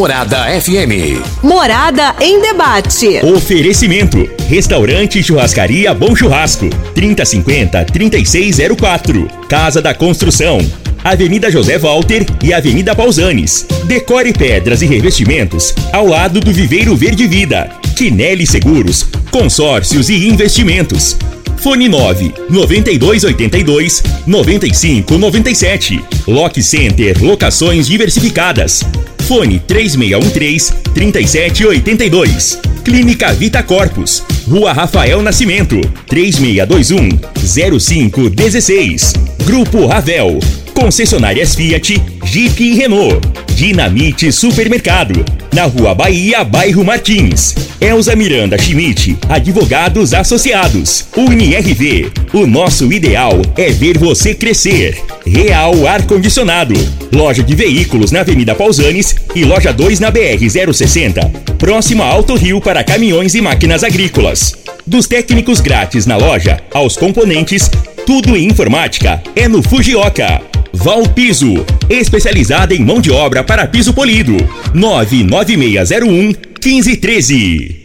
Morada 0.00 0.46
FM. 0.58 1.20
Morada 1.42 2.16
em 2.22 2.40
debate. 2.40 3.20
Oferecimento: 3.22 4.26
Restaurante 4.48 5.22
Churrascaria 5.22 5.92
Bom 5.92 6.16
Churrasco. 6.16 6.70
3050 6.94 7.84
3604. 7.84 9.28
Casa 9.46 9.82
da 9.82 9.92
Construção. 9.92 10.58
Avenida 11.04 11.50
José 11.50 11.76
Walter 11.76 12.24
e 12.42 12.54
Avenida 12.54 12.96
Pausanes. 12.96 13.66
Decore 13.84 14.32
pedras 14.32 14.80
e 14.80 14.86
revestimentos 14.86 15.74
ao 15.92 16.06
lado 16.06 16.40
do 16.40 16.50
Viveiro 16.50 16.96
Verde 16.96 17.26
Vida. 17.26 17.68
Quinelli 17.94 18.46
Seguros, 18.46 19.06
consórcios 19.30 20.08
e 20.08 20.26
investimentos. 20.26 21.14
Fone 21.60 21.88
9 21.88 22.32
9282 22.48 24.02
9597. 24.26 26.02
Lock 26.26 26.62
Center 26.62 27.22
Locações 27.22 27.86
Diversificadas. 27.86 28.82
Fone 29.26 29.60
3613 29.60 30.72
3782. 30.94 32.58
Clínica 32.82 33.32
Vita 33.32 33.62
Corpus. 33.62 34.22
Rua 34.48 34.72
Rafael 34.72 35.20
Nascimento. 35.22 35.80
3621 36.08 37.20
0516. 37.44 39.12
Grupo 39.44 39.86
Ravel. 39.86 40.40
Concessionárias 40.80 41.54
Fiat, 41.54 42.02
Jeep 42.24 42.64
e 42.64 42.74
Renault. 42.74 43.20
Dinamite 43.54 44.32
Supermercado. 44.32 45.22
Na 45.52 45.64
Rua 45.64 45.94
Bahia, 45.94 46.42
bairro 46.42 46.82
Martins. 46.82 47.54
Elza 47.78 48.16
Miranda 48.16 48.56
Schmidt, 48.56 49.18
Advogados 49.28 50.14
Associados. 50.14 51.04
UniRV. 51.14 52.10
O 52.32 52.46
nosso 52.46 52.90
ideal 52.90 53.42
é 53.58 53.68
ver 53.70 53.98
você 53.98 54.34
crescer. 54.34 54.98
Real 55.26 55.86
Ar 55.86 56.06
Condicionado. 56.06 56.74
Loja 57.12 57.42
de 57.42 57.54
veículos 57.54 58.10
na 58.10 58.20
Avenida 58.20 58.54
Pausanes 58.54 59.16
e 59.34 59.44
loja 59.44 59.74
2 59.74 60.00
na 60.00 60.10
BR 60.10 60.72
060. 60.72 61.20
Próximo 61.58 62.02
a 62.02 62.06
Alto 62.06 62.34
Rio 62.36 62.58
para 62.58 62.82
caminhões 62.82 63.34
e 63.34 63.42
máquinas 63.42 63.84
agrícolas. 63.84 64.54
Dos 64.86 65.06
técnicos 65.06 65.60
grátis 65.60 66.06
na 66.06 66.16
loja 66.16 66.58
aos 66.72 66.96
componentes, 66.96 67.70
tudo 68.06 68.34
em 68.34 68.46
informática 68.46 69.22
é 69.36 69.46
no 69.46 69.62
Fujioka. 69.62 70.49
Val 70.72 71.02
Piso, 71.08 71.64
especializada 71.88 72.74
em 72.74 72.84
mão 72.84 73.00
de 73.00 73.10
obra 73.10 73.42
para 73.42 73.66
piso 73.66 73.92
polido. 73.92 74.36
99601 74.72 76.32
1513. 76.62 77.82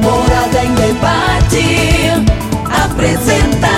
Morada 0.00 0.64
em 0.64 0.74
debate. 0.74 1.64
Apresentação: 2.70 3.73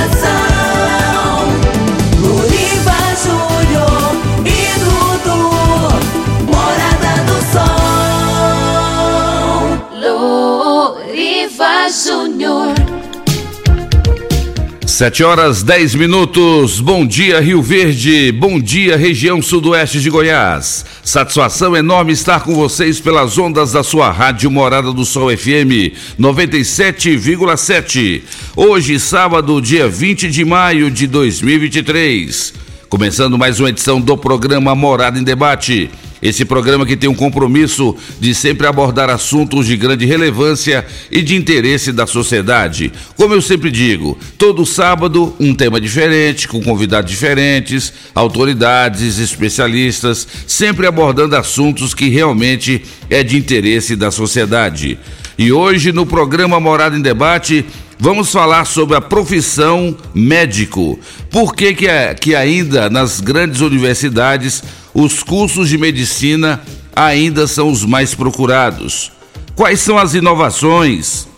Sete 14.97 15.22
horas 15.22 15.62
dez 15.62 15.94
minutos. 15.94 16.80
Bom 16.80 17.06
dia, 17.06 17.39
Rio 17.39 17.61
Verde. 17.61 18.33
Bom 18.33 18.58
dia, 18.58 18.97
região 18.97 19.42
sudoeste 19.42 20.00
de 20.00 20.08
Goiás. 20.08 20.86
Satisfação 21.05 21.77
enorme 21.77 22.14
estar 22.14 22.41
com 22.41 22.55
vocês 22.55 22.98
pelas 22.98 23.37
ondas 23.37 23.72
da 23.72 23.82
sua 23.82 24.10
rádio 24.10 24.50
Morada 24.50 24.94
do 24.94 25.04
Sol 25.04 25.28
FM 25.37 25.93
97,7. 26.19 28.22
Hoje, 28.56 28.98
sábado, 28.98 29.60
dia 29.60 29.87
20 29.87 30.31
de 30.31 30.47
maio 30.47 30.91
de 30.91 31.06
2023. 31.06 32.54
Começando 32.88 33.37
mais 33.37 33.60
uma 33.60 33.69
edição 33.69 34.00
do 34.00 34.16
programa 34.16 34.75
Morada 34.75 35.19
em 35.19 35.22
Debate. 35.22 35.91
Esse 36.22 36.44
programa 36.44 36.87
que 36.87 36.97
tem 36.97 37.09
um 37.09 37.15
compromisso 37.15 37.94
de 38.19 38.34
sempre 38.34 38.66
abordar 38.66 39.10
assuntos 39.10 39.66
de 39.66 39.77
grande 39.77 40.06
relevância 40.06 40.84
e 41.10 41.22
de 41.22 41.37
interesse 41.37 41.93
da 41.93 42.06
sociedade. 42.06 42.93
Como 43.16 43.34
eu 43.34 43.43
sempre 43.43 43.71
digo, 43.71 44.19
todo 44.38 44.65
sábado 44.65 45.34
um 45.38 45.55
tema 45.55 45.81
diferente, 45.81 46.49
com 46.49 46.62
convidados 46.62 47.10
diferentes, 47.10 47.93
autoridades, 48.15 49.19
especialistas, 49.19 50.26
sempre 50.47 50.87
abordando 50.87 51.37
assuntos 51.37 51.94
que 51.94 52.09
realmente 52.09 52.82
é 53.10 53.22
de 53.22 53.37
interesse 53.37 53.94
da 53.94 54.10
sociedade. 54.10 54.99
E 55.38 55.53
hoje 55.53 55.93
no 55.93 56.06
programa 56.06 56.59
Morada 56.59 56.97
em 56.97 57.03
Debate 57.03 57.65
Vamos 57.99 58.31
falar 58.31 58.66
sobre 58.66 58.94
a 58.94 59.00
profissão 59.00 59.97
médico. 60.15 61.00
Por 61.31 61.55
que, 61.56 61.75
que, 61.75 61.87
é, 61.87 62.15
que 62.15 62.34
ainda 62.34 62.91
nas 62.91 63.21
grandes 63.21 63.62
universidades 63.62 64.62
os 64.98 65.22
cursos 65.22 65.68
de 65.68 65.76
medicina 65.76 66.62
ainda 66.94 67.46
são 67.46 67.70
os 67.70 67.84
mais 67.84 68.14
procurados? 68.14 69.12
Quais 69.54 69.80
são 69.80 69.98
as 69.98 70.14
inovações 70.14 71.28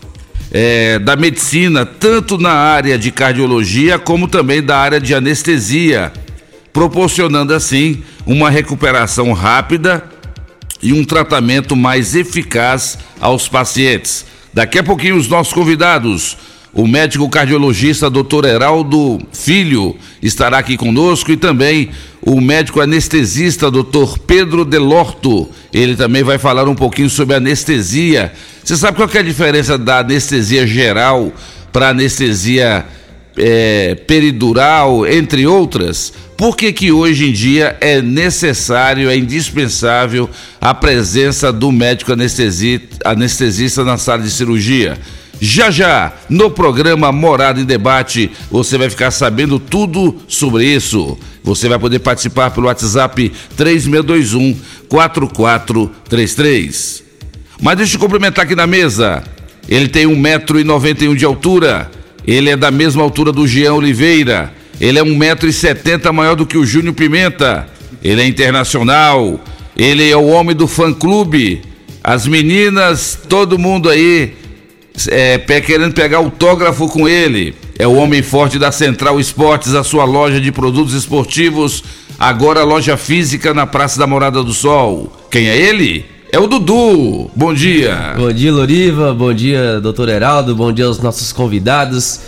é, 0.49 0.97
da 0.97 1.17
medicina, 1.17 1.85
tanto 1.85 2.37
na 2.37 2.53
área 2.53 2.97
de 2.97 3.11
cardiologia 3.11 3.99
como 3.99 4.29
também 4.29 4.63
da 4.63 4.77
área 4.77 4.99
de 4.99 5.13
anestesia, 5.13 6.13
proporcionando 6.71 7.53
assim 7.53 8.01
uma 8.25 8.49
recuperação 8.49 9.33
rápida 9.33 10.05
e 10.81 10.93
um 10.93 11.03
tratamento 11.03 11.75
mais 11.75 12.15
eficaz 12.15 12.97
aos 13.19 13.49
pacientes? 13.49 14.25
Daqui 14.53 14.79
a 14.79 14.83
pouquinho, 14.83 15.17
os 15.17 15.27
nossos 15.27 15.51
convidados, 15.51 16.37
o 16.73 16.85
médico 16.87 17.27
cardiologista 17.29 18.09
Dr. 18.09 18.45
Heraldo 18.45 19.19
Filho 19.33 19.95
estará 20.21 20.59
aqui 20.59 20.77
conosco 20.77 21.31
e 21.31 21.37
também 21.37 21.89
o 22.21 22.39
médico 22.39 22.79
anestesista 22.79 23.71
Dr. 23.71 24.19
Pedro 24.27 24.63
Delorto. 24.63 25.49
Ele 25.73 25.95
também 25.95 26.23
vai 26.23 26.37
falar 26.37 26.67
um 26.67 26.75
pouquinho 26.75 27.09
sobre 27.09 27.35
anestesia. 27.35 28.31
Você 28.63 28.77
sabe 28.77 28.97
qual 28.97 29.09
é 29.11 29.17
a 29.17 29.23
diferença 29.23 29.77
da 29.77 29.99
anestesia 29.99 30.67
geral 30.67 31.33
para 31.71 31.89
anestesia 31.89 32.85
é, 33.35 33.95
peridural, 33.95 35.07
entre 35.07 35.47
outras? 35.47 36.13
Por 36.37 36.55
que, 36.55 36.71
que 36.71 36.91
hoje 36.91 37.29
em 37.29 37.33
dia 37.33 37.77
é 37.81 38.01
necessário, 38.01 39.09
é 39.09 39.17
indispensável 39.17 40.29
a 40.61 40.73
presença 40.73 41.51
do 41.51 41.71
médico 41.71 42.13
anestesista 42.13 43.83
na 43.83 43.97
sala 43.97 44.21
de 44.21 44.29
cirurgia? 44.29 44.97
Já 45.41 45.71
já, 45.71 46.11
no 46.29 46.51
programa 46.51 47.13
Morada 47.13 47.61
em 47.61 47.65
Debate, 47.65 48.29
você 48.51 48.77
vai 48.77 48.89
ficar 48.89 49.09
sabendo 49.09 49.57
tudo 49.57 50.17
sobre 50.27 50.65
isso. 50.65 51.17
Você 51.43 51.69
vai 51.69 51.79
poder 51.79 51.99
participar 51.99 52.51
pelo 52.51 52.67
WhatsApp 52.67 53.31
3621 53.55 54.59
4433. 54.89 57.03
Mas 57.61 57.77
deixa 57.77 57.95
eu 57.95 58.01
cumprimentar 58.01 58.43
aqui 58.43 58.53
na 58.53 58.67
mesa. 58.67 59.23
Ele 59.67 59.87
tem 59.87 60.05
1,91m 60.05 61.15
de 61.15 61.23
altura. 61.23 61.89
Ele 62.27 62.49
é 62.49 62.57
da 62.57 62.69
mesma 62.69 63.01
altura 63.01 63.31
do 63.31 63.47
Jean 63.47 63.75
Oliveira. 63.75 64.53
Ele 64.79 64.99
é 64.99 65.03
1,70m 65.03 66.11
maior 66.11 66.35
do 66.35 66.45
que 66.45 66.57
o 66.57 66.65
Júnior 66.65 66.95
Pimenta. 66.95 67.65
Ele 68.03 68.21
é 68.21 68.27
internacional. 68.27 69.39
Ele 69.75 70.09
é 70.09 70.17
o 70.17 70.27
homem 70.27 70.53
do 70.53 70.67
fã 70.67 70.93
clube. 70.93 71.61
As 72.03 72.27
meninas, 72.27 73.17
todo 73.27 73.57
mundo 73.57 73.89
aí 73.89 74.37
é, 75.07 75.37
querendo 75.37 75.93
pegar 75.93 76.17
autógrafo 76.17 76.87
com 76.87 77.07
ele. 77.07 77.55
É 77.77 77.87
o 77.87 77.95
homem 77.95 78.21
forte 78.21 78.59
da 78.59 78.71
Central 78.71 79.19
Esportes, 79.19 79.73
a 79.73 79.83
sua 79.83 80.03
loja 80.03 80.41
de 80.41 80.51
produtos 80.51 80.93
esportivos. 80.93 81.83
Agora 82.19 82.63
loja 82.63 82.97
física 82.97 83.53
na 83.53 83.65
Praça 83.65 83.97
da 83.97 84.05
Morada 84.05 84.43
do 84.43 84.53
Sol. 84.53 85.11
Quem 85.31 85.47
é 85.47 85.57
ele? 85.57 86.05
É 86.31 86.37
o 86.37 86.45
Dudu. 86.45 87.31
Bom 87.35 87.53
dia. 87.53 88.13
Bom 88.17 88.31
dia, 88.31 88.51
Loriva. 88.51 89.13
Bom 89.13 89.33
dia, 89.33 89.79
doutor 89.79 90.09
Heraldo. 90.09 90.55
Bom 90.55 90.71
dia 90.71 90.85
aos 90.85 90.99
nossos 90.99 91.31
convidados. 91.31 92.19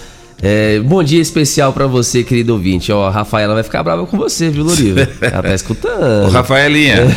É, 0.41 0.79
bom 0.79 1.03
dia 1.03 1.21
especial 1.21 1.71
para 1.71 1.85
você, 1.85 2.23
querido 2.23 2.53
ouvinte. 2.53 2.91
Ó, 2.91 3.05
a 3.07 3.11
Rafaela 3.11 3.53
vai 3.53 3.61
ficar 3.61 3.83
brava 3.83 4.07
com 4.07 4.17
você, 4.17 4.49
viu, 4.49 4.63
Loriva? 4.63 5.07
Ela 5.21 5.43
tá 5.43 5.53
escutando. 5.53 6.27
Ô, 6.27 6.29
Rafaelinha, 6.29 7.15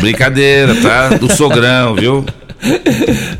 brincadeira, 0.00 0.74
tá? 0.76 1.10
Do 1.10 1.32
sogrão, 1.32 1.94
viu? 1.94 2.24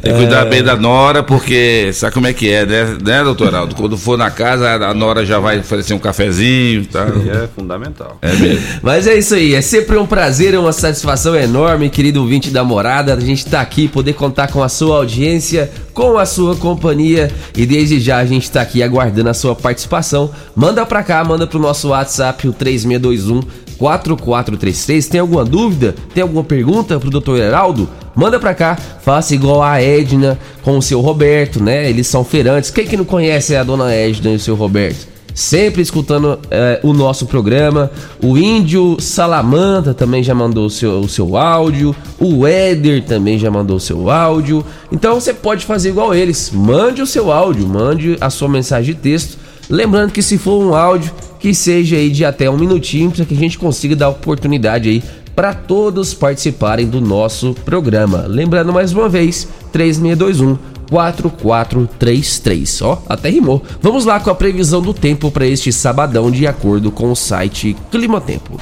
Tem 0.03 0.13
que 0.13 0.19
cuidar 0.19 0.47
é... 0.47 0.51
bem 0.51 0.63
da 0.63 0.77
Nora, 0.77 1.23
porque 1.23 1.91
sabe 1.93 2.13
como 2.13 2.27
é 2.27 2.33
que 2.33 2.51
é, 2.51 2.67
né, 2.67 2.97
né 3.03 3.25
doutor 3.25 3.55
Aldo? 3.55 3.75
Quando 3.75 3.97
for 3.97 4.19
na 4.19 4.31
casa, 4.31 4.69
a 4.71 4.93
Nora 4.93 5.25
já 5.25 5.39
vai 5.39 5.59
oferecer 5.59 5.95
um 5.95 5.99
cafezinho, 5.99 6.85
tá? 6.87 7.07
É 7.45 7.49
fundamental. 7.55 8.19
É 8.21 8.33
mesmo. 8.35 8.65
Mas 8.83 9.07
é 9.07 9.15
isso 9.17 9.35
aí, 9.35 9.55
é 9.55 9.63
sempre 9.63 9.97
um 9.97 10.07
prazer, 10.07 10.55
é 10.55 10.59
uma 10.59 10.73
satisfação 10.73 11.35
enorme, 11.35 11.89
querido 11.89 12.21
ouvinte 12.21 12.51
da 12.51 12.63
morada, 12.63 13.15
a 13.15 13.21
gente 13.21 13.47
tá 13.47 13.61
aqui, 13.61 13.89
poder 13.89 14.13
contar 14.13 14.49
com 14.49 14.63
a 14.63 14.69
sua 14.69 14.97
audiência, 14.97 15.71
com 15.95 16.19
a 16.19 16.27
sua 16.27 16.57
companhia 16.57 17.31
e 17.57 17.65
desde 17.65 18.01
já 18.01 18.19
a 18.19 18.27
gente 18.27 18.51
tá 18.51 18.61
aqui 18.61 18.83
aguardando 18.83 19.31
a 19.31 19.35
sua 19.35 19.55
participação. 19.55 20.31
Manda 20.55 20.85
pra 20.85 21.03
cá, 21.03 21.25
manda 21.25 21.47
pro 21.47 21.59
nosso 21.59 21.89
WhatsApp, 21.89 22.49
o 22.49 22.53
3621 22.53 23.64
4433. 23.79 25.07
Tem 25.09 25.21
alguma 25.21 25.45
dúvida? 25.45 25.95
Tem 26.13 26.23
alguma 26.23 26.45
pergunta 26.45 26.99
pro 26.99 27.11
Dr. 27.11 27.37
Heraldo? 27.37 27.89
Manda 28.15 28.39
pra 28.39 28.55
cá, 28.55 28.77
faça 28.77 29.35
igual 29.35 29.63
a 29.63 29.83
Edna 29.83 30.39
com 30.63 30.79
o 30.79 30.83
seu 30.83 31.01
Roberto, 31.01 31.63
né? 31.63 31.89
Eles 31.89 32.07
são 32.07 32.25
feirantes. 32.25 32.71
Quem 32.71 32.87
que 32.87 32.97
não 32.97 33.05
conhece 33.05 33.57
a 33.57 33.65
dona 33.65 33.93
Edna 33.93 34.31
e 34.31 34.37
o 34.37 34.41
seu 34.41 34.55
Roberto? 34.55 35.15
sempre 35.35 35.83
escutando 35.83 36.39
é, 36.51 36.79
o 36.83 36.93
nosso 36.93 37.27
programa. 37.27 37.91
O 38.23 38.39
Índio 38.39 38.97
Salamanta 39.01 39.93
também 39.93 40.23
já 40.23 40.35
mandou 40.35 40.67
o 40.67 40.71
seu, 40.71 41.01
o 41.01 41.09
seu 41.09 41.37
áudio. 41.37 41.95
O 42.19 42.47
Éder 42.47 43.03
também 43.03 43.39
já 43.39 43.51
mandou 43.51 43.77
o 43.77 43.81
seu 43.81 44.09
áudio. 44.09 44.65
Então 44.93 45.21
você 45.21 45.35
pode 45.35 45.67
fazer 45.67 45.89
igual 45.89 46.15
eles. 46.15 46.51
Mande 46.53 47.03
o 47.03 47.07
seu 47.07 47.33
áudio, 47.33 47.67
mande 47.67 48.17
a 48.21 48.31
sua 48.31 48.49
mensagem 48.49 48.95
de 48.95 49.01
texto. 49.01 49.37
Lembrando 49.69 50.13
que 50.13 50.23
se 50.23 50.39
for 50.39 50.63
um 50.63 50.75
áudio, 50.75 51.11
que 51.45 51.53
seja 51.53 51.97
aí 51.97 52.09
de 52.09 52.25
até 52.25 52.49
um 52.49 52.57
minutinho, 52.57 53.11
para 53.11 53.23
que 53.23 53.35
a 53.35 53.37
gente 53.37 53.59
consiga 53.59 53.95
dar 53.95 54.09
oportunidade 54.09 54.89
aí 54.89 55.03
para 55.37 55.53
todos 55.53 56.15
participarem 56.15 56.87
do 56.87 57.03
nosso 57.03 57.53
programa. 57.67 58.25
Lembrando 58.27 58.73
mais 58.73 58.95
uma 58.95 59.11
vez, 59.11 59.47
3621 59.71 60.57
4433. 60.89 62.81
Ó, 62.81 63.03
até 63.07 63.29
rimou. 63.29 63.63
Vamos 63.83 64.07
lá 64.07 64.19
com 64.21 64.31
a 64.31 64.35
previsão 64.35 64.81
do 64.81 64.95
tempo 64.95 65.31
para 65.31 65.47
este 65.47 65.71
sabadão 65.71 66.31
de 66.31 66.47
acordo 66.47 66.91
com 66.91 67.13
o 67.13 67.15
site 67.15 67.77
Climatempo. 67.91 68.59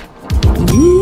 Previsão 0.67 1.02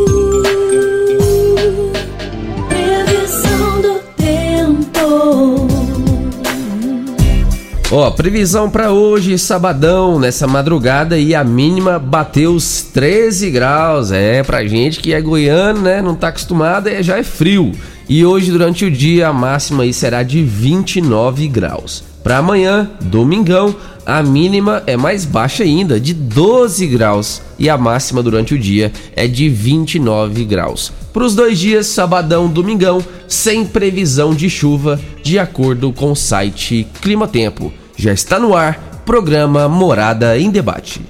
Ó, 7.93 8.09
previsão 8.13 8.71
para 8.71 8.93
hoje, 8.93 9.37
sabadão, 9.37 10.21
nessa 10.21 10.47
madrugada 10.47 11.19
e 11.19 11.35
a 11.35 11.43
mínima 11.43 11.99
bateu 11.99 12.55
os 12.55 12.83
13 12.83 13.51
graus. 13.51 14.13
É, 14.13 14.45
pra 14.45 14.65
gente 14.65 15.01
que 15.01 15.13
é 15.13 15.21
goiano, 15.21 15.81
né, 15.81 16.01
não 16.01 16.15
tá 16.15 16.29
acostumado, 16.29 16.89
é, 16.89 17.03
já 17.03 17.19
é 17.19 17.25
frio. 17.25 17.73
E 18.09 18.25
hoje 18.25 18.53
durante 18.53 18.85
o 18.85 18.91
dia 18.91 19.27
a 19.27 19.33
máxima 19.33 19.83
aí 19.83 19.93
será 19.93 20.23
de 20.23 20.41
29 20.41 21.49
graus. 21.49 22.05
Para 22.23 22.39
amanhã, 22.39 22.91
domingão, 23.01 23.75
a 24.05 24.23
mínima 24.23 24.83
é 24.87 24.97
mais 24.97 25.25
baixa 25.25 25.63
ainda, 25.63 26.01
de 26.01 26.13
12 26.13 26.87
graus, 26.87 27.41
e 27.59 27.69
a 27.69 27.79
máxima 27.79 28.23
durante 28.23 28.55
o 28.55 28.59
dia 28.59 28.93
é 29.15 29.27
de 29.27 29.49
29 29.49 30.45
graus. 30.45 30.93
Para 31.13 31.25
os 31.25 31.35
dois 31.35 31.59
dias, 31.59 31.87
sabadão, 31.87 32.49
domingão, 32.49 33.05
sem 33.27 33.65
previsão 33.65 34.35
de 34.35 34.49
chuva, 34.49 35.01
de 35.23 35.39
acordo 35.39 35.93
com 35.93 36.13
o 36.13 36.17
site 36.17 36.87
Climatempo. 37.01 37.73
Já 37.97 38.13
está 38.13 38.39
no 38.39 38.55
ar, 38.55 39.03
programa 39.05 39.69
Morada 39.69 40.39
em 40.39 40.51
Debate. 40.51 41.01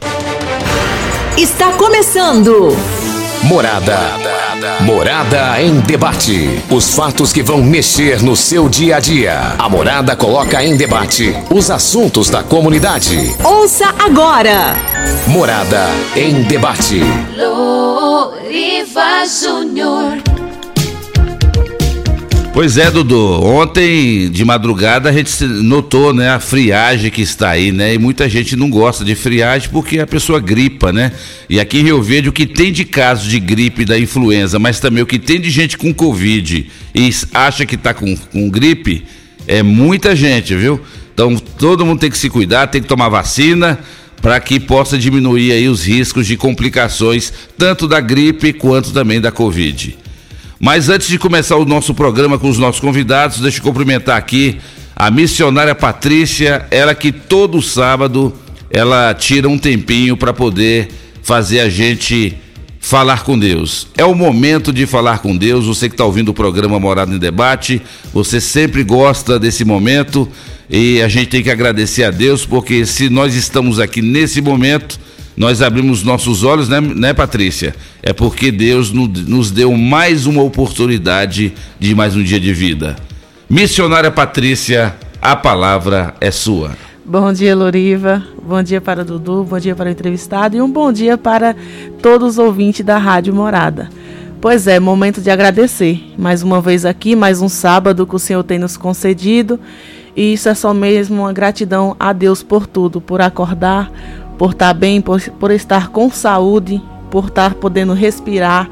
Está 1.37 1.73
começando. 1.73 2.77
Morada. 3.45 3.99
Morada 3.99 4.40
em 5.61 5.81
debate. 5.81 6.62
Os 6.70 6.94
fatos 6.94 7.32
que 7.32 7.43
vão 7.43 7.62
mexer 7.62 8.23
no 8.23 8.35
seu 8.35 8.69
dia 8.69 8.97
a 8.97 9.00
dia. 9.00 9.55
A 9.58 9.69
Morada 9.69 10.17
coloca 10.17 10.64
em 10.64 10.76
debate 10.76 11.37
os 11.50 11.70
assuntos 11.70 12.29
da 12.29 12.43
comunidade. 12.43 13.37
Ouça 13.44 13.94
agora. 13.99 14.75
Morada 15.26 15.87
em 16.17 16.43
debate. 16.43 17.00
Loriva 17.37 19.25
Júnior. 19.26 20.30
Pois 22.52 22.76
é, 22.76 22.91
Dudu. 22.91 23.43
Ontem 23.44 24.29
de 24.29 24.44
madrugada 24.44 25.08
a 25.08 25.12
gente 25.12 25.44
notou, 25.44 26.12
né, 26.12 26.31
a 26.31 26.41
friagem 26.41 27.08
que 27.08 27.23
está 27.23 27.50
aí, 27.50 27.70
né? 27.70 27.94
E 27.94 27.99
muita 27.99 28.29
gente 28.29 28.56
não 28.56 28.69
gosta 28.69 29.05
de 29.05 29.14
friagem 29.14 29.70
porque 29.70 30.00
a 30.00 30.06
pessoa 30.06 30.41
gripa, 30.41 30.93
né? 30.93 31.12
E 31.49 31.61
aqui 31.61 31.79
em 31.79 31.85
Rio 31.85 32.02
Verde 32.02 32.29
o 32.29 32.32
que 32.32 32.47
tem 32.47 32.73
de 32.73 32.85
casos 32.85 33.31
de 33.31 33.38
gripe 33.38 33.85
da 33.85 33.97
influenza, 33.99 34.58
mas 34.58 34.81
também 34.81 35.00
o 35.02 35.06
que 35.06 35.19
tem 35.19 35.41
de 35.41 35.49
gente 35.49 35.79
com 35.79 35.94
Covid 35.94 36.69
e 36.93 37.11
acha 37.32 37.64
que 37.64 37.76
está 37.76 37.94
com, 37.94 38.17
com 38.17 38.50
gripe, 38.50 39.05
é 39.46 39.62
muita 39.62 40.17
gente, 40.17 40.55
viu? 40.56 40.81
Então 41.14 41.37
todo 41.37 41.87
mundo 41.87 42.00
tem 42.00 42.11
que 42.11 42.19
se 42.19 42.29
cuidar, 42.29 42.67
tem 42.67 42.82
que 42.82 42.88
tomar 42.88 43.08
vacina 43.08 43.79
para 44.20 44.41
que 44.41 44.58
possa 44.58 44.99
diminuir 44.99 45.53
aí 45.53 45.69
os 45.69 45.85
riscos 45.87 46.26
de 46.26 46.37
complicações 46.37 47.32
tanto 47.56 47.87
da 47.87 48.00
gripe 48.00 48.53
quanto 48.53 48.93
também 48.93 49.20
da 49.20 49.31
Covid. 49.31 49.96
Mas 50.62 50.91
antes 50.91 51.09
de 51.09 51.19
começar 51.19 51.57
o 51.57 51.65
nosso 51.65 51.95
programa 51.95 52.39
com 52.39 52.47
os 52.47 52.59
nossos 52.59 52.83
convidados, 52.83 53.41
deixa 53.41 53.61
eu 53.61 53.62
cumprimentar 53.62 54.19
aqui 54.19 54.59
a 54.95 55.11
missionária 55.11 55.75
Patrícia, 55.75 56.67
ela 56.71 56.95
que 56.95 57.11
todo 57.11 57.62
sábado 57.62 58.31
ela 58.71 59.15
tira 59.15 59.49
um 59.49 59.57
tempinho 59.57 60.19
para 60.19 60.35
poder 60.35 60.91
fazer 61.23 61.61
a 61.61 61.71
gente 61.71 62.37
falar 62.79 63.25
com 63.25 63.39
Deus. 63.39 63.89
É 63.97 64.05
o 64.05 64.15
momento 64.15 64.71
de 64.71 64.85
falar 64.85 65.21
com 65.21 65.35
Deus. 65.35 65.65
Você 65.65 65.89
que 65.89 65.95
está 65.95 66.05
ouvindo 66.05 66.29
o 66.29 66.35
programa 66.35 66.79
Morada 66.79 67.15
em 67.15 67.19
Debate, 67.19 67.81
você 68.13 68.39
sempre 68.39 68.85
gosta 68.85 69.39
desse 69.39 69.65
momento 69.65 70.29
e 70.69 71.01
a 71.01 71.09
gente 71.09 71.29
tem 71.29 71.43
que 71.43 71.51
agradecer 71.51 72.05
a 72.05 72.11
Deus 72.11 72.45
porque 72.45 72.85
se 72.85 73.09
nós 73.09 73.35
estamos 73.35 73.81
aqui 73.81 74.03
nesse 74.03 74.43
momento 74.43 75.01
nós 75.41 75.63
abrimos 75.63 76.03
nossos 76.03 76.45
olhos, 76.45 76.69
né, 76.69 76.83
né 76.83 77.15
Patrícia? 77.15 77.75
É 78.03 78.13
porque 78.13 78.53
Deus 78.53 78.93
no- 78.93 79.09
nos 79.09 79.51
deu 79.51 79.73
mais 79.75 80.27
uma 80.27 80.43
oportunidade 80.43 81.55
de 81.79 81.95
mais 81.95 82.15
um 82.15 82.23
dia 82.23 82.39
de 82.39 82.53
vida. 82.53 82.95
Missionária 83.49 84.11
Patrícia, 84.11 84.95
a 85.19 85.35
palavra 85.35 86.15
é 86.21 86.31
sua. 86.31 86.73
Bom 87.07 87.33
dia, 87.33 87.57
Loriva. 87.57 88.23
Bom 88.47 88.63
dia 88.63 88.83
para 88.83 89.03
Dudu, 89.03 89.43
bom 89.43 89.59
dia 89.59 89.75
para 89.75 89.89
o 89.89 89.91
entrevistado 89.91 90.59
e 90.59 90.61
um 90.61 90.71
bom 90.71 90.93
dia 90.93 91.17
para 91.17 91.57
todos 92.03 92.33
os 92.33 92.39
ouvintes 92.39 92.85
da 92.85 92.99
Rádio 92.99 93.35
Morada. 93.35 93.89
Pois 94.43 94.67
é, 94.67 94.79
momento 94.79 95.23
de 95.23 95.31
agradecer. 95.31 96.13
Mais 96.19 96.43
uma 96.43 96.61
vez 96.61 96.85
aqui, 96.85 97.17
mais 97.17 97.41
um 97.41 97.49
sábado 97.49 98.07
que 98.07 98.15
o 98.15 98.19
Senhor 98.19 98.43
tem 98.45 98.59
nos 98.59 98.77
concedido. 98.77 99.59
E 100.15 100.35
isso 100.35 100.49
é 100.49 100.55
só 100.55 100.75
mesmo 100.75 101.23
uma 101.23 101.33
gratidão 101.33 101.97
a 101.99 102.13
Deus 102.13 102.43
por 102.43 102.67
tudo, 102.67 103.01
por 103.01 103.21
acordar, 103.23 103.91
por 104.41 104.53
estar 104.53 104.73
bem, 104.73 105.03
por, 105.03 105.21
por 105.39 105.51
estar 105.51 105.89
com 105.89 106.11
saúde, 106.11 106.83
por 107.11 107.27
estar 107.27 107.57
podendo 107.57 107.93
respirar, 107.93 108.71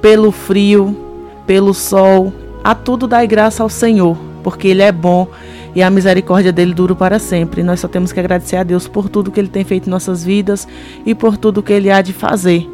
pelo 0.00 0.30
frio, 0.30 0.96
pelo 1.44 1.74
sol. 1.74 2.32
A 2.62 2.72
tudo 2.72 3.08
dai 3.08 3.26
graça 3.26 3.64
ao 3.64 3.68
Senhor, 3.68 4.16
porque 4.44 4.68
Ele 4.68 4.80
é 4.80 4.92
bom 4.92 5.26
e 5.74 5.82
a 5.82 5.90
misericórdia 5.90 6.52
dele 6.52 6.72
dura 6.72 6.94
para 6.94 7.18
sempre. 7.18 7.64
Nós 7.64 7.80
só 7.80 7.88
temos 7.88 8.12
que 8.12 8.20
agradecer 8.20 8.54
a 8.54 8.62
Deus 8.62 8.86
por 8.86 9.08
tudo 9.08 9.32
que 9.32 9.40
Ele 9.40 9.48
tem 9.48 9.64
feito 9.64 9.88
em 9.88 9.90
nossas 9.90 10.22
vidas 10.22 10.68
e 11.04 11.16
por 11.16 11.36
tudo 11.36 11.64
que 11.64 11.72
Ele 11.72 11.90
há 11.90 12.00
de 12.00 12.12
fazer. 12.12 12.70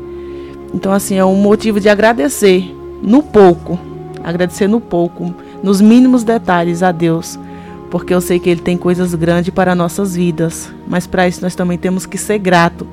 Então, 0.74 0.92
assim, 0.92 1.16
é 1.16 1.24
um 1.24 1.36
motivo 1.36 1.80
de 1.80 1.88
agradecer 1.88 2.76
no 3.02 3.22
pouco, 3.22 3.78
agradecer 4.22 4.68
no 4.68 4.82
pouco, 4.82 5.34
nos 5.62 5.80
mínimos 5.80 6.24
detalhes 6.24 6.82
a 6.82 6.92
Deus, 6.92 7.38
porque 7.90 8.12
eu 8.12 8.20
sei 8.20 8.38
que 8.38 8.50
Ele 8.50 8.60
tem 8.60 8.76
coisas 8.76 9.14
grandes 9.14 9.52
para 9.52 9.74
nossas 9.74 10.14
vidas, 10.14 10.70
mas 10.86 11.06
para 11.06 11.26
isso 11.28 11.42
nós 11.42 11.54
também 11.54 11.78
temos 11.78 12.06
que 12.06 12.18
ser 12.18 12.38
grato. 12.38 12.86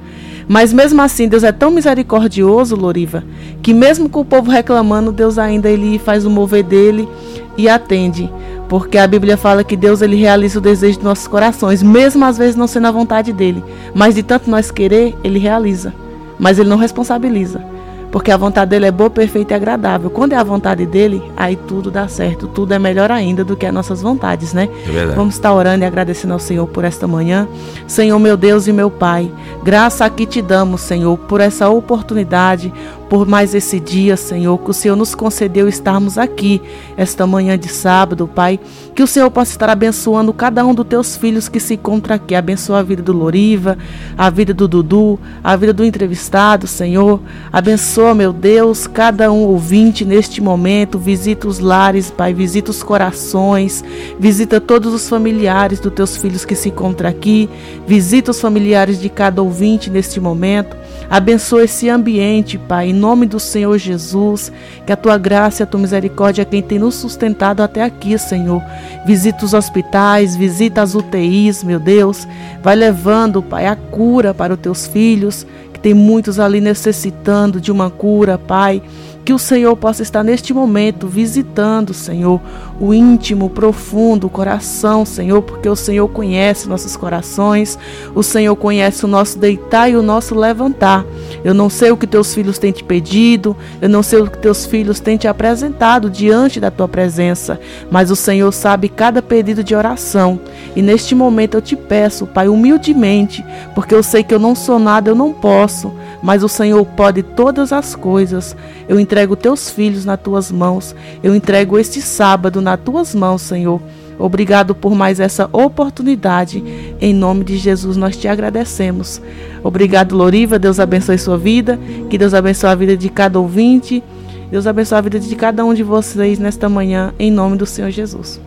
Mas 0.47 0.71
mesmo 0.71 1.01
assim, 1.01 1.27
Deus 1.27 1.43
é 1.43 1.51
tão 1.51 1.71
misericordioso, 1.71 2.75
Loriva, 2.75 3.23
que 3.61 3.73
mesmo 3.73 4.07
com 4.07 4.21
o 4.21 4.25
povo 4.25 4.51
reclamando, 4.51 5.11
Deus 5.11 5.37
ainda 5.37 5.69
ele 5.69 5.97
faz 5.97 6.25
o 6.25 6.29
mover 6.29 6.63
dele 6.63 7.09
e 7.57 7.67
atende. 7.67 8.31
Porque 8.69 8.97
a 8.97 9.07
Bíblia 9.07 9.37
fala 9.37 9.63
que 9.63 9.75
Deus 9.75 10.01
ele 10.01 10.15
realiza 10.15 10.59
o 10.59 10.61
desejo 10.61 10.97
dos 10.97 11.05
nossos 11.05 11.27
corações, 11.27 11.83
mesmo 11.83 12.25
às 12.25 12.37
vezes 12.37 12.55
não 12.55 12.67
sendo 12.67 12.87
a 12.87 12.91
vontade 12.91 13.31
dele. 13.31 13.63
Mas 13.93 14.15
de 14.15 14.23
tanto 14.23 14.49
nós 14.49 14.71
querer, 14.71 15.15
ele 15.23 15.39
realiza. 15.39 15.93
Mas 16.39 16.57
ele 16.57 16.69
não 16.69 16.77
responsabiliza. 16.77 17.74
Porque 18.15 18.31
a 18.31 18.37
vontade 18.37 18.69
dele 18.69 18.85
é 18.85 18.91
boa, 18.91 19.09
perfeita 19.09 19.53
e 19.53 19.55
agradável. 19.57 20.09
Quando 20.09 20.31
é 20.31 20.37
a 20.37 20.43
vontade 20.43 20.85
dele, 20.85 21.21
aí 21.35 21.57
tudo 21.57 21.91
dá 21.91 22.07
certo. 22.07 22.47
Tudo 22.47 22.73
é 22.73 22.79
melhor 22.79 23.11
ainda 23.11 23.43
do 23.43 23.57
que 23.57 23.65
as 23.65 23.73
nossas 23.73 24.01
vontades, 24.01 24.53
né? 24.53 24.69
É 24.87 24.89
verdade. 24.89 25.17
Vamos 25.17 25.35
estar 25.35 25.53
orando 25.53 25.83
e 25.83 25.85
agradecendo 25.85 26.31
ao 26.31 26.39
Senhor 26.39 26.65
por 26.65 26.85
esta 26.85 27.05
manhã. 27.05 27.45
Senhor, 27.85 28.17
meu 28.17 28.37
Deus 28.37 28.69
e 28.69 28.71
meu 28.71 28.89
Pai, 28.89 29.29
graça 29.61 30.05
aqui 30.05 30.25
te 30.25 30.41
damos, 30.41 30.79
Senhor, 30.79 31.17
por 31.17 31.41
essa 31.41 31.67
oportunidade, 31.67 32.73
por 33.15 33.25
mais 33.25 33.55
esse 33.55 33.79
dia, 33.79 34.17
Senhor, 34.17 34.57
que 34.57 34.71
o 34.71 34.73
Senhor 34.73 34.97
nos 34.97 35.15
concedeu 35.15 35.69
estarmos 35.69 36.17
aqui 36.17 36.61
esta 36.97 37.25
manhã 37.25 37.57
de 37.57 37.69
sábado, 37.69 38.27
Pai. 38.27 38.59
Que 38.93 39.01
o 39.01 39.07
Senhor 39.07 39.31
possa 39.31 39.51
estar 39.51 39.69
abençoando 39.69 40.33
cada 40.33 40.65
um 40.65 40.73
dos 40.73 40.85
teus 40.85 41.15
filhos 41.15 41.47
que 41.47 41.57
se 41.57 41.75
encontra 41.75 42.15
aqui. 42.15 42.35
Abençoa 42.35 42.79
a 42.79 42.83
vida 42.83 43.01
do 43.01 43.13
Loriva, 43.13 43.77
a 44.17 44.29
vida 44.29 44.53
do 44.53 44.67
Dudu, 44.67 45.17
a 45.41 45.55
vida 45.55 45.71
do 45.71 45.85
entrevistado, 45.85 46.67
Senhor. 46.67 47.21
Abençoa, 47.53 48.13
meu 48.13 48.33
Deus, 48.33 48.85
cada 48.85 49.31
um 49.31 49.43
ouvinte 49.43 50.03
neste 50.03 50.41
momento. 50.41 50.99
Visita 50.99 51.47
os 51.47 51.59
lares, 51.59 52.11
Pai. 52.11 52.33
Visita 52.33 52.69
os 52.69 52.83
corações. 52.83 53.81
Visita 54.19 54.59
todos 54.59 54.93
os 54.93 55.07
familiares 55.07 55.79
dos 55.79 55.93
teus 55.93 56.17
filhos 56.17 56.43
que 56.43 56.53
se 56.53 56.67
encontram 56.67 57.09
aqui. 57.09 57.49
Visita 57.87 58.31
os 58.31 58.41
familiares 58.41 58.99
de 58.99 59.07
cada 59.07 59.41
ouvinte 59.41 59.89
neste 59.89 60.19
momento. 60.19 60.75
Abençoa 61.09 61.63
esse 61.63 61.89
ambiente, 61.89 62.57
Pai, 62.57 62.89
em 62.89 62.93
nome 62.93 63.25
do 63.25 63.39
Senhor 63.39 63.77
Jesus. 63.77 64.51
Que 64.85 64.91
a 64.91 64.97
tua 64.97 65.17
graça 65.17 65.61
e 65.61 65.63
a 65.63 65.67
tua 65.67 65.79
misericórdia 65.79 66.41
é 66.41 66.45
quem 66.45 66.61
tem 66.61 66.79
nos 66.79 66.95
sustentado 66.95 67.61
até 67.61 67.83
aqui, 67.83 68.17
Senhor. 68.17 68.61
Visita 69.05 69.45
os 69.45 69.53
hospitais, 69.53 70.35
visita 70.35 70.81
as 70.81 70.95
UTIs, 70.95 71.63
meu 71.63 71.79
Deus. 71.79 72.27
Vai 72.61 72.75
levando, 72.75 73.41
Pai, 73.41 73.67
a 73.67 73.75
cura 73.75 74.33
para 74.33 74.53
os 74.53 74.59
teus 74.59 74.87
filhos, 74.87 75.45
que 75.71 75.79
tem 75.79 75.93
muitos 75.93 76.39
ali 76.39 76.59
necessitando 76.59 77.61
de 77.61 77.71
uma 77.71 77.89
cura, 77.89 78.37
Pai. 78.37 78.81
Que 79.25 79.33
o 79.33 79.39
Senhor 79.39 79.75
possa 79.75 80.03
estar 80.03 80.23
neste 80.23 80.53
momento 80.53 81.07
visitando, 81.07 81.95
Senhor, 81.95 82.39
o 82.79 82.93
íntimo, 82.93 83.45
o 83.45 83.49
profundo, 83.49 84.27
o 84.27 84.29
coração, 84.29 85.03
Senhor, 85.03 85.41
porque 85.41 85.67
o 85.67 85.75
Senhor 85.75 86.07
conhece 86.09 86.69
nossos 86.69 86.95
corações, 86.95 87.75
o 88.13 88.21
Senhor 88.21 88.55
conhece 88.55 89.03
o 89.03 89.07
nosso 89.07 89.39
deitar 89.39 89.89
e 89.89 89.95
o 89.95 90.03
nosso 90.03 90.35
levantar. 90.35 91.03
Eu 91.43 91.55
não 91.55 91.71
sei 91.71 91.89
o 91.89 91.97
que 91.97 92.05
teus 92.05 92.35
filhos 92.35 92.59
têm 92.59 92.71
te 92.71 92.83
pedido, 92.83 93.57
eu 93.81 93.89
não 93.89 94.03
sei 94.03 94.19
o 94.19 94.29
que 94.29 94.37
teus 94.37 94.63
filhos 94.63 94.99
têm 94.99 95.17
te 95.17 95.27
apresentado 95.27 96.07
diante 96.07 96.59
da 96.59 96.69
tua 96.69 96.87
presença, 96.87 97.59
mas 97.89 98.11
o 98.11 98.15
Senhor 98.15 98.51
sabe 98.51 98.89
cada 98.89 99.23
pedido 99.23 99.63
de 99.63 99.73
oração. 99.73 100.39
E 100.75 100.83
neste 100.83 101.15
momento 101.15 101.55
eu 101.55 101.61
te 101.63 101.75
peço, 101.75 102.27
Pai, 102.27 102.47
humildemente, 102.47 103.43
porque 103.73 103.95
eu 103.95 104.03
sei 104.03 104.23
que 104.23 104.35
eu 104.35 104.39
não 104.39 104.53
sou 104.53 104.77
nada, 104.77 105.09
eu 105.09 105.15
não 105.15 105.33
posso, 105.33 105.91
mas 106.21 106.43
o 106.43 106.49
Senhor 106.49 106.85
pode 106.85 107.23
todas 107.23 107.73
as 107.73 107.95
coisas. 107.95 108.55
Eu 108.87 108.99
entrego 108.99 109.14
teus 109.37 109.69
filhos 109.69 110.03
nas 110.03 110.19
tuas 110.19 110.51
mãos. 110.51 110.95
Eu 111.23 111.35
entrego 111.35 111.79
este 111.79 112.01
sábado 112.01 112.61
nas 112.61 112.79
tuas 112.79 113.15
mãos, 113.15 113.41
Senhor. 113.41 113.81
Obrigado 114.17 114.73
por 114.73 114.95
mais 114.95 115.19
essa 115.19 115.49
oportunidade. 115.51 116.63
Em 117.01 117.13
nome 117.13 117.43
de 117.43 117.57
Jesus 117.57 117.97
nós 117.97 118.17
te 118.17 118.27
agradecemos. 118.27 119.21
Obrigado, 119.63 120.15
Loriva. 120.15 120.57
Deus 120.57 120.79
abençoe 120.79 121.17
sua 121.17 121.37
vida. 121.37 121.79
Que 122.09 122.17
Deus 122.17 122.33
abençoe 122.33 122.69
a 122.69 122.75
vida 122.75 122.97
de 122.97 123.09
cada 123.09 123.39
ouvinte. 123.39 124.03
Deus 124.49 124.67
abençoe 124.67 124.97
a 124.97 125.01
vida 125.01 125.19
de 125.19 125.35
cada 125.35 125.65
um 125.65 125.73
de 125.73 125.83
vocês 125.83 126.39
nesta 126.39 126.69
manhã, 126.69 127.13
em 127.17 127.31
nome 127.31 127.57
do 127.57 127.65
Senhor 127.65 127.89
Jesus. 127.91 128.39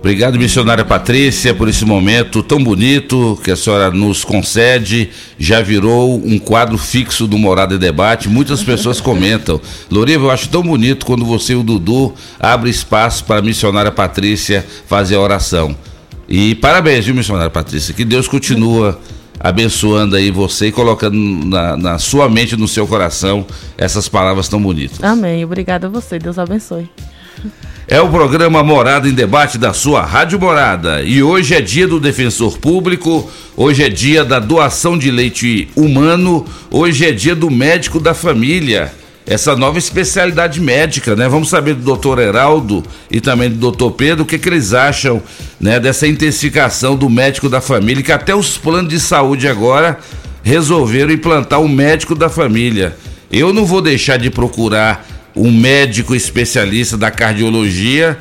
Obrigado, 0.00 0.38
missionária 0.38 0.82
Patrícia, 0.82 1.54
por 1.54 1.68
esse 1.68 1.84
momento 1.84 2.42
tão 2.42 2.62
bonito 2.64 3.38
que 3.44 3.50
a 3.50 3.56
senhora 3.56 3.90
nos 3.90 4.24
concede. 4.24 5.10
Já 5.38 5.60
virou 5.60 6.16
um 6.16 6.38
quadro 6.38 6.78
fixo 6.78 7.26
do 7.26 7.36
Morada 7.36 7.74
e 7.74 7.78
Debate. 7.78 8.26
Muitas 8.26 8.62
pessoas 8.62 8.98
comentam. 8.98 9.60
Loriva, 9.90 10.24
eu 10.24 10.30
acho 10.30 10.48
tão 10.48 10.62
bonito 10.62 11.04
quando 11.04 11.26
você 11.26 11.52
e 11.52 11.56
o 11.56 11.62
Dudu 11.62 12.14
abrem 12.38 12.70
espaço 12.70 13.24
para 13.26 13.40
a 13.40 13.42
missionária 13.42 13.92
Patrícia 13.92 14.64
fazer 14.86 15.16
a 15.16 15.20
oração. 15.20 15.76
E 16.26 16.54
parabéns, 16.54 17.04
viu, 17.04 17.14
missionária 17.14 17.50
Patrícia? 17.50 17.92
Que 17.92 18.04
Deus 18.04 18.26
continua 18.26 18.98
abençoando 19.38 20.16
aí 20.16 20.30
você 20.30 20.68
e 20.68 20.72
colocando 20.72 21.14
na, 21.14 21.76
na 21.76 21.98
sua 21.98 22.26
mente, 22.26 22.56
no 22.56 22.66
seu 22.66 22.86
coração, 22.86 23.44
essas 23.76 24.08
palavras 24.08 24.48
tão 24.48 24.62
bonitas. 24.62 25.02
Amém. 25.04 25.44
Obrigada 25.44 25.88
a 25.88 25.90
você. 25.90 26.18
Deus 26.18 26.38
abençoe. 26.38 26.88
É 27.92 28.00
o 28.00 28.08
programa 28.08 28.62
Morada 28.62 29.08
em 29.08 29.12
Debate 29.12 29.58
da 29.58 29.72
sua 29.72 30.02
Rádio 30.02 30.38
Morada. 30.38 31.02
E 31.02 31.24
hoje 31.24 31.56
é 31.56 31.60
dia 31.60 31.88
do 31.88 31.98
defensor 31.98 32.56
público, 32.58 33.28
hoje 33.56 33.82
é 33.82 33.88
dia 33.88 34.24
da 34.24 34.38
doação 34.38 34.96
de 34.96 35.10
leite 35.10 35.68
humano, 35.74 36.46
hoje 36.70 37.04
é 37.04 37.10
dia 37.10 37.34
do 37.34 37.50
médico 37.50 37.98
da 37.98 38.14
família. 38.14 38.92
Essa 39.26 39.56
nova 39.56 39.76
especialidade 39.76 40.60
médica, 40.60 41.16
né? 41.16 41.28
Vamos 41.28 41.48
saber 41.48 41.74
do 41.74 41.82
doutor 41.82 42.20
Heraldo 42.20 42.84
e 43.10 43.20
também 43.20 43.50
do 43.50 43.56
doutor 43.56 43.90
Pedro 43.90 44.22
o 44.22 44.26
que, 44.26 44.38
que 44.38 44.48
eles 44.48 44.72
acham 44.72 45.20
né, 45.60 45.80
dessa 45.80 46.06
intensificação 46.06 46.94
do 46.94 47.10
médico 47.10 47.48
da 47.48 47.60
família, 47.60 48.04
que 48.04 48.12
até 48.12 48.34
os 48.34 48.56
planos 48.56 48.88
de 48.88 49.00
saúde 49.00 49.48
agora 49.48 49.98
resolveram 50.44 51.12
implantar 51.12 51.60
o 51.60 51.68
médico 51.68 52.14
da 52.14 52.28
família. 52.28 52.96
Eu 53.32 53.52
não 53.52 53.64
vou 53.64 53.82
deixar 53.82 54.16
de 54.16 54.30
procurar 54.30 55.04
um 55.34 55.50
médico 55.50 56.14
especialista 56.14 56.96
da 56.96 57.10
cardiologia 57.10 58.18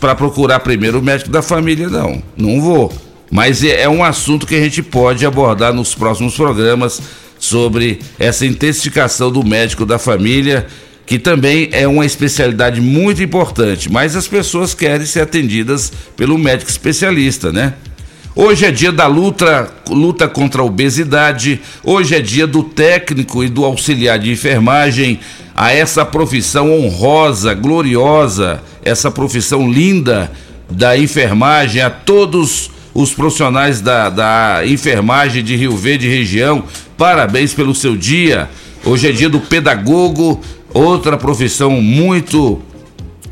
para 0.00 0.14
procurar 0.14 0.60
primeiro 0.60 0.98
o 0.98 1.02
médico 1.02 1.30
da 1.30 1.42
família, 1.42 1.88
não. 1.88 2.22
Não 2.36 2.60
vou. 2.60 2.92
Mas 3.30 3.62
é, 3.62 3.82
é 3.82 3.88
um 3.88 4.02
assunto 4.02 4.46
que 4.46 4.54
a 4.54 4.60
gente 4.60 4.82
pode 4.82 5.24
abordar 5.26 5.72
nos 5.72 5.94
próximos 5.94 6.34
programas 6.34 7.00
sobre 7.38 8.00
essa 8.18 8.44
intensificação 8.46 9.30
do 9.30 9.44
médico 9.44 9.86
da 9.86 9.98
família, 9.98 10.66
que 11.06 11.18
também 11.18 11.68
é 11.72 11.86
uma 11.86 12.04
especialidade 12.04 12.80
muito 12.80 13.22
importante, 13.22 13.90
mas 13.90 14.16
as 14.16 14.26
pessoas 14.26 14.74
querem 14.74 15.06
ser 15.06 15.20
atendidas 15.20 15.92
pelo 16.16 16.36
médico 16.36 16.70
especialista, 16.70 17.52
né? 17.52 17.74
Hoje 18.40 18.66
é 18.66 18.70
dia 18.70 18.92
da 18.92 19.08
luta, 19.08 19.68
luta 19.88 20.28
contra 20.28 20.62
a 20.62 20.64
obesidade, 20.64 21.60
hoje 21.82 22.14
é 22.14 22.20
dia 22.20 22.46
do 22.46 22.62
técnico 22.62 23.42
e 23.42 23.48
do 23.48 23.64
auxiliar 23.64 24.16
de 24.16 24.30
enfermagem, 24.30 25.18
a 25.56 25.72
essa 25.72 26.04
profissão 26.06 26.72
honrosa, 26.72 27.52
gloriosa, 27.52 28.62
essa 28.84 29.10
profissão 29.10 29.68
linda 29.68 30.30
da 30.70 30.96
enfermagem, 30.96 31.82
a 31.82 31.90
todos 31.90 32.70
os 32.94 33.12
profissionais 33.12 33.80
da, 33.80 34.08
da 34.08 34.60
enfermagem 34.64 35.42
de 35.42 35.56
Rio 35.56 35.76
Verde 35.76 36.08
região, 36.08 36.62
parabéns 36.96 37.52
pelo 37.52 37.74
seu 37.74 37.96
dia. 37.96 38.48
Hoje 38.84 39.08
é 39.08 39.10
dia 39.10 39.28
do 39.28 39.40
pedagogo, 39.40 40.40
outra 40.72 41.16
profissão 41.16 41.72
muito 41.82 42.62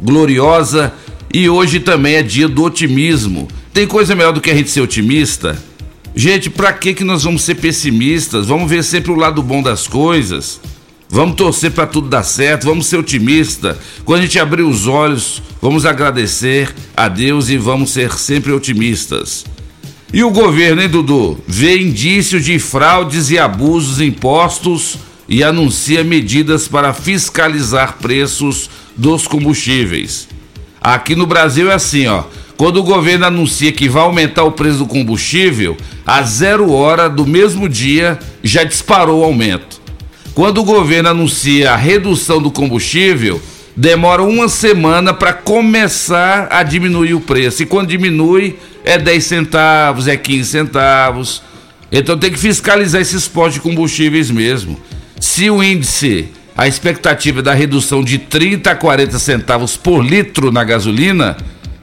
gloriosa, 0.03 0.93
e 1.33 1.49
hoje 1.49 1.79
também 1.79 2.17
é 2.17 2.25
dia 2.25 2.49
do 2.49 2.65
otimismo. 2.65 3.47
Tem 3.77 3.87
coisa 3.87 4.15
melhor 4.15 4.33
do 4.33 4.41
que 4.41 4.49
a 4.49 4.55
gente 4.55 4.71
ser 4.71 4.81
otimista? 4.81 5.63
Gente, 6.15 6.49
para 6.49 6.73
que 6.73 6.95
que 6.95 7.05
nós 7.05 7.25
vamos 7.25 7.43
ser 7.43 7.57
pessimistas? 7.57 8.47
Vamos 8.47 8.71
ver 8.71 8.83
sempre 8.83 9.13
o 9.13 9.15
lado 9.15 9.43
bom 9.43 9.63
das 9.63 9.87
coisas. 9.87 10.59
Vamos 11.11 11.37
torcer 11.37 11.71
para 11.73 11.87
tudo 11.87 12.09
dar 12.09 12.23
certo, 12.23 12.65
vamos 12.65 12.87
ser 12.87 12.97
otimistas. 12.97 13.77
Quando 14.03 14.21
a 14.21 14.23
gente 14.23 14.39
abrir 14.39 14.63
os 14.63 14.87
olhos, 14.87 15.43
vamos 15.61 15.85
agradecer 15.85 16.75
a 16.97 17.07
Deus 17.07 17.51
e 17.51 17.59
vamos 17.59 17.91
ser 17.91 18.13
sempre 18.13 18.51
otimistas. 18.51 19.45
E 20.11 20.25
o 20.25 20.31
governo, 20.31 20.81
hein, 20.81 20.89
Dudu? 20.89 21.39
Vê 21.47 21.79
indícios 21.79 22.47
de 22.47 22.59
fraudes 22.59 23.29
e 23.29 23.39
abusos 23.39 24.01
impostos 24.01 24.97
e 25.29 25.45
anuncia 25.45 26.03
medidas 26.03 26.67
para 26.67 26.95
fiscalizar 26.95 27.99
preços 28.01 28.71
dos 28.97 29.27
combustíveis. 29.27 30.29
Aqui 30.81 31.15
no 31.15 31.27
Brasil 31.27 31.71
é 31.71 31.75
assim, 31.75 32.07
ó. 32.07 32.25
Quando 32.57 32.79
o 32.79 32.83
governo 32.83 33.27
anuncia 33.27 33.71
que 33.71 33.89
vai 33.89 34.03
aumentar 34.03 34.45
o 34.45 34.53
preço 34.53 34.79
do 34.79 34.87
combustível, 34.87 35.77
a 36.07 36.23
zero 36.23 36.73
hora 36.73 37.09
do 37.09 37.27
mesmo 37.27 37.69
dia 37.69 38.19
já 38.43 38.65
disparou 38.65 39.21
o 39.21 39.25
aumento. 39.25 39.81
Quando 40.35 40.59
o 40.59 40.65
governo 40.65 41.11
anuncia 41.11 41.73
a 41.73 41.77
redução 41.77 42.41
do 42.41 42.51
combustível, 42.51 43.41
demora 43.77 44.23
uma 44.23 44.49
semana 44.49 45.13
para 45.13 45.35
começar 45.35 46.49
a 46.51 46.63
diminuir 46.63 47.13
o 47.13 47.21
preço. 47.21 47.63
E 47.63 47.67
quando 47.67 47.89
diminui, 47.89 48.59
é 48.83 48.99
10 48.99 49.25
centavos, 49.25 50.09
é 50.09 50.17
15 50.17 50.49
centavos. 50.49 51.43
Então 51.93 52.19
tem 52.19 52.31
que 52.31 52.39
fiscalizar 52.39 53.03
esses 53.03 53.29
postos 53.29 53.55
de 53.55 53.61
combustíveis 53.61 54.31
mesmo. 54.31 54.81
Se 55.21 55.51
o 55.51 55.63
índice, 55.63 56.29
a 56.57 56.67
expectativa 56.67 57.43
da 57.43 57.53
redução 57.53 58.03
de 58.03 58.17
30 58.17 58.71
a 58.71 58.75
40 58.75 59.19
centavos 59.19 59.77
por 59.77 60.03
litro 60.03 60.51
na 60.51 60.65
gasolina, 60.65 61.37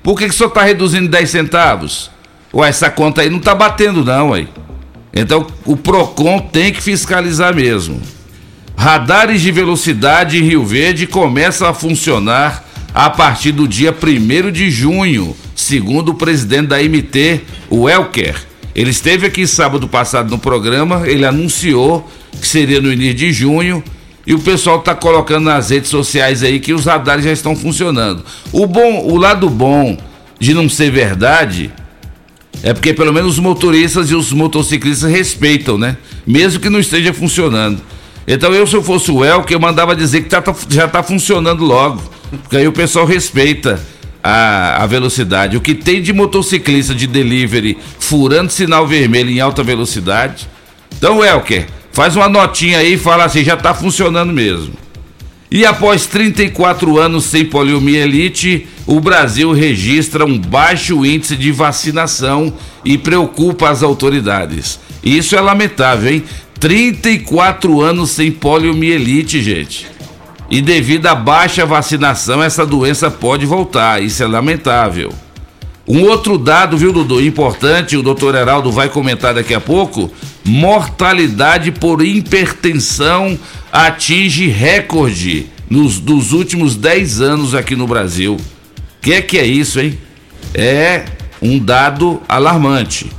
por 0.03 0.17
que, 0.17 0.27
que 0.27 0.35
só 0.35 0.47
está 0.47 0.61
reduzindo 0.63 1.07
10 1.07 1.29
centavos? 1.29 2.11
Ué, 2.53 2.69
essa 2.69 2.89
conta 2.89 3.21
aí 3.21 3.29
não 3.29 3.39
está 3.39 3.55
batendo, 3.55 4.03
não, 4.03 4.33
aí. 4.33 4.47
Então 5.13 5.47
o 5.65 5.77
PROCON 5.77 6.39
tem 6.39 6.73
que 6.73 6.81
fiscalizar 6.81 7.55
mesmo. 7.55 8.01
Radares 8.75 9.41
de 9.41 9.51
velocidade 9.51 10.37
em 10.37 10.43
Rio 10.43 10.65
Verde 10.65 11.07
começam 11.07 11.67
a 11.67 11.73
funcionar 11.73 12.67
a 12.93 13.09
partir 13.09 13.51
do 13.51 13.67
dia 13.67 13.95
1 13.95 14.51
de 14.51 14.69
junho, 14.69 15.35
segundo 15.55 16.09
o 16.09 16.15
presidente 16.15 16.67
da 16.67 16.77
MT, 16.81 17.41
o 17.69 17.89
Elker. 17.89 18.35
Ele 18.75 18.89
esteve 18.89 19.25
aqui 19.25 19.47
sábado 19.47 19.87
passado 19.87 20.29
no 20.29 20.37
programa, 20.37 21.07
ele 21.07 21.25
anunciou 21.25 22.09
que 22.39 22.47
seria 22.47 22.81
no 22.81 22.91
início 22.91 23.15
de 23.15 23.31
junho 23.31 23.83
e 24.25 24.33
o 24.33 24.39
pessoal 24.39 24.79
está 24.79 24.95
colocando 24.95 25.45
nas 25.45 25.69
redes 25.69 25.89
sociais 25.89 26.43
aí 26.43 26.59
que 26.59 26.73
os 26.73 26.85
radares 26.85 27.25
já 27.25 27.31
estão 27.31 27.55
funcionando. 27.55 28.23
O 28.51 28.65
bom, 28.65 29.05
o 29.05 29.17
lado 29.17 29.49
bom 29.49 29.97
de 30.39 30.53
não 30.53 30.69
ser 30.69 30.91
verdade 30.91 31.71
é 32.61 32.73
porque 32.73 32.93
pelo 32.93 33.11
menos 33.11 33.33
os 33.33 33.39
motoristas 33.39 34.09
e 34.09 34.15
os 34.15 34.31
motociclistas 34.31 35.11
respeitam, 35.11 35.77
né? 35.77 35.97
Mesmo 36.25 36.61
que 36.61 36.69
não 36.69 36.79
esteja 36.79 37.13
funcionando. 37.13 37.81
Então 38.25 38.53
eu, 38.53 38.65
se 38.65 38.75
eu 38.75 38.81
fosse 38.81 39.11
o 39.11 39.23
El, 39.23 39.43
que 39.43 39.53
eu 39.53 39.59
mandava 39.59 39.93
dizer 39.95 40.21
que 40.21 40.29
tá, 40.29 40.41
tá, 40.41 40.55
já 40.69 40.85
está 40.85 41.03
funcionando 41.03 41.63
logo. 41.65 42.01
Porque 42.41 42.57
aí 42.57 42.67
o 42.67 42.71
pessoal 42.71 43.05
respeita 43.05 43.79
a, 44.23 44.81
a, 44.81 44.87
velocidade. 44.87 45.57
O 45.57 45.61
que 45.61 45.75
tem 45.75 46.01
de 46.01 46.13
motociclista 46.13 46.95
de 46.95 47.05
delivery 47.05 47.77
furando 47.99 48.51
sinal 48.51 48.87
vermelho 48.87 49.29
em 49.29 49.41
alta 49.41 49.61
velocidade. 49.61 50.47
Então, 50.97 51.23
Elker, 51.23 51.67
faz 51.93 52.17
uma 52.17 52.27
notinha 52.27 52.79
aí 52.79 52.95
e 52.95 52.97
fala 52.97 53.23
assim, 53.23 53.43
já 53.43 53.53
está 53.53 53.73
funcionando 53.73 54.33
mesmo. 54.33 54.73
E 55.49 55.65
após 55.67 56.07
34 56.07 56.97
anos 56.97 57.25
sem 57.25 57.45
poliomielite, 57.45 58.67
o 58.87 58.99
Brasil 58.99 59.51
registra 59.53 60.25
um 60.25 60.37
baixo 60.37 61.05
índice 61.05 61.35
de 61.35 61.51
vacinação 61.51 62.51
e 62.83 62.97
preocupa 62.97 63.69
as 63.69 63.83
autoridades. 63.83 64.79
Isso 65.03 65.35
é 65.35 65.39
lamentável, 65.39 66.11
hein? 66.11 66.23
34 66.59 67.81
anos 67.81 68.09
sem 68.09 68.31
poliomielite, 68.31 69.43
gente. 69.43 69.85
E 70.49 70.59
devido 70.59 71.05
à 71.05 71.13
baixa 71.13 71.65
vacinação, 71.65 72.41
essa 72.41 72.65
doença 72.65 73.11
pode 73.11 73.45
voltar. 73.45 74.01
Isso 74.01 74.23
é 74.23 74.27
lamentável. 74.27 75.13
Um 75.87 76.03
outro 76.03 76.37
dado, 76.37 76.77
viu, 76.77 76.93
Dudu, 76.93 77.21
importante, 77.21 77.97
o 77.97 78.01
doutor 78.01 78.33
Heraldo 78.33 78.71
vai 78.71 78.87
comentar 78.89 79.33
daqui 79.33 79.53
a 79.53 79.59
pouco: 79.59 80.11
mortalidade 80.43 81.71
por 81.71 82.03
hipertensão 82.03 83.37
atinge 83.71 84.47
recorde 84.47 85.47
nos 85.69 85.99
dos 85.99 86.33
últimos 86.33 86.75
10 86.75 87.21
anos 87.21 87.55
aqui 87.55 87.75
no 87.75 87.87
Brasil. 87.87 88.35
O 88.35 89.01
que 89.01 89.13
é 89.13 89.21
que 89.21 89.37
é 89.37 89.45
isso, 89.45 89.79
hein? 89.79 89.97
É 90.53 91.05
um 91.41 91.57
dado 91.57 92.21
alarmante. 92.27 93.11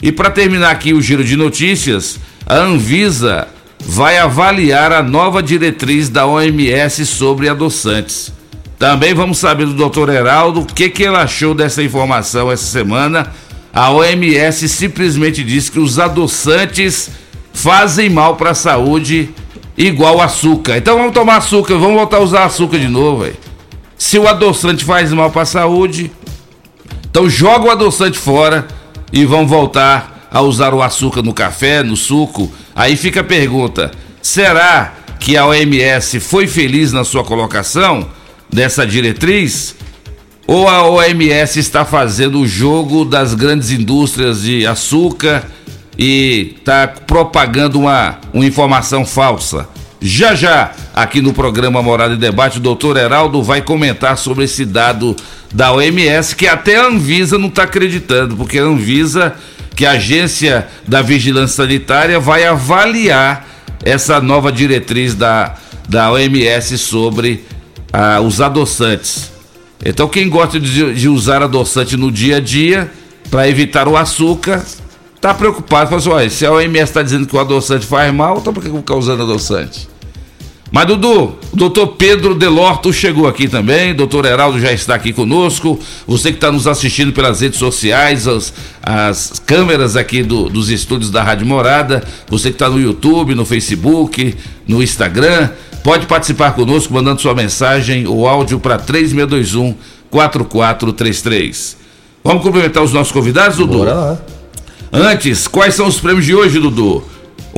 E 0.00 0.12
para 0.12 0.30
terminar 0.30 0.70
aqui 0.70 0.92
o 0.92 1.02
giro 1.02 1.24
de 1.24 1.36
notícias, 1.36 2.20
a 2.46 2.56
Anvisa 2.56 3.48
vai 3.80 4.18
avaliar 4.18 4.92
a 4.92 5.02
nova 5.02 5.42
diretriz 5.42 6.08
da 6.08 6.26
OMS 6.26 7.04
sobre 7.04 7.48
adoçantes. 7.48 8.32
Também 8.78 9.12
vamos 9.12 9.38
saber 9.38 9.66
do 9.66 9.88
Dr. 9.88 10.08
Heraldo 10.10 10.60
o 10.60 10.66
que, 10.66 10.88
que 10.88 11.02
ele 11.02 11.16
achou 11.16 11.52
dessa 11.52 11.82
informação 11.82 12.50
essa 12.50 12.64
semana. 12.64 13.32
A 13.72 13.90
OMS 13.90 14.68
simplesmente 14.68 15.44
diz 15.44 15.68
que 15.68 15.78
os 15.78 15.98
adoçantes 15.98 17.10
fazem 17.52 18.08
mal 18.08 18.36
para 18.36 18.50
a 18.50 18.54
saúde 18.54 19.30
igual 19.76 20.20
açúcar. 20.20 20.78
Então 20.78 20.96
vamos 20.96 21.12
tomar 21.12 21.36
açúcar, 21.36 21.76
vamos 21.76 21.94
voltar 21.94 22.16
a 22.16 22.20
usar 22.20 22.44
açúcar 22.44 22.78
de 22.78 22.88
novo, 22.88 23.22
véio. 23.22 23.36
Se 23.96 24.18
o 24.18 24.28
adoçante 24.28 24.84
faz 24.84 25.12
mal 25.12 25.30
para 25.30 25.42
a 25.42 25.46
saúde, 25.46 26.10
então 27.10 27.28
joga 27.28 27.66
o 27.66 27.70
adoçante 27.70 28.18
fora 28.18 28.66
e 29.12 29.24
vamos 29.24 29.48
voltar 29.48 30.28
a 30.30 30.40
usar 30.40 30.74
o 30.74 30.82
açúcar 30.82 31.22
no 31.22 31.32
café, 31.32 31.82
no 31.82 31.96
suco. 31.96 32.50
Aí 32.74 32.96
fica 32.96 33.20
a 33.20 33.24
pergunta: 33.24 33.90
será 34.22 34.94
que 35.18 35.36
a 35.36 35.46
OMS 35.46 36.20
foi 36.20 36.46
feliz 36.46 36.92
na 36.92 37.04
sua 37.04 37.24
colocação 37.24 38.08
dessa 38.52 38.86
diretriz? 38.86 39.74
Ou 40.50 40.66
a 40.66 40.82
OMS 40.88 41.58
está 41.58 41.84
fazendo 41.84 42.40
o 42.40 42.46
jogo 42.48 43.04
das 43.04 43.34
grandes 43.34 43.70
indústrias 43.70 44.40
de 44.40 44.66
açúcar 44.66 45.44
e 45.98 46.54
está 46.56 46.88
propagando 46.88 47.78
uma, 47.78 48.16
uma 48.32 48.46
informação 48.46 49.04
falsa? 49.04 49.68
Já 50.00 50.34
já, 50.34 50.72
aqui 50.94 51.20
no 51.20 51.34
programa 51.34 51.82
Morada 51.82 52.14
e 52.14 52.16
Debate, 52.16 52.56
o 52.56 52.62
doutor 52.62 52.96
Heraldo 52.96 53.42
vai 53.42 53.60
comentar 53.60 54.16
sobre 54.16 54.44
esse 54.44 54.64
dado 54.64 55.14
da 55.52 55.70
OMS, 55.70 56.34
que 56.34 56.46
até 56.46 56.76
a 56.76 56.86
Anvisa 56.86 57.36
não 57.36 57.48
está 57.48 57.64
acreditando, 57.64 58.34
porque 58.34 58.58
a 58.58 58.62
Anvisa, 58.62 59.34
que 59.76 59.84
é 59.84 59.88
a 59.88 59.92
agência 59.92 60.66
da 60.86 61.02
vigilância 61.02 61.56
sanitária, 61.56 62.18
vai 62.18 62.46
avaliar 62.46 63.46
essa 63.84 64.18
nova 64.18 64.50
diretriz 64.50 65.14
da, 65.14 65.56
da 65.86 66.10
OMS 66.10 66.78
sobre 66.78 67.44
ah, 67.92 68.22
os 68.22 68.40
adoçantes. 68.40 69.36
Então, 69.84 70.08
quem 70.08 70.28
gosta 70.28 70.58
de, 70.58 70.94
de 70.94 71.08
usar 71.08 71.42
adoçante 71.42 71.96
no 71.96 72.10
dia 72.10 72.36
a 72.36 72.40
dia, 72.40 72.90
para 73.30 73.48
evitar 73.48 73.86
o 73.86 73.96
açúcar, 73.96 74.64
tá 75.20 75.34
preocupado, 75.34 75.90
fala 76.00 76.20
assim, 76.20 76.28
se 76.30 76.46
a 76.46 76.52
OMS 76.52 76.84
está 76.84 77.02
dizendo 77.02 77.26
que 77.26 77.36
o 77.36 77.40
adoçante 77.40 77.86
faz 77.86 78.12
mal, 78.12 78.38
então 78.38 78.52
por 78.52 78.60
que 78.60 78.68
eu 78.68 78.72
vou 78.72 78.80
ficar 78.80 78.96
usando 78.96 79.22
adoçante? 79.22 79.88
Mas 80.70 80.86
Dudu, 80.86 81.34
o 81.50 81.56
doutor 81.56 81.88
Pedro 81.88 82.34
Delorto 82.34 82.92
chegou 82.92 83.26
aqui 83.26 83.48
também, 83.48 83.94
doutor 83.94 84.26
Heraldo 84.26 84.60
já 84.60 84.70
está 84.70 84.94
aqui 84.94 85.14
conosco, 85.14 85.78
você 86.06 86.30
que 86.30 86.36
está 86.36 86.52
nos 86.52 86.66
assistindo 86.66 87.10
pelas 87.10 87.40
redes 87.40 87.58
sociais, 87.58 88.28
as, 88.28 88.52
as 88.82 89.40
câmeras 89.46 89.96
aqui 89.96 90.22
do, 90.22 90.50
dos 90.50 90.68
estúdios 90.68 91.10
da 91.10 91.22
Rádio 91.22 91.46
Morada, 91.46 92.04
você 92.28 92.50
que 92.50 92.56
está 92.56 92.68
no 92.68 92.78
YouTube, 92.78 93.34
no 93.34 93.46
Facebook, 93.46 94.36
no 94.66 94.82
Instagram, 94.82 95.48
pode 95.82 96.06
participar 96.06 96.52
conosco 96.52 96.92
mandando 96.92 97.20
sua 97.20 97.34
mensagem 97.34 98.06
ou 98.06 98.28
áudio 98.28 98.60
para 98.60 98.76
3621 98.78 99.74
4433. 100.10 101.78
Vamos 102.22 102.42
cumprimentar 102.42 102.82
os 102.82 102.92
nossos 102.92 103.12
convidados, 103.12 103.56
Dudu? 103.56 103.78
Bora 103.78 103.94
lá. 103.94 104.18
Antes, 104.92 105.46
quais 105.46 105.74
são 105.74 105.86
os 105.86 105.98
prêmios 105.98 106.26
de 106.26 106.34
hoje, 106.34 106.58
Dudu? 106.58 107.02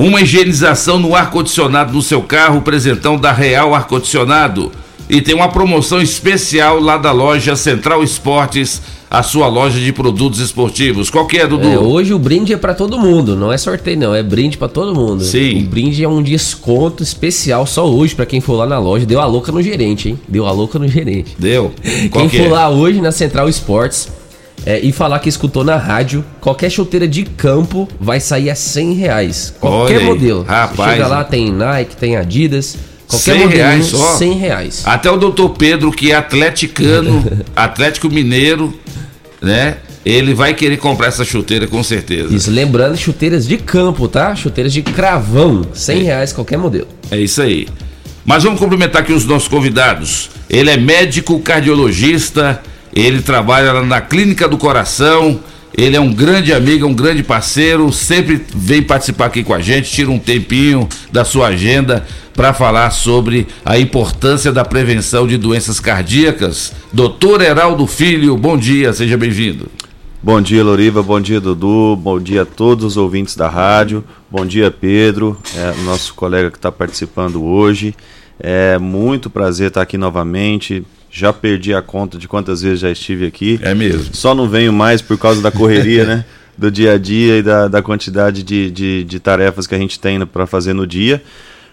Uma 0.01 0.23
higienização 0.23 0.97
no 0.97 1.15
ar-condicionado 1.15 1.93
do 1.93 2.01
seu 2.01 2.23
carro, 2.23 2.63
presentão 2.63 3.17
da 3.17 3.31
Real 3.31 3.75
Ar-Condicionado. 3.75 4.71
E 5.07 5.21
tem 5.21 5.35
uma 5.35 5.47
promoção 5.47 6.01
especial 6.01 6.79
lá 6.79 6.97
da 6.97 7.11
loja 7.11 7.55
Central 7.55 8.03
Esportes, 8.03 8.81
a 9.07 9.21
sua 9.21 9.47
loja 9.47 9.79
de 9.79 9.93
produtos 9.93 10.39
esportivos. 10.39 11.11
Qual 11.11 11.27
que 11.27 11.37
é, 11.37 11.45
Dudu? 11.45 11.67
É, 11.67 11.77
hoje 11.77 12.15
o 12.15 12.17
brinde 12.17 12.51
é 12.51 12.57
para 12.57 12.73
todo 12.73 12.97
mundo, 12.97 13.35
não 13.35 13.53
é 13.53 13.59
sorteio 13.59 13.99
não, 13.99 14.15
é 14.15 14.23
brinde 14.23 14.57
para 14.57 14.67
todo 14.67 14.95
mundo. 14.95 15.23
Sim. 15.23 15.65
O 15.65 15.67
brinde 15.67 16.03
é 16.03 16.09
um 16.09 16.23
desconto 16.23 17.03
especial 17.03 17.67
só 17.67 17.87
hoje 17.87 18.15
para 18.15 18.25
quem 18.25 18.41
for 18.41 18.55
lá 18.55 18.65
na 18.65 18.79
loja. 18.79 19.05
Deu 19.05 19.21
a 19.21 19.25
louca 19.27 19.51
no 19.51 19.61
gerente, 19.61 20.09
hein? 20.09 20.19
Deu 20.27 20.47
a 20.47 20.51
louca 20.51 20.79
no 20.79 20.87
gerente. 20.87 21.35
Deu. 21.37 21.71
Qual 22.09 22.27
quem 22.27 22.29
que 22.29 22.37
for 22.37 22.47
é? 22.47 22.49
lá 22.49 22.69
hoje 22.69 22.99
na 23.01 23.11
Central 23.11 23.47
Esportes 23.47 24.09
é, 24.65 24.79
e 24.79 24.91
falar 24.91 25.19
que 25.19 25.29
escutou 25.29 25.63
na 25.63 25.77
rádio, 25.77 26.23
qualquer 26.39 26.69
chuteira 26.69 27.07
de 27.07 27.23
campo 27.23 27.87
vai 27.99 28.19
sair 28.19 28.49
a 28.49 28.55
100 28.55 28.93
reais. 28.93 29.53
Qualquer 29.59 29.97
Olha 29.97 30.05
modelo. 30.05 30.43
Rapaz. 30.43 30.91
Chega 30.91 31.07
lá, 31.07 31.23
tem 31.23 31.51
Nike, 31.51 31.95
tem 31.95 32.15
Adidas. 32.15 32.77
Qualquer 33.07 33.39
100 33.39 33.47
reais 33.47 33.85
só? 33.87 34.15
100 34.17 34.33
reais. 34.33 34.83
Até 34.85 35.11
o 35.11 35.17
doutor 35.17 35.49
Pedro, 35.49 35.91
que 35.91 36.11
é 36.11 36.15
atleticano, 36.15 37.23
Atlético 37.55 38.09
Mineiro, 38.09 38.73
né? 39.41 39.77
Ele 40.03 40.33
vai 40.33 40.53
querer 40.53 40.77
comprar 40.77 41.07
essa 41.07 41.23
chuteira 41.23 41.67
com 41.67 41.83
certeza. 41.83 42.33
Isso, 42.33 42.49
lembrando, 42.49 42.97
chuteiras 42.97 43.47
de 43.47 43.57
campo, 43.57 44.07
tá? 44.07 44.33
Chuteiras 44.35 44.73
de 44.73 44.81
cravão, 44.81 45.63
100 45.73 45.99
é. 45.99 46.03
reais 46.03 46.33
qualquer 46.33 46.57
modelo. 46.57 46.87
É 47.11 47.19
isso 47.19 47.41
aí. 47.41 47.67
Mas 48.25 48.43
vamos 48.43 48.59
cumprimentar 48.59 49.01
aqui 49.01 49.13
os 49.13 49.25
nossos 49.25 49.47
convidados. 49.47 50.29
Ele 50.49 50.69
é 50.69 50.77
médico 50.77 51.39
cardiologista, 51.39 52.61
ele 52.93 53.21
trabalha 53.21 53.81
na 53.83 54.01
Clínica 54.01 54.47
do 54.47 54.57
Coração. 54.57 55.39
Ele 55.77 55.95
é 55.95 55.99
um 56.01 56.13
grande 56.13 56.51
amigo, 56.51 56.85
um 56.85 56.93
grande 56.93 57.23
parceiro, 57.23 57.93
sempre 57.93 58.45
vem 58.53 58.83
participar 58.83 59.27
aqui 59.27 59.41
com 59.41 59.53
a 59.53 59.61
gente, 59.61 59.89
tira 59.89 60.11
um 60.11 60.19
tempinho 60.19 60.87
da 61.11 61.23
sua 61.23 61.47
agenda 61.47 62.05
para 62.33 62.53
falar 62.53 62.91
sobre 62.91 63.47
a 63.63 63.79
importância 63.79 64.51
da 64.51 64.65
prevenção 64.65 65.25
de 65.25 65.37
doenças 65.37 65.79
cardíacas. 65.79 66.73
Doutor 66.91 67.41
Heraldo 67.41 67.87
Filho, 67.87 68.35
bom 68.35 68.57
dia, 68.57 68.91
seja 68.91 69.17
bem-vindo. 69.17 69.69
Bom 70.21 70.41
dia, 70.41 70.63
Loriva, 70.63 71.01
bom 71.01 71.19
dia, 71.19 71.39
Dudu, 71.39 71.95
bom 71.95 72.19
dia 72.19 72.43
a 72.43 72.45
todos 72.45 72.83
os 72.83 72.97
ouvintes 72.97 73.35
da 73.35 73.49
rádio, 73.49 74.03
bom 74.29 74.45
dia, 74.45 74.69
Pedro, 74.69 75.37
é, 75.55 75.73
nosso 75.83 76.13
colega 76.13 76.51
que 76.51 76.57
está 76.57 76.71
participando 76.71 77.43
hoje. 77.43 77.95
É 78.39 78.77
muito 78.77 79.29
prazer 79.29 79.69
estar 79.69 79.81
aqui 79.81 79.97
novamente, 79.97 80.83
já 81.11 81.33
perdi 81.33 81.73
a 81.73 81.81
conta 81.81 82.17
de 82.17 82.27
quantas 82.27 82.61
vezes 82.61 82.79
já 82.79 82.89
estive 82.89 83.27
aqui. 83.27 83.59
É 83.61 83.75
mesmo. 83.75 84.15
Só 84.15 84.33
não 84.33 84.47
venho 84.47 84.71
mais 84.71 85.01
por 85.01 85.17
causa 85.17 85.41
da 85.41 85.51
correria, 85.51 86.05
né? 86.07 86.25
Do 86.57 86.71
dia 86.71 86.93
a 86.93 86.97
dia 86.97 87.37
e 87.37 87.43
da, 87.43 87.67
da 87.67 87.81
quantidade 87.81 88.43
de, 88.43 88.71
de, 88.71 89.03
de 89.03 89.19
tarefas 89.19 89.67
que 89.67 89.75
a 89.75 89.77
gente 89.77 89.99
tem 89.99 90.25
para 90.25 90.47
fazer 90.47 90.73
no 90.73 90.87
dia. 90.87 91.21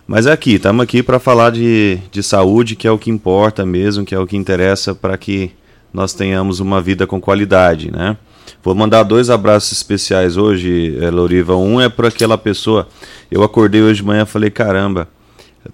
Mas 0.07 0.27
é 0.27 0.33
aqui, 0.33 0.55
estamos 0.55 0.83
aqui 0.83 1.03
para 1.03 1.19
falar 1.19 1.51
de, 1.51 1.99
de 2.11 2.23
saúde, 2.23 2.75
que 2.75 2.89
é 2.89 2.91
o 2.91 2.99
que 2.99 3.11
importa 3.11 3.67
mesmo, 3.67 4.05
que 4.05 4.15
é 4.15 4.19
o 4.19 4.27
que 4.27 4.37
interessa 4.37 4.95
para 4.95 5.17
que 5.19 5.53
nós 5.93 6.15
tenhamos 6.15 6.61
uma 6.61 6.81
vida 6.81 7.07
com 7.07 7.21
qualidade, 7.21 7.91
né? 7.91 8.17
Vou 8.63 8.75
mandar 8.75 9.03
dois 9.03 9.31
abraços 9.31 9.73
especiais 9.73 10.37
hoje, 10.37 10.97
eh, 11.01 11.11
Loriva. 11.11 11.55
Um 11.57 11.81
é 11.81 11.89
para 11.89 12.09
aquela 12.09 12.39
pessoa. 12.39 12.89
Eu 13.31 13.43
acordei 13.43 13.83
hoje 13.83 14.01
de 14.01 14.07
manhã 14.07 14.23
e 14.23 14.27
falei: 14.27 14.51
caramba, 14.51 15.09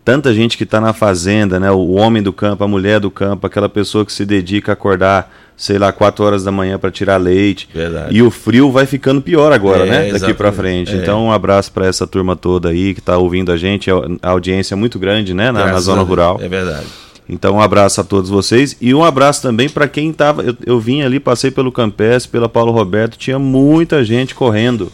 tanta 0.03 0.33
gente 0.33 0.57
que 0.57 0.65
está 0.65 0.81
na 0.81 0.93
fazenda, 0.93 1.61
né? 1.61 1.71
O 1.71 1.93
homem 1.93 2.23
do 2.23 2.33
campo, 2.33 2.65
a 2.65 2.69
mulher 2.69 3.01
do 3.01 3.11
campo, 3.11 3.47
aquela 3.47 3.69
pessoa 3.69 4.05
que 4.05 4.13
se 4.13 4.25
dedica 4.25 4.73
a 4.73 4.75
acordar, 4.75 5.33
sei 5.57 5.79
lá, 5.79 5.93
4 5.93 6.25
horas 6.25 6.45
da 6.45 6.51
manhã 6.51 6.79
para 6.79 6.91
tirar 6.91 7.17
leite. 7.17 7.69
Verdade. 7.73 8.17
E 8.17 8.23
o 8.23 8.31
frio 8.31 8.71
vai 8.71 8.87
ficando 8.87 9.21
pior 9.21 9.53
agora, 9.53 9.87
é, 9.87 9.91
né? 9.91 10.19
Daqui 10.19 10.35
para 10.35 10.51
frente. 10.53 10.93
É. 10.93 10.97
Então, 10.97 11.27
um 11.27 11.33
abraço 11.33 11.71
para 11.73 11.87
essa 11.87 12.07
turma 12.07 12.35
toda 12.35 12.71
aí 12.71 12.95
que 12.95 13.01
está 13.01 13.17
ouvindo 13.19 13.53
a 13.53 13.57
gente. 13.57 13.91
A 13.91 14.31
audiência 14.31 14.75
é 14.75 14.77
muito 14.77 14.99
grande, 14.99 15.35
né? 15.35 15.53
Na, 15.53 15.67
na 15.67 15.81
zona 15.81 16.03
rural. 16.03 16.39
É 16.41 16.49
verdade. 16.49 16.87
Então, 17.29 17.57
um 17.57 17.61
abraço 17.61 18.01
a 18.01 18.05
todos 18.05 18.29
vocês 18.29 18.77
e 18.81 18.95
um 18.95 19.03
abraço 19.03 19.41
também 19.41 19.69
para 19.69 19.89
quem 19.89 20.11
estava. 20.11 20.43
Eu, 20.43 20.57
eu 20.67 20.81
vim 20.81 21.03
ali, 21.03 21.19
passei 21.19 21.51
pelo 21.51 21.73
Campes, 21.73 22.27
pela 22.27 22.49
Paulo 22.49 22.71
Roberto, 22.71 23.17
tinha 23.17 23.39
muita 23.39 24.05
gente 24.05 24.35
correndo. 24.35 24.93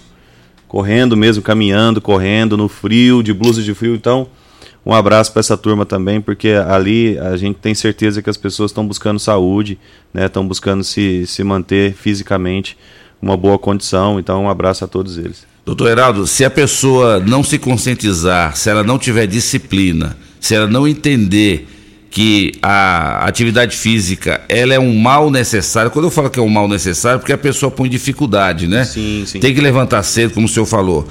Correndo 0.69 1.17
mesmo, 1.17 1.43
caminhando, 1.43 2.01
correndo 2.01 2.57
no 2.57 2.69
frio, 2.69 3.25
de 3.25 3.35
blusa 3.35 3.61
de 3.61 3.75
frio. 3.75 3.97
Então, 3.97 4.29
um 4.85 4.95
abraço 4.95 5.33
para 5.33 5.41
essa 5.41 5.57
turma 5.57 5.85
também, 5.85 6.21
porque 6.21 6.51
ali 6.51 7.19
a 7.19 7.37
gente 7.37 7.57
tem 7.57 7.75
certeza 7.75 8.23
que 8.23 8.31
as 8.31 8.37
pessoas 8.37 8.71
estão 8.71 8.87
buscando 8.87 9.19
saúde, 9.19 9.79
né? 10.13 10.27
Estão 10.27 10.47
buscando 10.47 10.83
se, 10.83 11.27
se 11.27 11.45
manter 11.45 11.93
fisicamente 11.93 12.77
uma 13.21 13.37
boa 13.37 13.59
condição. 13.59 14.19
Então, 14.19 14.45
um 14.45 14.49
abraço 14.49 14.85
a 14.85 14.89
todos 14.89 15.19
eles. 15.19 15.47
Doutor 15.67 15.91
Heraldo, 15.91 16.27
se 16.27 16.45
a 16.45 16.51
pessoa 16.51 17.21
não 17.21 17.45
se 17.45 17.59
conscientizar, 17.59 18.57
se 18.57 18.71
ela 18.71 18.83
não 18.83 18.99
tiver 18.99 19.27
disciplina, 19.27 20.17
se 20.41 20.55
ela 20.55 20.67
não 20.67 20.89
entender 20.89 21.69
que 22.11 22.53
a 22.61 23.25
atividade 23.25 23.77
física 23.77 24.41
ela 24.49 24.75
é 24.75 24.81
um 24.81 24.97
mal 24.97 25.31
necessário. 25.31 25.91
Quando 25.91 26.07
eu 26.07 26.11
falo 26.11 26.31
que 26.31 26.41
é 26.41 26.43
um 26.43 26.49
mal 26.49 26.67
necessário, 26.67 27.21
porque 27.21 27.33
a 27.33 27.39
pessoa 27.39 27.71
põe 27.71 27.89
dificuldade, 27.89 28.67
né? 28.67 28.85
Sim, 28.85 29.25
sim. 29.27 29.39
Tem 29.39 29.55
que 29.55 29.61
levantar 29.61 30.03
cedo, 30.03 30.33
como 30.33 30.47
o 30.47 30.49
senhor 30.49 30.67
falou. 30.67 31.07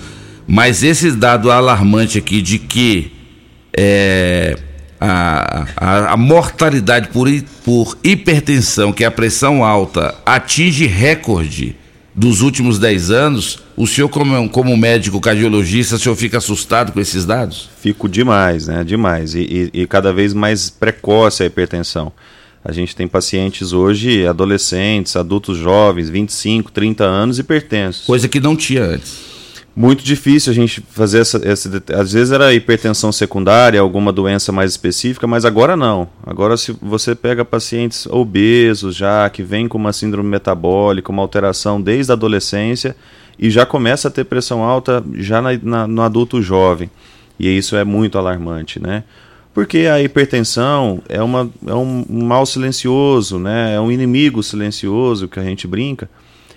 Mas 0.47 0.83
esse 0.83 1.11
dado 1.11 1.51
alarmante 1.51 2.17
aqui 2.17 2.41
de 2.41 2.57
que 2.57 3.18
é, 3.81 4.57
a, 4.99 5.65
a, 5.77 6.13
a, 6.13 6.17
mortalidade 6.17 7.07
por, 7.07 7.29
por 7.63 7.97
hipertensão, 8.03 8.91
que 8.91 9.05
é 9.05 9.07
a 9.07 9.11
pressão 9.11 9.63
alta, 9.63 10.13
atinge 10.25 10.85
recorde 10.85 11.77
dos 12.13 12.41
últimos 12.41 12.77
10 12.77 13.11
anos, 13.11 13.59
o 13.77 13.87
senhor, 13.87 14.09
como, 14.09 14.49
como 14.49 14.75
médico 14.75 15.21
cardiologista, 15.21 15.95
o 15.95 15.99
senhor 15.99 16.15
fica 16.17 16.39
assustado 16.39 16.91
com 16.91 16.99
esses 16.99 17.25
dados? 17.25 17.69
Fico 17.79 18.09
demais, 18.09 18.67
né? 18.67 18.83
Demais. 18.83 19.33
E, 19.33 19.69
e, 19.73 19.81
e 19.81 19.87
cada 19.87 20.11
vez 20.11 20.33
mais 20.33 20.69
precoce 20.69 21.43
a 21.43 21.45
hipertensão. 21.45 22.11
A 22.61 22.73
gente 22.73 22.93
tem 22.93 23.07
pacientes 23.07 23.71
hoje, 23.71 24.27
adolescentes, 24.27 25.15
adultos 25.15 25.57
jovens, 25.57 26.09
25, 26.09 26.73
30 26.73 27.05
anos, 27.05 27.39
hipertensos. 27.39 28.05
Coisa 28.05 28.27
que 28.27 28.41
não 28.41 28.53
tinha 28.53 28.83
antes. 28.83 29.28
Muito 29.75 30.03
difícil 30.03 30.51
a 30.51 30.55
gente 30.55 30.81
fazer 30.89 31.19
essa, 31.19 31.41
essa. 31.47 31.83
Às 31.93 32.11
vezes 32.11 32.31
era 32.31 32.53
hipertensão 32.53 33.11
secundária, 33.11 33.79
alguma 33.79 34.11
doença 34.11 34.51
mais 34.51 34.71
específica, 34.71 35.25
mas 35.25 35.45
agora 35.45 35.75
não. 35.75 36.09
Agora, 36.25 36.57
se 36.57 36.75
você 36.81 37.15
pega 37.15 37.45
pacientes 37.45 38.05
obesos 38.07 38.95
já, 38.95 39.29
que 39.29 39.41
vêm 39.41 39.67
com 39.67 39.77
uma 39.77 39.93
síndrome 39.93 40.29
metabólica, 40.29 41.11
uma 41.11 41.21
alteração 41.21 41.81
desde 41.81 42.11
a 42.11 42.15
adolescência, 42.15 42.95
e 43.37 43.49
já 43.49 43.65
começa 43.65 44.09
a 44.09 44.11
ter 44.11 44.25
pressão 44.25 44.63
alta 44.63 45.03
já 45.13 45.41
na, 45.41 45.57
na, 45.63 45.87
no 45.87 46.01
adulto 46.01 46.41
jovem. 46.41 46.89
E 47.39 47.47
isso 47.47 47.75
é 47.77 47.85
muito 47.85 48.17
alarmante, 48.17 48.81
né? 48.81 49.03
Porque 49.53 49.79
a 49.79 50.01
hipertensão 50.01 51.01
é, 51.09 51.21
uma, 51.21 51.49
é 51.65 51.73
um 51.73 52.05
mal 52.07 52.45
silencioso, 52.45 53.39
né? 53.39 53.75
é 53.75 53.79
um 53.81 53.91
inimigo 53.91 54.43
silencioso 54.43 55.27
que 55.27 55.39
a 55.39 55.43
gente 55.43 55.67
brinca, 55.67 56.09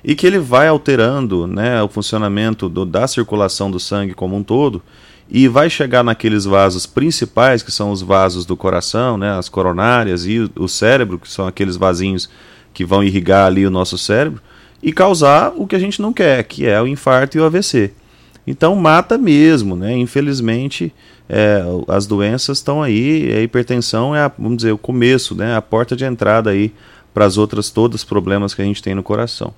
e 0.05 0.15
que 0.15 0.27
ele 0.27 0.39
vai 0.39 0.69
alterando 0.69 1.47
né, 1.47 1.83
o 1.83 1.89
funcionamento 1.89 2.69
do, 2.69 2.85
da 2.85 3.07
circulação 3.07 3.71
do 3.71 3.79
sangue 3.79 4.15
como 4.15 4.37
um 4.37 4.43
todo, 4.43 4.83
e 5.31 5.49
vai 5.49 5.71
chegar 5.71 6.03
naqueles 6.03 6.45
vasos 6.45 6.85
principais, 6.85 7.63
que 7.63 7.73
são 7.73 7.91
os 7.91 8.03
vasos 8.03 8.45
do 8.45 8.57
coração, 8.57 9.17
né, 9.17 9.31
as 9.33 9.49
coronárias 9.49 10.27
e 10.27 10.41
o, 10.41 10.51
o 10.57 10.69
cérebro, 10.69 11.19
que 11.19 11.31
são 11.31 11.47
aqueles 11.47 11.77
vasinhos 11.77 12.29
que 12.75 12.85
vão 12.85 13.03
irrigar 13.03 13.47
ali 13.47 13.67
o 13.67 13.71
nosso 13.71 13.97
cérebro, 13.97 14.43
e 14.83 14.93
causar 14.93 15.53
o 15.57 15.67
que 15.67 15.77
a 15.77 15.79
gente 15.79 16.03
não 16.03 16.13
quer, 16.13 16.43
que 16.45 16.67
é 16.67 16.81
o 16.83 16.87
infarto 16.87 17.37
e 17.37 17.41
o 17.41 17.45
AVC. 17.45 17.93
Então 18.47 18.75
mata 18.75 19.17
mesmo, 19.17 19.77
né? 19.77 19.97
Infelizmente, 19.97 20.93
é, 21.29 21.63
as 21.87 22.07
doenças 22.07 22.59
estão 22.59 22.83
aí, 22.83 23.33
a 23.33 23.41
hipertensão 23.41 24.15
é, 24.15 24.25
a, 24.25 24.33
vamos 24.37 24.57
dizer, 24.59 24.73
o 24.73 24.79
começo, 24.79 25.35
né? 25.35 25.55
A 25.55 25.63
porta 25.63 25.95
de 25.95 26.05
entrada 26.05 26.51
aí 26.51 26.73
para 27.15 27.25
as 27.25 27.39
outras 27.39 27.71
todos 27.71 28.01
os 28.01 28.05
problemas 28.05 28.55
que 28.55 28.63
a 28.63 28.65
gente 28.65 28.83
tem 28.83 28.95
no 28.95 29.03
coração. 29.03 29.55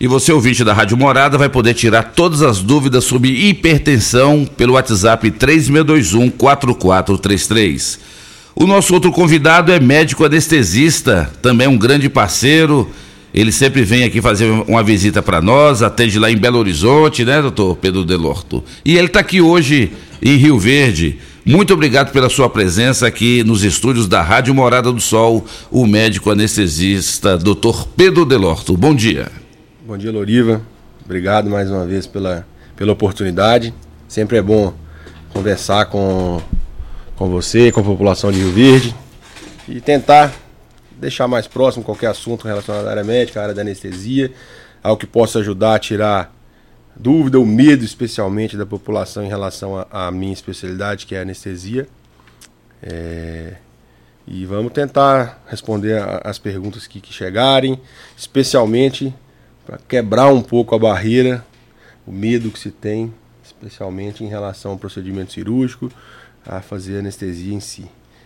E 0.00 0.06
você, 0.06 0.32
ouvinte 0.32 0.64
da 0.64 0.72
Rádio 0.72 0.96
Morada, 0.96 1.36
vai 1.36 1.48
poder 1.48 1.74
tirar 1.74 2.02
todas 2.02 2.42
as 2.42 2.62
dúvidas 2.62 3.04
sobre 3.04 3.28
hipertensão 3.28 4.48
pelo 4.56 4.72
WhatsApp 4.72 5.30
3621 5.30 6.30
4433. 6.30 8.00
O 8.54 8.66
nosso 8.66 8.94
outro 8.94 9.12
convidado 9.12 9.70
é 9.70 9.78
médico 9.78 10.24
anestesista, 10.24 11.30
também 11.42 11.68
um 11.68 11.76
grande 11.76 12.08
parceiro 12.08 12.90
ele 13.32 13.52
sempre 13.52 13.82
vem 13.82 14.02
aqui 14.02 14.20
fazer 14.20 14.50
uma 14.66 14.82
visita 14.82 15.22
para 15.22 15.40
nós, 15.40 15.82
atende 15.82 16.18
lá 16.18 16.30
em 16.30 16.36
Belo 16.36 16.58
Horizonte, 16.58 17.24
né, 17.24 17.40
doutor 17.40 17.76
Pedro 17.76 18.04
Delorto? 18.04 18.62
E 18.84 18.96
ele 18.96 19.06
está 19.06 19.20
aqui 19.20 19.40
hoje 19.40 19.92
em 20.20 20.36
Rio 20.36 20.58
Verde. 20.58 21.18
Muito 21.46 21.72
obrigado 21.72 22.12
pela 22.12 22.28
sua 22.28 22.50
presença 22.50 23.06
aqui 23.06 23.44
nos 23.44 23.62
estúdios 23.62 24.08
da 24.08 24.20
Rádio 24.20 24.54
Morada 24.54 24.92
do 24.92 25.00
Sol, 25.00 25.46
o 25.70 25.86
médico 25.86 26.30
anestesista, 26.30 27.38
doutor 27.38 27.86
Pedro 27.96 28.24
Delorto. 28.24 28.76
Bom 28.76 28.94
dia. 28.94 29.39
Bom 29.90 29.98
dia, 29.98 30.12
Loriva. 30.12 30.62
Obrigado 31.04 31.50
mais 31.50 31.68
uma 31.68 31.84
vez 31.84 32.06
pela, 32.06 32.46
pela 32.76 32.92
oportunidade. 32.92 33.74
Sempre 34.06 34.38
é 34.38 34.40
bom 34.40 34.72
conversar 35.32 35.86
com, 35.86 36.40
com 37.16 37.28
você, 37.28 37.72
com 37.72 37.80
a 37.80 37.82
população 37.82 38.30
de 38.30 38.38
Rio 38.38 38.52
Verde 38.52 38.94
e 39.66 39.80
tentar 39.80 40.32
deixar 40.92 41.26
mais 41.26 41.48
próximo 41.48 41.82
qualquer 41.82 42.06
assunto 42.06 42.46
relacionado 42.46 42.86
à 42.86 42.90
área 42.92 43.02
médica, 43.02 43.40
à 43.40 43.42
área 43.42 43.54
da 43.54 43.62
anestesia, 43.62 44.32
algo 44.80 44.96
que 44.96 45.08
possa 45.08 45.40
ajudar 45.40 45.74
a 45.74 45.78
tirar 45.80 46.32
dúvida, 46.94 47.40
o 47.40 47.44
medo 47.44 47.84
especialmente 47.84 48.56
da 48.56 48.64
população 48.64 49.24
em 49.24 49.28
relação 49.28 49.84
à 49.90 50.08
minha 50.12 50.32
especialidade, 50.32 51.04
que 51.04 51.16
é 51.16 51.18
a 51.18 51.22
anestesia. 51.22 51.88
É... 52.80 53.54
E 54.24 54.46
vamos 54.46 54.72
tentar 54.72 55.42
responder 55.48 56.00
a, 56.00 56.20
as 56.22 56.38
perguntas 56.38 56.86
que, 56.86 57.00
que 57.00 57.12
chegarem, 57.12 57.80
especialmente 58.16 59.12
para 59.70 59.78
quebrar 59.86 60.32
um 60.32 60.42
pouco 60.42 60.74
a 60.74 60.78
barreira, 60.80 61.46
o 62.04 62.10
medo 62.10 62.50
que 62.50 62.58
se 62.58 62.72
tem, 62.72 63.14
especialmente 63.44 64.24
em 64.24 64.26
relação 64.26 64.72
ao 64.72 64.76
procedimento 64.76 65.32
cirúrgico, 65.32 65.92
a 66.44 66.60
fazer 66.60 66.98
anestesia 66.98 67.54
em 67.54 67.60
si. 67.60 67.84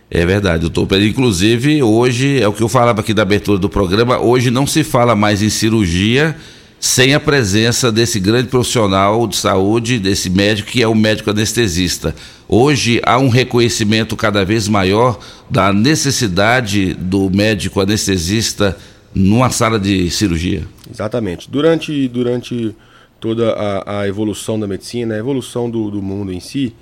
É 0.09 0.25
verdade, 0.25 0.67
doutor. 0.67 0.99
Inclusive, 0.99 1.83
hoje, 1.83 2.41
é 2.41 2.47
o 2.47 2.53
que 2.53 2.63
eu 2.63 2.69
falava 2.69 3.01
aqui 3.01 3.13
da 3.13 3.21
abertura 3.21 3.59
do 3.59 3.69
programa, 3.69 4.17
hoje 4.17 4.49
não 4.49 4.65
se 4.65 4.83
fala 4.83 5.15
mais 5.15 5.43
em 5.43 5.49
cirurgia 5.51 6.35
sem 6.79 7.13
a 7.13 7.19
presença 7.19 7.91
desse 7.91 8.19
grande 8.19 8.47
profissional 8.47 9.27
de 9.27 9.35
saúde, 9.35 9.99
desse 9.99 10.31
médico 10.31 10.71
que 10.71 10.81
é 10.81 10.87
o 10.87 10.95
médico 10.95 11.29
anestesista. 11.29 12.15
Hoje 12.47 12.99
há 13.03 13.19
um 13.19 13.29
reconhecimento 13.29 14.15
cada 14.15 14.43
vez 14.43 14.67
maior 14.67 15.19
da 15.47 15.71
necessidade 15.71 16.95
do 16.95 17.29
médico 17.29 17.79
anestesista 17.81 18.75
numa 19.15 19.49
sala 19.49 19.79
de 19.79 20.11
cirurgia. 20.11 20.67
Exatamente. 20.91 21.49
Durante, 21.49 22.07
durante 22.09 22.75
toda 23.19 23.53
a, 23.53 24.01
a 24.01 24.07
evolução 24.07 24.59
da 24.59 24.67
medicina, 24.67 25.15
a 25.15 25.17
evolução 25.17 25.69
do, 25.69 25.89
do 25.89 26.01
mundo 26.01 26.33
em 26.33 26.41
si, 26.41 26.75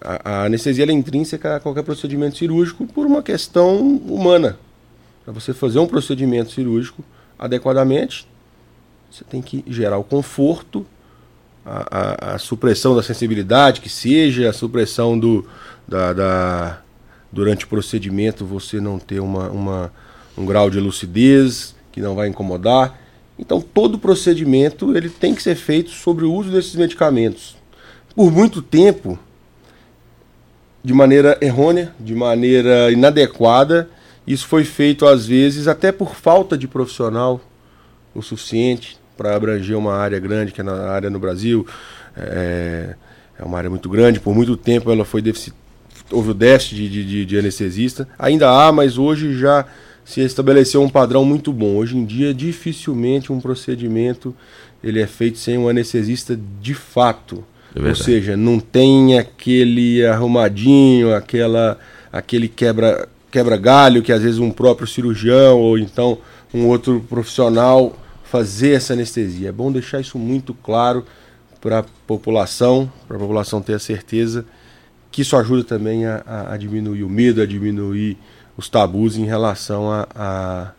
a, 0.00 0.30
a 0.30 0.44
anestesia 0.46 0.84
é 0.84 0.92
intrínseca 0.92 1.56
a 1.56 1.60
qualquer 1.60 1.84
procedimento 1.84 2.36
cirúrgico 2.36 2.86
por 2.86 3.06
uma 3.06 3.22
questão 3.22 3.78
humana. 3.80 4.58
Para 5.24 5.32
você 5.32 5.54
fazer 5.54 5.78
um 5.78 5.86
procedimento 5.86 6.50
cirúrgico 6.50 7.04
adequadamente, 7.38 8.26
você 9.10 9.24
tem 9.24 9.40
que 9.40 9.64
gerar 9.68 9.96
o 9.96 10.04
conforto, 10.04 10.84
a, 11.64 12.32
a, 12.32 12.34
a 12.34 12.38
supressão 12.38 12.96
da 12.96 13.02
sensibilidade, 13.02 13.80
que 13.80 13.88
seja 13.88 14.50
a 14.50 14.52
supressão 14.52 15.18
do, 15.18 15.46
da, 15.86 16.12
da, 16.12 16.82
durante 17.32 17.64
o 17.64 17.68
procedimento 17.68 18.44
você 18.44 18.80
não 18.80 18.98
ter 18.98 19.20
uma, 19.20 19.48
uma, 19.48 19.92
um 20.36 20.44
grau 20.44 20.68
de 20.68 20.80
lucidez 20.80 21.74
que 21.92 22.00
não 22.00 22.14
vai 22.14 22.28
incomodar. 22.28 22.98
Então 23.38 23.60
todo 23.60 23.98
procedimento 23.98 24.96
ele 24.96 25.08
tem 25.08 25.34
que 25.34 25.42
ser 25.42 25.54
feito 25.54 25.90
sobre 25.90 26.24
o 26.24 26.32
uso 26.32 26.50
desses 26.50 26.74
medicamentos. 26.74 27.56
Por 28.14 28.30
muito 28.30 28.62
tempo 28.62 29.18
de 30.84 30.92
maneira 30.92 31.38
errônea, 31.40 31.94
de 31.98 32.14
maneira 32.14 32.92
inadequada. 32.92 33.88
Isso 34.26 34.46
foi 34.46 34.64
feito 34.64 35.06
às 35.06 35.26
vezes 35.26 35.66
até 35.66 35.90
por 35.90 36.14
falta 36.14 36.58
de 36.58 36.68
profissional 36.68 37.40
o 38.14 38.22
suficiente 38.22 38.98
para 39.16 39.34
abranger 39.34 39.76
uma 39.76 39.94
área 39.94 40.18
grande, 40.18 40.52
que 40.52 40.60
é 40.60 40.64
na 40.64 40.88
área 40.90 41.08
no 41.08 41.18
Brasil. 41.18 41.66
É, 42.16 42.94
é 43.38 43.44
uma 43.44 43.58
área 43.58 43.70
muito 43.70 43.88
grande, 43.88 44.20
por 44.20 44.34
muito 44.34 44.56
tempo 44.56 44.90
ela 44.90 45.04
foi 45.04 45.22
deficit... 45.22 45.54
houve 46.10 46.30
o 46.30 46.34
déficit 46.34 46.88
de, 46.88 47.04
de, 47.04 47.26
de 47.26 47.38
anestesista. 47.38 48.06
Ainda 48.18 48.50
há, 48.50 48.70
mas 48.70 48.98
hoje 48.98 49.36
já 49.38 49.66
se 50.04 50.20
estabeleceu 50.20 50.82
um 50.82 50.88
padrão 50.88 51.24
muito 51.24 51.52
bom. 51.52 51.76
Hoje 51.76 51.96
em 51.96 52.04
dia, 52.04 52.34
dificilmente 52.34 53.32
um 53.32 53.40
procedimento 53.40 54.34
ele 54.82 55.00
é 55.00 55.06
feito 55.06 55.38
sem 55.38 55.56
um 55.56 55.68
anestesista 55.68 56.38
de 56.60 56.74
fato. 56.74 57.42
É 57.74 57.88
Ou 57.88 57.94
seja, 57.94 58.36
não 58.36 58.60
tem 58.60 59.18
aquele 59.18 60.04
arrumadinho, 60.04 61.14
aquela, 61.14 61.78
aquele 62.12 62.48
quebra, 62.48 63.08
quebra 63.30 63.56
galho 63.56 64.02
que 64.02 64.12
às 64.12 64.22
vezes 64.22 64.38
um 64.38 64.50
próprio 64.50 64.86
cirurgião 64.86 65.58
ou 65.58 65.78
então 65.78 66.18
um 66.52 66.66
outro 66.66 67.04
profissional 67.08 67.98
fazer 68.24 68.72
essa 68.72 68.92
anestesia. 68.92 69.48
É 69.48 69.52
bom 69.52 69.72
deixar 69.72 70.00
isso 70.00 70.18
muito 70.18 70.52
claro 70.52 71.04
para 71.60 71.78
a 71.78 71.84
população, 72.06 72.92
para 73.08 73.16
a 73.16 73.20
população 73.20 73.62
ter 73.62 73.74
a 73.74 73.78
certeza 73.78 74.44
que 75.10 75.22
isso 75.22 75.36
ajuda 75.36 75.62
também 75.62 76.04
a, 76.04 76.22
a, 76.50 76.56
diminuir 76.56 77.04
o 77.04 77.08
medo, 77.08 77.40
a 77.40 77.46
diminuir 77.46 78.18
os 78.56 78.68
tabus 78.68 79.16
em 79.16 79.24
relação 79.24 79.90
a, 79.90 80.06
a 80.14 80.70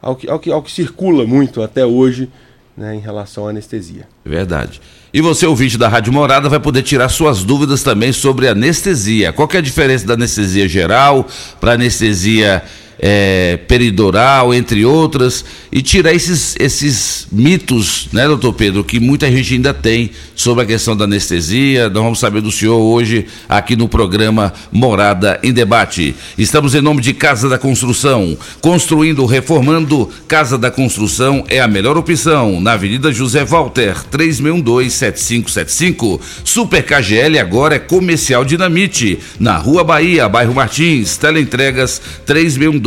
ao, 0.00 0.16
que, 0.16 0.28
ao, 0.28 0.38
que, 0.38 0.50
ao 0.50 0.62
que 0.62 0.70
circula 0.70 1.26
muito 1.26 1.62
até 1.62 1.84
hoje 1.84 2.28
né, 2.76 2.94
em 2.94 3.00
relação 3.00 3.46
à 3.46 3.50
anestesia. 3.50 4.06
Verdade. 4.24 4.80
E 5.12 5.20
você, 5.20 5.46
ouvinte 5.46 5.76
da 5.76 5.88
Rádio 5.88 6.12
Morada, 6.12 6.48
vai 6.48 6.60
poder 6.60 6.82
tirar 6.82 7.08
suas 7.08 7.42
dúvidas 7.42 7.82
também 7.82 8.12
sobre 8.12 8.46
anestesia. 8.46 9.32
Qual 9.32 9.48
é 9.52 9.56
a 9.56 9.60
diferença 9.62 10.06
da 10.06 10.14
anestesia 10.14 10.68
geral 10.68 11.26
para 11.60 11.72
anestesia 11.72 12.62
é, 12.98 13.58
peridural, 13.68 14.52
entre 14.52 14.84
outras, 14.84 15.44
e 15.70 15.80
tirar 15.82 16.12
esses, 16.12 16.56
esses 16.58 17.28
mitos, 17.30 18.08
né, 18.12 18.26
doutor 18.26 18.54
Pedro, 18.54 18.82
que 18.82 18.98
muita 18.98 19.30
gente 19.30 19.54
ainda 19.54 19.72
tem 19.72 20.10
sobre 20.34 20.64
a 20.64 20.66
questão 20.66 20.96
da 20.96 21.04
anestesia. 21.04 21.88
Nós 21.88 22.02
vamos 22.02 22.18
saber 22.18 22.40
do 22.40 22.50
senhor 22.50 22.78
hoje 22.78 23.26
aqui 23.48 23.76
no 23.76 23.88
programa 23.88 24.52
Morada 24.72 25.38
em 25.42 25.52
Debate. 25.52 26.16
Estamos 26.36 26.74
em 26.74 26.80
nome 26.80 27.00
de 27.00 27.12
Casa 27.12 27.48
da 27.48 27.58
Construção, 27.58 28.36
construindo, 28.60 29.24
reformando. 29.26 30.10
Casa 30.26 30.58
da 30.58 30.70
Construção 30.70 31.44
é 31.48 31.60
a 31.60 31.68
melhor 31.68 31.96
opção. 31.96 32.60
Na 32.60 32.72
Avenida 32.72 33.12
José 33.12 33.44
Walter, 33.44 33.94
3612-7575. 34.10 36.20
Super 36.44 36.82
KGL 36.82 37.38
agora 37.38 37.76
é 37.76 37.78
Comercial 37.78 38.44
Dinamite. 38.44 39.20
Na 39.38 39.56
Rua 39.56 39.84
Bahia, 39.84 40.28
bairro 40.28 40.54
Martins. 40.54 41.16
Teleentregas 41.16 42.00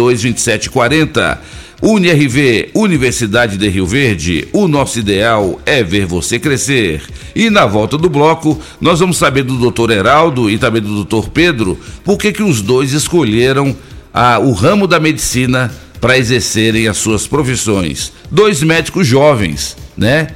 3612-2740. 0.02 1.38
UniRV, 1.82 2.70
Universidade 2.76 3.58
de 3.58 3.68
Rio 3.68 3.88
Verde, 3.88 4.48
o 4.54 4.68
nosso 4.68 5.00
ideal 5.00 5.60
é 5.66 5.84
ver 5.84 6.06
você 6.06 6.38
crescer. 6.38 7.02
E 7.36 7.50
na 7.50 7.66
volta 7.66 7.98
do 7.98 8.08
bloco, 8.08 8.60
nós 8.80 9.00
vamos 9.00 9.18
saber 9.18 9.42
do 9.44 9.58
doutor 9.58 9.90
Heraldo 9.90 10.48
e 10.48 10.60
também 10.60 10.80
do 10.80 10.94
doutor 10.94 11.30
Pedro 11.30 11.80
por 12.04 12.20
que, 12.20 12.32
que 12.32 12.44
os 12.44 12.62
dois 12.62 12.94
escolheram 12.94 13.76
a, 14.14 14.38
o 14.38 14.52
ramo 14.52 14.86
da 14.86 15.00
medicina 15.00 15.72
para 16.00 16.18
exercerem 16.20 16.88
as 16.88 16.98
suas 16.98 17.26
profissões. 17.26 18.12
Dois 18.30 18.62
médicos 18.62 19.08
jovens, 19.08 19.76
né? 19.98 20.28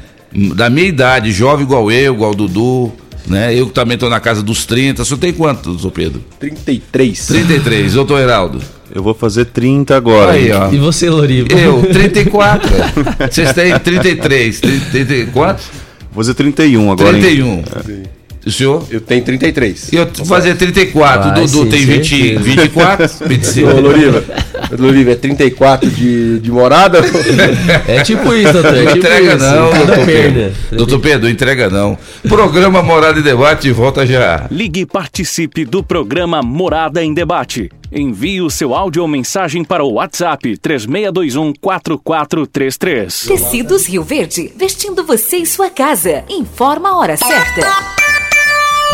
Da 0.56 0.70
minha 0.70 0.88
idade, 0.88 1.32
jovem 1.32 1.64
igual 1.64 1.92
eu, 1.92 2.14
igual 2.16 2.34
Dudu, 2.34 2.92
né? 3.28 3.54
Eu 3.54 3.68
também 3.68 3.96
estou 3.96 4.10
na 4.10 4.20
casa 4.20 4.42
dos 4.42 4.66
30. 4.66 5.06
Você 5.06 5.16
tem 5.18 5.32
quanto, 5.32 5.72
doutor 5.72 5.92
Pedro? 5.92 6.24
33. 6.40 7.28
33, 7.28 7.94
doutor 7.94 8.20
Heraldo. 8.20 8.62
Eu 8.96 9.04
vou 9.04 9.14
fazer 9.14 9.44
30 9.46 9.94
agora. 9.94 10.32
Aí, 10.32 10.50
ó. 10.54 10.72
E 10.72 10.78
você, 10.78 11.10
Loriva? 11.10 11.50
Eu, 11.54 11.82
34. 11.92 12.70
Vocês 13.30 13.52
têm 13.52 13.78
33. 13.78 14.62
30, 14.62 15.32
quantos? 15.34 15.66
Vou 16.14 16.24
fazer 16.24 16.34
31 16.34 16.92
agora. 16.94 17.10
31. 17.12 17.46
Hein? 17.46 17.64
O 18.46 18.52
senhor? 18.52 18.86
Eu 18.92 19.02
tenho 19.02 19.24
33. 19.24 19.92
Eu 19.92 20.08
vou 20.18 20.26
fazer 20.26 20.56
34. 20.56 21.32
Vai, 21.32 21.42
Dudu 21.42 21.64
sim, 21.64 21.70
tem 21.70 21.86
20, 21.86 22.10
certeza. 22.10 22.40
24. 22.44 23.10
25. 23.28 23.70
Ô, 23.70 23.80
Loriva, 23.82 24.24
Loriva, 24.78 25.12
é 25.12 25.16
34 25.16 25.90
de, 25.90 26.40
de 26.40 26.52
morada? 26.52 27.00
É 27.88 28.02
tipo 28.04 28.34
isso, 28.34 28.54
doutor. 28.54 28.76
É 28.76 28.84
Não 28.84 28.94
tipo 28.94 28.98
entrega 28.98 29.36
isso. 29.36 29.46
não, 29.46 29.70
doutor. 29.86 30.06
Pedro. 30.06 30.52
Doutor 30.72 31.00
Pedro, 31.00 31.30
entrega 31.30 31.70
não. 31.70 31.98
Programa 32.28 32.82
Morada 32.82 33.20
e 33.20 33.24
Debate 33.24 33.72
volta 33.72 34.06
já. 34.06 34.48
Ligue 34.52 34.82
e 34.82 34.86
participe 34.86 35.66
do 35.66 35.84
programa 35.84 36.42
Morada 36.42 37.04
em 37.04 37.14
Debate. 37.14 37.70
Envie 37.92 38.42
o 38.42 38.50
seu 38.50 38.74
áudio 38.74 39.02
ou 39.02 39.08
mensagem 39.08 39.64
para 39.64 39.84
o 39.84 39.94
WhatsApp 39.94 40.58
3621 40.58 41.54
4433. 41.62 43.26
Tecidos 43.28 43.88
Rio 43.88 44.04
Verde, 44.04 44.52
vestindo 44.56 45.04
você 45.04 45.38
e 45.38 45.46
sua 45.46 45.70
casa. 45.70 46.24
Informa 46.30 46.90
a 46.90 46.98
hora 46.98 47.18
certa. 47.18 48.05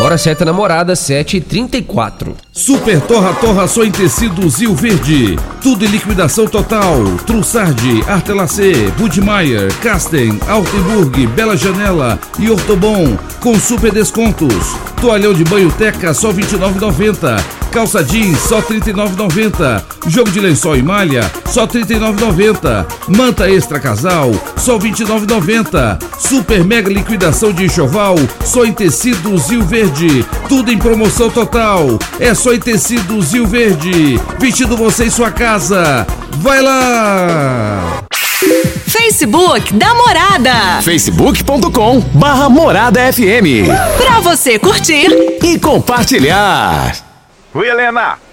Hora 0.02 0.18
certa 0.18 0.44
namorada, 0.44 0.94
7h34. 0.94 2.34
Super 2.50 3.00
Torra 3.02 3.32
Torra 3.34 3.68
só 3.68 3.84
em 3.84 3.92
tecidos 3.92 4.58
Rio 4.58 4.74
Verde. 4.74 5.38
Tudo 5.62 5.84
em 5.84 5.88
liquidação 5.88 6.48
total. 6.48 6.98
Trussardi, 7.24 8.02
Artelacê, 8.08 8.90
Budmeier, 8.98 9.72
Casten, 9.78 10.40
Altenburg, 10.48 11.24
Bela 11.28 11.56
Janela 11.56 12.18
e 12.36 12.50
Ortobon 12.50 13.16
com 13.38 13.54
super 13.58 13.92
descontos. 13.92 14.76
Toalhão 15.00 15.32
de 15.32 15.44
banho 15.44 15.70
Teca 15.70 16.12
só 16.12 16.30
R$ 16.30 16.42
29,90. 16.42 17.42
Calça 17.72 18.04
jeans 18.04 18.38
só 18.38 18.58
R$ 18.58 18.80
39,90. 18.80 19.82
Jogo 20.06 20.30
de 20.30 20.40
lençol 20.40 20.76
e 20.76 20.82
malha 20.82 21.30
só 21.46 21.62
R$ 21.62 21.80
39,90. 21.80 22.86
Manta 23.08 23.48
extra 23.50 23.80
casal 23.80 24.30
só 24.56 24.76
R$ 24.78 24.90
29,90. 24.90 25.98
Super 26.18 26.64
mega 26.64 26.90
liquidação 26.90 27.52
de 27.52 27.64
enxoval 27.64 28.16
só 28.44 28.64
em 28.64 28.72
tecidos 28.72 29.48
Rio 29.48 29.62
Verde. 29.64 29.91
Tudo 30.48 30.72
em 30.72 30.78
promoção 30.78 31.30
total. 31.30 31.98
É 32.18 32.34
só 32.34 32.52
em 32.52 32.58
tecidos 32.58 33.32
Rio 33.32 33.46
Verde. 33.46 34.18
Vestindo 34.38 34.76
você 34.76 35.04
em 35.04 35.10
sua 35.10 35.30
casa. 35.30 36.06
Vai 36.38 36.60
lá! 36.62 38.02
Facebook 38.86 39.72
da 39.74 39.94
Morada. 39.94 40.82
facebook.com 40.82 42.00
barra 42.14 42.48
Morada 42.48 43.00
FM 43.12 43.68
Pra 43.96 44.20
você 44.20 44.58
curtir 44.58 45.08
e 45.42 45.58
compartilhar. 45.58 46.96
Oi, 47.54 47.68
Helena! 47.68 48.16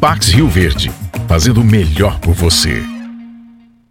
Pax 0.00 0.30
Rio 0.30 0.48
Verde, 0.48 0.90
fazendo 1.28 1.60
o 1.60 1.64
melhor 1.64 2.18
por 2.20 2.32
você. 2.32 2.82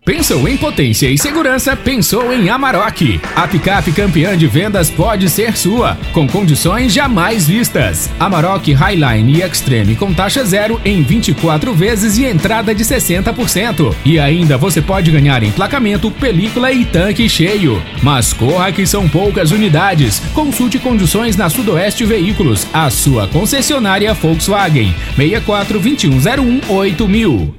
Pensou 0.10 0.48
em 0.48 0.58
potência 0.58 1.08
e 1.08 1.20
segurança? 1.20 1.76
Pensou 1.76 2.34
em 2.34 2.50
Amarok. 2.50 3.22
A 3.36 3.48
picape 3.48 3.92
campeã 3.92 4.36
de 4.36 4.48
vendas 4.48 4.90
pode 4.90 5.30
ser 5.30 5.56
sua, 5.56 6.00
com 6.12 6.28
condições 6.28 6.92
jamais 6.92 7.48
vistas. 7.48 8.10
Amarok 8.20 8.74
Highline 8.74 9.38
e 9.38 9.42
Extreme 9.44 9.96
com 9.96 10.12
taxa 10.12 10.44
zero 10.44 10.82
em 10.84 11.04
24 11.04 11.76
vezes 11.76 12.18
e 12.18 12.26
entrada 12.26 12.74
de 12.74 12.84
60%. 12.84 13.94
E 14.04 14.20
ainda 14.20 14.58
você 14.58 14.82
pode 14.82 15.12
ganhar 15.12 15.44
emplacamento, 15.44 16.10
película 16.10 16.72
e 16.72 16.86
tanque 16.86 17.30
cheio. 17.30 17.80
Mas 18.02 18.34
corra 18.34 18.72
que 18.72 18.88
são 18.88 19.08
poucas 19.08 19.52
unidades. 19.52 20.24
Consulte 20.34 20.80
condições 20.80 21.38
na 21.38 21.52
Sudoeste 21.52 22.04
Veículos, 22.04 22.66
a 22.74 22.90
sua 22.90 23.28
concessionária 23.28 24.12
Volkswagen. 24.16 24.92
64 25.16 25.80
2101 25.80 26.62
8000. 26.68 27.59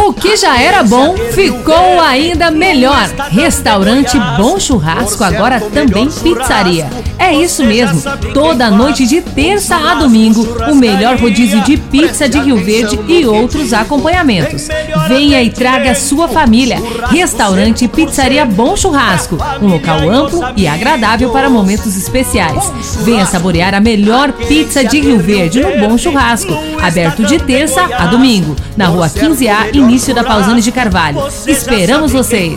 O 0.00 0.12
que 0.12 0.36
já 0.36 0.56
era 0.62 0.84
bom 0.84 1.16
ficou 1.32 2.00
ainda 2.00 2.52
melhor. 2.52 3.08
Restaurante 3.30 4.16
Bom 4.38 4.58
Churrasco, 4.58 5.24
agora 5.24 5.60
também 5.60 6.08
pizzaria. 6.08 6.88
É 7.18 7.34
isso 7.34 7.64
mesmo. 7.64 8.00
Toda 8.32 8.70
noite 8.70 9.04
de 9.04 9.20
terça 9.20 9.74
a 9.74 9.94
domingo, 9.96 10.46
o 10.70 10.74
melhor 10.74 11.18
rodízio 11.18 11.60
de 11.62 11.76
pizza 11.76 12.28
de 12.28 12.38
Rio 12.38 12.56
Verde 12.64 12.98
e 13.08 13.26
outros 13.26 13.72
acompanhamentos. 13.72 14.68
Venha 15.08 15.42
e 15.42 15.50
traga 15.50 15.96
sua 15.96 16.28
família. 16.28 16.78
Restaurante 17.10 17.88
Pizzaria 17.88 18.46
Bom 18.46 18.76
Churrasco. 18.76 19.36
Um 19.60 19.66
local 19.66 20.08
amplo 20.08 20.40
e 20.56 20.68
agradável 20.68 21.30
para 21.30 21.50
momentos 21.50 21.96
especiais. 21.96 22.72
Venha 23.02 23.26
saborear 23.26 23.74
a 23.74 23.80
melhor 23.80 24.32
pizza 24.32 24.84
de 24.84 25.00
Rio 25.00 25.18
Verde 25.18 25.60
no 25.60 25.88
Bom 25.88 25.98
Churrasco. 25.98 26.56
Aberto 26.80 27.24
de 27.24 27.38
terça 27.40 27.82
a 27.98 28.06
domingo, 28.06 28.54
na 28.76 28.86
rua 28.86 29.08
15A, 29.08 29.87
início 29.88 30.14
da 30.14 30.22
Pausani 30.22 30.60
de 30.60 30.70
Carvalho. 30.70 31.18
Esperamos 31.46 32.12
vocês! 32.12 32.52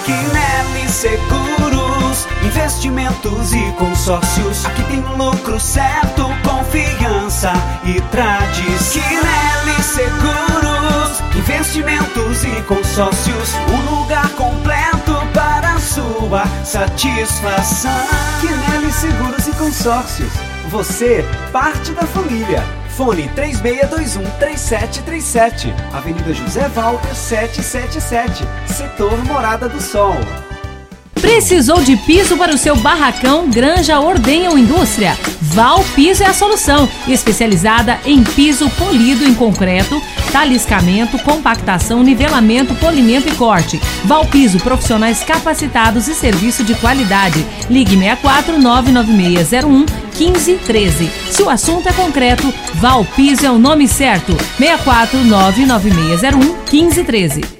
Quinelli 0.05 0.89
Seguros, 0.89 2.27
investimentos 2.45 3.53
e 3.53 3.73
consórcios. 3.73 4.65
Aqui 4.65 4.83
tem 4.85 5.01
lucro 5.17 5.59
certo, 5.59 6.27
confiança 6.43 7.53
e 7.85 8.01
tradição. 8.13 9.03
Quinelli 9.03 9.83
Seguros, 9.83 11.21
investimentos 11.37 12.45
e 12.45 12.63
consórcios. 12.63 13.55
Um 13.69 14.01
lugar 14.01 14.29
completo 14.31 15.15
para 15.35 15.79
sua 15.79 16.45
satisfação. 16.65 17.91
Quinelli 18.41 18.93
Seguros 18.93 19.47
e 19.47 19.53
Consórcios. 19.53 20.33
Você, 20.71 21.25
parte 21.53 21.91
da 21.93 22.03
família. 22.03 22.80
Fone 23.01 23.31
3621-3737. 23.35 25.75
Avenida 25.91 26.35
José 26.35 26.69
Walter 26.69 27.15
777. 27.15 28.45
Setor 28.67 29.25
Morada 29.25 29.71
do 29.71 29.81
Sol. 29.81 30.15
Precisou 31.15 31.83
de 31.83 31.97
piso 31.97 32.37
para 32.37 32.55
o 32.55 32.59
seu 32.59 32.77
barracão, 32.77 33.49
granja, 33.49 33.99
ordenha 33.99 34.51
ou 34.51 34.59
indústria? 34.59 35.17
Val 35.41 35.83
Piso 35.95 36.23
é 36.23 36.27
a 36.27 36.35
solução, 36.35 36.87
especializada 37.09 37.99
em 38.05 38.23
piso 38.23 38.69
polido 38.71 39.25
em 39.25 39.35
concreto, 39.35 39.99
taliscamento, 40.31 41.19
compactação, 41.21 42.03
nivelamento, 42.03 42.75
polimento 42.75 43.31
e 43.31 43.35
corte. 43.35 43.81
Val 44.05 44.27
Piso, 44.27 44.61
profissionais 44.61 45.25
capacitados 45.25 46.07
e 46.07 46.15
serviço 46.15 46.63
de 46.63 46.75
qualidade. 46.75 47.47
Ligue 47.71 47.97
64 47.97 48.59
99601 48.59 50.10
1513. 50.21 51.11
Se 51.31 51.43
o 51.43 51.49
assunto 51.49 51.89
é 51.89 51.93
concreto, 51.93 52.53
Valpiso 52.75 53.47
é 53.47 53.51
o 53.51 53.59
nome 53.59 53.89
certo. 53.89 54.37
64 54.59 55.25
99601 55.25 56.39
1513. 56.71 57.60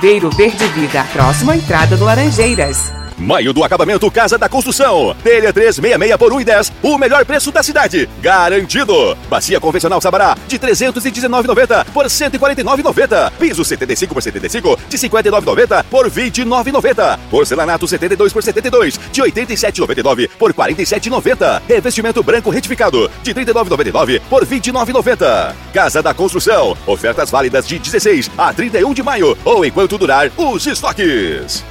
Viveiro 0.00 0.30
Verde 0.30 0.64
Vida, 0.68 1.04
próximo 1.12 1.50
à 1.50 1.56
entrada 1.56 1.94
do 1.94 2.06
Laranjeiras. 2.06 2.90
Maio 3.20 3.52
do 3.52 3.62
acabamento 3.62 4.10
Casa 4.10 4.38
da 4.38 4.48
Construção. 4.48 5.14
Telha 5.22 5.52
366 5.52 6.16
por 6.16 6.32
1,10. 6.32 6.72
O 6.82 6.96
melhor 6.96 7.22
preço 7.26 7.52
da 7.52 7.62
cidade. 7.62 8.08
Garantido. 8.22 9.14
Bacia 9.28 9.60
convencional 9.60 10.00
Sabará 10.00 10.36
de 10.48 10.58
319,90 10.58 11.84
por 11.92 12.06
149,90. 12.06 13.30
Piso 13.38 13.62
75 13.62 14.14
por 14.14 14.22
75 14.22 14.78
de 14.88 14.96
59,90 14.96 15.84
por 15.84 16.10
29,90. 16.10 17.18
Porcelanato 17.30 17.86
72 17.86 18.32
por 18.32 18.42
72 18.42 18.98
de 19.12 19.22
87,99 19.22 20.30
por 20.38 20.54
47,90. 20.54 21.60
Revestimento 21.68 22.22
branco 22.22 22.48
retificado 22.48 23.10
de 23.22 23.34
39,99 23.34 24.22
por 24.30 24.46
29,90. 24.46 25.54
Casa 25.74 26.02
da 26.02 26.14
Construção. 26.14 26.74
Ofertas 26.86 27.30
válidas 27.30 27.68
de 27.68 27.78
16 27.78 28.30
a 28.38 28.50
31 28.54 28.94
de 28.94 29.02
maio 29.02 29.36
ou 29.44 29.62
enquanto 29.62 29.98
durar 29.98 30.32
os 30.38 30.66
estoques. 30.66 31.62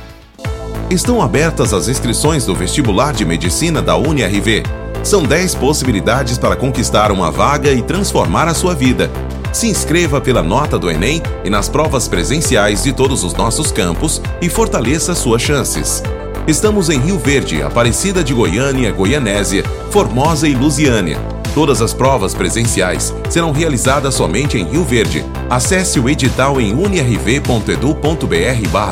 Estão 0.89 1.21
abertas 1.21 1.71
as 1.71 1.87
inscrições 1.87 2.47
do 2.47 2.55
vestibular 2.55 3.13
de 3.13 3.23
medicina 3.23 3.79
da 3.79 3.95
UniRV. 3.95 4.63
São 5.03 5.21
10 5.21 5.53
possibilidades 5.55 6.39
para 6.39 6.55
conquistar 6.55 7.11
uma 7.11 7.29
vaga 7.29 7.71
e 7.71 7.83
transformar 7.83 8.47
a 8.47 8.55
sua 8.55 8.73
vida. 8.73 9.09
Se 9.53 9.67
inscreva 9.67 10.19
pela 10.19 10.41
nota 10.41 10.79
do 10.79 10.89
Enem 10.89 11.21
e 11.43 11.49
nas 11.49 11.69
provas 11.69 12.07
presenciais 12.07 12.81
de 12.81 12.91
todos 12.91 13.23
os 13.23 13.35
nossos 13.35 13.71
campos 13.71 14.19
e 14.41 14.49
fortaleça 14.49 15.13
suas 15.13 15.43
chances. 15.43 16.01
Estamos 16.47 16.89
em 16.89 16.99
Rio 16.99 17.19
Verde, 17.19 17.61
Aparecida 17.61 18.23
de 18.23 18.33
Goiânia, 18.33 18.91
Goianésia, 18.91 19.63
Formosa 19.91 20.47
e 20.47 20.55
Lusiânia. 20.55 21.38
Todas 21.53 21.81
as 21.81 21.93
provas 21.93 22.33
presenciais 22.33 23.13
serão 23.29 23.51
realizadas 23.51 24.15
somente 24.15 24.57
em 24.57 24.63
Rio 24.65 24.83
Verde. 24.83 25.25
Acesse 25.49 25.99
o 25.99 26.07
edital 26.09 26.61
em 26.61 26.73
unirv.edu.br 26.73 27.39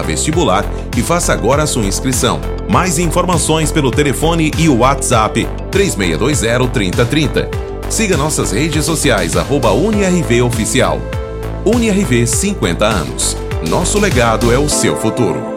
vestibular 0.06 0.65
e 0.96 1.02
faça 1.02 1.34
agora 1.34 1.63
a 1.63 1.67
sua 1.67 1.86
inscrição. 1.86 2.39
Mais 2.70 3.00
informações 3.00 3.72
pelo 3.72 3.91
telefone 3.91 4.52
e 4.58 4.67
o 4.67 4.80
WhatsApp 4.80 5.48
3620-3030. 5.72 7.48
Siga 7.89 8.17
nossas 8.17 8.52
redes 8.52 8.84
sociais, 8.86 9.38
arroba 9.38 9.72
UniRV 9.72 10.41
Oficial. 10.41 11.00
UniRV 11.65 12.26
50 12.26 12.86
anos. 12.86 13.38
Nosso 13.70 14.00
legado 14.00 14.52
é 14.52 14.58
o 14.58 14.67
seu 14.67 14.98
futuro. 14.98 15.57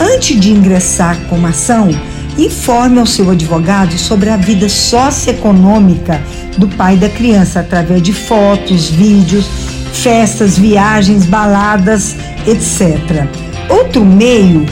Antes 0.00 0.40
de 0.40 0.50
ingressar 0.50 1.18
com 1.28 1.36
uma 1.36 1.50
ação, 1.50 1.90
informe 2.38 2.98
ao 2.98 3.06
seu 3.06 3.30
advogado 3.30 3.96
sobre 3.98 4.30
a 4.30 4.36
vida 4.36 4.68
socioeconômica 4.68 6.20
do 6.56 6.68
pai 6.68 6.96
da 6.96 7.08
criança 7.08 7.60
através 7.60 8.02
de 8.02 8.12
fotos, 8.12 8.88
vídeos, 8.88 9.46
festas, 9.92 10.58
viagens, 10.58 11.26
baladas, 11.26 12.16
etc. 12.46 13.26
Outro 13.68 14.04
meio 14.04 14.66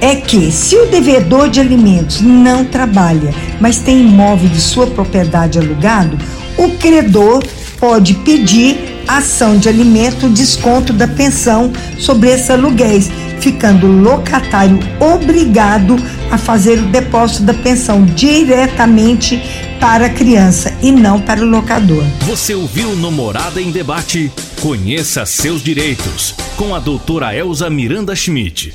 é 0.00 0.16
que, 0.16 0.50
se 0.50 0.76
o 0.76 0.86
devedor 0.86 1.50
de 1.50 1.60
alimentos 1.60 2.20
não 2.20 2.64
trabalha, 2.64 3.34
mas 3.60 3.78
tem 3.78 4.00
imóvel 4.00 4.48
de 4.48 4.60
sua 4.60 4.86
propriedade 4.86 5.58
alugado, 5.58 6.16
o 6.56 6.70
credor 6.78 7.42
pode 7.78 8.14
pedir 8.14 9.02
ação 9.06 9.58
de 9.58 9.68
alimento 9.68 10.28
desconto 10.28 10.92
da 10.92 11.08
pensão 11.08 11.72
sobre 11.98 12.30
esse 12.30 12.52
aluguéis, 12.52 13.10
ficando 13.40 13.86
o 13.86 14.00
locatário 14.02 14.78
obrigado 15.00 15.96
a 16.30 16.38
fazer 16.38 16.78
o 16.78 16.86
depósito 16.86 17.42
da 17.42 17.54
pensão 17.54 18.04
diretamente 18.04 19.42
para 19.80 20.06
a 20.06 20.10
criança 20.10 20.72
e 20.82 20.92
não 20.92 21.20
para 21.20 21.40
o 21.40 21.46
locador. 21.46 22.04
Você 22.20 22.54
ouviu 22.54 22.94
no 22.96 23.10
Morada 23.10 23.60
em 23.60 23.70
Debate? 23.70 24.30
Conheça 24.60 25.24
seus 25.24 25.62
direitos 25.62 26.34
com 26.56 26.74
a 26.74 26.78
doutora 26.78 27.34
Elza 27.34 27.70
Miranda 27.70 28.14
Schmidt. 28.14 28.74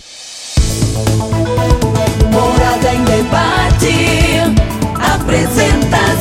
Morada 2.31 2.93
em 2.93 3.03
debate. 3.03 3.95
Apresentação: 5.13 6.14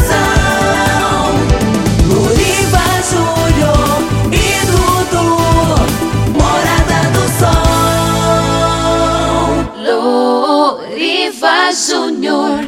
Júnior. 11.75 12.65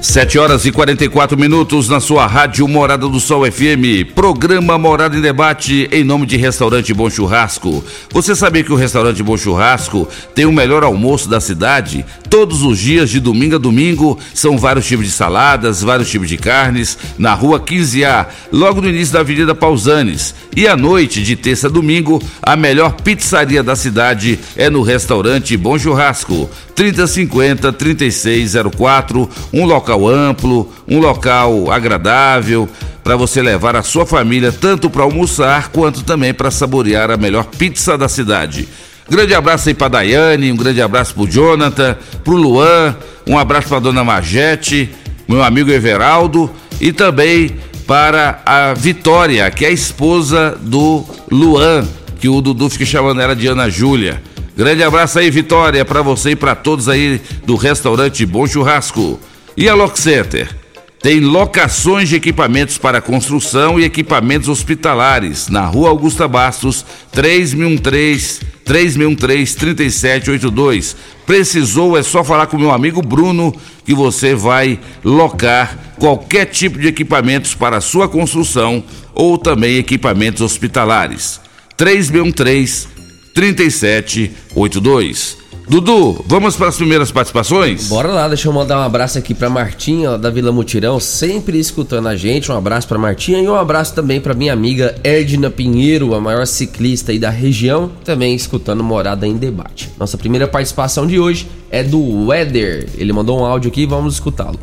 7 0.00 0.38
horas 0.38 0.64
e 0.64 0.70
44 0.70 1.36
minutos 1.36 1.88
na 1.88 1.98
sua 1.98 2.26
rádio 2.26 2.66
Morada 2.68 3.08
do 3.08 3.18
Sol 3.18 3.44
FM. 3.44 4.14
Programa 4.14 4.78
Morada 4.78 5.16
em 5.16 5.20
Debate 5.20 5.88
em 5.90 6.04
nome 6.04 6.24
de 6.24 6.36
Restaurante 6.36 6.94
Bom 6.94 7.10
Churrasco. 7.10 7.84
Você 8.10 8.36
sabia 8.36 8.62
que 8.62 8.72
o 8.72 8.76
Restaurante 8.76 9.20
Bom 9.22 9.36
Churrasco 9.36 10.08
tem 10.34 10.46
o 10.46 10.52
melhor 10.52 10.84
almoço 10.84 11.28
da 11.28 11.40
cidade? 11.40 12.06
Todos 12.30 12.62
os 12.62 12.78
dias, 12.78 13.10
de 13.10 13.18
domingo 13.18 13.56
a 13.56 13.58
domingo, 13.58 14.16
são 14.32 14.56
vários 14.56 14.86
tipos 14.86 15.04
de 15.04 15.12
saladas, 15.12 15.82
vários 15.82 16.08
tipos 16.08 16.28
de 16.28 16.36
carnes, 16.36 16.96
na 17.18 17.34
rua 17.34 17.58
15A, 17.58 18.26
logo 18.52 18.80
no 18.80 18.88
início 18.88 19.14
da 19.14 19.20
Avenida 19.20 19.54
Pausanes. 19.54 20.34
E 20.56 20.68
à 20.68 20.76
noite, 20.76 21.22
de 21.22 21.34
terça 21.34 21.66
a 21.66 21.70
domingo, 21.70 22.22
a 22.40 22.54
melhor 22.54 22.92
pizzaria 22.92 23.62
da 23.62 23.74
cidade 23.74 24.38
é 24.56 24.70
no 24.70 24.82
Restaurante 24.82 25.56
Bom 25.56 25.76
Churrasco. 25.78 26.48
3050 26.78 27.72
3604, 27.72 29.28
um 29.52 29.64
local 29.64 30.06
amplo, 30.06 30.72
um 30.86 31.00
local 31.00 31.72
agradável 31.72 32.68
para 33.02 33.16
você 33.16 33.42
levar 33.42 33.74
a 33.74 33.82
sua 33.82 34.06
família 34.06 34.52
tanto 34.52 34.88
para 34.88 35.02
almoçar 35.02 35.70
quanto 35.70 36.04
também 36.04 36.32
para 36.32 36.52
saborear 36.52 37.10
a 37.10 37.16
melhor 37.16 37.46
pizza 37.46 37.98
da 37.98 38.08
cidade. 38.08 38.68
Grande 39.10 39.34
abraço 39.34 39.68
aí 39.68 39.74
para 39.74 39.88
Daiane, 39.88 40.52
um 40.52 40.56
grande 40.56 40.80
abraço 40.80 41.14
pro 41.14 41.28
Jonathan, 41.28 41.96
pro 42.22 42.36
Luan, 42.36 42.94
um 43.26 43.36
abraço 43.36 43.70
para 43.70 43.80
dona 43.80 44.04
Magete, 44.04 44.88
meu 45.26 45.42
amigo 45.42 45.72
Everaldo 45.72 46.48
e 46.80 46.92
também 46.92 47.56
para 47.88 48.40
a 48.46 48.72
Vitória, 48.72 49.50
que 49.50 49.64
é 49.64 49.68
a 49.68 49.72
esposa 49.72 50.56
do 50.60 51.04
Luan, 51.28 51.84
que 52.20 52.28
o 52.28 52.40
Dudu 52.40 52.70
fica 52.70 52.86
chamando 52.86 53.20
ela 53.20 53.34
de 53.34 53.48
Ana 53.48 53.68
Júlia. 53.68 54.27
Grande 54.58 54.82
abraço 54.82 55.20
aí, 55.20 55.30
Vitória, 55.30 55.84
para 55.84 56.02
você 56.02 56.30
e 56.30 56.36
para 56.36 56.52
todos 56.52 56.88
aí 56.88 57.20
do 57.46 57.54
restaurante 57.54 58.26
Bom 58.26 58.44
Churrasco. 58.44 59.20
E 59.56 59.68
a 59.68 59.74
Lock 59.76 59.96
Center? 60.00 60.52
Tem 61.00 61.20
locações 61.20 62.08
de 62.08 62.16
equipamentos 62.16 62.76
para 62.76 63.00
construção 63.00 63.78
e 63.78 63.84
equipamentos 63.84 64.48
hospitalares 64.48 65.46
na 65.46 65.64
Rua 65.64 65.90
Augusta 65.90 66.26
Bastos, 66.26 66.84
3013 67.12 68.40
3013 68.64 69.56
3782. 69.56 70.96
Precisou 71.24 71.96
é 71.96 72.02
só 72.02 72.24
falar 72.24 72.48
com 72.48 72.58
meu 72.58 72.72
amigo 72.72 73.00
Bruno 73.00 73.54
que 73.84 73.94
você 73.94 74.34
vai 74.34 74.80
locar 75.04 75.94
qualquer 76.00 76.46
tipo 76.46 76.80
de 76.80 76.88
equipamentos 76.88 77.54
para 77.54 77.80
sua 77.80 78.08
construção 78.08 78.82
ou 79.14 79.38
também 79.38 79.76
equipamentos 79.76 80.42
hospitalares. 80.42 81.40
3613 81.76 82.97
3782. 83.38 85.38
Dudu, 85.68 86.24
vamos 86.26 86.56
para 86.56 86.70
as 86.70 86.76
primeiras 86.76 87.12
participações? 87.12 87.88
Bora 87.88 88.08
lá, 88.08 88.26
deixa 88.26 88.48
eu 88.48 88.52
mandar 88.52 88.80
um 88.80 88.82
abraço 88.82 89.16
aqui 89.16 89.32
pra 89.32 89.48
Martinha, 89.48 90.18
da 90.18 90.28
Vila 90.28 90.50
Mutirão, 90.50 90.98
sempre 90.98 91.56
escutando 91.56 92.08
a 92.08 92.16
gente. 92.16 92.50
Um 92.50 92.56
abraço 92.56 92.88
pra 92.88 92.98
Martinha 92.98 93.38
e 93.38 93.48
um 93.48 93.54
abraço 93.54 93.94
também 93.94 94.20
pra 94.20 94.34
minha 94.34 94.52
amiga 94.52 94.96
Edna 95.04 95.50
Pinheiro, 95.50 96.16
a 96.16 96.20
maior 96.20 96.48
ciclista 96.48 97.12
aí 97.12 97.18
da 97.20 97.30
região, 97.30 97.92
também 98.04 98.34
escutando 98.34 98.82
Morada 98.82 99.24
em 99.24 99.36
Debate. 99.36 99.88
Nossa 100.00 100.18
primeira 100.18 100.48
participação 100.48 101.06
de 101.06 101.20
hoje 101.20 101.46
é 101.70 101.84
do 101.84 102.26
Weather. 102.26 102.88
Ele 102.98 103.12
mandou 103.12 103.40
um 103.40 103.44
áudio 103.44 103.70
aqui, 103.70 103.86
vamos 103.86 104.14
escutá-lo. 104.14 104.58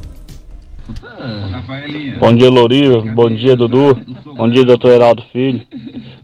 Bom 2.20 2.36
dia, 2.36 2.50
Lourinho. 2.50 3.16
Bom 3.16 3.34
dia, 3.34 3.56
Dudu. 3.56 3.98
Bom 4.36 4.50
dia, 4.50 4.66
doutor 4.66 4.92
Heraldo 4.92 5.24
Filho. 5.32 5.62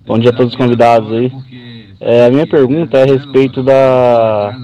Bom 0.05 0.19
dia 0.19 0.31
a 0.31 0.33
todos 0.33 0.51
os 0.51 0.57
convidados 0.57 1.09
aí. 1.13 1.31
É, 2.03 2.25
a 2.25 2.31
minha 2.31 2.47
pergunta 2.47 2.97
é 2.97 3.03
a 3.03 3.05
respeito 3.05 3.61
da 3.61 4.57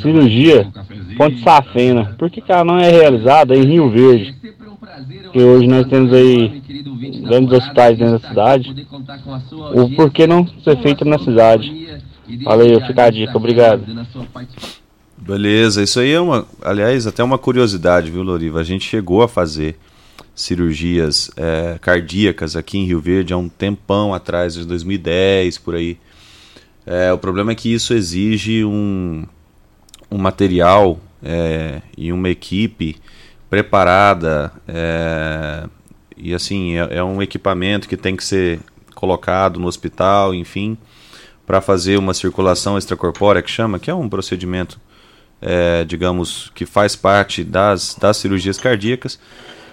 cirurgia 0.00 0.68
Ponte 1.16 1.42
Safena. 1.42 2.14
Por 2.16 2.30
que, 2.30 2.40
que 2.40 2.52
ela 2.52 2.64
não 2.64 2.78
é 2.78 2.88
realizada 2.88 3.56
em 3.56 3.64
Rio 3.64 3.90
Verde? 3.90 4.36
Porque 5.24 5.42
hoje 5.42 5.66
nós 5.66 5.86
temos 5.88 6.12
aí 6.12 6.62
grandes 7.22 7.52
hospitais 7.52 7.98
dentro 7.98 8.20
da 8.20 8.28
cidade. 8.28 8.86
O 9.74 9.90
por 9.96 10.12
que 10.12 10.28
não 10.28 10.46
ser 10.62 10.80
feita 10.80 11.04
na 11.04 11.18
cidade? 11.18 12.00
Valeu, 12.44 12.80
fica 12.86 13.04
a 13.04 13.10
dica, 13.10 13.36
obrigado. 13.36 13.84
Beleza, 15.18 15.82
isso 15.82 15.98
aí 15.98 16.12
é 16.12 16.20
uma, 16.20 16.46
aliás, 16.62 17.04
até 17.04 17.22
uma 17.22 17.36
curiosidade, 17.36 18.12
viu, 18.12 18.22
Loriva? 18.22 18.60
A 18.60 18.64
gente 18.64 18.88
chegou 18.88 19.22
a 19.22 19.28
fazer 19.28 19.76
cirurgias 20.34 21.30
é, 21.36 21.78
cardíacas 21.80 22.54
aqui 22.54 22.78
em 22.78 22.86
Rio 22.86 23.00
Verde 23.00 23.32
há 23.32 23.36
um 23.36 23.48
tempão 23.48 24.14
atrás, 24.14 24.54
de 24.54 24.64
2010, 24.64 25.58
por 25.58 25.74
aí. 25.74 25.98
É, 26.86 27.12
o 27.12 27.18
problema 27.18 27.52
é 27.52 27.54
que 27.54 27.72
isso 27.72 27.94
exige 27.94 28.64
um, 28.64 29.24
um 30.10 30.18
material 30.18 30.98
é, 31.22 31.82
e 31.96 32.12
uma 32.12 32.28
equipe 32.28 32.96
preparada 33.48 34.52
é, 34.66 35.68
e 36.16 36.34
assim 36.34 36.76
é, 36.76 36.96
é, 36.96 37.04
um 37.04 37.20
equipamento 37.20 37.88
que 37.88 37.96
tem 37.96 38.16
que 38.16 38.24
ser 38.24 38.60
colocado 38.94 39.58
no 39.58 39.66
hospital, 39.66 40.34
enfim, 40.34 40.76
para 41.46 41.60
fazer 41.60 41.98
uma 41.98 42.14
circulação 42.14 42.76
extracorpórea 42.76 43.42
que 43.42 43.50
chama, 43.50 43.78
que 43.78 43.90
é 43.90 43.94
um 43.94 44.08
procedimento, 44.08 44.80
é, 45.40 45.84
digamos, 45.84 46.50
que 46.54 46.66
faz 46.66 46.94
parte 46.94 47.42
das, 47.42 47.94
das 47.94 48.18
cirurgias 48.18 48.58
cardíacas. 48.58 49.18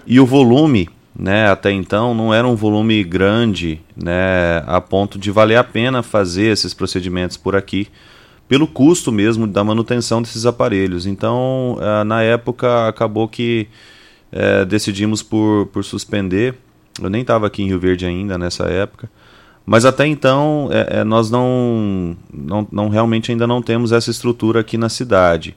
E 0.06 0.18
o 0.18 0.24
volume 0.26 0.88
né, 1.16 1.50
até 1.50 1.70
então 1.70 2.14
não 2.14 2.32
era 2.32 2.46
um 2.46 2.54
volume 2.54 3.02
grande, 3.04 3.80
né, 3.96 4.62
a 4.66 4.80
ponto 4.80 5.18
de 5.18 5.30
valer 5.30 5.56
a 5.56 5.64
pena 5.64 6.02
fazer 6.02 6.52
esses 6.52 6.72
procedimentos 6.72 7.36
por 7.36 7.54
aqui, 7.56 7.88
pelo 8.48 8.66
custo 8.66 9.12
mesmo 9.12 9.46
da 9.46 9.62
manutenção 9.62 10.22
desses 10.22 10.46
aparelhos. 10.46 11.06
Então, 11.06 11.76
eh, 11.80 12.04
na 12.04 12.22
época, 12.22 12.88
acabou 12.88 13.28
que 13.28 13.68
é, 14.32 14.64
decidimos 14.64 15.22
por, 15.22 15.66
por 15.66 15.84
suspender. 15.84 16.54
Eu 17.00 17.08
nem 17.08 17.22
estava 17.22 17.46
aqui 17.46 17.62
em 17.62 17.66
Rio 17.66 17.78
Verde 17.78 18.06
ainda 18.06 18.36
nessa 18.36 18.64
época. 18.64 19.10
Mas 19.64 19.84
até 19.84 20.06
então, 20.06 20.68
é, 20.72 21.00
é, 21.00 21.04
nós 21.04 21.30
não, 21.30 22.16
não, 22.32 22.66
não 22.70 22.88
realmente 22.88 23.30
ainda 23.30 23.46
não 23.46 23.60
temos 23.60 23.92
essa 23.92 24.10
estrutura 24.10 24.60
aqui 24.60 24.78
na 24.78 24.88
cidade. 24.88 25.56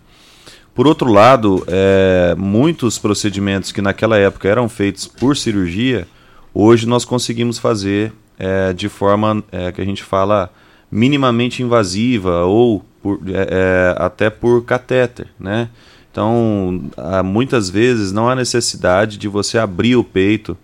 Por 0.74 0.88
outro 0.88 1.11
lado, 1.11 1.63
é, 1.67 2.34
muitos 2.38 2.97
procedimentos 2.97 3.72
que 3.72 3.82
naquela 3.82 4.17
época 4.17 4.47
eram 4.47 4.69
feitos 4.69 5.05
por 5.05 5.36
cirurgia, 5.36 6.07
hoje 6.53 6.88
nós 6.88 7.03
conseguimos 7.03 7.57
fazer 7.57 8.13
é, 8.39 8.72
de 8.72 8.88
forma 8.88 9.43
é, 9.51 9.72
que 9.72 9.82
a 9.82 9.86
gente 9.86 10.01
fala 10.01 10.49
minimamente 10.89 11.61
invasiva 11.61 12.45
ou 12.45 12.86
por, 13.01 13.19
é, 13.28 13.47
é, 13.51 13.95
até 13.97 14.30
por 14.30 14.63
catéter, 14.63 15.28
né? 15.39 15.69
Então, 16.11 16.89
há, 16.97 17.24
muitas 17.24 17.69
vezes 17.69 18.11
não 18.11 18.28
há 18.30 18.36
necessidade 18.36 19.17
de 19.17 19.28
você 19.28 19.57
abrir 19.57 19.95
o 19.95 20.03
peito, 20.03 20.57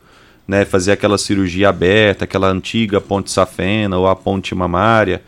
né, 0.46 0.66
fazer 0.66 0.92
aquela 0.92 1.18
cirurgia 1.18 1.70
aberta, 1.70 2.26
aquela 2.26 2.50
antiga 2.50 3.00
ponte 3.00 3.32
safena 3.32 3.98
ou 3.98 4.08
a 4.08 4.16
ponte 4.16 4.54
mamária. 4.54 5.22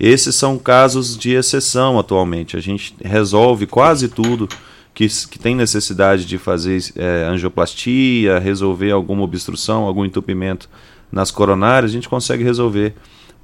Esses 0.00 0.34
são 0.34 0.56
casos 0.56 1.14
de 1.14 1.32
exceção 1.32 1.98
atualmente. 1.98 2.56
A 2.56 2.60
gente 2.60 2.94
resolve 3.04 3.66
quase 3.66 4.08
tudo 4.08 4.48
que, 4.94 5.06
que 5.06 5.38
tem 5.38 5.54
necessidade 5.54 6.24
de 6.24 6.38
fazer 6.38 6.82
é, 6.96 7.26
angioplastia, 7.28 8.38
resolver 8.38 8.90
alguma 8.92 9.22
obstrução, 9.22 9.84
algum 9.84 10.04
entupimento 10.04 10.70
nas 11.12 11.30
coronárias, 11.30 11.90
a 11.90 11.94
gente 11.94 12.08
consegue 12.08 12.42
resolver 12.42 12.94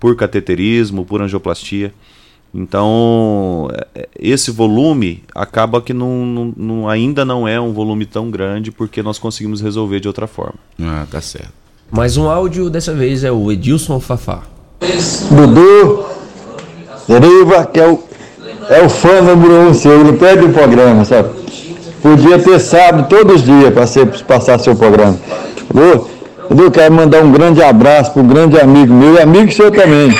por 0.01 0.17
cateterismo, 0.17 1.05
por 1.05 1.21
angioplastia. 1.21 1.93
Então, 2.55 3.69
é, 3.75 3.87
é, 3.95 4.09
esse 4.19 4.51
volume 4.51 5.23
acaba 5.35 5.83
que 5.83 5.93
não, 5.93 6.25
não, 6.25 6.55
não, 6.57 6.89
ainda 6.89 7.23
não 7.23 7.47
é 7.47 7.61
um 7.61 7.73
volume 7.73 8.07
tão 8.07 8.31
grande 8.31 8.71
porque 8.71 9.03
nós 9.03 9.19
conseguimos 9.19 9.61
resolver 9.61 10.01
de 10.01 10.09
outra 10.09 10.27
forma. 10.27 10.55
Ah, 10.81 11.07
tá 11.11 11.21
certo. 11.21 11.53
Mais 11.91 12.17
um 12.17 12.29
áudio, 12.29 12.71
dessa 12.71 12.95
vez 12.95 13.25
é 13.25 13.31
o 13.31 13.53
Edilson 13.53 14.01
Fafá. 14.01 14.45
Dudu, 15.31 16.16
Deriva, 17.09 17.65
que 17.65 17.81
é 17.81 17.87
o, 17.87 18.01
é 18.69 18.83
o 18.83 18.89
fã 18.89 19.21
número 19.21 19.55
um 19.69 19.75
seu, 19.75 20.01
ele 20.01 20.15
pede 20.15 20.45
o 20.45 20.53
programa, 20.53 21.05
sabe? 21.05 21.29
Podia 22.03 22.39
ter 22.39 22.59
sábado 22.61 23.09
todos 23.09 23.37
os 23.37 23.43
dias 23.43 23.73
para 23.73 23.85
passar 24.27 24.59
seu 24.59 24.77
programa. 24.77 25.17
Dudu, 26.49 26.71
quero 26.71 26.93
mandar 26.93 27.23
um 27.23 27.33
grande 27.33 27.63
abraço 27.63 28.13
para 28.13 28.23
um 28.23 28.27
grande 28.27 28.59
amigo 28.61 28.93
meu 28.93 29.15
e 29.15 29.21
amigo 29.21 29.53
seu 29.53 29.71
também 29.71 30.15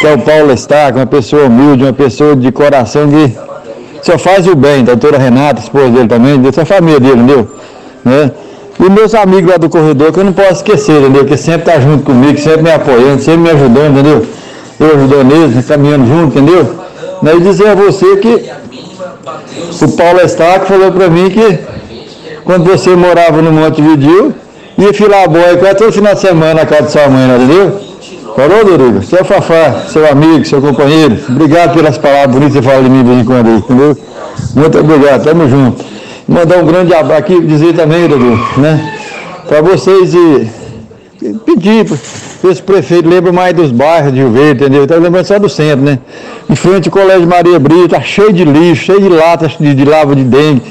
que 0.00 0.06
é 0.06 0.14
o 0.14 0.18
Paulo 0.18 0.50
Estaca, 0.50 0.98
uma 0.98 1.06
pessoa 1.06 1.44
humilde, 1.44 1.84
uma 1.84 1.92
pessoa 1.92 2.34
de 2.34 2.50
coração 2.50 3.06
que 3.06 3.36
só 4.02 4.16
faz 4.16 4.46
o 4.46 4.56
bem, 4.56 4.80
a 4.80 4.84
doutora 4.84 5.18
Renata, 5.18 5.60
esposa 5.60 5.90
dele 5.90 6.08
também, 6.08 6.38
dessa 6.38 6.64
família 6.64 6.98
dele, 6.98 7.20
entendeu? 7.20 7.46
Né? 8.02 8.30
E 8.82 8.88
meus 8.88 9.14
amigos 9.14 9.50
lá 9.50 9.58
do 9.58 9.68
corredor, 9.68 10.10
que 10.10 10.18
eu 10.18 10.24
não 10.24 10.32
posso 10.32 10.52
esquecer, 10.52 11.02
entendeu? 11.02 11.26
Que 11.26 11.36
sempre 11.36 11.70
tá 11.70 11.78
junto 11.78 12.02
comigo, 12.02 12.38
sempre 12.38 12.62
me 12.62 12.72
apoiando, 12.72 13.20
sempre 13.20 13.40
me 13.42 13.50
ajudando, 13.50 13.98
entendeu? 13.98 14.26
Eu 14.80 14.96
ajudando 14.96 15.32
eles, 15.32 15.66
caminhando 15.66 16.06
junto, 16.06 16.38
entendeu? 16.38 16.74
Né? 17.22 17.34
E 17.36 17.40
dizer 17.40 17.68
a 17.68 17.74
você 17.74 18.16
que 18.16 18.50
o 19.84 19.88
Paulo 19.92 20.20
Estaca 20.20 20.64
falou 20.64 20.90
para 20.90 21.08
mim 21.08 21.28
que 21.28 21.58
quando 22.44 22.64
você 22.64 22.96
morava 22.96 23.42
no 23.42 23.52
Monte 23.52 23.82
Vidil, 23.82 24.32
ia 24.78 24.94
filar 24.94 25.24
a 25.24 25.28
boia 25.28 25.56
quase 25.58 25.76
todo 25.76 25.92
final 25.92 26.14
de 26.14 26.20
semana 26.20 26.54
na 26.54 26.66
casa 26.66 26.84
de 26.84 26.92
sua 26.92 27.08
mãe, 27.08 27.28
entendeu? 27.28 27.78
Falou, 28.34 28.64
Dorigo? 28.64 29.02
Seu 29.02 29.24
Fafá, 29.24 29.82
seu 29.88 30.10
amigo, 30.10 30.44
seu 30.46 30.62
companheiro, 30.62 31.18
obrigado 31.28 31.74
pelas 31.74 31.98
palavras 31.98 32.32
bonitas 32.32 32.54
que 32.54 32.62
você 32.62 32.68
fala 32.70 32.82
de 32.82 32.88
mim 32.88 33.02
de 33.02 33.08
vez 33.10 33.20
em 33.20 33.24
quando 33.24 33.46
aí, 33.48 33.56
entendeu? 33.56 33.98
Muito 34.54 34.78
obrigado, 34.78 35.24
tamo 35.24 35.48
junto. 35.48 35.84
Mandar 36.26 36.58
um 36.58 36.64
grande 36.64 36.94
abraço 36.94 37.20
aqui, 37.20 37.40
dizer 37.40 37.74
também, 37.74 38.08
Dorigo, 38.08 38.38
né? 38.56 38.96
Para 39.46 39.60
vocês 39.60 40.14
e 40.14 40.48
pedir 41.44 41.84
esse 42.48 42.62
prefeito 42.62 43.08
lembra 43.08 43.32
mais 43.32 43.54
dos 43.54 43.70
bairros 43.70 44.12
de 44.12 44.20
Rio 44.20 44.30
Verde, 44.30 44.64
entendeu? 44.64 44.84
Está 44.84 44.96
lembrando 44.96 45.24
só 45.26 45.38
do 45.38 45.48
centro, 45.48 45.84
né? 45.84 45.98
Em 46.48 46.56
frente 46.56 46.88
ao 46.88 46.92
Colégio 46.92 47.26
Maria 47.26 47.58
Brito, 47.58 47.88
tá 47.88 48.00
cheio 48.00 48.32
de 48.32 48.44
lixo, 48.44 48.84
cheio 48.84 49.00
de 49.00 49.08
latas 49.08 49.56
de, 49.58 49.74
de 49.74 49.84
lava 49.84 50.14
de 50.14 50.24
dengue. 50.24 50.62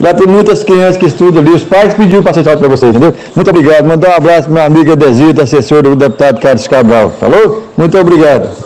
Lá 0.00 0.12
tem 0.12 0.26
muitas 0.26 0.62
crianças 0.62 0.98
que 0.98 1.06
estudam 1.06 1.40
ali, 1.40 1.50
os 1.50 1.64
pais 1.64 1.94
pediram 1.94 2.22
para 2.22 2.32
aceitar 2.32 2.56
para 2.56 2.68
vocês, 2.68 2.90
entendeu? 2.90 3.14
Muito 3.34 3.48
obrigado. 3.48 3.86
Mandar 3.86 4.10
um 4.10 4.14
abraço 4.14 4.42
para 4.42 4.52
meu 4.52 4.62
amigo 4.62 4.92
Adesito, 4.92 5.40
assessor 5.40 5.82
do 5.82 5.96
deputado 5.96 6.40
Carlos 6.40 6.68
Cabral. 6.68 7.12
Falou? 7.18 7.64
Muito 7.76 7.98
obrigado. 7.98 8.65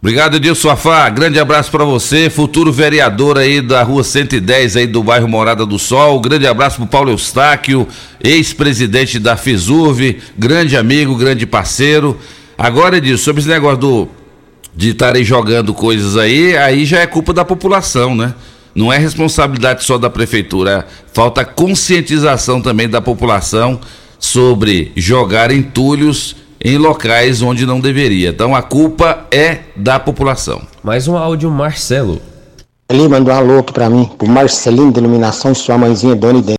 Obrigado, 0.00 0.36
Edilson 0.36 0.70
Afá. 0.70 1.08
Grande 1.08 1.38
abraço 1.38 1.70
para 1.70 1.84
você, 1.84 2.28
futuro 2.28 2.72
vereador 2.72 3.38
aí 3.38 3.60
da 3.60 3.82
rua 3.82 4.04
110 4.04 4.76
aí 4.76 4.86
do 4.86 5.02
bairro 5.02 5.26
Morada 5.26 5.64
do 5.64 5.78
Sol. 5.78 6.20
Grande 6.20 6.46
abraço 6.46 6.76
para 6.76 6.86
Paulo 6.86 7.10
Eustáquio, 7.10 7.88
ex-presidente 8.22 9.18
da 9.18 9.36
FISURV, 9.36 10.18
grande 10.38 10.76
amigo, 10.76 11.16
grande 11.16 11.46
parceiro. 11.46 12.18
Agora, 12.56 12.98
Edilson, 12.98 13.24
sobre 13.24 13.40
esse 13.40 13.48
negócio 13.48 13.78
do, 13.78 14.08
de 14.74 14.90
estarem 14.90 15.24
jogando 15.24 15.72
coisas 15.74 16.16
aí, 16.16 16.56
aí 16.56 16.84
já 16.84 17.00
é 17.00 17.06
culpa 17.06 17.32
da 17.32 17.44
população, 17.44 18.14
né? 18.14 18.34
não 18.76 18.92
é 18.92 18.98
responsabilidade 18.98 19.82
só 19.84 19.96
da 19.96 20.10
prefeitura, 20.10 20.86
falta 21.10 21.46
conscientização 21.46 22.60
também 22.60 22.86
da 22.86 23.00
população 23.00 23.80
sobre 24.18 24.92
jogar 24.94 25.50
entulhos 25.50 26.36
em 26.60 26.78
locais 26.78 27.42
onde 27.42 27.66
não 27.66 27.80
deveria. 27.80 28.30
Então 28.30 28.54
a 28.54 28.62
culpa 28.62 29.26
é 29.30 29.60
da 29.74 29.98
população. 29.98 30.62
Mais 30.82 31.08
um 31.08 31.16
áudio, 31.16 31.50
Marcelo. 31.50 32.20
Ali 32.88 33.08
mandou 33.08 33.34
um 33.34 33.36
alô 33.36 33.58
aqui 33.58 33.72
pra 33.72 33.90
mim, 33.90 34.08
pro 34.16 34.28
Marcelinho 34.28 34.92
de 34.92 35.00
Iluminação, 35.00 35.54
sua 35.54 35.76
mãezinha 35.76 36.14
Dona 36.14 36.38
Idem. 36.38 36.56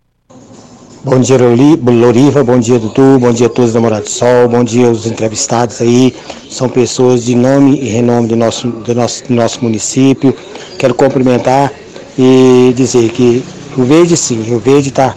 Bom 1.02 1.20
dia, 1.20 1.38
Loriva, 1.38 2.44
bom 2.44 2.58
dia, 2.58 2.78
Dudu, 2.78 3.18
bom 3.18 3.32
dia 3.32 3.46
a 3.46 3.48
todos 3.48 3.72
da 3.72 3.80
Morada 3.80 4.02
do 4.02 4.10
Sol, 4.10 4.46
bom 4.46 4.62
dia 4.62 4.88
aos 4.88 5.06
entrevistados 5.06 5.80
aí. 5.80 6.14
São 6.50 6.68
pessoas 6.68 7.24
de 7.24 7.34
nome 7.34 7.78
e 7.80 7.88
renome 7.88 8.28
do 8.28 8.36
nosso, 8.36 8.68
do 8.68 8.94
nosso, 8.94 9.24
do 9.26 9.32
nosso 9.34 9.64
município. 9.64 10.34
Quero 10.78 10.92
cumprimentar 10.92 11.72
e 12.18 12.74
dizer 12.76 13.10
que 13.10 13.42
o 13.74 13.84
Verde 13.84 14.16
sim, 14.16 14.54
o 14.54 14.58
Verde 14.58 14.90
está 14.90 15.14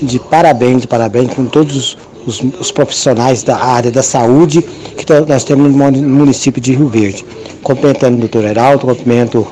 de 0.00 0.20
parabéns, 0.20 0.82
de 0.82 0.86
parabéns 0.86 1.34
com 1.34 1.46
todos 1.46 1.98
os, 2.26 2.42
os, 2.60 2.70
profissionais 2.72 3.42
da 3.42 3.56
área 3.56 3.90
da 3.90 4.02
saúde 4.02 4.62
que 4.62 5.06
nós 5.28 5.44
temos 5.44 5.72
no 5.72 6.08
município 6.08 6.60
de 6.60 6.74
Rio 6.74 6.88
Verde. 6.88 7.24
Cumprimentando 7.62 8.16
o 8.16 8.20
doutor 8.20 8.44
Heraldo, 8.44 8.86
cumprimento 8.86 9.46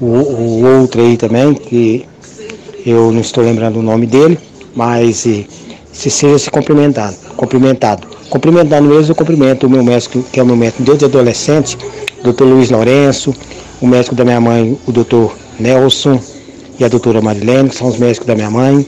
o, 0.00 0.06
o, 0.06 0.80
outro 0.80 1.00
aí 1.02 1.16
também, 1.16 1.54
que 1.54 2.06
eu 2.84 3.12
não 3.12 3.20
estou 3.20 3.44
lembrando 3.44 3.78
o 3.78 3.82
nome 3.82 4.06
dele, 4.06 4.38
mas 4.74 5.18
se, 5.18 5.46
se 5.92 6.10
seja 6.10 6.38
se 6.38 6.50
cumprimentado, 6.50 7.16
cumprimentado. 7.36 8.06
Cumprimentando 8.28 8.92
eles, 8.94 9.08
eu 9.08 9.14
cumprimento 9.14 9.66
o 9.66 9.70
meu 9.70 9.84
médico, 9.84 10.22
que 10.32 10.40
é 10.40 10.42
o 10.42 10.46
meu 10.46 10.56
médico 10.56 10.82
desde 10.82 11.04
adolescente, 11.04 11.78
doutor 12.22 12.46
Luiz 12.46 12.70
Lourenço, 12.70 13.34
o 13.80 13.86
médico 13.86 14.14
da 14.14 14.24
minha 14.24 14.40
mãe, 14.40 14.78
o 14.86 14.92
doutor 14.92 15.36
Nelson 15.58 16.20
e 16.78 16.84
a 16.84 16.88
doutora 16.88 17.20
Marilene, 17.20 17.68
que 17.68 17.76
são 17.76 17.88
os 17.88 17.98
médicos 17.98 18.26
da 18.26 18.34
minha 18.34 18.50
mãe. 18.50 18.86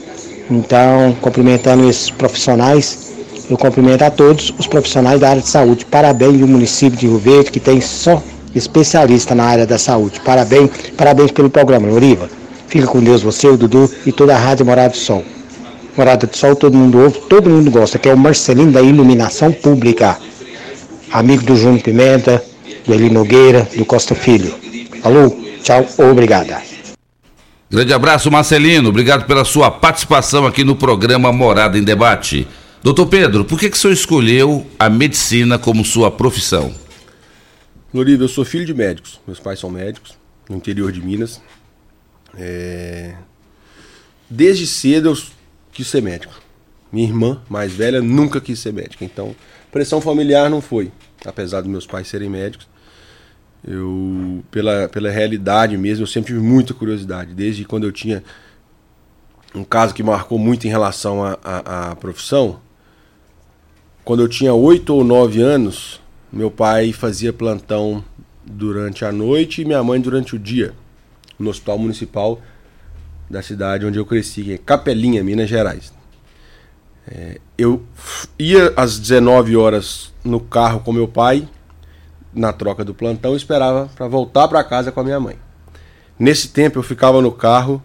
Então, 0.49 1.15
cumprimentando 1.21 1.87
esses 1.89 2.09
profissionais, 2.09 3.08
eu 3.49 3.57
cumprimento 3.57 4.03
a 4.03 4.11
todos 4.11 4.53
os 4.57 4.67
profissionais 4.67 5.19
da 5.19 5.29
área 5.29 5.41
de 5.41 5.49
saúde. 5.49 5.85
Parabéns 5.85 6.41
ao 6.41 6.47
município 6.47 6.97
de 6.97 7.07
Rio 7.07 7.17
Verde, 7.17 7.51
que 7.51 7.59
tem 7.59 7.81
só 7.81 8.21
especialista 8.53 9.33
na 9.33 9.43
área 9.43 9.65
da 9.65 9.77
saúde. 9.77 10.19
Parabéns, 10.21 10.69
parabéns 10.95 11.31
pelo 11.31 11.49
programa, 11.49 11.87
Loriva. 11.87 12.29
Fica 12.67 12.85
com 12.85 12.99
Deus 12.99 13.23
você, 13.23 13.47
o 13.47 13.57
Dudu 13.57 13.89
e 14.05 14.11
toda 14.11 14.35
a 14.35 14.37
Rádio 14.37 14.65
Morada 14.65 14.89
do 14.89 14.97
Sol. 14.97 15.23
Morada 15.97 16.27
do 16.27 16.37
Sol, 16.37 16.55
todo 16.55 16.77
mundo 16.77 16.99
ouve, 16.99 17.19
todo 17.27 17.49
mundo 17.49 17.71
gosta, 17.71 17.97
que 17.97 18.07
é 18.07 18.13
o 18.13 18.17
Marcelinho 18.17 18.71
da 18.71 18.81
Iluminação 18.81 19.51
Pública. 19.51 20.17
Amigo 21.11 21.43
do 21.43 21.55
Júnior 21.55 21.81
Pimenta, 21.81 22.43
do 22.85 22.93
Eli 22.93 23.09
Nogueira, 23.09 23.67
do 23.75 23.83
Costa 23.83 24.13
Filho. 24.13 24.53
Alô? 25.03 25.35
Tchau, 25.63 25.85
obrigada. 25.97 26.61
Grande 27.71 27.93
abraço, 27.93 28.31
Marcelino. 28.31 28.89
Obrigado 28.89 29.25
pela 29.25 29.45
sua 29.45 29.69
participação 29.69 30.45
aqui 30.45 30.63
no 30.63 30.75
programa 30.75 31.31
Morada 31.31 31.77
em 31.77 31.83
Debate. 31.83 32.47
Doutor 32.81 33.07
Pedro, 33.07 33.43
por 33.43 33.59
que, 33.59 33.69
que 33.69 33.75
o 33.75 33.79
senhor 33.79 33.93
escolheu 33.93 34.65
a 34.79 34.89
medicina 34.89 35.59
como 35.59 35.83
sua 35.83 36.09
profissão? 36.09 36.73
Loriva, 37.93 38.23
eu 38.23 38.29
sou 38.29 38.45
filho 38.45 38.65
de 38.65 38.73
médicos. 38.73 39.19
Meus 39.27 39.37
pais 39.37 39.59
são 39.59 39.69
médicos, 39.69 40.17
no 40.49 40.55
interior 40.55 40.89
de 40.89 41.01
Minas. 41.01 41.41
É... 42.37 43.15
Desde 44.29 44.65
cedo 44.65 45.09
eu 45.09 45.17
quis 45.73 45.87
ser 45.87 46.01
médico. 46.01 46.33
Minha 46.89 47.09
irmã, 47.09 47.41
mais 47.49 47.73
velha, 47.73 48.01
nunca 48.01 48.39
quis 48.39 48.59
ser 48.59 48.71
médica. 48.71 49.03
Então, 49.03 49.35
pressão 49.69 49.99
familiar 49.99 50.49
não 50.49 50.61
foi. 50.61 50.89
Apesar 51.25 51.59
dos 51.59 51.69
meus 51.69 51.85
pais 51.85 52.07
serem 52.07 52.29
médicos, 52.29 52.65
eu, 53.67 54.41
pela, 54.49 54.87
pela 54.87 55.11
realidade 55.11 55.75
mesmo, 55.77 56.03
eu 56.03 56.07
sempre 56.07 56.33
tive 56.33 56.39
muita 56.39 56.73
curiosidade. 56.73 57.33
Desde 57.33 57.65
quando 57.65 57.83
eu 57.83 57.91
tinha 57.91 58.23
um 59.53 59.65
caso 59.65 59.93
que 59.93 60.01
marcou 60.01 60.39
muito 60.39 60.65
em 60.65 60.69
relação 60.69 61.19
à 61.43 61.93
profissão. 61.99 62.61
Quando 64.09 64.23
eu 64.23 64.27
tinha 64.27 64.55
oito 64.55 64.95
ou 64.95 65.03
nove 65.03 65.39
anos, 65.39 66.01
meu 66.33 66.49
pai 66.49 66.91
fazia 66.91 67.31
plantão 67.31 68.03
durante 68.43 69.05
a 69.05 69.11
noite 69.11 69.61
e 69.61 69.65
minha 69.65 69.83
mãe 69.83 70.01
durante 70.01 70.35
o 70.35 70.39
dia, 70.39 70.73
no 71.37 71.51
Hospital 71.51 71.77
Municipal 71.77 72.41
da 73.29 73.43
cidade 73.43 73.85
onde 73.85 73.99
eu 73.99 74.05
cresci, 74.07 74.41
que 74.41 74.53
é 74.53 74.57
Capelinha, 74.57 75.23
Minas 75.23 75.47
Gerais. 75.47 75.93
É, 77.07 77.39
eu 77.55 77.83
ia 78.39 78.73
às 78.75 78.97
19 78.97 79.55
horas 79.55 80.11
no 80.23 80.39
carro 80.39 80.79
com 80.79 80.91
meu 80.91 81.07
pai 81.07 81.47
na 82.33 82.51
troca 82.51 82.83
do 82.83 82.95
plantão, 82.95 83.35
esperava 83.35 83.91
para 83.95 84.07
voltar 84.07 84.47
para 84.47 84.63
casa 84.63 84.91
com 84.91 85.01
a 85.01 85.03
minha 85.03 85.19
mãe. 85.19 85.37
Nesse 86.17 86.47
tempo 86.47 86.79
eu 86.79 86.83
ficava 86.83 87.21
no 87.21 87.31
carro, 87.31 87.79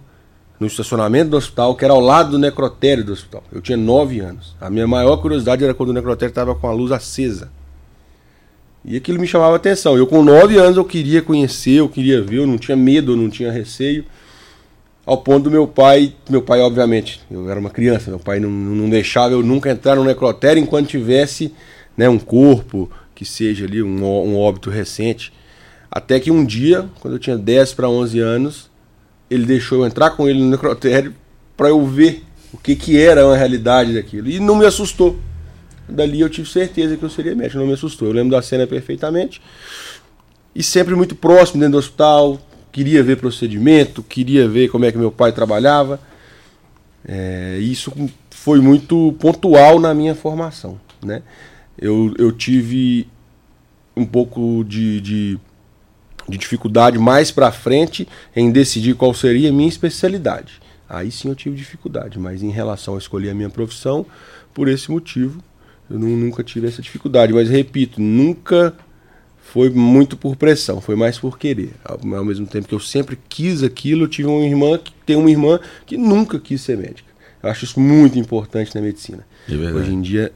no 0.59 0.67
estacionamento 0.67 1.31
do 1.31 1.37
hospital, 1.37 1.75
que 1.75 1.85
era 1.85 1.93
ao 1.93 2.01
lado 2.01 2.33
do 2.33 2.39
necrotério 2.39 3.05
do 3.05 3.13
hospital. 3.13 3.43
Eu 3.53 3.61
tinha 3.61 3.77
9 3.77 4.21
anos. 4.21 4.55
A 4.61 4.71
minha 4.71 4.87
maior 4.87 5.17
curiosidade 5.17 5.65
era 5.65 5.75
quando 5.75 5.91
o 5.91 5.93
necrotério 5.93 6.31
estava 6.31 6.55
com 6.55 6.69
a 6.69 6.73
luz 6.73 6.93
acesa. 6.93 7.51
E 8.85 8.97
aquilo 8.97 9.19
me 9.19 9.27
chamava 9.27 9.57
atenção. 9.57 9.97
Eu 9.97 10.07
com 10.07 10.23
9 10.23 10.57
anos 10.59 10.77
eu 10.77 10.85
queria 10.85 11.23
conhecer, 11.23 11.77
eu 11.77 11.89
queria 11.89 12.23
ver, 12.23 12.39
eu 12.39 12.47
não 12.47 12.59
tinha 12.59 12.77
medo, 12.77 13.13
eu 13.13 13.17
não 13.17 13.31
tinha 13.31 13.51
receio. 13.51 14.05
Ao 15.07 15.19
ponto 15.19 15.45
do 15.45 15.51
meu 15.51 15.67
pai, 15.67 16.15
meu 16.31 16.41
pai 16.41 16.61
obviamente, 16.61 17.21
eu 17.31 17.51
era 17.51 17.61
uma 17.61 17.69
criança, 17.69 18.11
meu 18.11 18.19
pai 18.19 18.41
não, 18.41 18.49
não 18.49 18.89
deixava 18.89 19.35
eu 19.35 19.43
nunca 19.43 19.71
entrar 19.71 19.97
no 19.97 20.05
necrotério 20.05 20.63
enquanto 20.63 20.89
tivesse 20.89 21.53
né, 21.95 22.09
um 22.09 22.19
corpo, 22.19 22.91
que 23.15 23.25
seja 23.25 23.67
ali 23.67 23.83
um, 23.83 24.03
um 24.05 24.39
óbito 24.39 24.71
recente. 24.71 25.33
Até 25.91 26.19
que 26.19 26.31
um 26.31 26.45
dia, 26.45 26.89
quando 27.01 27.15
eu 27.15 27.19
tinha 27.19 27.37
10 27.37 27.75
para 27.75 27.89
11 27.89 28.19
anos, 28.19 28.71
ele 29.31 29.45
deixou 29.45 29.79
eu 29.79 29.87
entrar 29.87 30.11
com 30.11 30.29
ele 30.29 30.41
no 30.41 30.51
necrotério 30.51 31.15
para 31.57 31.69
eu 31.69 31.85
ver 31.87 32.25
o 32.53 32.59
que, 32.59 32.77
que 32.77 32.99
era 33.01 33.27
uma 33.27 33.37
realidade 33.37 33.95
daquilo. 33.95 34.29
E 34.29 34.39
não 34.39 34.57
me 34.57 34.65
assustou. 34.65 35.19
Dali 35.89 36.21
eu 36.21 36.31
tive 36.31 36.49
certeza 36.49 36.97
que 36.97 37.03
eu 37.03 37.11
seria 37.11 37.35
médico, 37.35 37.59
não 37.59 37.67
me 37.67 37.75
assustou. 37.75 38.09
Eu 38.09 38.15
lembro 38.15 38.31
da 38.31 38.43
cena 38.43 38.67
perfeitamente. 38.67 39.41
E 40.55 40.63
sempre 40.63 40.95
muito 40.95 41.15
próximo 41.15 41.61
dentro 41.61 41.73
do 41.73 41.79
hospital, 41.79 42.41
queria 42.71 43.03
ver 43.03 43.17
procedimento, 43.17 44.03
queria 44.03 44.49
ver 44.49 44.69
como 44.69 44.85
é 44.85 44.93
que 44.93 44.99
meu 44.99 45.11
pai 45.11 45.33
trabalhava. 45.33 46.01
É, 47.07 47.59
isso 47.61 47.93
foi 48.31 48.61
muito 48.61 49.15
pontual 49.19 49.79
na 49.79 49.93
minha 49.93 50.15
formação. 50.15 50.81
Né? 51.03 51.23
Eu, 51.79 52.15
eu 52.19 52.33
tive 52.33 53.09
um 53.97 54.05
pouco 54.05 54.65
de, 54.65 55.01
de, 55.01 55.39
de 56.29 56.39
dificuldade 56.39 56.99
mais 56.99 57.31
para 57.31 57.53
frente 57.53 58.09
em 58.35 58.51
decidir 58.51 58.95
qual 58.95 59.13
seria 59.15 59.51
a 59.51 59.53
minha 59.53 59.69
especialidade. 59.69 60.61
Aí 60.89 61.11
sim 61.11 61.29
eu 61.29 61.35
tive 61.35 61.57
dificuldade, 61.57 62.19
mas 62.19 62.43
em 62.43 62.51
relação 62.51 62.95
a 62.95 62.99
escolher 62.99 63.31
a 63.31 63.35
minha 63.35 63.51
profissão, 63.51 64.07
por 64.53 64.69
esse 64.69 64.91
motivo, 64.91 65.43
eu 65.91 65.99
não, 65.99 66.09
nunca 66.09 66.43
tive 66.43 66.67
essa 66.67 66.81
dificuldade. 66.81 67.33
Mas 67.33 67.49
repito, 67.49 68.01
nunca 68.01 68.75
foi 69.39 69.71
muito 69.71 70.17
por 70.17 70.37
pressão, 70.37 70.81
foi 70.81 70.97
mais 70.97 71.19
por 71.19 71.39
querer. 71.39 71.73
Ao, 71.85 71.99
ao 72.17 72.25
mesmo 72.25 72.47
tempo 72.47 72.69
que 72.69 72.75
eu 72.75 72.81
sempre 72.81 73.19
quis 73.29 73.63
aquilo, 73.63 74.05
eu 74.05 74.09
tive 74.09 74.29
uma 74.29 74.45
irmã 74.45 74.79
que 74.79 74.93
tem 75.05 75.17
uma 75.17 75.31
irmã 75.31 75.59
que 75.87 75.97
nunca 75.97 76.39
quis 76.39 76.61
ser 76.61 76.77
médica. 76.77 77.13
Eu 77.43 77.51
acho 77.51 77.65
isso 77.65 77.79
muito 77.79 78.19
importante 78.19 78.75
na 78.75 78.81
medicina. 78.81 79.27
É 79.49 79.55
Hoje 79.55 79.93
em 79.93 80.01
dia, 80.01 80.33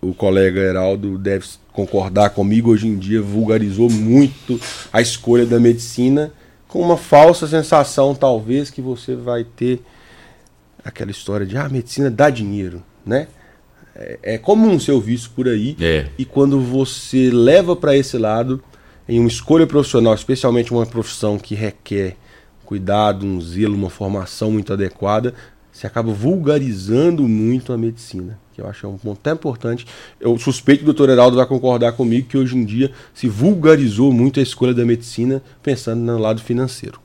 o 0.00 0.14
colega 0.14 0.60
Heraldo 0.60 1.18
deve 1.18 1.46
concordar 1.76 2.30
comigo, 2.30 2.70
hoje 2.70 2.88
em 2.88 2.96
dia 2.96 3.20
vulgarizou 3.20 3.90
muito 3.90 4.58
a 4.90 5.02
escolha 5.02 5.44
da 5.44 5.60
medicina 5.60 6.32
com 6.66 6.80
uma 6.80 6.96
falsa 6.96 7.46
sensação, 7.46 8.14
talvez, 8.14 8.70
que 8.70 8.80
você 8.80 9.14
vai 9.14 9.44
ter 9.44 9.80
aquela 10.82 11.10
história 11.10 11.44
de 11.44 11.56
ah, 11.56 11.66
a 11.66 11.68
medicina 11.68 12.10
dá 12.10 12.30
dinheiro, 12.30 12.82
né? 13.04 13.28
É, 13.94 14.18
é 14.22 14.38
comum 14.38 14.80
ser 14.80 14.98
visto 15.00 15.30
por 15.30 15.46
aí. 15.48 15.76
É. 15.78 16.06
E 16.16 16.24
quando 16.24 16.60
você 16.60 17.30
leva 17.30 17.76
para 17.76 17.94
esse 17.94 18.16
lado, 18.16 18.62
em 19.06 19.20
uma 19.20 19.28
escolha 19.28 19.66
profissional, 19.66 20.14
especialmente 20.14 20.72
uma 20.72 20.86
profissão 20.86 21.38
que 21.38 21.54
requer 21.54 22.16
cuidado, 22.64 23.24
um 23.24 23.40
zelo, 23.40 23.74
uma 23.74 23.90
formação 23.90 24.50
muito 24.50 24.72
adequada, 24.72 25.34
você 25.70 25.86
acaba 25.86 26.10
vulgarizando 26.10 27.22
muito 27.28 27.72
a 27.72 27.78
medicina, 27.78 28.38
que 28.56 28.62
eu 28.62 28.66
acho 28.66 28.80
que 28.80 28.86
é 28.86 28.88
um 28.88 28.96
ponto 28.96 29.18
até 29.20 29.32
importante. 29.32 29.86
Eu 30.18 30.38
suspeito 30.38 30.78
que 30.78 30.90
o 30.90 30.92
doutor 30.94 31.10
Heraldo 31.10 31.36
vai 31.36 31.44
concordar 31.44 31.92
comigo 31.92 32.26
que 32.26 32.38
hoje 32.38 32.56
em 32.56 32.64
dia 32.64 32.90
se 33.12 33.28
vulgarizou 33.28 34.10
muito 34.10 34.40
a 34.40 34.42
escolha 34.42 34.72
da 34.72 34.84
medicina 34.84 35.42
pensando 35.62 36.00
no 36.00 36.18
lado 36.18 36.40
financeiro. 36.40 36.98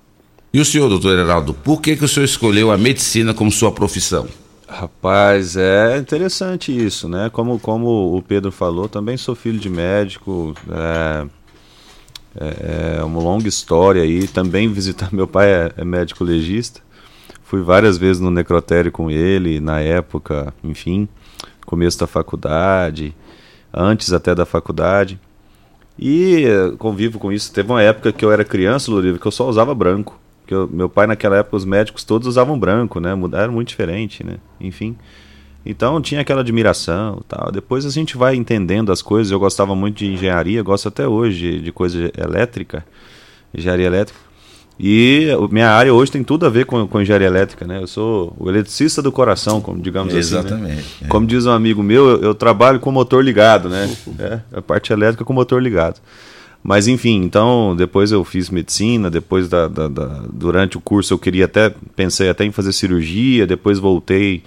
E 0.54 0.62
o 0.62 0.66
senhor, 0.66 0.88
doutor 0.88 1.18
Heraldo, 1.20 1.54
por 1.54 1.82
que, 1.82 1.98
que 1.98 2.06
o 2.06 2.08
senhor 2.08 2.26
escolheu 2.26 2.72
a 2.72 2.78
medicina 2.78 3.34
como 3.34 3.52
sua 3.52 3.72
profissão? 3.72 4.28
Rapaz, 4.66 5.58
é 5.58 5.98
interessante 5.98 6.72
isso, 6.72 7.10
né? 7.10 7.30
Como, 7.30 7.60
como 7.60 8.16
o 8.16 8.22
Pedro 8.22 8.52
falou, 8.52 8.88
também 8.88 9.18
sou 9.18 9.36
filho 9.36 9.60
de 9.60 9.70
médico, 9.70 10.54
é, 10.70 11.26
é, 12.40 12.98
é 13.00 13.04
uma 13.04 13.22
longa 13.22 13.50
história 13.50 14.04
aí. 14.04 14.26
Também 14.26 14.72
visitar 14.72 15.14
meu 15.14 15.28
pai 15.28 15.52
é, 15.52 15.74
é 15.76 15.84
médico 15.84 16.24
legista. 16.24 16.80
Fui 17.44 17.62
várias 17.62 17.98
vezes 17.98 18.22
no 18.22 18.32
necrotério 18.32 18.90
com 18.90 19.12
ele, 19.12 19.60
na 19.60 19.82
época, 19.82 20.54
enfim, 20.64 21.10
começo 21.66 22.00
da 22.00 22.08
faculdade, 22.08 23.16
antes 23.74 24.14
até 24.14 24.34
da 24.36 24.46
faculdade. 24.46 25.20
E 25.98 26.46
eh, 26.46 26.74
convivo 26.78 27.20
com 27.20 27.32
isso. 27.32 27.54
Teve 27.54 27.70
uma 27.72 27.82
época 27.82 28.12
que 28.12 28.26
eu 28.26 28.32
era 28.32 28.44
criança, 28.44 28.92
Luriva, 28.92 29.20
que 29.20 29.26
eu 29.26 29.32
só 29.32 29.48
usava 29.48 29.74
branco. 29.76 30.20
Porque 30.42 30.54
eu, 30.54 30.68
meu 30.68 30.90
pai, 30.90 31.08
naquela 31.08 31.38
época, 31.38 31.58
os 31.58 31.66
médicos 31.66 32.04
todos 32.04 32.28
usavam 32.28 32.58
branco, 32.58 33.00
né? 33.00 33.12
Era 33.34 33.52
muito 33.52 33.70
diferente, 33.70 34.24
né? 34.24 34.38
Enfim. 34.60 34.98
Então 35.66 36.02
tinha 36.02 36.22
aquela 36.22 36.42
admiração 36.42 37.22
tal. 37.28 37.52
Depois 37.52 37.86
a 37.86 37.90
gente 37.90 38.18
vai 38.18 38.36
entendendo 38.36 38.92
as 38.92 39.02
coisas. 39.02 39.32
Eu 39.32 39.40
gostava 39.40 39.76
muito 39.76 39.98
de 39.98 40.08
engenharia, 40.08 40.64
gosto 40.64 40.88
até 40.88 41.08
hoje 41.08 41.60
de 41.60 41.72
coisa 41.72 42.12
elétrica, 42.18 42.86
engenharia 43.56 43.86
elétrica. 43.86 44.20
E 44.80 45.28
minha 45.52 45.70
área 45.70 45.94
hoje 45.94 46.12
tem 46.12 46.24
tudo 46.24 46.46
a 46.46 46.50
ver 46.50 46.66
com, 46.66 46.88
com 46.88 47.02
engenharia 47.02 47.28
elétrica, 47.28 47.68
né? 47.68 47.80
Eu 47.82 47.88
sou 47.88 48.36
o 48.40 48.50
eletricista 48.50 49.02
do 49.02 49.12
coração, 49.12 49.62
como 49.62 49.80
digamos 49.80 50.14
Exatamente, 50.14 50.80
assim. 50.80 51.04
Né? 51.04 51.08
Como 51.08 51.28
diz 51.28 51.46
um 51.46 51.52
amigo 51.52 51.84
meu, 51.84 52.10
eu, 52.10 52.22
eu, 52.22 52.34
trabalho 52.34 52.80
com 52.80 52.92
motor 52.92 53.24
ligado, 53.24 53.70
né? 53.70 53.96
É, 54.18 54.40
a 54.58 54.62
parte 54.62 54.92
elétrica 54.92 55.24
com 55.24 55.34
motor 55.34 55.62
ligado. 55.62 56.02
Mas 56.64 56.88
enfim, 56.88 57.24
então 57.24 57.76
depois 57.76 58.12
eu 58.12 58.24
fiz 58.24 58.50
medicina, 58.50 59.10
depois 59.10 59.50
da, 59.50 59.68
da, 59.68 59.88
da, 59.88 60.24
durante 60.32 60.78
o 60.78 60.82
curso 60.82 61.14
eu 61.14 61.20
queria 61.20 61.46
até 61.46 61.74
pensei 61.96 62.30
até 62.30 62.46
em 62.46 62.52
fazer 62.52 62.72
cirurgia, 62.72 63.48
depois 63.48 63.80
voltei 63.80 64.44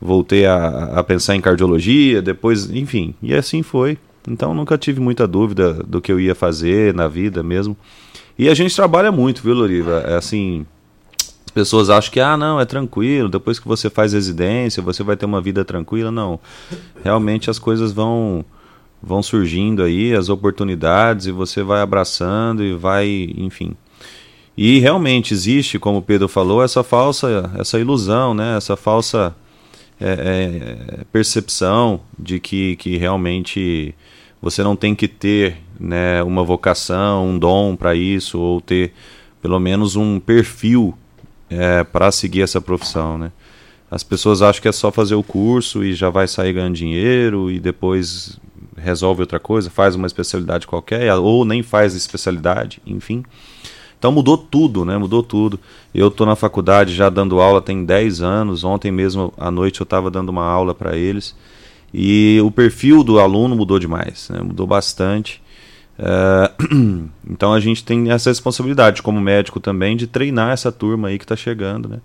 voltei 0.00 0.44
a, 0.44 0.92
a 0.96 1.02
pensar 1.02 1.34
em 1.34 1.40
cardiologia, 1.40 2.20
depois 2.20 2.70
enfim 2.70 3.14
e 3.22 3.34
assim 3.34 3.62
foi. 3.62 3.96
Então 4.28 4.54
nunca 4.54 4.76
tive 4.76 5.00
muita 5.00 5.26
dúvida 5.26 5.74
do 5.74 6.00
que 6.00 6.12
eu 6.12 6.20
ia 6.20 6.34
fazer 6.34 6.92
na 6.94 7.08
vida 7.08 7.42
mesmo. 7.42 7.76
E 8.38 8.48
a 8.48 8.54
gente 8.54 8.74
trabalha 8.74 9.12
muito, 9.12 9.42
viu, 9.42 9.54
Loriva? 9.54 10.04
É 10.06 10.16
assim, 10.16 10.66
as 11.46 11.50
pessoas 11.52 11.90
acham 11.90 12.12
que, 12.12 12.20
ah, 12.20 12.36
não, 12.36 12.60
é 12.60 12.64
tranquilo, 12.64 13.28
depois 13.28 13.58
que 13.58 13.68
você 13.68 13.88
faz 13.88 14.12
residência, 14.12 14.82
você 14.82 15.02
vai 15.02 15.16
ter 15.16 15.26
uma 15.26 15.40
vida 15.40 15.64
tranquila. 15.64 16.10
Não. 16.10 16.40
Realmente 17.02 17.50
as 17.50 17.58
coisas 17.58 17.92
vão 17.92 18.44
vão 19.06 19.22
surgindo 19.22 19.82
aí, 19.82 20.14
as 20.14 20.30
oportunidades, 20.30 21.26
e 21.26 21.30
você 21.30 21.62
vai 21.62 21.82
abraçando 21.82 22.64
e 22.64 22.74
vai, 22.74 23.28
enfim. 23.36 23.76
E 24.56 24.78
realmente 24.78 25.34
existe, 25.34 25.78
como 25.78 25.98
o 25.98 26.02
Pedro 26.02 26.28
falou, 26.28 26.62
essa 26.62 26.82
falsa, 26.82 27.50
essa 27.58 27.78
ilusão, 27.78 28.32
né? 28.32 28.56
essa 28.56 28.76
falsa 28.76 29.34
é, 30.00 30.96
é, 31.00 31.04
percepção 31.12 32.00
de 32.18 32.40
que, 32.40 32.76
que 32.76 32.96
realmente 32.96 33.94
você 34.44 34.62
não 34.62 34.76
tem 34.76 34.94
que 34.94 35.08
ter 35.08 35.56
né, 35.80 36.22
uma 36.22 36.44
vocação, 36.44 37.28
um 37.30 37.38
dom 37.38 37.74
para 37.74 37.94
isso, 37.94 38.38
ou 38.38 38.60
ter 38.60 38.92
pelo 39.40 39.58
menos 39.58 39.96
um 39.96 40.20
perfil 40.20 40.92
é, 41.48 41.82
para 41.82 42.12
seguir 42.12 42.42
essa 42.42 42.60
profissão. 42.60 43.16
Né? 43.16 43.32
As 43.90 44.02
pessoas 44.02 44.42
acham 44.42 44.60
que 44.60 44.68
é 44.68 44.72
só 44.72 44.92
fazer 44.92 45.14
o 45.14 45.22
curso 45.22 45.82
e 45.82 45.94
já 45.94 46.10
vai 46.10 46.28
sair 46.28 46.52
ganhando 46.52 46.74
dinheiro 46.74 47.50
e 47.50 47.58
depois 47.58 48.38
resolve 48.76 49.22
outra 49.22 49.40
coisa, 49.40 49.70
faz 49.70 49.94
uma 49.94 50.06
especialidade 50.06 50.66
qualquer, 50.66 51.14
ou 51.14 51.46
nem 51.46 51.62
faz 51.62 51.94
especialidade, 51.94 52.82
enfim. 52.86 53.24
Então 53.98 54.12
mudou 54.12 54.36
tudo, 54.36 54.84
né? 54.84 54.98
Mudou 54.98 55.22
tudo. 55.22 55.58
Eu 55.94 56.08
estou 56.08 56.26
na 56.26 56.36
faculdade 56.36 56.94
já 56.94 57.08
dando 57.08 57.40
aula 57.40 57.62
tem 57.62 57.82
10 57.82 58.20
anos. 58.20 58.62
Ontem 58.62 58.92
mesmo 58.92 59.32
à 59.38 59.50
noite 59.50 59.80
eu 59.80 59.84
estava 59.84 60.10
dando 60.10 60.28
uma 60.28 60.44
aula 60.44 60.74
para 60.74 60.94
eles. 60.94 61.34
E 61.96 62.40
o 62.42 62.50
perfil 62.50 63.04
do 63.04 63.20
aluno 63.20 63.54
mudou 63.54 63.78
demais, 63.78 64.28
né? 64.28 64.40
mudou 64.42 64.66
bastante. 64.66 65.40
É, 65.96 66.50
então 67.30 67.52
a 67.52 67.60
gente 67.60 67.84
tem 67.84 68.10
essa 68.10 68.30
responsabilidade 68.30 69.00
como 69.00 69.20
médico 69.20 69.60
também 69.60 69.96
de 69.96 70.08
treinar 70.08 70.50
essa 70.50 70.72
turma 70.72 71.06
aí 71.06 71.18
que 71.18 71.24
está 71.24 71.36
chegando, 71.36 71.88
né? 71.88 71.98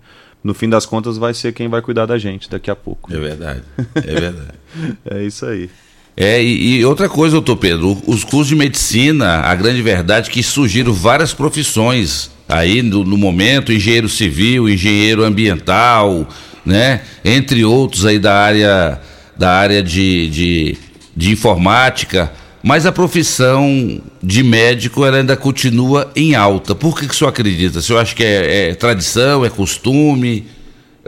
No 0.44 0.54
fim 0.54 0.70
das 0.70 0.86
contas 0.86 1.18
vai 1.18 1.34
ser 1.34 1.52
quem 1.52 1.68
vai 1.68 1.82
cuidar 1.82 2.06
da 2.06 2.16
gente 2.16 2.48
daqui 2.48 2.70
a 2.70 2.76
pouco. 2.76 3.12
É 3.12 3.18
verdade, 3.18 3.62
é 3.96 4.20
verdade. 4.20 4.58
é 5.10 5.24
isso 5.24 5.44
aí. 5.44 5.68
É, 6.16 6.40
e, 6.42 6.78
e, 6.78 6.84
outra 6.84 7.08
coisa, 7.08 7.34
doutor 7.34 7.56
Pedro, 7.56 8.00
os 8.06 8.22
cursos 8.22 8.48
de 8.48 8.54
medicina, 8.54 9.40
a 9.40 9.54
grande 9.54 9.82
verdade 9.82 10.30
é 10.30 10.32
que 10.32 10.42
surgiram 10.42 10.92
várias 10.92 11.34
profissões 11.34 12.30
aí 12.48 12.80
no, 12.80 13.04
no 13.04 13.18
momento, 13.18 13.72
engenheiro 13.72 14.08
civil, 14.08 14.68
engenheiro 14.68 15.24
ambiental, 15.24 16.28
né? 16.64 17.02
Entre 17.24 17.64
outros 17.64 18.06
aí 18.06 18.18
da 18.18 18.34
área 18.34 19.00
da 19.40 19.52
área 19.52 19.82
de, 19.82 20.28
de, 20.28 20.78
de 21.16 21.30
informática, 21.30 22.30
mas 22.62 22.84
a 22.84 22.92
profissão 22.92 23.98
de 24.22 24.42
médico 24.42 25.02
ainda 25.02 25.34
continua 25.34 26.12
em 26.14 26.34
alta. 26.34 26.74
Por 26.74 26.94
que, 26.94 27.08
que 27.08 27.14
o 27.14 27.16
senhor 27.16 27.30
acredita? 27.30 27.78
O 27.78 27.82
senhor 27.82 28.00
acha 28.00 28.14
que 28.14 28.22
é, 28.22 28.68
é 28.68 28.74
tradição, 28.74 29.42
é 29.42 29.48
costume? 29.48 30.44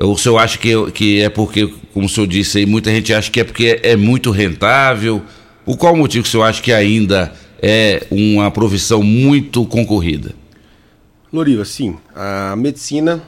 Ou 0.01 0.15
o 0.15 0.19
senhor 0.19 0.39
acha 0.39 0.57
que, 0.57 0.91
que 0.93 1.21
é 1.21 1.29
porque, 1.29 1.71
como 1.93 2.07
o 2.07 2.09
senhor 2.09 2.27
disse 2.27 2.57
aí, 2.57 2.65
muita 2.65 2.91
gente 2.91 3.13
acha 3.13 3.31
que 3.31 3.39
é 3.39 3.45
porque 3.45 3.79
é, 3.83 3.91
é 3.91 3.97
muito 3.97 4.31
rentável? 4.31 5.23
Por 5.63 5.77
qual 5.77 5.95
motivo 5.95 6.23
que 6.23 6.29
o 6.31 6.33
senhor 6.33 6.45
acha 6.45 6.63
que 6.63 6.73
ainda 6.73 7.35
é 7.61 8.07
uma 8.11 8.51
profissão 8.51 9.03
muito 9.03 9.67
concorrida? 9.67 10.35
Loriva, 11.31 11.67
sim. 11.67 11.99
A 12.17 12.57
medicina, 12.57 13.23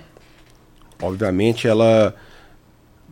obviamente, 1.03 1.69
ela 1.69 2.15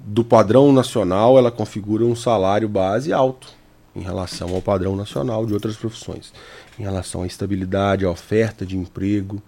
do 0.04 0.24
padrão 0.24 0.72
nacional, 0.72 1.38
ela 1.38 1.50
configura 1.50 2.04
um 2.04 2.16
salário 2.16 2.68
base 2.68 3.12
alto 3.12 3.48
em 3.94 4.00
relação 4.00 4.54
ao 4.54 4.62
padrão 4.62 4.96
nacional 4.96 5.46
de 5.46 5.52
outras 5.52 5.76
profissões, 5.76 6.32
em 6.78 6.82
relação 6.82 7.22
à 7.22 7.26
estabilidade, 7.26 8.04
à 8.04 8.10
oferta 8.10 8.64
de 8.64 8.76
emprego. 8.76 9.40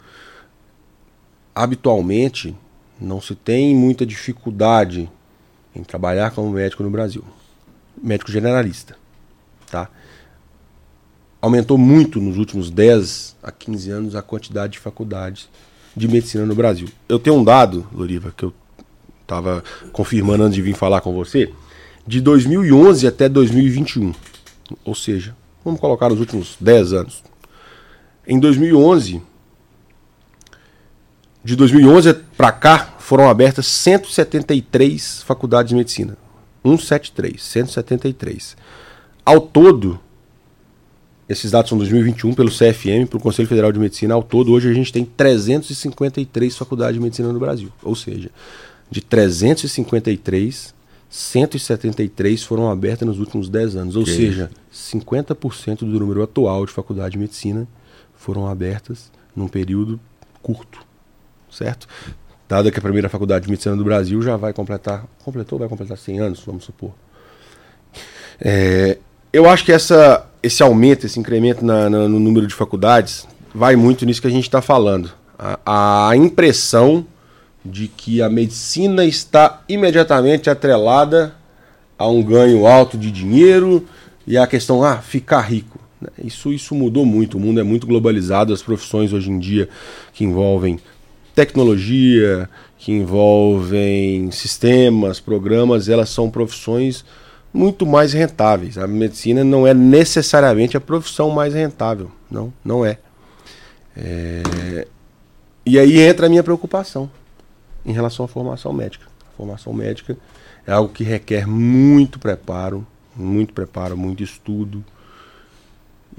Habitualmente, 1.54 2.54
não 3.00 3.20
se 3.20 3.34
tem 3.34 3.74
muita 3.74 4.04
dificuldade 4.06 5.10
em 5.74 5.82
trabalhar 5.82 6.30
como 6.30 6.50
médico 6.50 6.82
no 6.82 6.90
Brasil. 6.90 7.24
Médico 8.00 8.30
generalista, 8.30 8.96
tá? 9.70 9.88
Aumentou 11.40 11.76
muito 11.76 12.20
nos 12.20 12.38
últimos 12.38 12.70
10 12.70 13.36
a 13.42 13.50
15 13.50 13.90
anos 13.90 14.14
a 14.14 14.22
quantidade 14.22 14.74
de 14.74 14.78
faculdades 14.78 15.48
de 15.96 16.08
medicina 16.08 16.44
no 16.46 16.54
Brasil. 16.54 16.88
Eu 17.08 17.18
tenho 17.18 17.36
um 17.36 17.44
dado, 17.44 17.86
Loriva, 17.92 18.32
que 18.36 18.44
eu 18.44 18.52
estava 19.24 19.64
confirmando 19.92 20.44
antes 20.44 20.54
de 20.54 20.62
vir 20.62 20.74
falar 20.74 21.00
com 21.00 21.12
você, 21.12 21.50
de 22.06 22.20
2011 22.20 23.06
até 23.06 23.28
2021. 23.28 24.14
Ou 24.84 24.94
seja, 24.94 25.34
vamos 25.64 25.80
colocar 25.80 26.12
os 26.12 26.20
últimos 26.20 26.56
10 26.60 26.92
anos. 26.92 27.22
Em 28.26 28.38
2011, 28.38 29.20
de 31.42 31.56
2011 31.56 32.14
para 32.36 32.52
cá, 32.52 32.94
foram 32.98 33.28
abertas 33.28 33.66
173 33.66 35.22
faculdades 35.22 35.70
de 35.70 35.74
medicina. 35.74 36.16
173, 36.62 37.42
173. 37.42 38.56
Ao 39.24 39.40
todo, 39.40 40.00
esses 41.28 41.50
dados 41.50 41.68
são 41.68 41.76
2021 41.78 42.34
pelo 42.34 42.50
CFM, 42.50 43.06
pelo 43.08 43.22
Conselho 43.22 43.48
Federal 43.48 43.72
de 43.72 43.78
Medicina. 43.78 44.14
Ao 44.14 44.22
todo, 44.22 44.52
hoje 44.52 44.70
a 44.70 44.74
gente 44.74 44.92
tem 44.92 45.04
353 45.04 46.56
faculdades 46.56 46.94
de 46.94 47.00
medicina 47.00 47.32
no 47.32 47.38
Brasil. 47.38 47.70
Ou 47.82 47.94
seja, 47.94 48.30
de 48.94 49.00
353, 49.00 50.72
173 51.10 52.42
foram 52.44 52.70
abertas 52.70 53.08
nos 53.08 53.18
últimos 53.18 53.48
10 53.48 53.74
anos. 53.74 53.96
Ou 53.96 54.04
que 54.04 54.14
seja, 54.14 54.48
50% 54.72 55.78
do 55.78 55.98
número 55.98 56.22
atual 56.22 56.64
de 56.64 56.70
faculdade 56.70 57.14
de 57.14 57.18
medicina 57.18 57.66
foram 58.14 58.46
abertas 58.46 59.10
num 59.34 59.48
período 59.48 59.98
curto. 60.40 60.78
Certo? 61.50 61.88
Dado 62.48 62.70
que 62.70 62.78
a 62.78 62.82
primeira 62.82 63.08
faculdade 63.08 63.46
de 63.46 63.50
medicina 63.50 63.74
do 63.74 63.82
Brasil 63.82 64.22
já 64.22 64.36
vai 64.36 64.52
completar, 64.52 65.04
completou, 65.24 65.58
vai 65.58 65.68
completar 65.68 65.98
100 65.98 66.20
anos, 66.20 66.42
vamos 66.46 66.62
supor. 66.62 66.92
É, 68.40 68.98
eu 69.32 69.50
acho 69.50 69.64
que 69.64 69.72
essa, 69.72 70.24
esse 70.40 70.62
aumento, 70.62 71.04
esse 71.04 71.18
incremento 71.18 71.64
na, 71.64 71.90
na, 71.90 72.08
no 72.08 72.20
número 72.20 72.46
de 72.46 72.54
faculdades 72.54 73.26
vai 73.52 73.74
muito 73.74 74.06
nisso 74.06 74.20
que 74.20 74.28
a 74.28 74.30
gente 74.30 74.44
está 74.44 74.62
falando. 74.62 75.10
A, 75.36 76.10
a 76.10 76.16
impressão 76.16 77.04
de 77.64 77.88
que 77.88 78.20
a 78.20 78.28
medicina 78.28 79.04
está 79.04 79.62
imediatamente 79.68 80.50
atrelada 80.50 81.34
a 81.98 82.06
um 82.06 82.22
ganho 82.22 82.66
alto 82.66 82.98
de 82.98 83.10
dinheiro 83.10 83.86
e 84.26 84.36
a 84.36 84.46
questão, 84.46 84.84
ah, 84.84 84.98
ficar 84.98 85.40
rico. 85.40 85.78
Isso, 86.22 86.52
isso 86.52 86.74
mudou 86.74 87.06
muito, 87.06 87.38
o 87.38 87.40
mundo 87.40 87.60
é 87.60 87.62
muito 87.62 87.86
globalizado, 87.86 88.52
as 88.52 88.62
profissões 88.62 89.12
hoje 89.12 89.30
em 89.30 89.38
dia 89.38 89.68
que 90.12 90.24
envolvem 90.24 90.78
tecnologia, 91.34 92.48
que 92.76 92.92
envolvem 92.92 94.30
sistemas, 94.30 95.18
programas, 95.18 95.88
elas 95.88 96.10
são 96.10 96.30
profissões 96.30 97.04
muito 97.52 97.86
mais 97.86 98.12
rentáveis. 98.12 98.76
A 98.76 98.86
medicina 98.86 99.42
não 99.42 99.66
é 99.66 99.72
necessariamente 99.72 100.76
a 100.76 100.80
profissão 100.80 101.30
mais 101.30 101.54
rentável, 101.54 102.10
não, 102.30 102.52
não 102.62 102.84
é. 102.84 102.98
é... 103.96 104.86
E 105.64 105.78
aí 105.78 106.00
entra 106.00 106.26
a 106.26 106.28
minha 106.28 106.42
preocupação 106.42 107.10
em 107.84 107.92
relação 107.92 108.24
à 108.24 108.28
formação 108.28 108.72
médica. 108.72 109.06
A 109.32 109.36
formação 109.36 109.72
médica 109.72 110.16
é 110.66 110.72
algo 110.72 110.92
que 110.92 111.04
requer 111.04 111.46
muito 111.46 112.18
preparo, 112.18 112.86
muito 113.16 113.52
preparo, 113.52 113.96
muito 113.96 114.22
estudo. 114.22 114.84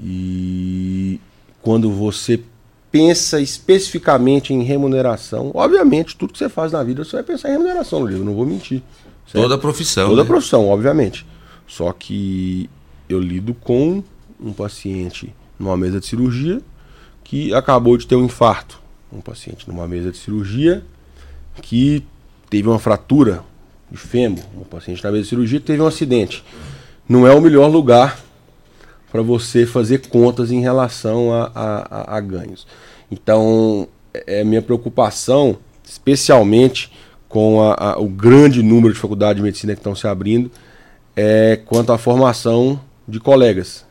E 0.00 1.20
quando 1.62 1.90
você 1.90 2.40
pensa 2.96 3.40
especificamente 3.40 4.54
em 4.54 4.62
remuneração. 4.62 5.50
Obviamente, 5.52 6.16
tudo 6.16 6.32
que 6.32 6.38
você 6.38 6.48
faz 6.48 6.72
na 6.72 6.82
vida, 6.82 7.04
você 7.04 7.16
vai 7.16 7.22
pensar 7.22 7.50
em 7.50 7.52
remuneração 7.52 8.06
livro, 8.06 8.24
não 8.24 8.34
vou 8.34 8.46
mentir. 8.46 8.82
Certo? 9.26 9.42
Toda 9.42 9.58
profissão. 9.58 10.08
Toda 10.08 10.22
né? 10.22 10.26
profissão, 10.26 10.68
obviamente. 10.68 11.26
Só 11.66 11.92
que 11.92 12.70
eu 13.06 13.20
lido 13.20 13.52
com 13.52 14.02
um 14.40 14.52
paciente 14.52 15.34
numa 15.58 15.76
mesa 15.76 16.00
de 16.00 16.06
cirurgia 16.06 16.62
que 17.24 17.52
acabou 17.52 17.98
de 17.98 18.06
ter 18.06 18.16
um 18.16 18.24
infarto. 18.24 18.80
Um 19.12 19.20
paciente 19.20 19.68
numa 19.68 19.86
mesa 19.86 20.10
de 20.10 20.16
cirurgia 20.16 20.82
que 21.62 22.04
teve 22.48 22.68
uma 22.68 22.78
fratura 22.78 23.42
de 23.90 23.98
fêmur. 23.98 24.42
Um 24.56 24.64
paciente 24.64 25.02
na 25.02 25.10
mesa 25.10 25.24
de 25.24 25.28
cirurgia 25.28 25.60
teve 25.60 25.82
um 25.82 25.86
acidente. 25.86 26.44
Não 27.08 27.26
é 27.26 27.34
o 27.34 27.40
melhor 27.40 27.68
lugar 27.68 28.20
para 29.10 29.22
você 29.22 29.64
fazer 29.64 30.08
contas 30.08 30.50
em 30.50 30.60
relação 30.60 31.32
a, 31.32 31.50
a, 31.54 32.16
a, 32.16 32.20
ganhos. 32.20 32.66
Então, 33.10 33.88
é 34.12 34.42
minha 34.44 34.60
preocupação, 34.60 35.58
especialmente 35.84 36.92
com 37.28 37.62
a, 37.62 37.98
o 37.98 38.08
grande 38.08 38.62
número 38.62 38.92
de 38.92 39.00
faculdades 39.00 39.36
de 39.36 39.42
medicina 39.42 39.74
que 39.74 39.80
estão 39.80 39.94
se 39.94 40.06
abrindo, 40.06 40.50
é 41.14 41.60
quanto 41.64 41.92
à 41.92 41.98
formação 41.98 42.80
de 43.06 43.20
colegas. 43.20 43.84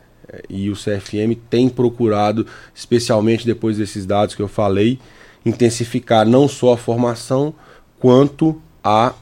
E 0.48 0.68
o 0.70 0.74
CFM 0.74 1.34
tem 1.48 1.68
procurado, 1.68 2.46
especialmente 2.74 3.46
depois 3.46 3.78
desses 3.78 4.04
dados 4.04 4.34
que 4.34 4.42
eu 4.42 4.48
falei, 4.48 4.98
intensificar 5.46 6.26
não 6.26 6.48
só 6.48 6.72
a 6.72 6.76
formação, 6.76 7.54
quanto 8.00 8.60
a 8.82 9.14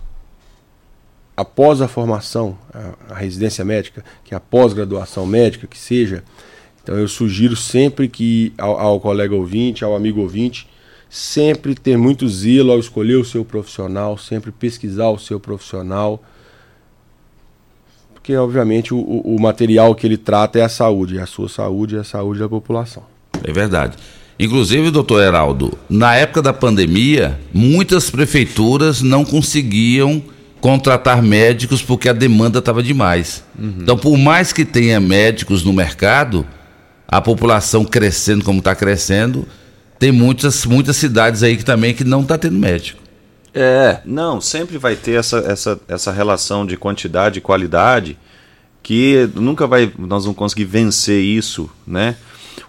após 1.36 1.82
a 1.82 1.88
formação, 1.88 2.56
a, 2.72 3.12
a 3.12 3.14
residência 3.16 3.64
médica, 3.64 4.04
que 4.24 4.34
é 4.34 4.36
a 4.36 4.40
pós-graduação 4.40 5.26
médica, 5.26 5.66
que 5.66 5.76
seja. 5.76 6.22
Então 6.82 6.96
eu 6.96 7.08
sugiro 7.08 7.56
sempre 7.56 8.08
que 8.08 8.52
ao, 8.56 8.78
ao, 8.78 9.00
colega 9.00 9.34
ouvinte, 9.34 9.84
ao 9.84 9.96
amigo 9.96 10.20
ouvinte, 10.20 10.68
sempre 11.10 11.74
ter 11.74 11.98
muito 11.98 12.28
zelo 12.28 12.72
ao 12.72 12.78
escolher 12.78 13.16
o 13.16 13.24
seu 13.24 13.44
profissional, 13.44 14.16
sempre 14.16 14.52
pesquisar 14.52 15.10
o 15.10 15.18
seu 15.18 15.40
profissional, 15.40 16.22
porque 18.14 18.36
obviamente 18.36 18.94
o, 18.94 19.00
o 19.00 19.40
material 19.40 19.94
que 19.94 20.06
ele 20.06 20.16
trata 20.16 20.58
é 20.58 20.62
a 20.62 20.68
saúde, 20.68 21.18
é 21.18 21.22
a 21.22 21.26
sua 21.26 21.48
saúde, 21.48 21.96
é 21.96 22.00
a 22.00 22.04
saúde 22.04 22.40
da 22.40 22.48
população. 22.48 23.02
É 23.42 23.52
verdade. 23.52 23.98
Inclusive, 24.38 24.90
doutor 24.90 25.22
Heraldo, 25.22 25.78
na 25.88 26.14
época 26.16 26.42
da 26.42 26.52
pandemia, 26.52 27.38
muitas 27.52 28.10
prefeituras 28.10 29.00
não 29.00 29.24
conseguiam 29.24 30.22
contratar 30.60 31.22
médicos 31.22 31.82
porque 31.82 32.08
a 32.08 32.12
demanda 32.12 32.58
estava 32.58 32.82
demais. 32.82 33.44
Uhum. 33.58 33.74
Então, 33.80 33.96
por 33.96 34.16
mais 34.16 34.52
que 34.52 34.64
tenha 34.64 34.98
médicos 34.98 35.62
no 35.62 35.72
mercado, 35.72 36.44
a 37.06 37.20
população 37.20 37.84
crescendo 37.84 38.44
como 38.44 38.58
está 38.58 38.74
crescendo, 38.74 39.46
tem 39.98 40.10
muitas, 40.10 40.64
muitas 40.66 40.96
cidades 40.96 41.42
aí 41.42 41.56
que 41.56 41.64
também 41.64 41.94
que 41.94 42.02
não 42.02 42.22
está 42.22 42.36
tendo 42.36 42.58
médico. 42.58 43.00
É, 43.54 44.00
não, 44.04 44.40
sempre 44.40 44.78
vai 44.78 44.96
ter 44.96 45.12
essa, 45.12 45.38
essa, 45.38 45.80
essa 45.86 46.10
relação 46.10 46.66
de 46.66 46.76
quantidade 46.76 47.38
e 47.38 47.42
qualidade 47.42 48.18
que 48.82 49.30
nunca 49.34 49.66
vai, 49.66 49.92
nós 49.96 50.24
vamos 50.24 50.36
conseguir 50.36 50.64
vencer 50.64 51.22
isso, 51.22 51.70
né? 51.86 52.16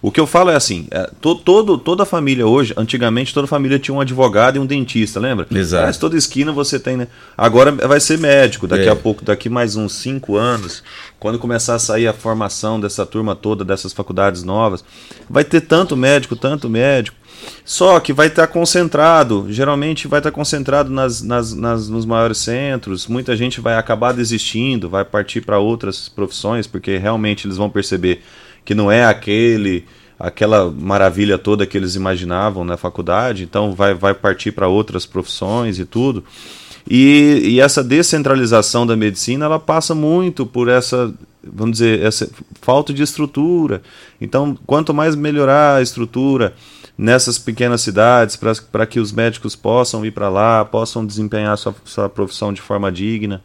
O 0.02 0.10
que 0.10 0.20
eu 0.20 0.26
falo 0.26 0.50
é 0.50 0.56
assim, 0.56 0.86
é, 0.90 1.10
to, 1.20 1.34
todo, 1.34 1.78
toda 1.78 2.04
família 2.04 2.46
hoje, 2.46 2.74
antigamente 2.76 3.32
toda 3.32 3.46
família 3.46 3.78
tinha 3.78 3.94
um 3.94 4.00
advogado 4.00 4.56
e 4.56 4.58
um 4.58 4.66
dentista, 4.66 5.18
lembra? 5.20 5.46
Exato. 5.50 5.86
Mas 5.86 5.98
toda 5.98 6.16
esquina 6.16 6.52
você 6.52 6.78
tem, 6.78 6.96
né? 6.96 7.08
Agora 7.36 7.72
vai 7.72 8.00
ser 8.00 8.18
médico, 8.18 8.66
daqui 8.66 8.86
é. 8.86 8.90
a 8.90 8.96
pouco, 8.96 9.24
daqui 9.24 9.48
mais 9.48 9.76
uns 9.76 9.94
cinco 9.94 10.36
anos, 10.36 10.82
quando 11.18 11.38
começar 11.38 11.74
a 11.74 11.78
sair 11.78 12.06
a 12.06 12.12
formação 12.12 12.78
dessa 12.80 13.06
turma 13.06 13.34
toda, 13.34 13.64
dessas 13.64 13.92
faculdades 13.92 14.42
novas, 14.42 14.84
vai 15.28 15.44
ter 15.44 15.62
tanto 15.62 15.96
médico, 15.96 16.36
tanto 16.36 16.68
médico, 16.68 17.16
só 17.64 17.98
que 18.00 18.12
vai 18.12 18.28
estar 18.28 18.46
concentrado, 18.46 19.46
geralmente 19.50 20.08
vai 20.08 20.20
estar 20.20 20.30
concentrado 20.30 20.90
nas, 20.90 21.22
nas, 21.22 21.52
nas, 21.52 21.88
nos 21.88 22.06
maiores 22.06 22.38
centros. 22.38 23.06
Muita 23.06 23.36
gente 23.36 23.60
vai 23.60 23.74
acabar 23.74 24.12
desistindo, 24.12 24.88
vai 24.88 25.04
partir 25.04 25.40
para 25.40 25.58
outras 25.58 26.08
profissões, 26.08 26.66
porque 26.66 26.96
realmente 26.96 27.46
eles 27.46 27.56
vão 27.56 27.68
perceber 27.68 28.22
que 28.66 28.74
não 28.74 28.92
é 28.92 29.06
aquele 29.06 29.86
aquela 30.18 30.70
maravilha 30.70 31.38
toda 31.38 31.66
que 31.66 31.76
eles 31.76 31.94
imaginavam 31.94 32.64
na 32.64 32.76
faculdade, 32.76 33.42
então 33.42 33.74
vai, 33.74 33.92
vai 33.92 34.14
partir 34.14 34.50
para 34.50 34.66
outras 34.66 35.04
profissões 35.04 35.78
e 35.78 35.84
tudo. 35.84 36.24
E, 36.88 37.40
e, 37.44 37.60
essa 37.60 37.82
descentralização 37.82 38.86
da 38.86 38.96
medicina 38.96 39.44
ela 39.44 39.58
passa 39.58 39.94
muito 39.94 40.46
por 40.46 40.68
essa, 40.68 41.12
vamos 41.42 41.78
dizer, 41.78 42.00
essa 42.00 42.30
falta 42.62 42.94
de 42.94 43.02
estrutura. 43.02 43.82
Então, 44.20 44.56
quanto 44.64 44.94
mais 44.94 45.16
melhorar 45.16 45.76
a 45.76 45.82
estrutura 45.82 46.54
nessas 46.96 47.38
pequenas 47.38 47.82
cidades, 47.82 48.36
para 48.36 48.86
que 48.86 49.00
os 49.00 49.12
médicos 49.12 49.56
possam 49.56 50.06
ir 50.06 50.12
para 50.12 50.28
lá, 50.28 50.64
possam 50.64 51.04
desempenhar 51.04 51.58
sua, 51.58 51.74
sua 51.84 52.08
profissão 52.08 52.52
de 52.52 52.62
forma 52.62 52.90
digna. 52.90 53.42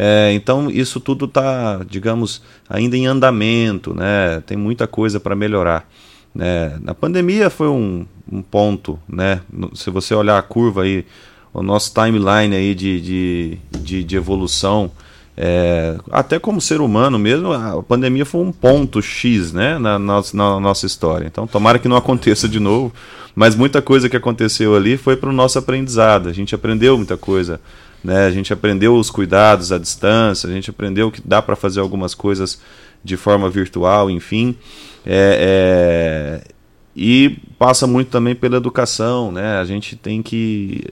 É, 0.00 0.32
então 0.32 0.70
isso 0.70 1.00
tudo 1.00 1.24
está, 1.24 1.84
digamos, 1.84 2.40
ainda 2.70 2.96
em 2.96 3.08
andamento, 3.08 3.92
né? 3.92 4.40
Tem 4.46 4.56
muita 4.56 4.86
coisa 4.86 5.18
para 5.18 5.34
melhorar. 5.34 5.90
Né? 6.32 6.78
Na 6.80 6.94
pandemia 6.94 7.50
foi 7.50 7.66
um, 7.66 8.06
um 8.30 8.40
ponto, 8.40 8.96
né? 9.08 9.40
Se 9.74 9.90
você 9.90 10.14
olhar 10.14 10.38
a 10.38 10.42
curva 10.42 10.84
aí, 10.84 11.04
o 11.52 11.64
nosso 11.64 11.92
timeline 11.92 12.54
aí 12.54 12.76
de, 12.76 13.00
de, 13.00 13.58
de, 13.76 14.04
de 14.04 14.16
evolução, 14.16 14.92
é, 15.36 15.98
até 16.12 16.38
como 16.38 16.60
ser 16.60 16.80
humano 16.80 17.18
mesmo, 17.18 17.52
a 17.52 17.82
pandemia 17.82 18.24
foi 18.24 18.40
um 18.40 18.52
ponto 18.52 19.02
X 19.02 19.52
né, 19.52 19.78
na, 19.78 19.98
na, 19.98 20.22
na, 20.32 20.60
nossa 20.60 20.86
história. 20.86 21.26
Então, 21.26 21.44
tomara 21.44 21.76
que 21.76 21.88
não 21.88 21.96
aconteça 21.96 22.48
de 22.48 22.60
novo, 22.60 22.92
mas 23.34 23.56
muita 23.56 23.82
coisa 23.82 24.08
que 24.08 24.16
aconteceu 24.16 24.76
ali 24.76 24.96
foi 24.96 25.16
para 25.16 25.28
o 25.30 25.32
nosso 25.32 25.58
aprendizado. 25.58 26.28
A 26.28 26.32
gente 26.32 26.54
aprendeu 26.54 26.96
muita 26.96 27.16
coisa 27.16 27.60
né? 28.02 28.26
A 28.26 28.30
gente 28.30 28.52
aprendeu 28.52 28.96
os 28.96 29.10
cuidados 29.10 29.72
à 29.72 29.78
distância, 29.78 30.48
a 30.48 30.52
gente 30.52 30.70
aprendeu 30.70 31.10
que 31.10 31.20
dá 31.24 31.42
para 31.42 31.56
fazer 31.56 31.80
algumas 31.80 32.14
coisas 32.14 32.60
de 33.02 33.16
forma 33.16 33.48
virtual, 33.48 34.10
enfim. 34.10 34.56
É, 35.04 36.42
é... 36.44 36.54
E 36.94 37.38
passa 37.58 37.86
muito 37.86 38.08
também 38.08 38.34
pela 38.34 38.56
educação, 38.56 39.30
né? 39.30 39.58
A 39.58 39.64
gente 39.64 39.94
tem 39.94 40.20
que 40.20 40.84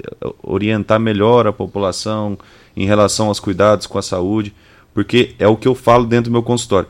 orientar 0.42 1.00
melhor 1.00 1.46
a 1.46 1.52
população 1.52 2.38
em 2.76 2.86
relação 2.86 3.26
aos 3.26 3.40
cuidados 3.40 3.86
com 3.86 3.98
a 3.98 4.02
saúde, 4.02 4.54
porque 4.94 5.34
é 5.38 5.48
o 5.48 5.56
que 5.56 5.66
eu 5.66 5.74
falo 5.74 6.06
dentro 6.06 6.30
do 6.30 6.32
meu 6.32 6.44
consultório. 6.44 6.88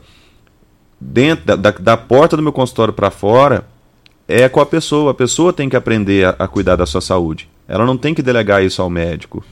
Dentro 0.99 1.45
da, 1.45 1.55
da, 1.55 1.71
da 1.71 1.97
porta 1.97 2.37
do 2.37 2.43
meu 2.43 2.53
consultório 2.53 2.93
para 2.93 3.09
fora 3.09 3.65
é 4.27 4.47
com 4.49 4.59
a 4.59 4.65
pessoa. 4.65 5.11
A 5.11 5.15
pessoa 5.15 5.53
tem 5.53 5.69
que 5.69 5.75
aprender 5.75 6.25
a, 6.25 6.29
a, 6.37 6.47
cuidar 6.47 6.75
da 6.75 6.85
sua 6.85 7.01
saúde. 7.01 7.49
Ela 7.67 7.85
não 7.85 7.97
tem 7.97 8.13
que 8.13 8.21
delegar 8.21 8.63
isso 8.63 8.81
ao 8.81 8.89
médico. 8.89 9.43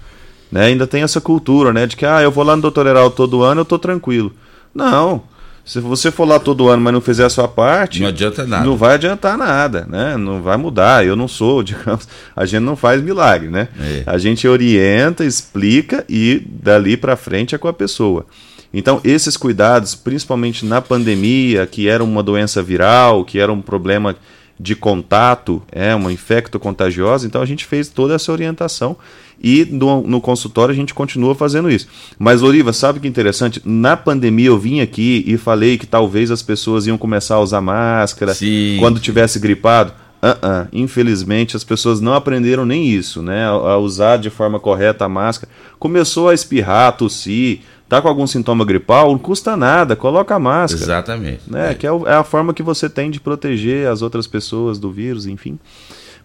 Né? 0.56 0.68
Ainda 0.68 0.88
tem 0.88 1.04
essa 1.04 1.20
cultura, 1.20 1.74
né, 1.74 1.86
de 1.86 1.98
que 1.98 2.06
ah, 2.06 2.22
eu 2.22 2.32
vou 2.32 2.42
lá 2.42 2.56
no 2.56 2.62
doutor 2.62 2.88
Heraldo 2.88 3.14
todo 3.14 3.44
ano, 3.44 3.60
eu 3.60 3.66
tô 3.66 3.78
tranquilo. 3.78 4.32
Não. 4.74 5.24
Se 5.66 5.82
você 5.82 6.10
for 6.12 6.26
lá 6.26 6.40
todo 6.40 6.70
ano, 6.70 6.82
mas 6.82 6.94
não 6.94 7.02
fizer 7.02 7.26
a 7.26 7.30
sua 7.30 7.46
parte, 7.46 8.00
não 8.00 8.08
adianta 8.08 8.48
nada. 8.48 8.64
Não 8.64 8.78
vai 8.78 8.94
adiantar 8.94 9.38
nada, 9.38 9.86
né? 9.90 10.16
Não 10.16 10.42
vai 10.42 10.56
mudar. 10.56 11.06
Eu 11.06 11.18
não 11.18 11.28
sou, 11.28 11.62
digamos, 11.62 12.08
a 12.34 12.46
gente 12.46 12.62
não 12.62 12.78
faz 12.78 13.02
milagre, 13.02 13.50
né? 13.50 13.68
É. 13.78 14.04
A 14.06 14.18
gente 14.18 14.48
orienta, 14.48 15.26
explica 15.26 16.06
e 16.08 16.42
dali 16.48 16.96
para 16.96 17.18
frente 17.18 17.54
é 17.54 17.58
com 17.58 17.68
a 17.68 17.74
pessoa. 17.74 18.26
Então, 18.74 19.02
esses 19.04 19.36
cuidados, 19.36 19.94
principalmente 19.94 20.66
na 20.66 20.80
pandemia, 20.80 21.66
que 21.66 21.90
era 21.90 22.02
uma 22.02 22.24
doença 22.24 22.64
viral, 22.64 23.26
que 23.26 23.40
era 23.40 23.52
um 23.52 23.62
problema 23.62 24.16
de 24.60 24.76
contato, 24.76 25.62
é 25.72 25.94
uma 25.94 26.12
infecto 26.12 26.60
contagiosa, 26.60 27.28
então 27.28 27.42
a 27.42 27.46
gente 27.46 27.66
fez 27.66 27.90
toda 27.90 28.16
essa 28.16 28.32
orientação 28.32 28.96
e 29.42 29.66
no, 29.66 30.02
no, 30.02 30.22
consultório 30.22 30.72
a 30.72 30.76
gente 30.76 30.94
continua 30.94 31.36
fazendo 31.36 31.70
isso. 31.70 31.88
Mas, 32.18 32.42
Loriva, 32.42 32.72
sabe 32.72 33.00
que 33.00 33.08
interessante? 33.08 33.62
Na 33.66 33.98
pandemia 33.98 34.48
eu 34.48 34.58
vim 34.58 34.80
aqui 34.80 35.24
e 35.28 35.38
falei 35.38 35.78
que 35.78 35.86
talvez 35.86 36.32
as 36.32 36.42
pessoas 36.42 36.88
iam 36.88 36.98
começar 36.98 37.36
a 37.36 37.42
usar 37.42 37.62
máscara 37.62 38.34
Sim. 38.34 38.78
quando 38.80 39.00
tivesse 39.00 39.40
gripado. 39.40 39.94
Uh 40.24 40.28
-uh. 40.28 40.68
Infelizmente, 40.74 41.56
as 41.56 41.64
pessoas 41.64 42.02
não 42.02 42.14
aprenderam 42.14 42.66
nem 42.66 42.88
isso, 42.88 43.22
né? 43.22 43.46
A, 43.46 43.50
a 43.50 43.78
usar 43.78 44.18
de 44.18 44.30
forma 44.30 44.60
correta 44.60 45.06
a 45.06 45.10
máscara. 45.10 45.52
Começou 45.78 46.30
a 46.30 46.34
espirrar, 46.34 46.98
tossir, 46.98 47.60
tá 47.88 48.02
com 48.02 48.08
algum 48.08 48.26
sintoma 48.26 48.66
gripal, 48.66 49.12
não 49.12 49.18
custa 49.18 49.56
nada, 49.56 49.96
coloca 49.96 50.36
a 50.36 50.40
máscara. 50.40 50.84
Exatamente. 50.84 51.42
Né? 51.48 51.72
É. 51.72 51.74
Que 51.74 51.88
é, 51.88 51.90
é 51.90 52.14
a 52.14 52.24
forma 52.24 52.54
que 52.54 52.64
você 52.64 52.90
tem 52.90 53.12
de 53.12 53.20
proteger 53.20 53.88
as 53.88 54.02
outras 54.02 54.28
pessoas 54.28 54.80
do 54.80 54.92
vírus, 54.92 55.26
enfim. 55.28 55.60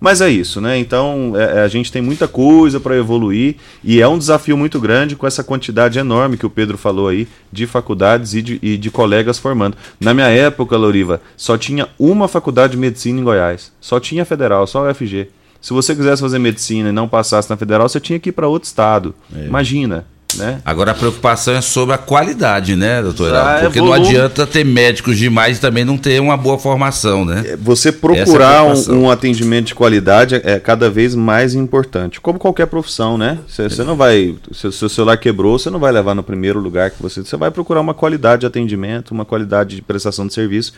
Mas 0.01 0.23
é 0.23 0.31
isso, 0.31 0.63
né? 0.63 0.79
Então 0.79 1.35
é, 1.37 1.59
é 1.59 1.61
a 1.61 1.69
gente 1.69 1.93
tem 1.93 2.01
muita 2.01 2.27
coisa 2.27 2.81
para 2.81 2.97
evoluir 2.97 3.57
e 3.85 4.01
é 4.01 4.09
um 4.09 4.17
desafio 4.17 4.57
muito 4.57 4.81
grande 4.81 5.15
com 5.15 5.27
essa 5.27 5.45
quantidade 5.45 5.99
enorme 5.99 6.39
que 6.39 6.47
o 6.47 6.51
Pedro 6.51 6.79
falou 6.79 7.09
aí 7.09 7.29
de 7.53 7.67
faculdades 7.67 8.33
e 8.33 8.41
de, 8.41 8.59
e 8.63 8.79
de 8.79 8.91
colegas 8.91 9.39
formando. 9.39 9.77
Na 10.01 10.15
minha 10.15 10.29
época, 10.29 10.75
Loriva, 10.79 11.21
só 11.37 11.59
tinha 11.59 11.87
uma 11.99 12.27
faculdade 12.29 12.73
de 12.73 12.79
medicina 12.79 13.21
em 13.21 13.25
Goiás. 13.25 13.71
Só 13.79 14.01
tinha 14.01 14.25
federal, 14.25 14.67
só 14.67 14.89
o 14.89 14.95
FG. 14.95 15.29
Se 15.61 15.75
você 15.75 15.95
quisesse 15.95 16.23
fazer 16.23 16.39
medicina 16.39 16.89
e 16.89 16.93
não 16.93 17.07
passasse 17.07 17.51
na 17.51 17.57
federal, 17.57 17.87
você 17.87 18.01
tinha 18.01 18.19
que 18.19 18.31
ir 18.31 18.33
para 18.33 18.49
outro 18.49 18.67
estado. 18.67 19.15
É. 19.37 19.45
Imagina. 19.45 20.07
Né? 20.37 20.61
Agora 20.64 20.93
a 20.93 20.95
preocupação 20.95 21.55
é 21.55 21.61
sobre 21.61 21.95
a 21.95 21.99
qualidade, 21.99 22.76
né, 22.76 23.03
doutor 23.03 23.35
ah, 23.35 23.59
é 23.59 23.62
Porque 23.62 23.81
não 23.81 23.93
adianta 23.93 24.47
ter 24.47 24.64
médicos 24.64 25.18
demais 25.18 25.59
e 25.59 25.61
também 25.61 25.85
não 25.85 25.97
ter 25.97 26.20
uma 26.20 26.37
boa 26.37 26.59
formação, 26.59 27.24
né? 27.24 27.45
É, 27.47 27.57
você 27.57 27.91
procurar 27.91 28.66
é 28.66 28.72
um, 28.72 29.03
um, 29.03 29.11
atendimento 29.11 29.66
de 29.66 29.74
qualidade 29.74 30.41
é 30.45 30.59
cada 30.59 30.91
vez 30.91 31.14
mais 31.14 31.55
importante. 31.55 32.20
Como 32.20 32.39
qualquer 32.39 32.66
profissão, 32.66 33.16
né? 33.18 33.39
Você 33.47 33.85
não 33.85 33.97
vai. 33.97 34.35
Se 34.53 34.66
o 34.66 34.72
seu 34.72 34.89
celular 34.89 35.16
quebrou, 35.16 35.59
você 35.59 35.70
não 35.70 35.78
vai 35.78 35.93
levar 35.93 36.14
no 36.14 36.22
primeiro 36.22 36.61
lugar 36.61 36.91
que 36.91 37.03
você. 37.03 37.22
Você 37.22 37.37
vai 37.37 37.51
procurar 37.51 37.81
uma 37.81 37.95
qualidade 37.95 38.41
de 38.41 38.47
atendimento, 38.47 39.11
uma 39.12 39.24
qualidade 39.24 39.76
de 39.76 39.83
prestação 39.83 40.26
de 40.26 40.35
serviço, 40.35 40.72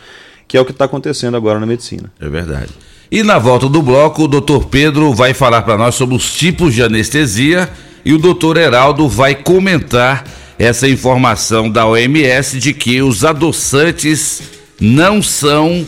que 0.46 0.56
é 0.56 0.60
o 0.60 0.64
que 0.64 0.72
está 0.72 0.84
acontecendo 0.84 1.36
agora 1.36 1.58
na 1.60 1.66
medicina. 1.66 2.10
É 2.20 2.28
verdade. 2.28 2.70
E 3.10 3.22
na 3.22 3.38
volta 3.38 3.68
do 3.68 3.82
bloco, 3.82 4.24
o 4.24 4.28
doutor 4.28 4.66
Pedro 4.66 5.12
vai 5.12 5.34
falar 5.34 5.62
para 5.62 5.76
nós 5.76 5.94
sobre 5.94 6.14
os 6.16 6.32
tipos 6.32 6.74
de 6.74 6.82
anestesia 6.82 7.68
e 8.04 8.12
o 8.12 8.18
doutor 8.18 8.56
Heraldo 8.56 9.08
vai 9.08 9.34
comentar 9.34 10.24
essa 10.58 10.88
informação 10.88 11.68
da 11.68 11.86
OMS 11.86 12.58
de 12.58 12.72
que 12.72 13.02
os 13.02 13.24
adoçantes 13.24 14.42
não 14.80 15.22
são 15.22 15.86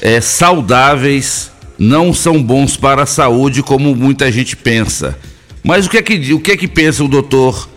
é, 0.00 0.20
saudáveis, 0.20 1.50
não 1.78 2.12
são 2.12 2.42
bons 2.42 2.76
para 2.76 3.04
a 3.04 3.06
saúde 3.06 3.62
como 3.62 3.94
muita 3.94 4.30
gente 4.30 4.56
pensa. 4.56 5.18
Mas 5.62 5.86
o 5.86 5.90
que 5.90 5.98
é 5.98 6.02
que, 6.02 6.34
o 6.34 6.40
que, 6.40 6.52
é 6.52 6.56
que 6.56 6.68
pensa 6.68 7.04
o 7.04 7.08
doutor 7.08 7.68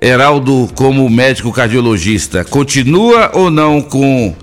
Heraldo 0.00 0.68
como 0.74 1.08
médico 1.08 1.52
cardiologista? 1.52 2.44
Continua 2.44 3.30
ou 3.32 3.50
não 3.50 3.80
com 3.80 4.34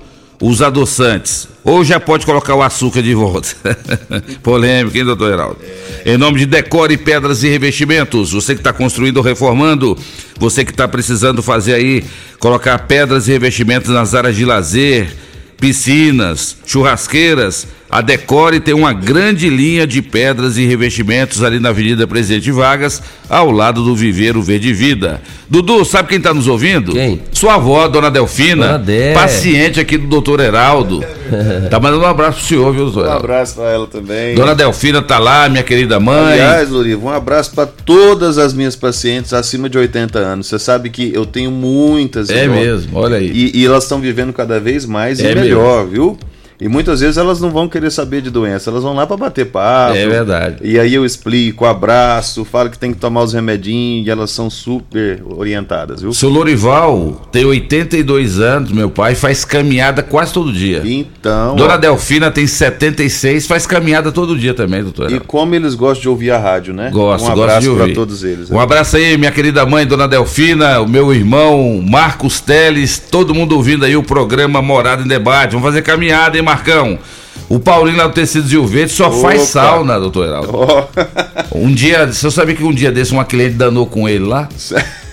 os 0.41 0.61
adoçantes? 0.61 1.47
Ou 1.63 1.83
já 1.83 1.99
pode 1.99 2.25
colocar 2.25 2.55
o 2.55 2.61
açúcar 2.61 3.01
de 3.01 3.13
volta? 3.13 3.49
Polêmica, 4.41 4.97
hein, 4.97 5.05
doutor 5.05 5.33
Heraldo? 5.33 5.57
Em 6.05 6.17
nome 6.17 6.39
de 6.39 6.45
Decore 6.45 6.97
Pedras 6.97 7.43
e 7.43 7.49
Revestimentos, 7.49 8.31
você 8.31 8.53
que 8.53 8.61
está 8.61 8.71
construindo 8.71 9.17
ou 9.17 9.23
reformando, 9.23 9.97
você 10.37 10.63
que 10.63 10.71
está 10.71 10.87
precisando 10.87 11.43
fazer 11.43 11.73
aí, 11.73 12.03
colocar 12.39 12.79
pedras 12.79 13.27
e 13.27 13.31
revestimentos 13.31 13.91
nas 13.91 14.15
áreas 14.15 14.35
de 14.35 14.45
lazer, 14.45 15.13
piscinas, 15.59 16.55
churrasqueiras, 16.65 17.67
a 17.89 18.01
Decore 18.01 18.59
tem 18.59 18.75
uma 18.75 18.93
grande 18.93 19.49
linha 19.49 19.87
de 19.87 19.99
pedras 19.99 20.57
e 20.57 20.65
revestimentos 20.65 21.43
ali 21.43 21.59
na 21.59 21.69
Avenida 21.69 22.05
Presidente 22.05 22.51
Vargas, 22.51 23.01
ao 23.27 23.49
lado 23.49 23.83
do 23.83 23.95
Viveiro 23.95 24.43
Verde 24.43 24.71
Vida. 24.71 25.19
Dudu, 25.49 25.83
sabe 25.83 26.09
quem 26.09 26.19
está 26.19 26.31
nos 26.31 26.47
ouvindo? 26.47 26.91
Quem? 26.91 27.19
Sua 27.31 27.55
avó, 27.55 27.87
dona 27.87 28.11
Delfina, 28.11 28.77
dona 28.77 29.13
paciente 29.15 29.79
aqui 29.79 29.97
do 29.97 30.05
doutor 30.05 30.39
Heraldo. 30.39 31.03
tá 31.71 31.79
mandando 31.79 32.03
um 32.03 32.07
abraço 32.07 32.37
pro 32.37 32.47
senhor, 32.47 32.71
viu, 32.71 32.85
doutor? 32.85 33.07
Um 33.07 33.11
abraço 33.11 33.55
para 33.55 33.71
ela 33.71 33.87
também. 33.87 34.35
Dona 34.35 34.53
Delfina 34.53 35.01
tá 35.01 35.17
lá, 35.17 35.49
minha 35.49 35.63
querida 35.63 35.99
mãe. 35.99 36.33
Aliás, 36.33 36.69
Loriva, 36.69 37.03
um 37.03 37.09
abraço 37.09 37.55
para 37.55 37.65
todas 37.65 38.37
as 38.37 38.53
minhas 38.53 38.75
pacientes 38.75 39.33
acima 39.33 39.67
de 39.67 39.79
80 39.79 40.19
anos. 40.19 40.45
Você 40.45 40.59
sabe 40.59 40.91
que 40.91 41.11
eu 41.11 41.25
tenho 41.25 41.49
muitas. 41.49 42.29
É 42.29 42.47
mesmo, 42.47 42.95
olha 42.95 43.17
aí. 43.17 43.31
E, 43.33 43.61
e 43.61 43.65
elas 43.65 43.83
estão 43.83 43.99
vivendo 43.99 44.31
cada 44.31 44.59
vez 44.59 44.85
mais 44.85 45.19
é 45.19 45.31
e 45.31 45.35
melhor, 45.35 45.85
mesmo. 45.85 45.91
viu? 45.91 46.19
E 46.61 46.67
muitas 46.67 46.99
vezes 46.99 47.17
elas 47.17 47.39
não 47.39 47.51
vão 47.51 47.69
querer 47.69 47.89
saber 47.89 48.21
de 48.21 48.29
doença, 48.29 48.69
elas 48.69 48.83
vão 48.83 48.93
lá 48.93 49.07
para 49.07 49.15
bater 49.15 49.45
papo. 49.45 49.95
É 49.95 50.05
verdade. 50.05 50.57
E 50.61 50.77
aí 50.77 50.93
eu 50.93 51.05
explico, 51.05 51.65
abraço, 51.65 52.43
falo 52.43 52.69
que 52.69 52.77
tem 52.77 52.91
que 52.91 52.99
tomar 52.99 53.23
os 53.23 53.31
remedinhos 53.33 54.05
e 54.05 54.09
elas 54.09 54.29
são 54.31 54.49
super 54.49 55.23
orientadas, 55.25 56.01
viu? 56.01 56.11
Seu 56.11 56.27
Lorival 56.29 57.27
tem 57.31 57.45
82 57.45 58.39
anos, 58.39 58.71
meu 58.73 58.89
pai, 58.89 59.15
faz 59.15 59.45
caminhada 59.45 60.03
quase 60.03 60.33
todo 60.33 60.51
dia. 60.51 60.81
Então. 60.83 61.55
Dona 61.55 61.75
ó... 61.75 61.77
Delfina 61.77 62.29
tem 62.29 62.45
76, 62.45 63.47
faz 63.47 63.65
caminhada 63.65 64.11
todo 64.11 64.37
dia 64.37 64.53
também, 64.53 64.83
doutor. 64.83 65.11
E 65.13 65.19
como 65.19 65.55
eles 65.55 65.75
gostam 65.75 66.01
de 66.01 66.09
ouvir 66.09 66.31
a 66.31 66.37
rádio, 66.37 66.73
né? 66.73 66.89
Gosto, 66.91 67.25
um 67.25 67.31
abraço 67.31 67.75
para 67.75 67.93
todos 67.93 68.23
eles. 68.23 68.51
Um 68.51 68.59
abraço 68.59 68.97
aí, 68.97 69.17
minha 69.17 69.31
querida 69.31 69.65
mãe, 69.65 69.85
Dona 69.85 70.09
Delfina, 70.09 70.81
o 70.81 70.89
meu 70.89 71.13
irmão 71.13 71.81
Marcos 71.87 72.41
Teles, 72.41 72.99
todo 72.99 73.33
mundo 73.33 73.55
ouvindo 73.55 73.85
aí 73.85 73.95
o 73.95 74.03
programa 74.03 74.61
Morada 74.61 75.03
em 75.03 75.07
Debate. 75.07 75.51
Vamos 75.51 75.65
fazer 75.65 75.81
caminhada, 75.83 76.37
hein, 76.37 76.48
Marcão. 76.49 76.97
O 77.47 77.59
Paulinho 77.59 77.97
lá 77.97 78.07
do 78.07 78.13
Tecidos 78.13 78.51
Rio 78.51 78.65
Verde 78.65 78.91
só 78.91 79.07
Opa. 79.07 79.17
faz 79.21 79.41
sauna, 79.43 79.99
doutor 79.99 80.25
Heraldo. 80.27 80.49
Oh. 80.53 81.57
Um 81.57 81.73
dia, 81.73 82.07
você 82.07 82.29
sabia 82.29 82.55
que 82.55 82.63
um 82.63 82.73
dia 82.73 82.91
desse 82.91 83.11
uma 83.11 83.25
cliente 83.25 83.55
danou 83.55 83.85
com 83.85 84.07
ele 84.07 84.25
lá? 84.25 84.47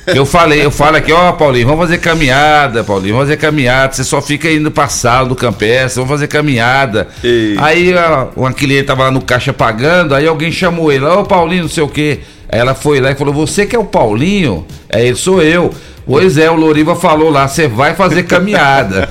Eu 0.06 0.24
falei, 0.24 0.64
eu 0.64 0.70
falo 0.70 0.96
aqui, 0.98 1.12
ó, 1.12 1.32
Paulinho, 1.32 1.66
vamos 1.66 1.80
fazer 1.80 1.98
caminhada, 1.98 2.84
Paulinho, 2.84 3.14
vamos 3.14 3.26
fazer 3.26 3.38
caminhada. 3.38 3.92
Você 3.92 4.04
só 4.04 4.22
fica 4.22 4.48
indo 4.48 4.70
pra 4.70 4.86
sala 4.86 5.28
do 5.28 5.34
campestre, 5.34 5.96
vamos 5.96 6.10
fazer 6.10 6.28
caminhada. 6.28 7.08
Ei. 7.24 7.56
Aí 7.58 7.92
uma 8.36 8.52
cliente 8.52 8.84
tava 8.84 9.02
lá 9.02 9.10
no 9.10 9.20
caixa 9.20 9.52
pagando, 9.52 10.14
aí 10.14 10.24
alguém 10.24 10.52
chamou 10.52 10.92
ele, 10.92 11.04
ô 11.04 11.24
Paulinho, 11.24 11.62
não 11.62 11.68
sei 11.68 11.82
o 11.82 11.88
quê. 11.88 12.20
Aí 12.48 12.60
ela 12.60 12.72
foi 12.72 13.00
lá 13.00 13.10
e 13.10 13.16
falou: 13.16 13.34
Você 13.34 13.66
que 13.66 13.74
é 13.74 13.78
o 13.78 13.84
Paulinho? 13.84 14.64
É, 14.88 15.04
ele 15.04 15.16
sou 15.16 15.42
eu. 15.42 15.74
Pois 16.06 16.38
é, 16.38 16.48
o 16.48 16.54
Loriva 16.54 16.94
falou 16.94 17.30
lá, 17.30 17.48
você 17.48 17.66
vai 17.66 17.96
fazer 17.96 18.22
caminhada. 18.22 19.08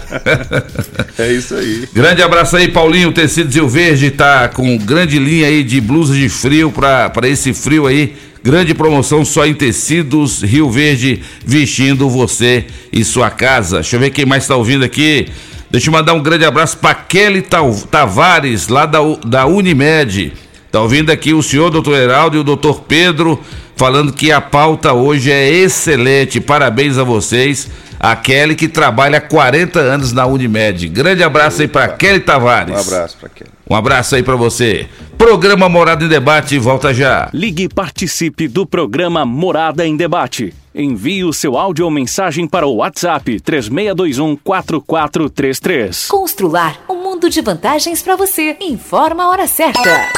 é 1.20 1.34
isso 1.34 1.54
aí. 1.54 1.90
Grande 1.94 2.24
abraço 2.24 2.56
aí, 2.56 2.70
Paulinho. 2.70 3.12
Tecidos 3.12 3.54
Rio 3.54 3.68
Verde 3.68 4.12
tá 4.12 4.48
com 4.48 4.78
grande 4.78 5.20
linha 5.20 5.48
aí 5.48 5.62
de 5.62 5.82
blusas 5.82 6.16
de 6.16 6.30
frio 6.30 6.72
para 6.72 7.28
esse 7.28 7.54
frio 7.54 7.86
aí. 7.86 8.16
Grande 8.42 8.74
promoção 8.74 9.26
só 9.26 9.46
em 9.46 9.54
tecidos 9.54 10.42
Rio 10.42 10.72
Verde, 10.72 11.22
vestindo 11.46 12.10
você 12.10 12.66
e 12.94 13.04
sua 13.04 13.30
casa. 13.30 13.78
Deixa 13.78 13.98
eu 13.98 14.00
ver 14.00 14.12
quem 14.12 14.26
mais 14.26 14.44
está 14.44 14.56
ouvindo 14.56 14.86
aqui. 14.86 15.28
Deixa 15.70 15.90
eu 15.90 15.92
mandar 15.92 16.14
um 16.14 16.24
grande 16.24 16.46
abraço 16.46 16.78
para 16.78 16.96
Kelly 16.96 17.44
Tavares, 17.92 18.70
lá 18.70 18.86
da, 18.86 19.00
da 19.26 19.46
Unimed. 19.46 20.32
Tá 20.72 20.80
ouvindo 20.80 21.10
aqui 21.10 21.34
o 21.34 21.44
senhor, 21.44 21.70
doutor 21.70 21.98
Heraldo, 21.98 22.38
e 22.38 22.40
o 22.40 22.44
doutor 22.44 22.82
Pedro 22.82 23.42
falando 23.76 24.14
que 24.14 24.32
a 24.32 24.42
pauta 24.42 24.94
hoje 24.94 25.32
é 25.32 25.50
excelente. 25.50 26.40
Parabéns 26.40 26.98
a 26.98 27.04
vocês. 27.04 27.70
A 28.00 28.16
Kelly 28.16 28.56
que 28.56 28.68
trabalha 28.68 29.18
há 29.18 29.22
40 29.22 29.80
anos 29.80 30.12
na 30.12 30.26
Unimed. 30.26 30.88
Grande 30.90 31.24
abraço 31.24 31.58
Opa. 31.58 31.64
aí 31.64 31.68
para 31.68 31.88
Kelly 31.90 32.20
Tavares. 32.20 32.76
Um 32.76 32.80
abraço 32.80 33.18
para 33.18 33.30
Kelly. 33.30 33.50
Um 33.68 33.76
abraço 33.76 34.16
aí 34.16 34.22
para 34.22 34.36
você. 34.36 34.88
Programa 35.18 35.68
Morada 35.68 36.06
em 36.06 36.08
Debate 36.08 36.60
volta 36.60 36.94
já. 36.94 37.30
Ligue 37.34 37.64
e 37.64 37.70
participe 37.70 38.48
do 38.48 38.66
programa 38.66 39.26
Morada 39.26 39.88
em 39.88 39.96
Debate. 39.96 40.54
Envie 40.74 41.24
o 41.24 41.32
seu 41.32 41.58
áudio 41.58 41.86
ou 41.86 41.92
mensagem 41.92 42.48
para 42.48 42.68
o 42.68 42.76
WhatsApp 42.76 43.40
3621 43.40 44.36
4433. 44.36 46.08
Constrular 46.08 46.80
um 46.90 47.02
mundo 47.02 47.30
de 47.30 47.42
vantagens 47.42 48.02
para 48.02 48.16
você. 48.18 48.58
Informa 48.60 49.24
a 49.24 49.30
hora 49.30 49.48
certa. 49.48 50.10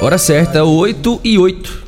Hora 0.00 0.18
certa, 0.18 0.62
8 0.62 1.20
e 1.24 1.38
8. 1.38 1.87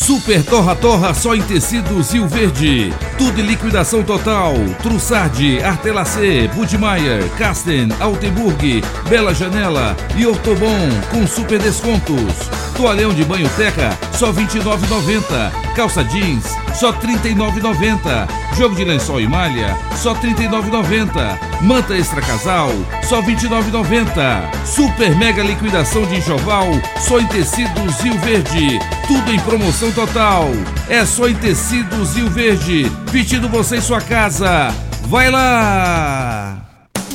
Super 0.00 0.44
Torra 0.44 0.76
Torra 0.76 1.12
só 1.12 1.34
em 1.34 1.42
tecidos 1.42 2.12
Rio 2.12 2.28
Verde. 2.28 2.94
Tudo 3.18 3.40
em 3.40 3.44
liquidação 3.44 4.00
total. 4.04 4.54
Trussardi, 4.80 5.60
Artelacê, 5.60 6.48
Budmeier, 6.54 7.28
Casten, 7.36 7.88
Altenburg, 7.98 8.80
Bela 9.08 9.34
Janela 9.34 9.96
e 10.16 10.24
Ortobon 10.24 10.88
com 11.10 11.26
super 11.26 11.58
descontos. 11.58 12.48
Toalhão 12.76 13.12
de 13.12 13.24
banho 13.24 13.50
teca, 13.56 13.98
só 14.12 14.30
R$ 14.30 14.44
29,90. 14.44 15.50
Calça 15.74 16.04
jeans, 16.04 16.44
só 16.74 16.92
R$ 16.92 16.98
39,90. 16.98 18.28
Jogo 18.56 18.76
de 18.76 18.84
lençol 18.84 19.20
e 19.20 19.26
malha, 19.26 19.76
só 19.96 20.12
R$ 20.12 20.28
39,90. 20.28 21.38
Manta 21.60 21.96
extra 21.96 22.20
casal, 22.22 22.70
só 23.02 23.20
R$ 23.20 23.34
29,90. 23.34 24.64
Super 24.64 25.16
mega 25.16 25.42
liquidação 25.42 26.06
de 26.06 26.18
enxoval, 26.18 26.66
só 27.00 27.18
em 27.18 27.26
tecidos 27.26 28.00
Rio 28.00 28.16
Verde. 28.20 28.78
Tudo 29.08 29.32
em 29.32 29.40
promoção 29.40 29.87
total. 29.92 30.50
É 30.88 31.04
só 31.04 31.28
em 31.28 31.34
tecidos 31.34 32.14
Rio 32.14 32.28
Verde. 32.30 32.90
Vestindo 33.06 33.48
você 33.48 33.76
em 33.76 33.80
sua 33.80 34.00
casa. 34.00 34.74
Vai 35.02 35.30
lá! 35.30 36.58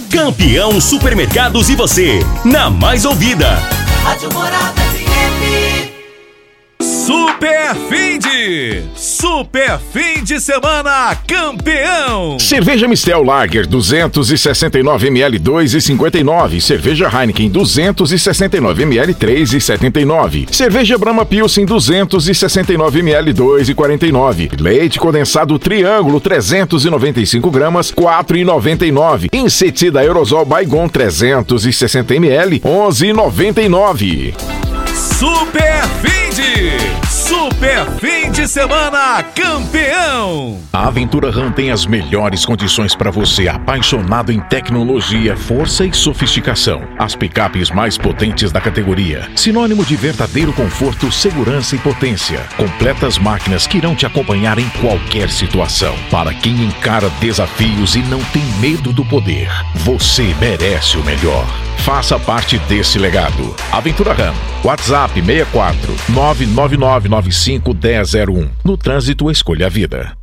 Campeão 0.09 0.79
Supermercados 0.79 1.69
e 1.69 1.75
você, 1.75 2.19
na 2.45 2.69
mais 2.69 3.03
ouvida. 3.05 3.57
Rádio 4.03 4.31
Morada 4.33 4.81
FM. 4.81 5.92
Super 7.05 7.75
fim 7.89 8.17
de 8.17 8.81
Super 8.95 9.77
fim 9.91 10.23
de 10.23 10.39
semana 10.39 11.13
campeão. 11.27 12.39
Cerveja 12.39 12.87
Mistel 12.87 13.21
Lager 13.21 13.67
269 13.67 15.07
ml 15.07 15.37
2,59. 15.37 16.61
Cerveja 16.61 17.09
Heineken 17.09 17.49
269 17.49 18.83
ml 18.83 19.13
3,79. 19.15 20.47
Cerveja 20.49 20.97
Brahma 20.97 21.25
Pilsen 21.25 21.65
269 21.65 22.99
ml 22.99 23.33
2,49. 23.33 24.61
Leite 24.61 24.97
condensado 24.97 25.59
Triângulo 25.59 26.21
395 26.21 27.51
gramas 27.51 27.91
4,99. 27.91 29.27
Inseticida 29.33 29.99
Aerosol 29.99 30.45
Baigon 30.45 30.87
360 30.87 32.15
ml 32.15 32.61
11,99. 32.61 34.72
Super 35.23 35.87
fim 36.01 36.29
de 36.35 37.02
Super 37.33 37.89
fim 37.99 38.29
de 38.29 38.47
semana 38.47 39.23
campeão. 39.23 40.59
A 40.71 40.87
Aventura 40.87 41.31
Ram 41.31 41.51
tem 41.51 41.71
as 41.71 41.83
melhores 41.83 42.45
condições 42.45 42.93
para 42.93 43.09
você 43.09 43.47
apaixonado 43.47 44.31
em 44.31 44.39
tecnologia, 44.39 45.35
força 45.35 45.83
e 45.83 45.91
sofisticação. 45.91 46.83
As 46.99 47.15
picapes 47.15 47.71
mais 47.71 47.97
potentes 47.97 48.51
da 48.51 48.61
categoria. 48.61 49.27
Sinônimo 49.35 49.83
de 49.83 49.95
verdadeiro 49.95 50.53
conforto, 50.53 51.11
segurança 51.11 51.75
e 51.75 51.79
potência. 51.79 52.39
Completas 52.55 53.17
máquinas 53.17 53.65
que 53.65 53.79
irão 53.79 53.95
te 53.95 54.05
acompanhar 54.05 54.59
em 54.59 54.69
qualquer 54.79 55.31
situação. 55.31 55.95
Para 56.11 56.35
quem 56.35 56.53
encara 56.63 57.09
desafios 57.19 57.95
e 57.95 58.03
não 58.03 58.23
tem 58.25 58.43
medo 58.59 58.93
do 58.93 59.03
poder, 59.03 59.49
você 59.77 60.35
merece 60.39 60.97
o 60.97 61.03
melhor. 61.03 61.47
Faça 61.79 62.17
parte 62.17 62.59
desse 62.59 62.99
legado. 62.99 63.55
Aventura 63.71 64.13
Ram. 64.13 64.33
WhatsApp 64.63 65.21
64 65.21 65.93
999951001. 67.23 68.49
No 68.63 68.77
trânsito, 68.77 69.29
escolha 69.31 69.67
a 69.67 69.69
vida. 69.69 70.17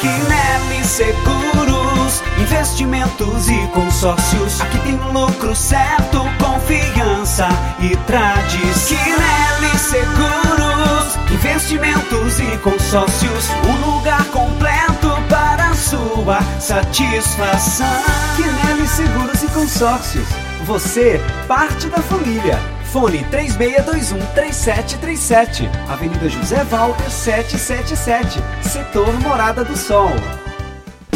Quinelli 0.00 0.84
Seguros, 0.84 2.22
investimentos 2.40 3.48
e 3.48 3.66
consórcios. 3.68 4.60
Aqui 4.60 4.78
tem 4.80 4.96
lucro 5.12 5.54
certo, 5.54 6.18
confiança 6.38 7.48
e 7.80 7.96
tradição. 8.06 8.98
Quinelli 8.98 9.78
Seguros, 9.78 11.16
investimentos 11.30 12.40
e 12.40 12.58
consórcios. 12.58 13.48
Um 13.68 13.94
lugar 13.94 14.24
completo 14.26 15.08
para 15.28 15.74
sua 15.74 16.40
satisfação. 16.60 17.86
Quinelli 18.36 18.88
Seguros 18.88 19.42
e 19.42 19.46
Consórcios. 19.48 20.26
Você, 20.64 21.20
parte 21.46 21.88
da 21.88 21.98
família. 21.98 22.58
Fone 22.92 23.24
3621-3737. 23.30 25.70
Avenida 25.88 26.28
José 26.28 26.62
Walter 26.70 27.10
777. 27.10 28.38
Setor 28.62 29.10
Morada 29.20 29.64
do 29.64 29.74
Sol. 29.74 30.10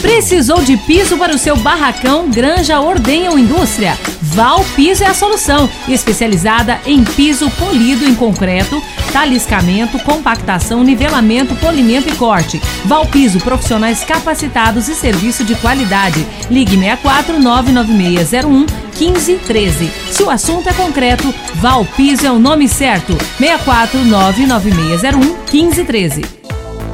Precisou 0.07 0.63
de 0.63 0.77
piso 0.77 1.19
para 1.19 1.35
o 1.35 1.39
seu 1.39 1.57
barracão, 1.57 2.31
granja, 2.31 2.81
ordenha 2.81 3.29
ou 3.33 3.37
indústria? 3.37 3.99
Val 4.23 4.65
Piso 4.77 5.03
é 5.03 5.09
a 5.09 5.15
solução, 5.15 5.69
especializada 5.89 6.81
em 6.87 7.03
piso 7.03 7.51
polido 7.51 8.05
em 8.05 8.15
concreto, 8.15 8.81
taliscamento, 9.13 9.99
compactação, 9.99 10.85
nivelamento, 10.85 11.57
polimento 11.57 12.09
e 12.09 12.15
corte. 12.15 12.63
Val 12.85 13.05
Piso, 13.07 13.41
profissionais 13.41 14.05
capacitados 14.05 14.89
e 14.89 14.95
serviço 14.95 15.43
de 15.43 15.57
qualidade. 15.57 16.25
Ligue 16.49 16.79
64 16.79 17.41
99601 17.41 18.67
1513. 18.97 19.91
Se 20.13 20.23
o 20.23 20.31
assunto 20.31 20.69
é 20.69 20.73
concreto, 20.73 21.35
Val 21.57 21.85
Piso 21.85 22.25
é 22.25 22.31
o 22.31 22.39
nome 22.39 22.69
certo. 22.69 23.13
64 23.39 24.05
99601 24.05 25.37
1513. 25.53 26.36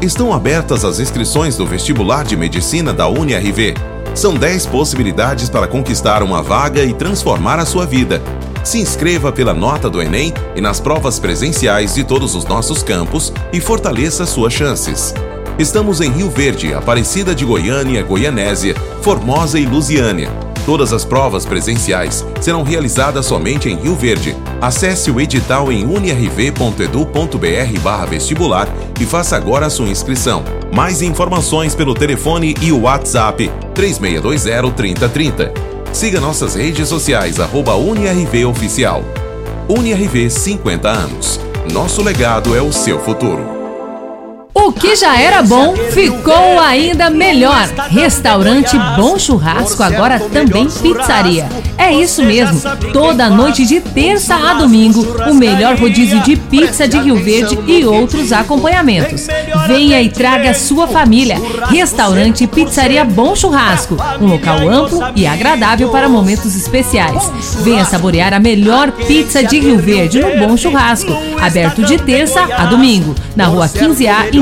Estão 0.03 0.33
abertas 0.33 0.85
as 0.85 0.99
inscrições 0.99 1.57
do 1.57 1.65
vestibular 1.65 2.25
de 2.25 2.37
medicina 2.37 2.93
da 2.93 3.07
UniRV. 3.07 3.75
São 4.17 4.35
10 4.35 4.67
possibilidades 4.67 5.49
para 5.49 5.69
conquistar 5.69 6.25
uma 6.25 6.43
vaga 6.43 6.83
e 6.83 6.93
transformar 6.93 7.61
a 7.61 7.65
sua 7.65 7.87
vida. 7.87 8.21
Se 8.65 8.81
inscreva 8.81 9.31
pela 9.31 9.55
nota 9.55 9.89
do 9.89 10.03
Enem 10.03 10.35
e 10.57 10.61
nas 10.61 10.81
provas 10.81 11.21
presenciais 11.21 11.95
de 11.95 12.03
todos 12.03 12.35
os 12.35 12.45
nossos 12.45 12.83
campos 12.83 13.33
e 13.53 13.61
fortaleça 13.61 14.27
suas 14.27 14.53
chances. 14.53 15.15
Estamos 15.57 16.01
em 16.01 16.11
Rio 16.11 16.29
Verde, 16.29 16.75
Aparecida 16.75 17.33
de 17.33 17.45
Goiânia, 17.45 18.03
Goianésia, 18.03 18.75
Formosa 19.03 19.57
e 19.57 19.65
Lusiânia. 19.65 20.52
Todas 20.65 20.93
as 20.93 21.05
provas 21.05 21.45
presenciais 21.45 22.25
serão 22.41 22.63
realizadas 22.63 23.27
somente 23.27 23.69
em 23.69 23.75
Rio 23.77 23.97
Verde. 23.97 24.37
Acesse 24.61 25.11
o 25.11 25.21
edital 25.21 25.73
em 25.73 25.85
unirv.edu.br 25.85 28.09
vestibular 28.09 28.69
e 29.01 29.05
faça 29.05 29.37
agora 29.37 29.67
a 29.67 29.71
sua 29.71 29.89
inscrição. 29.89 30.45
Mais 30.73 31.03
informações 31.03 31.75
pelo 31.75 31.95
telefone 31.95 32.55
e 32.61 32.71
o 32.71 32.83
WhatsApp 32.83 33.51
3620-3030. 33.75 35.51
Siga 35.93 36.21
nossas 36.21 36.55
redes 36.55 36.89
sociais, 36.89 37.41
arroba 37.41 37.75
UniRV 37.75 38.45
Oficial. 38.47 39.03
UniRV 39.69 40.31
50 40.31 40.89
anos. 40.89 41.41
Nosso 41.73 42.03
legado 42.03 42.57
é 42.57 42.63
o 42.63 42.73
seu 42.73 43.01
futuro. 43.01 43.62
O 44.55 44.71
que 44.71 44.95
já 44.95 45.19
era 45.19 45.43
bom 45.43 45.75
ficou 45.93 46.61
ainda 46.61 47.09
melhor. 47.09 47.69
Restaurante 47.89 48.77
Bom 48.97 49.19
Churrasco, 49.19 49.83
agora 49.83 50.21
também 50.21 50.69
pizzaria. 50.69 51.49
É 51.79 51.91
isso 51.91 52.23
mesmo. 52.23 52.61
Toda 52.93 53.31
noite 53.31 53.65
de 53.65 53.81
terça 53.81 54.35
a 54.35 54.55
domingo, 54.55 55.01
o 55.29 55.35
melhor 55.35 55.77
rodízio 55.79 56.21
de 56.21 56.37
pizza 56.37 56.87
de 56.87 56.99
Rio 56.99 57.17
Verde 57.17 57.59
e 57.67 57.85
outros 57.85 58.31
acompanhamentos. 58.31 59.27
Venha 59.67 60.03
e 60.03 60.11
traga 60.11 60.53
sua 60.53 60.87
família. 60.87 61.41
Restaurante 61.71 62.47
Pizzaria 62.47 63.05
Bom 63.05 63.35
Churrasco, 63.35 63.97
um 64.21 64.27
local 64.27 64.69
amplo 64.69 65.01
e 65.17 65.27
agradável 65.27 65.89
para 65.89 66.09
momentos 66.09 66.55
especiais. 66.55 67.33
Venha 67.63 67.87
saborear 67.87 68.35
a 68.35 68.39
melhor 68.39 68.93
pizza 68.93 69.43
de 69.43 69.59
Rio 69.59 69.79
Verde 69.79 70.21
no 70.21 70.47
Bom 70.47 70.57
Churrasco, 70.57 71.13
aberto 71.41 71.83
de 71.85 71.97
terça 71.99 72.43
a 72.55 72.67
domingo, 72.67 73.15
na 73.35 73.47
Rua 73.47 73.67
15A, 73.67 74.42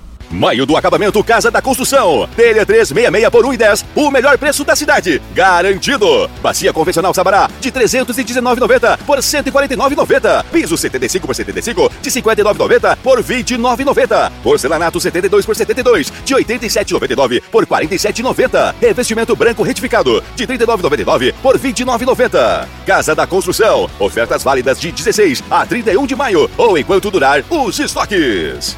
Maio 0.31 0.65
do 0.65 0.77
acabamento 0.77 1.21
Casa 1.23 1.51
da 1.51 1.61
Construção. 1.61 2.27
Telha 2.35 2.65
366 2.65 3.29
por 3.29 3.45
1,10. 3.45 3.85
O 3.95 4.09
melhor 4.09 4.37
preço 4.37 4.63
da 4.63 4.75
cidade. 4.75 5.21
Garantido. 5.33 6.29
Bacia 6.41 6.71
convencional 6.71 7.13
Sabará 7.13 7.49
de 7.59 7.71
319,90 7.71 8.97
por 8.99 9.17
149,90. 9.17 10.45
Piso 10.45 10.77
75 10.77 11.27
por 11.27 11.35
75 11.35 11.91
de 12.01 12.09
59,90 12.09 12.97
por 13.03 13.21
29,90. 13.21 14.31
Porcelanato 14.41 14.99
72 15.01 15.45
por 15.45 15.55
72 15.55 16.13
de 16.23 16.33
87,99 16.33 17.41
por 17.51 17.65
47,90. 17.65 18.75
Revestimento 18.79 19.35
branco 19.35 19.63
retificado 19.63 20.23
de 20.35 20.47
39,99 20.47 21.33
por 21.41 21.59
29,90. 21.59 22.67
Casa 22.85 23.13
da 23.13 23.27
Construção. 23.27 23.89
Ofertas 23.99 24.43
válidas 24.43 24.79
de 24.79 24.91
16 24.91 25.43
a 25.49 25.65
31 25.65 26.05
de 26.05 26.15
maio 26.15 26.49
ou 26.57 26.77
enquanto 26.77 27.11
durar 27.11 27.43
os 27.49 27.77
estoques. 27.79 28.77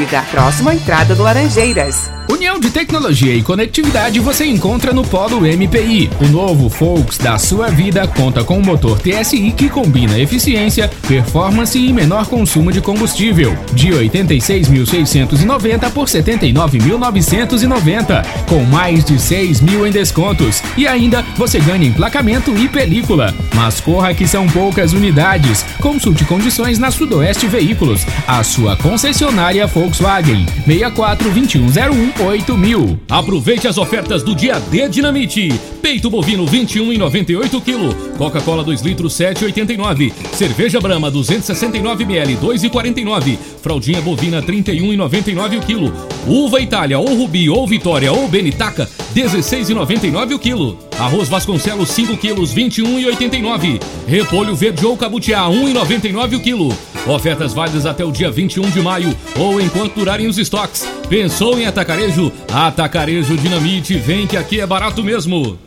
Vida, 0.00 0.22
próximo 0.30 0.70
à 0.70 0.74
entrada 0.74 1.14
do 1.14 1.22
Laranjeiras. 1.22 2.10
União 2.30 2.58
de 2.60 2.70
tecnologia 2.70 3.34
e 3.34 3.42
conectividade 3.42 4.20
você 4.20 4.46
encontra 4.46 4.92
no 4.92 5.04
Polo 5.04 5.40
MPI. 5.40 6.08
O 6.20 6.28
novo 6.28 6.70
Focus 6.70 7.18
da 7.18 7.36
sua 7.36 7.68
vida 7.68 8.06
conta 8.06 8.44
com 8.44 8.58
um 8.58 8.62
motor 8.62 9.00
TSI 9.00 9.50
que 9.50 9.68
combina 9.68 10.16
eficiência, 10.16 10.88
performance 11.08 11.76
e 11.76 11.92
menor 11.92 12.28
consumo 12.28 12.70
de 12.70 12.80
combustível. 12.80 13.58
De 13.72 13.88
86.690 13.88 15.90
por 15.90 16.06
79.990, 16.06 18.24
com 18.48 18.62
mais 18.62 19.04
de 19.04 19.20
6 19.20 19.60
mil 19.60 19.84
em 19.84 19.90
descontos. 19.90 20.62
E 20.76 20.86
ainda 20.86 21.24
você 21.36 21.58
ganha 21.58 21.88
emplacamento 21.88 22.56
e 22.56 22.68
película. 22.68 23.34
Mas 23.56 23.80
corra 23.80 24.14
que 24.14 24.28
são 24.28 24.46
poucas 24.46 24.92
unidades. 24.92 25.66
Consulte 25.80 26.24
condições 26.24 26.78
na 26.78 26.92
Sudoeste 26.92 27.48
Veículos, 27.48 28.06
a 28.26 28.42
sua 28.44 28.76
concessionária 28.76 29.66
Volkswagen. 29.90 30.46
64 30.66 31.30
2101 31.30 32.12
8000. 32.20 32.98
Aproveite 33.08 33.66
as 33.66 33.76
ofertas 33.76 34.22
do 34.22 34.34
dia 34.34 34.60
D 34.60 34.88
Dinamite. 34.88 35.52
Peito 35.82 36.08
bovino 36.08 36.46
21,98 36.46 37.60
kg. 37.60 38.16
Coca-Cola 38.16 38.62
2 38.62 38.82
litros 38.82 39.12
7,89. 39.14 40.12
Cerveja 40.32 40.80
Brahma 40.80 41.10
269 41.10 42.04
ml 42.04 42.36
2,49. 42.36 43.36
Fraldinha 43.60 44.00
bovina 44.00 44.40
31,99 44.40 45.58
o 45.58 45.60
quilo. 45.60 45.92
Uva 46.26 46.60
Itália 46.60 46.98
ou 46.98 47.14
Rubi 47.14 47.50
ou 47.50 47.66
Vitória 47.66 48.12
ou 48.12 48.28
Benitaca 48.28 48.88
16,99 49.14 50.34
o 50.34 50.38
quilo. 50.38 50.89
Arroz 51.00 51.28
Vasconcelos 51.30 51.88
5 51.92 52.18
quilos 52.18 52.54
21,89. 52.54 53.80
Repolho 54.06 54.54
verde 54.54 54.84
ou 54.84 54.94
cabutiá 54.98 55.46
1,99 55.46 56.36
o 56.36 56.40
quilo. 56.40 56.76
Ofertas 57.06 57.54
válidas 57.54 57.86
até 57.86 58.04
o 58.04 58.12
dia 58.12 58.30
21 58.30 58.70
de 58.70 58.82
maio 58.82 59.16
ou 59.34 59.58
enquanto 59.58 59.94
durarem 59.94 60.26
os 60.26 60.36
estoques. 60.36 60.86
Pensou 61.08 61.58
em 61.58 61.64
atacarejo? 61.64 62.30
Atacarejo 62.52 63.34
Dinamite, 63.38 63.94
vem 63.94 64.26
que 64.26 64.36
aqui 64.36 64.60
é 64.60 64.66
barato 64.66 65.02
mesmo. 65.02 65.58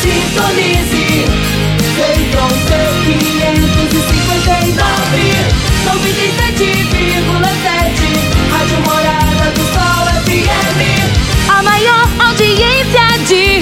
Sintonize, 0.00 1.26
Feitron 1.96 2.48
559, 3.04 4.72
97,7, 5.84 8.48
Rádio 8.50 8.80
Morada 8.80 9.50
do 9.50 9.64
Sol 9.74 10.06
FM. 10.24 10.80
A 11.50 11.62
maior 11.62 12.08
audiência 12.18 12.73
de 13.30 13.53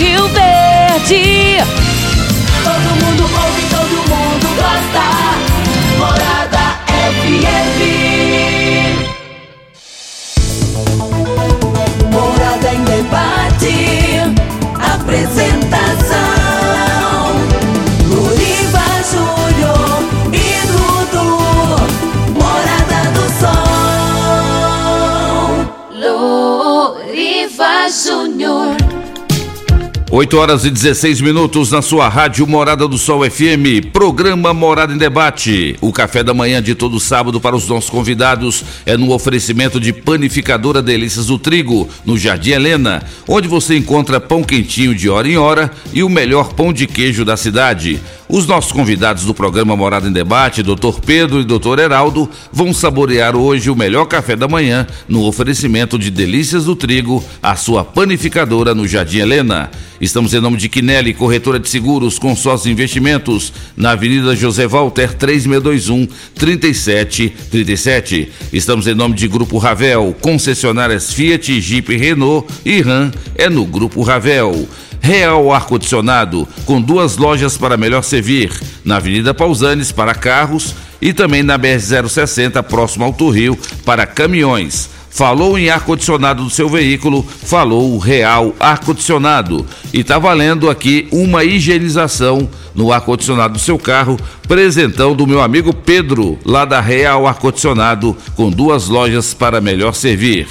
8 30.22 30.38
horas 30.38 30.64
e 30.64 30.70
16 30.70 31.20
minutos 31.20 31.72
na 31.72 31.82
sua 31.82 32.08
rádio 32.08 32.46
Morada 32.46 32.86
do 32.86 32.96
Sol 32.96 33.28
FM, 33.28 33.90
programa 33.92 34.54
Morada 34.54 34.92
em 34.92 34.96
Debate. 34.96 35.74
O 35.80 35.92
café 35.92 36.22
da 36.22 36.32
manhã 36.32 36.62
de 36.62 36.76
todo 36.76 37.00
sábado 37.00 37.40
para 37.40 37.56
os 37.56 37.66
nossos 37.66 37.90
convidados 37.90 38.64
é 38.86 38.96
no 38.96 39.12
oferecimento 39.12 39.80
de 39.80 39.92
Panificadora 39.92 40.80
Delícias 40.80 41.26
do 41.26 41.40
Trigo, 41.40 41.88
no 42.06 42.16
Jardim 42.16 42.52
Helena, 42.52 43.02
onde 43.26 43.48
você 43.48 43.76
encontra 43.76 44.20
pão 44.20 44.44
quentinho 44.44 44.94
de 44.94 45.10
hora 45.10 45.26
em 45.26 45.36
hora 45.36 45.72
e 45.92 46.04
o 46.04 46.08
melhor 46.08 46.52
pão 46.52 46.72
de 46.72 46.86
queijo 46.86 47.24
da 47.24 47.36
cidade. 47.36 48.00
Os 48.32 48.46
nossos 48.46 48.72
convidados 48.72 49.24
do 49.24 49.34
programa 49.34 49.76
Morada 49.76 50.08
em 50.08 50.10
Debate, 50.10 50.62
Dr. 50.62 51.00
Pedro 51.04 51.38
e 51.38 51.44
Dr. 51.44 51.78
Heraldo, 51.78 52.26
vão 52.50 52.72
saborear 52.72 53.36
hoje 53.36 53.68
o 53.68 53.76
melhor 53.76 54.06
café 54.06 54.34
da 54.34 54.48
manhã 54.48 54.86
no 55.06 55.26
oferecimento 55.26 55.98
de 55.98 56.10
Delícias 56.10 56.64
do 56.64 56.74
Trigo, 56.74 57.22
a 57.42 57.54
sua 57.56 57.84
panificadora 57.84 58.74
no 58.74 58.88
Jardim 58.88 59.18
Helena. 59.18 59.70
Estamos 60.00 60.32
em 60.32 60.40
nome 60.40 60.56
de 60.56 60.70
Quinelli, 60.70 61.12
corretora 61.12 61.60
de 61.60 61.68
seguros, 61.68 62.18
consórcio 62.18 62.70
e 62.70 62.72
investimentos, 62.72 63.52
na 63.76 63.90
Avenida 63.90 64.34
José 64.34 64.66
Walter, 64.66 65.12
3621 65.12 66.08
3737. 66.34 68.32
Estamos 68.50 68.86
em 68.86 68.94
nome 68.94 69.14
de 69.14 69.28
Grupo 69.28 69.58
Ravel, 69.58 70.16
concessionárias 70.22 71.12
Fiat, 71.12 71.60
Jeep, 71.60 71.94
Renault 71.94 72.48
e 72.64 72.80
Ram, 72.80 73.12
é 73.36 73.50
no 73.50 73.66
Grupo 73.66 74.00
Ravel. 74.00 74.66
Real 75.02 75.52
Ar-Condicionado, 75.52 76.46
com 76.64 76.80
duas 76.80 77.16
lojas 77.16 77.58
para 77.58 77.76
melhor 77.76 78.04
servir, 78.04 78.52
na 78.84 78.98
Avenida 78.98 79.34
Pausanes 79.34 79.90
para 79.90 80.14
carros 80.14 80.76
e 81.00 81.12
também 81.12 81.42
na 81.42 81.58
BR-060, 81.58 82.62
próximo 82.62 83.04
ao 83.04 83.28
Rio, 83.28 83.58
para 83.84 84.06
caminhões. 84.06 84.88
Falou 85.10 85.58
em 85.58 85.68
ar-condicionado 85.68 86.44
do 86.44 86.50
seu 86.50 86.68
veículo, 86.68 87.22
falou 87.22 87.98
Real 87.98 88.54
Ar-Condicionado. 88.60 89.66
E 89.92 90.00
está 90.00 90.20
valendo 90.20 90.70
aqui 90.70 91.08
uma 91.10 91.42
higienização 91.42 92.48
no 92.72 92.92
ar-condicionado 92.92 93.54
do 93.54 93.58
seu 93.58 93.78
carro, 93.78 94.16
presentão 94.46 95.16
do 95.16 95.26
meu 95.26 95.42
amigo 95.42 95.74
Pedro, 95.74 96.38
lá 96.46 96.64
da 96.64 96.80
Real 96.80 97.26
Ar-Condicionado, 97.26 98.16
com 98.36 98.50
duas 98.50 98.88
lojas 98.88 99.34
para 99.34 99.60
melhor 99.60 99.94
servir. 99.94 100.46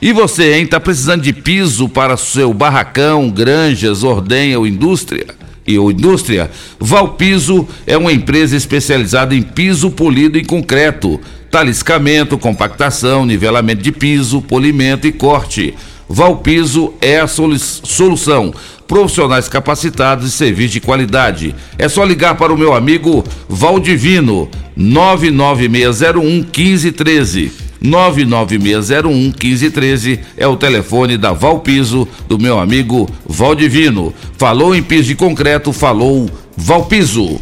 E 0.00 0.12
você, 0.12 0.54
hein, 0.54 0.66
tá 0.66 0.78
precisando 0.78 1.22
de 1.22 1.32
piso 1.32 1.88
para 1.88 2.16
seu 2.16 2.52
barracão, 2.52 3.30
granjas, 3.30 4.02
ordenha 4.02 4.58
ou 4.58 4.66
indústria? 4.66 5.26
E 5.66 5.78
ou 5.78 5.90
indústria? 5.90 6.50
Valpiso 6.78 7.66
é 7.86 7.96
uma 7.96 8.12
empresa 8.12 8.56
especializada 8.56 9.34
em 9.34 9.42
piso 9.42 9.90
polido 9.90 10.38
em 10.38 10.44
concreto, 10.44 11.18
taliscamento, 11.50 12.36
compactação, 12.36 13.24
nivelamento 13.24 13.82
de 13.82 13.90
piso, 13.90 14.42
polimento 14.42 15.06
e 15.06 15.12
corte. 15.12 15.74
Valpiso 16.08 16.92
é 17.00 17.18
a 17.18 17.26
solução. 17.26 18.54
Profissionais 18.86 19.48
capacitados 19.48 20.28
e 20.28 20.30
serviço 20.30 20.74
de 20.74 20.80
qualidade. 20.80 21.54
É 21.76 21.88
só 21.88 22.04
ligar 22.04 22.36
para 22.36 22.52
o 22.52 22.58
meu 22.58 22.72
amigo 22.74 23.24
Valdivino, 23.48 24.48
99601 24.76 26.22
1513. 26.22 27.65
99601 27.80 29.12
1513 29.12 30.20
é 30.36 30.46
o 30.46 30.56
telefone 30.56 31.16
da 31.16 31.32
Valpiso 31.32 32.06
do 32.28 32.38
meu 32.38 32.58
amigo 32.58 33.08
Valdivino. 33.26 34.12
Falou 34.36 34.74
em 34.74 34.82
piso 34.82 35.08
de 35.08 35.14
concreto, 35.14 35.72
falou 35.72 36.30
Valpiso. 36.56 37.38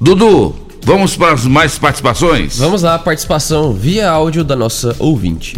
Dudu, 0.00 0.54
vamos 0.82 1.16
para 1.16 1.32
as 1.32 1.46
mais 1.46 1.78
participações? 1.78 2.58
Vamos 2.58 2.82
lá, 2.82 2.98
participação 2.98 3.72
via 3.72 4.10
áudio 4.10 4.44
da 4.44 4.56
nossa 4.56 4.94
ouvinte. 4.98 5.56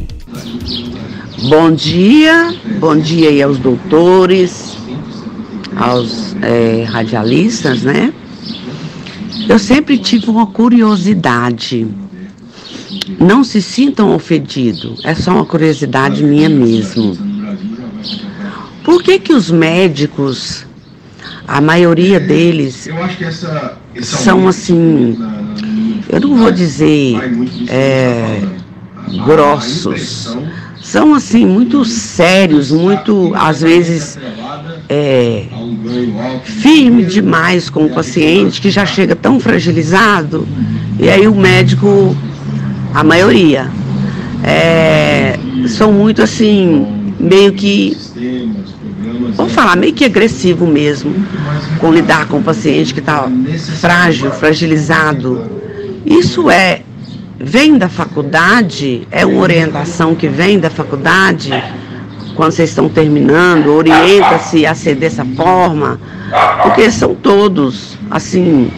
Bom 1.49 1.71
dia, 1.71 2.55
bom 2.81 2.97
dia 2.97 3.29
aí 3.29 3.43
aos 3.43 3.59
doutores, 3.59 4.77
aos 5.77 6.35
é, 6.43 6.85
radialistas, 6.85 7.83
né? 7.83 8.13
Eu 9.49 9.59
sempre 9.59 9.97
tive 9.99 10.29
uma 10.29 10.47
curiosidade 10.47 11.87
não 13.19 13.43
se 13.43 13.63
sintam 13.63 14.15
ofendidos, 14.15 15.01
é 15.05 15.15
só 15.15 15.33
uma 15.33 15.47
curiosidade 15.47 16.23
minha 16.23 16.49
mesmo. 16.49 17.17
Por 18.85 19.03
que 19.03 19.19
que 19.19 19.33
os 19.33 19.51
médicos, 19.51 20.67
a 21.47 21.61
maioria 21.61 22.19
deles, 22.19 22.89
são 24.01 24.49
assim, 24.49 25.17
eu 26.09 26.21
não 26.21 26.37
vou 26.37 26.51
dizer 26.51 27.17
é, 27.69 28.43
grossos, 29.25 30.37
são 30.83 31.15
assim 31.15 31.45
muito 31.45 31.85
sérios, 31.85 32.71
muito 32.71 33.33
às 33.35 33.61
vezes 33.61 34.19
é, 34.89 35.45
firme 36.43 37.05
demais 37.05 37.69
com 37.69 37.85
o 37.85 37.91
paciente 37.91 38.61
que 38.61 38.71
já 38.71 38.87
chega 38.87 39.15
tão 39.15 39.39
fragilizado. 39.39 40.49
E 40.99 41.11
aí 41.11 41.29
o 41.29 41.35
médico 41.35 42.17
a 42.95 43.05
maioria, 43.05 43.71
é, 44.43 45.39
são 45.67 45.93
muito 45.93 46.23
assim, 46.23 46.87
meio 47.19 47.53
que, 47.53 47.97
vamos 49.35 49.53
falar, 49.53 49.77
meio 49.77 49.93
que 49.93 50.05
agressivo 50.05 50.67
mesmo, 50.67 51.15
com 51.79 51.93
lidar 51.93 52.27
com 52.29 52.39
o 52.39 52.43
paciente 52.43 52.95
que 52.95 53.01
está 53.01 53.29
frágil, 53.81 54.31
fragilizado. 54.31 55.45
Isso 56.07 56.51
é, 56.51 56.83
vem 57.39 57.77
da 57.77 57.89
faculdade, 57.89 59.07
é 59.11 59.27
uma 59.27 59.41
orientação 59.41 60.15
que 60.15 60.29
vem 60.29 60.59
da 60.59 60.71
faculdade, 60.71 61.53
quando 62.35 62.53
vocês 62.53 62.71
estão 62.71 62.89
terminando, 62.89 63.67
orienta-se 63.69 64.65
a 64.65 64.75
ser 64.75 64.95
dessa 64.95 65.25
forma, 65.25 66.01
porque 66.63 66.89
são 66.91 67.15
todos, 67.15 67.99
assim, 68.09 68.71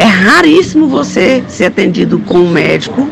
é 0.00 0.04
raríssimo 0.04 0.88
você 0.88 1.44
ser 1.46 1.66
atendido 1.66 2.18
com 2.20 2.38
um 2.38 2.50
médico 2.50 3.06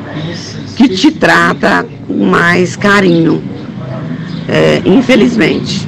que 0.74 0.89
te 0.89 1.10
trata 1.10 1.86
com 2.06 2.24
mais 2.24 2.77
carinho, 2.77 3.44
é, 4.48 4.81
infelizmente. 4.86 5.86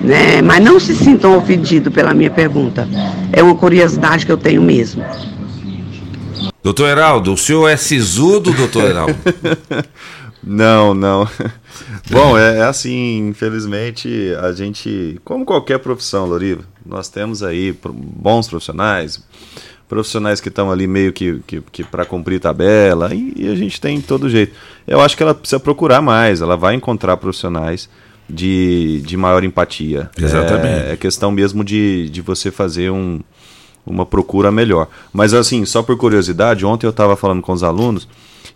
Né? 0.00 0.40
Mas 0.42 0.62
não 0.62 0.78
se 0.78 0.94
sintam 0.94 1.36
ofendidos 1.36 1.92
pela 1.92 2.14
minha 2.14 2.30
pergunta. 2.30 2.88
É 3.32 3.42
uma 3.42 3.56
curiosidade 3.56 4.24
que 4.24 4.30
eu 4.30 4.36
tenho 4.36 4.62
mesmo. 4.62 5.04
Doutor 6.62 6.90
Heraldo, 6.90 7.32
o 7.32 7.36
senhor 7.36 7.66
é 7.66 7.76
sisudo, 7.76 8.52
doutor 8.52 8.84
Heraldo? 8.84 9.16
não, 10.44 10.94
não. 10.94 11.28
Bom, 12.08 12.38
é, 12.38 12.58
é, 12.58 12.62
assim, 12.62 13.30
infelizmente, 13.30 14.32
a 14.40 14.52
gente, 14.52 15.20
como 15.24 15.44
qualquer 15.44 15.80
profissão, 15.80 16.24
Loriva, 16.24 16.62
nós 16.84 17.08
temos 17.08 17.42
aí 17.42 17.76
bons 17.82 18.46
profissionais, 18.46 19.20
profissionais 19.88 20.40
que 20.40 20.48
estão 20.48 20.70
ali 20.70 20.86
meio 20.86 21.12
que, 21.12 21.40
que, 21.46 21.60
que 21.72 21.84
para 21.84 22.04
cumprir 22.04 22.40
tabela, 22.40 23.14
e, 23.14 23.32
e, 23.36 23.48
a 23.48 23.54
gente 23.54 23.80
tem 23.80 24.00
todo 24.00 24.28
jeito. 24.28 24.54
Eu 24.86 25.00
acho 25.00 25.16
que 25.16 25.22
ela 25.22 25.34
precisa 25.34 25.60
procurar 25.60 26.02
mais, 26.02 26.40
ela 26.40 26.56
vai 26.56 26.74
encontrar 26.74 27.16
profissionais 27.16 27.88
de, 28.28 29.00
de 29.02 29.16
maior 29.16 29.44
empatia. 29.44 30.10
Exatamente. 30.18 30.88
É, 30.88 30.92
é 30.92 30.96
questão 30.96 31.30
mesmo 31.30 31.62
de, 31.62 32.10
de 32.10 32.20
você 32.20 32.50
fazer 32.50 32.90
um, 32.90 33.20
uma 33.86 34.04
procura 34.04 34.50
melhor. 34.50 34.88
Mas 35.12 35.32
assim, 35.32 35.64
só 35.64 35.82
por 35.82 35.96
curiosidade, 35.96 36.66
ontem 36.66 36.86
eu 36.86 36.90
estava 36.90 37.16
falando 37.16 37.40
com 37.40 37.52
os 37.52 37.62
alunos, 37.62 38.08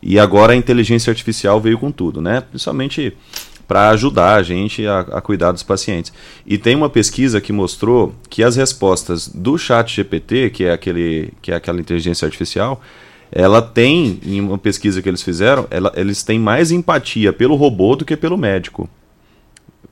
e 0.03 0.19
agora 0.19 0.53
a 0.53 0.57
inteligência 0.57 1.11
artificial 1.11 1.61
veio 1.61 1.79
com 1.79 1.93
tudo, 1.93 2.21
né? 2.21 2.41
Principalmente 2.41 3.15
para 3.71 3.91
ajudar 3.91 4.35
a 4.35 4.43
gente 4.43 4.85
a, 4.85 4.99
a, 4.99 5.21
cuidar 5.21 5.53
dos 5.53 5.63
pacientes. 5.63 6.13
E 6.45 6.59
tem 6.59 6.75
uma 6.75 6.91
pesquisa 6.91 7.41
que 7.41 7.53
mostrou 7.53 8.13
que 8.29 8.43
as 8.43 8.57
respostas 8.57 9.29
do 9.29 9.57
chat 9.57 9.95
GPT, 9.95 10.51
que 10.51 10.65
é, 10.65 10.73
aquele, 10.73 11.33
que 11.41 11.53
é 11.53 11.55
aquela 11.55 11.79
inteligência 11.79 12.27
artificial, 12.27 12.83
ela 13.31 13.63
tem, 13.63 14.19
em 14.27 14.41
uma 14.41 14.59
pesquisa 14.59 15.01
que 15.01 15.09
eles 15.09 15.23
fizeram, 15.23 15.69
ela, 15.71 15.93
eles 15.95 16.25
têm 16.25 16.37
mais 16.37 16.73
empatia 16.73 17.33
pelo 17.33 17.55
robô 17.55 17.95
do 17.95 18.05
que 18.05 18.17
pelo 18.17 18.37
médico. 18.37 18.91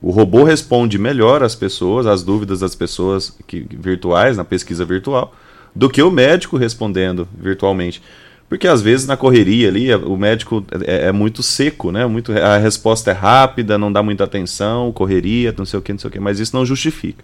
O 0.01 0.11
robô 0.11 0.43
responde 0.43 0.99
melhor 0.99 1.41
às 1.41 1.55
pessoas, 1.55 2.05
às 2.05 2.21
dúvidas 2.21 2.59
das 2.59 2.75
pessoas 2.75 3.33
que, 3.47 3.65
virtuais, 3.71 4.35
na 4.35 4.43
pesquisa 4.43 4.83
virtual, 4.83 5.33
do 5.73 5.89
que 5.89 6.03
o 6.03 6.11
médico 6.11 6.57
respondendo 6.57 7.29
virtualmente. 7.33 8.01
Porque 8.49 8.67
às 8.67 8.81
vezes 8.81 9.05
na 9.05 9.15
correria 9.15 9.67
ali 9.67 9.93
o 9.93 10.17
médico 10.17 10.65
é, 10.83 11.07
é, 11.07 11.11
muito 11.11 11.43
seco, 11.43 11.91
né? 11.91 12.07
Muito, 12.07 12.33
a 12.33 12.57
resposta 12.57 13.11
é 13.11 13.13
rápida, 13.13 13.77
não 13.77 13.91
dá 13.91 14.01
muita 14.01 14.23
atenção, 14.23 14.91
correria, 14.91 15.53
não 15.55 15.65
sei 15.65 15.77
o 15.77 15.81
que, 15.83 15.93
não 15.93 15.99
sei 15.99 16.07
o 16.07 16.11
que, 16.11 16.19
mas 16.19 16.39
isso 16.39 16.55
não 16.55 16.65
justifica. 16.65 17.23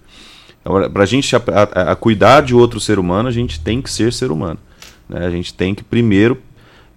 Para 0.94 1.04
a 1.04 1.06
gente 1.06 1.36
cuidar 2.00 2.42
de 2.42 2.54
outro 2.54 2.80
ser 2.80 3.00
humano, 3.00 3.28
a 3.28 3.32
gente 3.32 3.60
tem 3.60 3.82
que 3.82 3.90
ser 3.90 4.14
ser 4.14 4.32
humano. 4.32 4.60
Né? 5.10 5.26
A 5.26 5.30
gente 5.32 5.52
tem 5.54 5.74
que 5.74 5.84
primeiro 5.84 6.40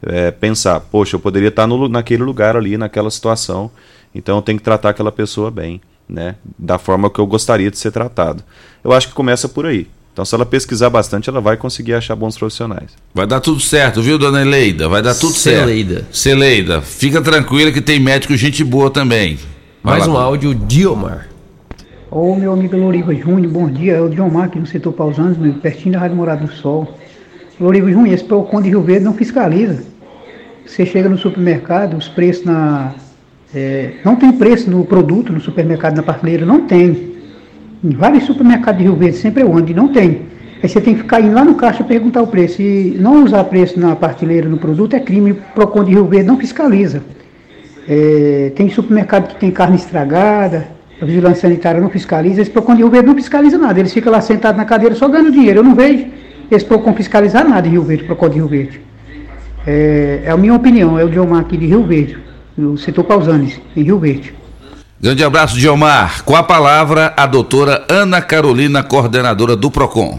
é, 0.02 0.30
pensar, 0.30 0.78
poxa, 0.80 1.16
eu 1.16 1.20
poderia 1.20 1.48
estar 1.48 1.66
no, 1.66 1.88
naquele 1.88 2.22
lugar 2.22 2.54
ali, 2.54 2.76
naquela 2.76 3.10
situação, 3.10 3.70
então 4.14 4.36
eu 4.36 4.42
tenho 4.42 4.58
que 4.58 4.64
tratar 4.64 4.90
aquela 4.90 5.12
pessoa 5.12 5.50
bem, 5.50 5.80
né? 6.08 6.36
Da 6.58 6.78
forma 6.78 7.10
que 7.10 7.18
eu 7.18 7.26
gostaria 7.26 7.70
de 7.70 7.78
ser 7.78 7.92
tratado. 7.92 8.42
Eu 8.82 8.92
acho 8.92 9.08
que 9.08 9.14
começa 9.14 9.48
por 9.48 9.66
aí. 9.66 9.86
Então, 10.18 10.24
se 10.24 10.34
ela 10.34 10.44
pesquisar 10.44 10.90
bastante, 10.90 11.30
ela 11.30 11.40
vai 11.40 11.56
conseguir 11.56 11.94
achar 11.94 12.16
bons 12.16 12.36
profissionais. 12.36 12.90
Vai 13.14 13.24
dar 13.24 13.38
tudo 13.38 13.60
certo, 13.60 14.02
viu, 14.02 14.18
dona 14.18 14.42
Eleida? 14.42 14.88
Vai 14.88 15.00
dar 15.00 15.14
tudo 15.14 15.32
Celeida. 15.32 15.94
certo. 15.94 16.16
Celeida. 16.16 16.82
Fica 16.82 17.22
tranquila 17.22 17.70
que 17.70 17.80
tem 17.80 18.00
médico 18.00 18.34
gente 18.34 18.64
boa 18.64 18.90
também. 18.90 19.38
Vai 19.80 19.98
Mais 19.98 20.08
lá, 20.08 20.14
um 20.14 20.16
áudio, 20.16 20.56
Diomar. 20.56 21.28
Ô 22.10 22.34
meu 22.34 22.52
amigo 22.52 22.76
Loriva 22.76 23.14
Júnior, 23.14 23.52
bom 23.52 23.70
dia. 23.70 23.92
É 23.92 24.00
o 24.00 24.08
John 24.08 24.28
Mark 24.28 24.56
no 24.56 24.66
setor 24.66 24.92
Pausanos, 24.92 25.38
meu, 25.38 25.54
pertinho 25.54 25.92
da 25.92 26.00
Rádio 26.00 26.16
Morada 26.16 26.44
do 26.44 26.52
Sol. 26.52 26.98
Loriva 27.60 27.88
Júnior, 27.88 28.12
esse 28.12 28.24
PROCON 28.24 28.60
de 28.60 28.70
Rio 28.70 28.82
Verde 28.82 29.04
não 29.04 29.14
fiscaliza. 29.14 29.84
Você 30.66 30.84
chega 30.84 31.08
no 31.08 31.16
supermercado, 31.16 31.96
os 31.96 32.08
preços 32.08 32.44
na. 32.44 32.92
é, 33.54 33.92
não 34.04 34.16
tem 34.16 34.32
preço 34.32 34.68
no 34.68 34.84
produto, 34.84 35.32
no 35.32 35.40
supermercado, 35.40 35.94
na 35.94 36.02
prateleira, 36.02 36.44
não 36.44 36.66
tem. 36.66 37.17
Em 37.82 37.90
vários 37.90 38.24
supermercados 38.24 38.78
de 38.78 38.84
Rio 38.84 38.96
Verde, 38.96 39.16
sempre 39.16 39.42
eu 39.42 39.56
ando 39.56 39.70
e 39.70 39.74
não 39.74 39.88
tem. 39.88 40.22
Aí 40.62 40.68
você 40.68 40.80
tem 40.80 40.94
que 40.94 41.02
ficar 41.02 41.20
indo 41.20 41.34
lá 41.34 41.44
no 41.44 41.54
caixa 41.54 41.84
perguntar 41.84 42.22
o 42.22 42.26
preço. 42.26 42.60
E 42.60 42.96
não 42.98 43.24
usar 43.24 43.44
preço 43.44 43.78
na 43.78 43.94
prateleira 43.94 44.48
no 44.48 44.58
produto 44.58 44.94
é 44.94 45.00
crime. 45.00 45.32
O 45.32 45.36
PROCON 45.54 45.84
de 45.84 45.92
Rio 45.92 46.06
Verde 46.06 46.26
não 46.26 46.36
fiscaliza. 46.36 47.02
É, 47.88 48.52
tem 48.56 48.68
supermercado 48.68 49.28
que 49.28 49.40
tem 49.40 49.50
carne 49.50 49.76
estragada, 49.76 50.68
a 51.00 51.04
vigilância 51.04 51.42
sanitária 51.42 51.80
não 51.80 51.88
fiscaliza, 51.88 52.42
esse 52.42 52.50
PROCON 52.50 52.74
de 52.74 52.82
Rio 52.82 52.90
Verde 52.90 53.06
não 53.06 53.14
fiscaliza 53.14 53.56
nada, 53.56 53.80
eles 53.80 53.94
ficam 53.94 54.12
lá 54.12 54.20
sentados 54.20 54.58
na 54.58 54.66
cadeira 54.66 54.94
só 54.94 55.08
ganhando 55.08 55.30
dinheiro. 55.30 55.60
Eu 55.60 55.64
não 55.64 55.74
vejo 55.74 56.06
esse 56.50 56.64
PROCON 56.64 56.92
fiscalizar 56.94 57.48
nada 57.48 57.66
em 57.66 57.70
Rio 57.70 57.82
Verde, 57.82 58.04
PROCON 58.04 58.28
de 58.28 58.34
Rio 58.36 58.48
Verde. 58.48 58.80
É, 59.66 60.22
é 60.24 60.30
a 60.30 60.36
minha 60.36 60.54
opinião, 60.54 60.98
é 60.98 61.04
o 61.04 61.08
Diomar 61.08 61.40
aqui 61.40 61.56
de 61.56 61.66
Rio 61.66 61.84
Verde, 61.84 62.18
no 62.56 62.76
setor 62.76 63.04
Pausanes, 63.04 63.60
em 63.76 63.82
Rio 63.82 63.98
Verde. 63.98 64.34
Grande 65.00 65.22
abraço, 65.22 65.56
Diomar. 65.56 66.24
Com 66.24 66.34
a 66.34 66.42
palavra, 66.42 67.14
a 67.16 67.24
doutora 67.24 67.86
Ana 67.88 68.20
Carolina, 68.20 68.82
coordenadora 68.82 69.54
do 69.54 69.70
PROCON. 69.70 70.18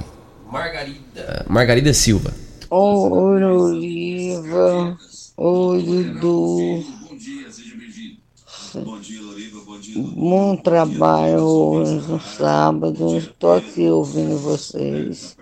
Margarida. 0.50 1.46
Margarida 1.50 1.94
Silva. 1.94 2.34
Oi, 2.70 3.44
Oliva. 3.44 4.98
Oi, 5.36 5.84
Dudu. 5.84 6.84
Bom 10.16 10.56
trabalho 10.56 11.42
hoje 11.42 12.02
no 12.08 12.22
sábado. 12.22 13.18
Estou 13.18 13.58
aqui 13.58 13.90
ouvindo 13.90 14.38
vocês. 14.38 15.36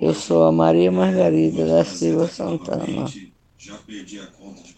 Eu 0.00 0.12
sou 0.12 0.44
a 0.44 0.50
Maria 0.50 0.90
Margarida 0.90 1.64
da 1.66 1.84
Silva 1.84 2.26
Santana. 2.26 3.06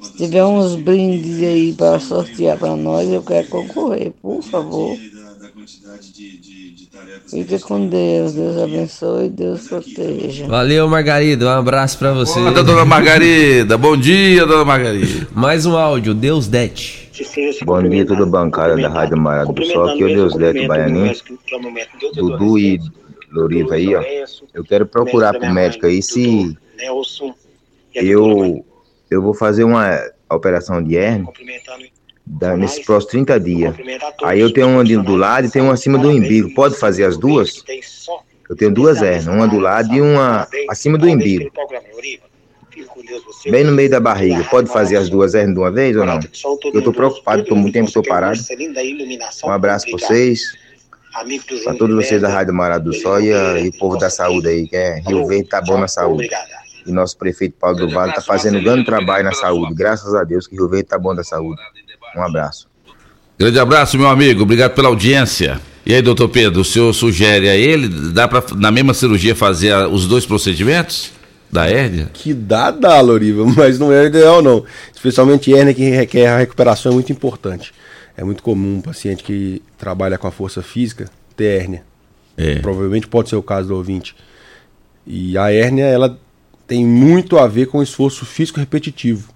Se 0.02 0.16
tiver 0.16 0.44
uns 0.44 0.76
brindes 0.76 1.42
aí 1.42 1.72
para 1.72 2.00
sortear 2.00 2.58
para 2.58 2.74
nós, 2.76 3.08
eu 3.08 3.22
quero 3.22 3.48
concorrer, 3.48 4.12
por 4.22 4.42
favor. 4.42 4.96
Fique 7.30 7.58
com 7.60 7.86
Deus, 7.86 8.32
Deus 8.32 8.56
abençoe, 8.56 9.28
Deus 9.28 9.68
proteja. 9.68 10.46
Valeu, 10.46 10.88
Margarida. 10.88 11.46
Um 11.46 11.58
abraço 11.58 11.98
pra 11.98 12.12
você. 12.12 12.38
Olá, 12.38 12.50
dona 12.50 12.84
Margarida. 12.84 13.76
Bom 13.76 13.96
dia, 13.96 14.46
dona 14.46 14.64
Margarida. 14.64 15.28
Mais 15.34 15.66
um 15.66 15.76
áudio, 15.76 16.14
Deus 16.14 16.48
Dete. 16.48 17.10
Bom 17.64 17.82
dia, 17.82 18.06
tudo 18.06 18.26
bancada 18.26 18.76
da 18.76 18.88
Rádio 18.88 19.18
Marado 19.18 19.52
do 19.52 19.64
Sol. 19.66 19.90
Aqui 19.90 20.02
é 20.02 20.06
o 20.06 20.08
Deusdete 20.08 20.66
Baianinho. 20.66 21.12
Dudu 22.14 22.58
e 22.58 22.80
Loriva 23.30 23.74
aí, 23.74 23.94
ó. 23.94 24.02
Eu 24.54 24.64
quero 24.64 24.86
procurar 24.86 25.38
pro 25.38 25.52
médico 25.52 25.86
aí 25.86 26.02
se 26.02 26.56
eu, 27.94 28.64
eu 29.10 29.22
vou 29.22 29.34
fazer 29.34 29.64
uma 29.64 30.00
operação 30.30 30.82
de 30.82 30.96
hernia 30.96 31.32
da, 32.26 32.56
nesses 32.56 32.84
próximos 32.84 33.12
30 33.12 33.40
dias. 33.40 33.74
Aí 34.22 34.40
eu 34.40 34.52
tenho 34.52 34.68
uma 34.68 34.84
do 34.84 35.16
lado 35.16 35.46
e 35.46 35.50
tenho 35.50 35.64
uma 35.66 35.74
acima 35.74 35.98
do 35.98 36.10
umbigo. 36.10 36.52
Pode 36.54 36.76
fazer 36.76 37.04
as 37.04 37.16
duas? 37.16 37.64
Eu 38.48 38.56
tenho 38.56 38.72
duas 38.72 39.02
hernias, 39.02 39.26
uma 39.26 39.46
do 39.46 39.58
lado 39.58 39.92
e 39.94 40.00
uma 40.00 40.46
acima 40.68 40.98
do 40.98 41.06
umbigo. 41.06 41.50
Bem 43.50 43.64
no 43.64 43.72
meio 43.72 43.90
da 43.90 44.00
barriga. 44.00 44.44
Pode 44.44 44.70
fazer 44.70 44.96
as 44.96 45.08
duas 45.08 45.34
hernias 45.34 45.54
de 45.54 45.60
uma 45.60 45.70
vez 45.70 45.96
ou 45.96 46.04
não? 46.04 46.20
Eu 46.72 46.82
tô 46.82 46.92
preocupado, 46.92 47.44
tô 47.44 47.54
muito 47.54 47.72
tempo 47.72 47.90
tô 47.90 48.02
parado. 48.02 48.38
Um 49.44 49.50
abraço 49.50 49.86
pra 49.86 49.98
vocês. 49.98 50.42
Pra 51.64 51.74
todos 51.74 51.96
vocês 51.96 52.20
da 52.20 52.28
Rádio 52.28 52.54
Marado 52.54 52.90
do 52.90 52.94
Sol 52.94 53.20
e, 53.20 53.30
e 53.30 53.68
o 53.68 53.78
povo 53.78 53.96
da 53.96 54.08
saúde 54.08 54.48
aí, 54.48 54.68
que 54.68 54.76
é 54.76 55.00
Rio 55.00 55.26
Verde 55.26 55.48
tá 55.48 55.60
bom 55.60 55.78
na 55.78 55.88
saúde. 55.88 56.28
E 56.88 56.92
nosso 56.92 57.16
prefeito 57.16 57.54
Paulo 57.60 57.76
do 57.76 57.88
Vale 57.90 58.12
tá 58.14 58.20
fazendo 58.22 58.58
um 58.58 58.62
grande 58.62 58.84
trabalho 58.84 59.24
na 59.24 59.32
saúde. 59.32 59.74
Graças 59.74 60.14
a 60.14 60.24
Deus 60.24 60.46
que 60.46 60.56
Rio 60.56 60.68
Verde 60.68 60.86
tá 60.88 60.98
bom 60.98 61.14
da 61.14 61.22
saúde. 61.22 61.60
Um 62.16 62.22
abraço. 62.22 62.66
Grande 63.38 63.58
abraço, 63.60 63.98
meu 63.98 64.08
amigo. 64.08 64.42
Obrigado 64.42 64.74
pela 64.74 64.88
audiência. 64.88 65.60
E 65.84 65.94
aí, 65.94 66.02
doutor 66.02 66.28
Pedro, 66.28 66.60
o 66.60 66.64
senhor 66.64 66.92
sugere 66.92 67.48
a 67.48 67.54
ele, 67.56 67.88
dá 68.12 68.26
pra 68.26 68.42
na 68.56 68.70
mesma 68.70 68.92
cirurgia 68.92 69.34
fazer 69.34 69.70
a- 69.72 69.88
os 69.88 70.06
dois 70.06 70.26
procedimentos 70.26 71.12
da 71.50 71.66
hérnia? 71.66 72.10
Que 72.12 72.34
dá, 72.34 72.70
dá, 72.70 73.00
Loriva, 73.00 73.44
mas 73.56 73.78
não 73.78 73.92
é 73.92 74.02
o 74.02 74.06
ideal, 74.06 74.42
não. 74.42 74.64
Especialmente 74.94 75.54
hérnia 75.54 75.72
que 75.72 75.88
requer 75.90 76.26
a 76.26 76.38
recuperação 76.38 76.92
é 76.92 76.94
muito 76.94 77.12
importante. 77.12 77.72
É 78.16 78.24
muito 78.24 78.42
comum 78.42 78.78
um 78.78 78.80
paciente 78.82 79.22
que 79.22 79.62
trabalha 79.78 80.18
com 80.18 80.26
a 80.26 80.30
força 80.32 80.60
física 80.62 81.08
ter 81.36 81.60
hérnia. 81.60 81.82
Provavelmente 82.60 83.06
pode 83.06 83.28
ser 83.28 83.36
o 83.36 83.42
caso 83.42 83.68
do 83.68 83.76
ouvinte. 83.76 84.14
E 85.06 85.38
a 85.38 85.50
hérnia, 85.52 85.84
ela 85.84 86.18
tem 86.68 86.84
muito 86.84 87.38
a 87.38 87.48
ver 87.48 87.66
com 87.66 87.82
esforço 87.82 88.26
físico 88.26 88.60
repetitivo. 88.60 89.32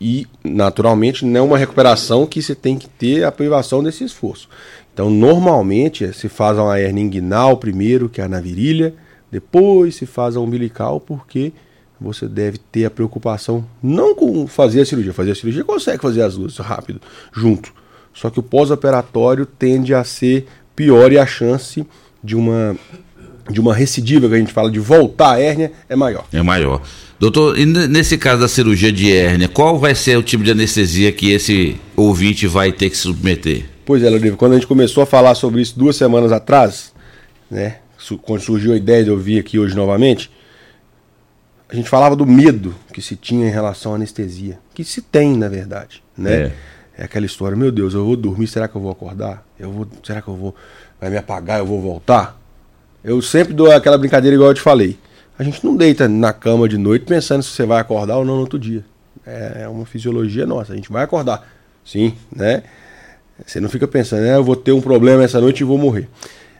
E, 0.00 0.26
naturalmente, 0.42 1.24
não 1.24 1.40
é 1.40 1.42
uma 1.42 1.58
recuperação 1.58 2.26
que 2.26 2.42
você 2.42 2.54
tem 2.54 2.78
que 2.78 2.88
ter 2.88 3.24
a 3.24 3.30
privação 3.30 3.82
desse 3.82 4.02
esforço. 4.02 4.48
Então, 4.92 5.10
normalmente, 5.10 6.10
se 6.14 6.28
faz 6.28 6.58
uma 6.58 6.78
hérnia 6.78 7.04
inguinal 7.04 7.58
primeiro, 7.58 8.08
que 8.08 8.20
é 8.20 8.26
na 8.26 8.40
virilha, 8.40 8.94
depois 9.30 9.96
se 9.96 10.06
faz 10.06 10.34
a 10.34 10.40
umbilical, 10.40 10.98
porque 10.98 11.52
você 12.00 12.26
deve 12.26 12.58
ter 12.58 12.86
a 12.86 12.90
preocupação 12.90 13.64
não 13.82 14.14
com 14.14 14.46
fazer 14.46 14.80
a 14.80 14.86
cirurgia. 14.86 15.12
Fazer 15.12 15.32
a 15.32 15.34
cirurgia 15.34 15.64
consegue 15.64 16.02
fazer 16.02 16.22
as 16.22 16.36
duas 16.36 16.56
rápido, 16.56 17.00
junto. 17.32 17.72
Só 18.14 18.30
que 18.30 18.40
o 18.40 18.42
pós-operatório 18.42 19.44
tende 19.44 19.94
a 19.94 20.04
ser 20.04 20.46
pior 20.74 21.12
e 21.12 21.18
a 21.18 21.26
chance 21.26 21.86
de 22.24 22.34
uma, 22.34 22.76
de 23.50 23.60
uma 23.60 23.74
recidiva, 23.74 24.28
que 24.28 24.34
a 24.34 24.38
gente 24.38 24.52
fala 24.52 24.70
de 24.70 24.78
voltar 24.80 25.34
à 25.34 25.40
hérnia, 25.40 25.72
é 25.88 25.94
maior. 25.96 26.24
É 26.32 26.42
maior. 26.42 26.82
Doutor, 27.18 27.58
e 27.58 27.64
ne- 27.64 27.86
nesse 27.86 28.18
caso 28.18 28.40
da 28.42 28.48
cirurgia 28.48 28.92
de 28.92 29.10
hérnia, 29.12 29.48
qual 29.48 29.78
vai 29.78 29.94
ser 29.94 30.18
o 30.18 30.22
tipo 30.22 30.42
de 30.44 30.50
anestesia 30.50 31.10
que 31.12 31.30
esse 31.32 31.76
ouvinte 31.96 32.46
vai 32.46 32.72
ter 32.72 32.90
que 32.90 32.96
se 32.96 33.02
submeter? 33.04 33.64
Pois 33.84 34.02
é, 34.02 34.10
Loriva, 34.10 34.36
quando 34.36 34.52
a 34.52 34.54
gente 34.56 34.66
começou 34.66 35.02
a 35.02 35.06
falar 35.06 35.34
sobre 35.34 35.60
isso 35.62 35.78
duas 35.78 35.96
semanas 35.96 36.32
atrás, 36.32 36.92
né, 37.50 37.76
quando 38.22 38.40
surgiu 38.40 38.72
a 38.72 38.76
ideia 38.76 39.04
de 39.04 39.10
eu 39.10 39.16
vir 39.18 39.38
aqui 39.38 39.58
hoje 39.58 39.74
novamente, 39.74 40.30
a 41.68 41.74
gente 41.74 41.88
falava 41.88 42.14
do 42.14 42.26
medo 42.26 42.74
que 42.92 43.00
se 43.00 43.16
tinha 43.16 43.46
em 43.46 43.50
relação 43.50 43.92
à 43.92 43.94
anestesia, 43.96 44.58
que 44.74 44.84
se 44.84 45.00
tem, 45.00 45.36
na 45.36 45.48
verdade, 45.48 46.02
né? 46.16 46.32
É. 46.34 46.52
É 46.98 47.04
aquela 47.04 47.26
história, 47.26 47.54
meu 47.54 47.70
Deus, 47.70 47.92
eu 47.92 48.04
vou 48.06 48.16
dormir, 48.16 48.46
será 48.46 48.66
que 48.66 48.74
eu 48.74 48.80
vou 48.80 48.90
acordar? 48.90 49.46
Eu 49.60 49.70
vou, 49.70 49.86
será 50.02 50.22
que 50.22 50.28
eu 50.28 50.34
vou 50.34 50.54
vai 50.98 51.10
me 51.10 51.18
apagar, 51.18 51.58
eu 51.58 51.66
vou 51.66 51.78
voltar? 51.78 52.40
Eu 53.06 53.22
sempre 53.22 53.54
dou 53.54 53.70
aquela 53.70 53.96
brincadeira 53.96 54.34
igual 54.34 54.50
eu 54.50 54.54
te 54.54 54.60
falei. 54.60 54.98
A 55.38 55.44
gente 55.44 55.64
não 55.64 55.76
deita 55.76 56.08
na 56.08 56.32
cama 56.32 56.68
de 56.68 56.76
noite 56.76 57.04
pensando 57.04 57.40
se 57.40 57.50
você 57.50 57.64
vai 57.64 57.80
acordar 57.80 58.16
ou 58.16 58.24
não 58.24 58.34
no 58.34 58.40
outro 58.40 58.58
dia. 58.58 58.84
É 59.24 59.60
é 59.62 59.68
uma 59.68 59.86
fisiologia 59.86 60.44
nossa, 60.44 60.72
a 60.72 60.76
gente 60.76 60.90
vai 60.90 61.04
acordar. 61.04 61.46
Sim, 61.84 62.14
né? 62.34 62.64
Você 63.46 63.60
não 63.60 63.68
fica 63.68 63.86
pensando, 63.86 64.22
né, 64.22 64.34
eu 64.34 64.42
vou 64.42 64.56
ter 64.56 64.72
um 64.72 64.80
problema 64.80 65.22
essa 65.22 65.40
noite 65.40 65.60
e 65.60 65.64
vou 65.64 65.78
morrer. 65.78 66.08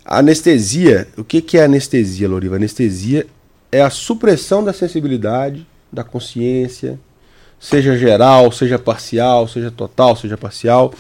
Anestesia, 0.04 1.08
o 1.16 1.24
que, 1.24 1.42
que 1.42 1.58
é 1.58 1.64
anestesia, 1.64 2.28
Loriva? 2.28 2.54
Anestesia 2.54 3.26
é 3.72 3.82
a 3.82 3.90
supressão 3.90 4.62
da 4.62 4.72
sensibilidade, 4.72 5.66
da 5.92 6.04
consciência, 6.04 6.96
seja 7.58 7.98
geral, 7.98 8.52
seja 8.52 8.78
parcial, 8.78 9.48
seja 9.48 9.72
total, 9.72 10.14
seja 10.14 10.36
parcial, 10.36 10.94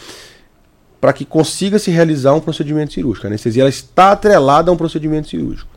para 1.06 1.12
que 1.12 1.24
consiga 1.24 1.78
se 1.78 1.88
realizar 1.88 2.34
um 2.34 2.40
procedimento 2.40 2.92
cirúrgico. 2.92 3.28
A 3.28 3.30
anestesia 3.30 3.62
ela 3.62 3.70
está 3.70 4.10
atrelada 4.10 4.72
a 4.72 4.74
um 4.74 4.76
procedimento 4.76 5.28
cirúrgico. 5.28 5.70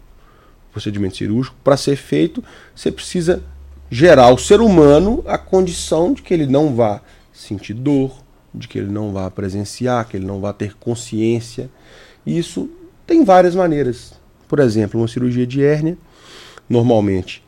O 0.68 0.72
procedimento 0.72 1.18
cirúrgico, 1.18 1.56
para 1.64 1.78
ser 1.78 1.98
feito, 1.98 2.44
você 2.76 2.92
precisa 2.92 3.44
gerar 3.92 4.24
ao 4.24 4.40
ser 4.40 4.60
humano 4.60 5.24
a 5.28 5.38
condição 5.38 6.14
de 6.14 6.24
que 6.24 6.34
ele 6.34 6.48
não 6.48 6.74
vá 6.76 7.00
sentir 7.32 7.76
dor, 7.76 8.24
de 8.52 8.68
que 8.68 8.80
ele 8.80 8.90
não 8.90 9.14
vá 9.14 9.30
presenciar, 9.30 10.08
que 10.08 10.18
ele 10.18 10.26
não 10.26 10.42
vá 10.42 10.52
ter 10.52 10.74
consciência. 10.80 11.70
Isso 12.26 12.68
tem 13.06 13.24
várias 13.24 13.54
maneiras. 13.54 14.14
Por 14.48 14.58
exemplo, 14.58 15.00
uma 15.00 15.08
cirurgia 15.08 15.46
de 15.46 15.64
hérnia, 15.64 15.96
normalmente 16.68 17.44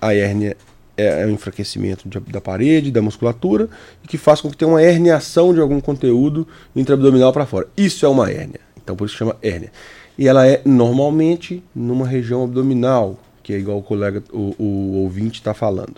a 0.00 0.14
hérnia 0.14 0.56
é 0.96 1.22
é 1.22 1.26
um 1.26 1.30
enfraquecimento 1.30 2.08
de- 2.08 2.20
da 2.20 2.40
parede, 2.40 2.90
da 2.90 3.02
musculatura, 3.02 3.68
e 4.02 4.08
que 4.08 4.16
faz 4.18 4.40
com 4.40 4.50
que 4.50 4.56
tenha 4.56 4.70
uma 4.70 4.82
herniação 4.82 5.52
de 5.52 5.60
algum 5.60 5.80
conteúdo 5.80 6.46
intraabdominal 6.74 7.32
para 7.32 7.46
fora. 7.46 7.66
Isso 7.76 8.04
é 8.06 8.08
uma 8.08 8.30
hérnia. 8.30 8.60
Então 8.82 8.94
por 8.94 9.06
isso 9.06 9.16
chama 9.16 9.36
hérnia. 9.42 9.72
E 10.16 10.28
ela 10.28 10.46
é 10.46 10.60
normalmente 10.64 11.62
numa 11.74 12.06
região 12.06 12.44
abdominal, 12.44 13.18
que 13.42 13.52
é 13.52 13.58
igual 13.58 13.78
o 13.78 13.82
colega, 13.82 14.22
o, 14.32 14.54
o 14.58 14.96
ouvinte 15.02 15.40
está 15.40 15.52
falando. 15.52 15.96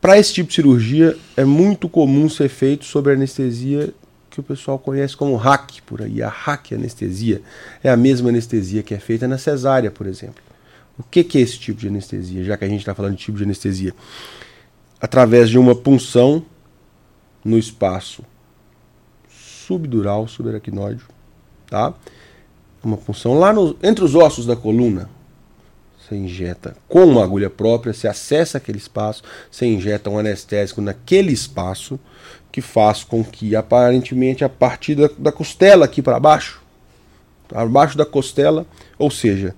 Para 0.00 0.16
esse 0.16 0.32
tipo 0.32 0.48
de 0.48 0.54
cirurgia, 0.54 1.16
é 1.36 1.44
muito 1.44 1.88
comum 1.88 2.28
ser 2.28 2.48
feito 2.48 2.84
sob 2.84 3.10
anestesia 3.10 3.92
que 4.30 4.38
o 4.38 4.42
pessoal 4.42 4.78
conhece 4.78 5.16
como 5.16 5.34
hack 5.34 5.80
por 5.84 6.00
aí. 6.02 6.22
A 6.22 6.28
hack 6.28 6.72
anestesia 6.72 7.42
é 7.82 7.90
a 7.90 7.96
mesma 7.96 8.28
anestesia 8.28 8.82
que 8.84 8.94
é 8.94 8.98
feita 8.98 9.26
na 9.26 9.36
cesárea, 9.36 9.90
por 9.90 10.06
exemplo. 10.06 10.40
O 10.98 11.02
que, 11.02 11.22
que 11.22 11.38
é 11.38 11.40
esse 11.40 11.58
tipo 11.58 11.80
de 11.80 11.88
anestesia, 11.88 12.42
já 12.44 12.56
que 12.56 12.64
a 12.64 12.68
gente 12.68 12.80
está 12.80 12.94
falando 12.94 13.16
de 13.16 13.22
tipo 13.22 13.38
de 13.38 13.44
anestesia? 13.44 13.94
Através 15.00 15.48
de 15.48 15.58
uma 15.58 15.74
punção 15.74 16.44
no 17.44 17.56
espaço 17.56 18.24
subdural, 19.28 20.26
subaracnoide, 20.26 21.02
tá? 21.68 21.94
uma 22.82 22.96
punção 22.96 23.38
lá 23.38 23.52
no, 23.52 23.76
entre 23.82 24.04
os 24.04 24.14
ossos 24.14 24.46
da 24.46 24.56
coluna. 24.56 25.08
Você 25.98 26.16
injeta 26.16 26.74
com 26.88 27.04
uma 27.04 27.22
agulha 27.22 27.50
própria, 27.50 27.92
você 27.92 28.08
acessa 28.08 28.56
aquele 28.58 28.78
espaço, 28.78 29.22
você 29.50 29.66
injeta 29.66 30.08
um 30.08 30.18
anestésico 30.18 30.80
naquele 30.80 31.32
espaço, 31.32 32.00
que 32.50 32.62
faz 32.62 33.04
com 33.04 33.22
que 33.22 33.54
aparentemente 33.54 34.42
a 34.42 34.48
partir 34.48 34.94
da, 34.94 35.10
da 35.18 35.30
costela 35.30 35.84
aqui 35.84 36.00
para 36.00 36.18
baixo, 36.18 36.62
abaixo 37.54 37.96
da 37.96 38.06
costela, 38.06 38.66
ou 38.98 39.10
seja, 39.10 39.54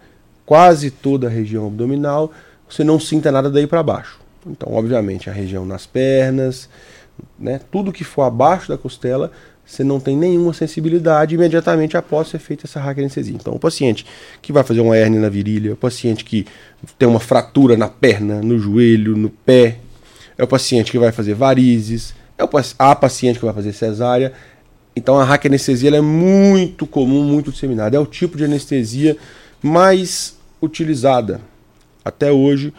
quase 0.50 0.90
toda 0.90 1.28
a 1.28 1.30
região 1.30 1.68
abdominal, 1.68 2.32
você 2.68 2.82
não 2.82 2.98
sinta 2.98 3.30
nada 3.30 3.48
daí 3.48 3.68
para 3.68 3.84
baixo. 3.84 4.18
Então, 4.44 4.72
obviamente, 4.72 5.30
a 5.30 5.32
região 5.32 5.64
nas 5.64 5.86
pernas, 5.86 6.68
né, 7.38 7.60
tudo 7.70 7.92
que 7.92 8.02
for 8.02 8.22
abaixo 8.22 8.68
da 8.68 8.76
costela, 8.76 9.30
você 9.64 9.84
não 9.84 10.00
tem 10.00 10.16
nenhuma 10.16 10.52
sensibilidade 10.52 11.36
imediatamente 11.36 11.96
após 11.96 12.26
ser 12.26 12.40
feita 12.40 12.66
essa 12.66 12.80
anestesia. 12.80 13.36
Então, 13.36 13.54
o 13.54 13.60
paciente 13.60 14.04
que 14.42 14.52
vai 14.52 14.64
fazer 14.64 14.80
uma 14.80 14.96
hernia 14.96 15.20
na 15.20 15.28
virilha, 15.28 15.74
o 15.74 15.76
paciente 15.76 16.24
que 16.24 16.44
tem 16.98 17.08
uma 17.08 17.20
fratura 17.20 17.76
na 17.76 17.86
perna, 17.86 18.42
no 18.42 18.58
joelho, 18.58 19.16
no 19.16 19.30
pé, 19.30 19.76
é 20.36 20.42
o 20.42 20.48
paciente 20.48 20.90
que 20.90 20.98
vai 20.98 21.12
fazer 21.12 21.34
varizes, 21.34 22.12
é 22.36 22.42
o, 22.42 22.50
a 22.76 22.96
paciente 22.96 23.38
que 23.38 23.44
vai 23.44 23.54
fazer 23.54 23.72
cesárea. 23.72 24.32
Então, 24.96 25.16
a 25.16 25.32
anestesia 25.32 25.96
é 25.96 26.00
muito 26.00 26.88
comum, 26.88 27.22
muito 27.22 27.52
disseminada. 27.52 27.96
É 27.96 28.00
o 28.00 28.06
tipo 28.06 28.36
de 28.36 28.42
anestesia 28.42 29.16
mais 29.62 30.39
utilizada 30.60 31.40
até 32.04 32.30
hoje, 32.32 32.72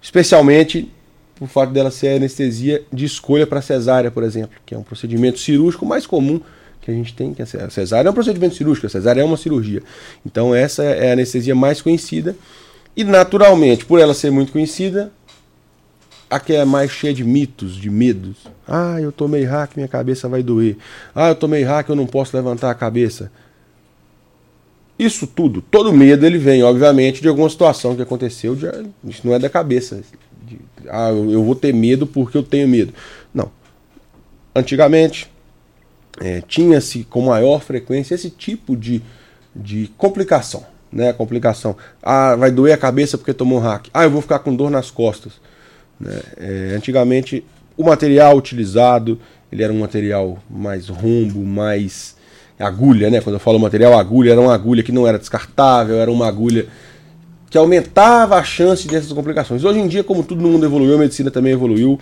especialmente 0.00 0.90
por 1.34 1.48
fato 1.48 1.72
dela 1.72 1.90
ser 1.90 2.16
anestesia 2.16 2.82
de 2.92 3.04
escolha 3.04 3.46
para 3.46 3.60
cesárea, 3.60 4.10
por 4.10 4.22
exemplo, 4.22 4.56
que 4.64 4.74
é 4.74 4.78
um 4.78 4.82
procedimento 4.82 5.38
cirúrgico 5.38 5.84
mais 5.84 6.06
comum 6.06 6.40
que 6.80 6.90
a 6.90 6.94
gente 6.94 7.14
tem, 7.14 7.32
que 7.32 7.42
a 7.42 7.70
cesárea 7.70 8.08
é 8.08 8.10
um 8.10 8.14
procedimento 8.14 8.54
cirúrgico, 8.54 8.86
a 8.86 8.90
cesárea 8.90 9.22
é 9.22 9.24
uma 9.24 9.36
cirurgia. 9.36 9.82
Então 10.24 10.54
essa 10.54 10.84
é 10.84 11.10
a 11.10 11.12
anestesia 11.14 11.54
mais 11.54 11.80
conhecida 11.80 12.36
e 12.96 13.02
naturalmente, 13.02 13.84
por 13.84 13.98
ela 13.98 14.14
ser 14.14 14.30
muito 14.30 14.52
conhecida, 14.52 15.10
a 16.30 16.38
que 16.38 16.52
é 16.52 16.64
mais 16.64 16.90
cheia 16.90 17.12
de 17.12 17.24
mitos, 17.24 17.76
de 17.76 17.90
medos. 17.90 18.36
Ah, 18.66 19.00
eu 19.00 19.10
tomei 19.10 19.44
hack, 19.44 19.76
minha 19.76 19.88
cabeça 19.88 20.28
vai 20.28 20.42
doer. 20.42 20.76
Ah, 21.14 21.28
eu 21.28 21.34
tomei 21.34 21.62
hack, 21.62 21.88
eu 21.88 21.96
não 21.96 22.06
posso 22.06 22.36
levantar 22.36 22.70
a 22.70 22.74
cabeça. 22.74 23.30
Isso 24.98 25.26
tudo, 25.26 25.60
todo 25.60 25.92
medo 25.92 26.24
ele 26.24 26.38
vem, 26.38 26.62
obviamente, 26.62 27.20
de 27.20 27.28
alguma 27.28 27.48
situação 27.48 27.96
que 27.96 28.02
aconteceu. 28.02 28.54
De, 28.54 28.66
isso 29.04 29.26
não 29.26 29.34
é 29.34 29.38
da 29.38 29.50
cabeça. 29.50 30.02
De, 30.46 30.58
ah, 30.88 31.10
eu 31.10 31.42
vou 31.42 31.54
ter 31.54 31.74
medo 31.74 32.06
porque 32.06 32.36
eu 32.36 32.42
tenho 32.42 32.68
medo. 32.68 32.92
Não. 33.32 33.50
Antigamente, 34.54 35.30
é, 36.20 36.40
tinha-se 36.42 37.04
com 37.04 37.22
maior 37.22 37.60
frequência 37.60 38.14
esse 38.14 38.30
tipo 38.30 38.76
de, 38.76 39.02
de 39.54 39.90
complicação. 39.98 40.64
Né? 40.92 41.12
Complicação. 41.12 41.76
Ah, 42.00 42.36
vai 42.36 42.52
doer 42.52 42.72
a 42.72 42.78
cabeça 42.78 43.18
porque 43.18 43.34
tomou 43.34 43.58
um 43.58 43.62
hack. 43.62 43.88
Ah, 43.92 44.04
eu 44.04 44.10
vou 44.10 44.22
ficar 44.22 44.38
com 44.38 44.54
dor 44.54 44.70
nas 44.70 44.92
costas. 44.92 45.32
Né? 45.98 46.20
É, 46.36 46.74
antigamente, 46.76 47.44
o 47.76 47.82
material 47.82 48.36
utilizado 48.36 49.18
ele 49.54 49.62
era 49.62 49.72
um 49.72 49.78
material 49.78 50.42
mais 50.50 50.88
rombo, 50.88 51.44
mais 51.44 52.16
agulha, 52.58 53.10
né? 53.10 53.20
Quando 53.20 53.34
eu 53.34 53.40
falo 53.40 53.58
material 53.58 53.98
agulha, 53.98 54.32
era 54.32 54.40
uma 54.40 54.54
agulha 54.54 54.82
que 54.82 54.92
não 54.92 55.06
era 55.06 55.18
descartável, 55.18 55.96
era 55.96 56.10
uma 56.10 56.26
agulha 56.26 56.66
que 57.50 57.58
aumentava 57.58 58.36
a 58.36 58.42
chance 58.42 58.88
dessas 58.88 59.12
complicações. 59.12 59.64
Hoje 59.64 59.78
em 59.78 59.86
dia, 59.86 60.02
como 60.02 60.24
todo 60.24 60.40
mundo 60.40 60.66
evoluiu, 60.66 60.94
a 60.94 60.98
medicina 60.98 61.30
também 61.30 61.52
evoluiu, 61.52 62.00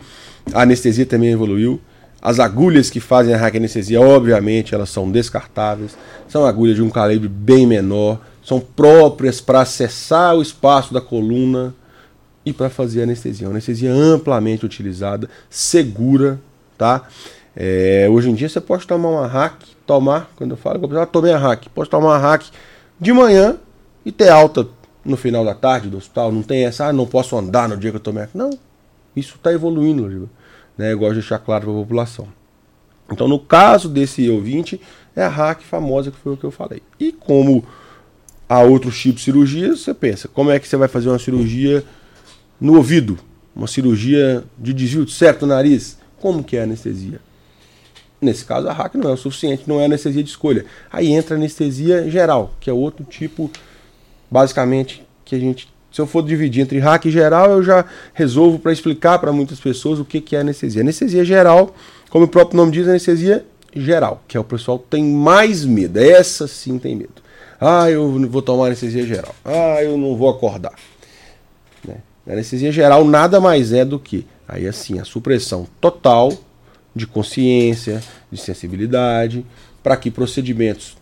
a 0.53 0.63
anestesia 0.63 1.05
também 1.05 1.31
evoluiu. 1.31 1.81
As 2.23 2.39
agulhas 2.39 2.89
que 2.89 3.01
fazem 3.01 3.35
a 3.35 3.47
anestesia, 3.47 4.01
obviamente, 4.01 4.75
elas 4.75 4.89
são 4.91 5.11
descartáveis, 5.11 5.97
são 6.29 6.47
agulhas 6.47 6.77
de 6.77 6.83
um 6.83 6.89
calibre 6.89 7.29
bem 7.29 7.67
menor, 7.67 8.21
são 8.45 8.61
próprias 8.61 9.41
para 9.41 9.61
acessar 9.61 10.37
o 10.37 10.41
espaço 10.41 10.95
da 10.95 11.01
coluna 11.01 11.75
e 12.47 12.53
para 12.53 12.71
fazer 12.71 13.03
anestesia. 13.03 13.47
Uma 13.47 13.55
anestesia 13.55 13.93
amplamente 13.93 14.65
utilizada, 14.65 15.29
segura, 15.51 16.41
tá? 16.79 17.09
É, 17.55 18.07
hoje 18.11 18.31
em 18.31 18.35
dia 18.35 18.49
você 18.49 18.61
pode 18.61 18.87
tomar 18.87 19.09
uma 19.09 19.27
hack, 19.27 19.55
tomar, 19.93 20.31
quando 20.37 20.53
eu 20.53 20.57
falo, 20.57 20.83
eu 20.83 21.07
tomei 21.07 21.33
a 21.33 21.39
hack, 21.39 21.67
pode 21.75 21.91
tomar 21.91 22.09
uma 22.09 22.19
hack 22.19 22.45
de 22.99 23.13
manhã 23.13 23.57
e 24.05 24.11
ter 24.11 24.31
alta 24.31 24.67
no 25.05 25.17
final 25.17 25.45
da 25.45 25.55
tarde 25.55 25.91
do 25.91 25.99
hospital. 25.99 26.33
Não 26.33 26.43
tem 26.43 26.65
essa, 26.65 26.87
ah, 26.87 26.93
não 26.93 27.07
posso 27.07 27.37
andar 27.37 27.69
no 27.69 27.77
dia 27.77 27.91
que 27.91 27.97
eu 27.97 28.01
tomei 28.01 28.23
a 28.23 28.27
hack. 28.27 28.35
Não, 28.35 28.51
isso 29.15 29.37
está 29.37 29.53
evoluindo, 29.53 30.31
né? 30.79 30.93
Eu 30.93 30.99
gosto 30.99 31.15
de 31.15 31.21
deixar 31.21 31.39
claro 31.39 31.65
para 31.65 31.73
a 31.73 31.77
população. 31.77 32.27
Então, 33.11 33.29
no 33.29 33.39
caso 33.39 33.89
desse 33.89 34.29
ouvinte, 34.31 34.81
é 35.15 35.23
a 35.23 35.29
hack 35.29 35.61
famosa 35.61 36.11
que 36.11 36.17
foi 36.17 36.33
o 36.33 36.37
que 36.37 36.45
eu 36.45 36.51
falei. 36.51 36.83
E 36.99 37.13
como 37.13 37.63
há 38.49 38.61
outros 38.61 38.99
tipos 38.99 39.21
de 39.21 39.25
cirurgias, 39.27 39.81
você 39.81 39.93
pensa, 39.93 40.29
como 40.29 40.51
é 40.51 40.59
que 40.59 40.67
você 40.67 40.77
vai 40.77 40.89
fazer 40.89 41.11
uma 41.11 41.19
cirurgia 41.19 41.85
no 42.59 42.77
ouvido? 42.77 43.19
Uma 43.55 43.67
cirurgia 43.67 44.43
de 44.59 44.73
desvio 44.73 45.05
de 45.05 45.13
certo 45.13 45.47
nariz? 45.47 45.99
Como 46.19 46.43
que 46.43 46.57
é 46.57 46.61
a 46.61 46.65
anestesia? 46.65 47.21
Nesse 48.23 48.45
caso, 48.45 48.69
a 48.69 48.73
hack 48.73 48.95
não 48.95 49.11
é 49.11 49.15
o 49.15 49.17
suficiente, 49.17 49.65
não 49.67 49.81
é 49.81 49.87
anestesia 49.87 50.23
de 50.23 50.31
escolha. 50.31 50.65
Aí 50.93 51.13
entra 51.13 51.35
anestesia 51.35 52.09
geral, 52.09 52.53
que 52.61 52.71
é 52.71 52.73
outro 52.73 53.05
tipo, 53.05 53.51
basicamente, 54.31 55.05
que 55.25 55.35
a 55.35 55.39
gente. 55.41 55.69
Se 55.91 56.01
eu 56.01 56.07
for 56.07 56.23
dividir 56.23 56.63
entre 56.63 56.79
hack 56.79 57.05
geral, 57.09 57.51
eu 57.51 57.65
já 57.65 57.85
resolvo 58.15 58.61
para 58.61 58.73
explicar 58.73 59.19
para 59.19 59.33
muitas 59.33 59.59
pessoas 59.59 59.99
o 59.99 60.05
que, 60.05 60.21
que 60.21 60.37
é 60.37 60.41
anestesia. 60.41 60.83
Anestesia 60.83 61.25
geral, 61.25 61.75
como 62.09 62.27
o 62.27 62.29
próprio 62.29 62.57
nome 62.57 62.71
diz, 62.71 62.87
anestesia 62.87 63.45
geral, 63.75 64.23
que 64.29 64.37
é 64.37 64.41
o 64.41 64.45
pessoal 64.45 64.79
tem 64.79 65.05
mais 65.05 65.65
medo. 65.65 65.99
Essa 65.99 66.47
sim 66.47 66.79
tem 66.79 66.95
medo. 66.95 67.21
Ah, 67.61 67.91
eu 67.91 68.09
vou 68.29 68.41
tomar 68.41 68.67
anestesia 68.67 69.05
geral. 69.05 69.35
Ah, 69.45 69.83
eu 69.83 69.99
não 69.99 70.17
vou 70.17 70.31
acordar. 70.31 70.75
Né? 71.87 71.97
anestesia 72.31 72.71
geral 72.71 73.05
nada 73.05 73.41
mais 73.41 73.73
é 73.73 73.85
do 73.85 73.99
que 73.99 74.25
aí 74.47 74.69
assim 74.69 75.01
a 75.01 75.05
supressão 75.05 75.67
total 75.81 76.33
de 76.95 77.07
consciência, 77.07 78.03
de 78.31 78.39
sensibilidade, 78.39 79.45
para 79.83 79.97
que 79.97 80.11
procedimentos 80.11 80.97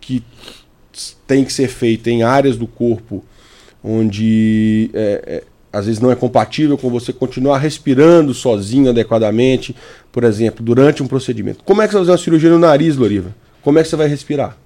que 0.00 0.22
têm 1.26 1.44
que 1.44 1.52
ser 1.52 1.68
feitos 1.68 2.06
em 2.08 2.22
áreas 2.22 2.56
do 2.56 2.66
corpo 2.66 3.24
onde 3.82 4.90
é, 4.92 5.22
é, 5.26 5.44
às 5.72 5.86
vezes 5.86 6.00
não 6.00 6.10
é 6.10 6.16
compatível 6.16 6.76
com 6.76 6.90
você 6.90 7.12
continuar 7.12 7.58
respirando 7.58 8.34
sozinho 8.34 8.90
adequadamente, 8.90 9.74
por 10.12 10.24
exemplo, 10.24 10.64
durante 10.64 11.02
um 11.02 11.06
procedimento. 11.06 11.64
Como 11.64 11.80
é 11.80 11.86
que 11.86 11.92
você 11.92 11.98
vai 11.98 12.02
fazer 12.02 12.12
uma 12.12 12.24
cirurgia 12.24 12.50
no 12.50 12.58
nariz, 12.58 12.96
Loriva? 12.96 13.34
Como 13.62 13.78
é 13.78 13.82
que 13.82 13.88
você 13.88 13.96
vai 13.96 14.08
respirar? 14.08 14.56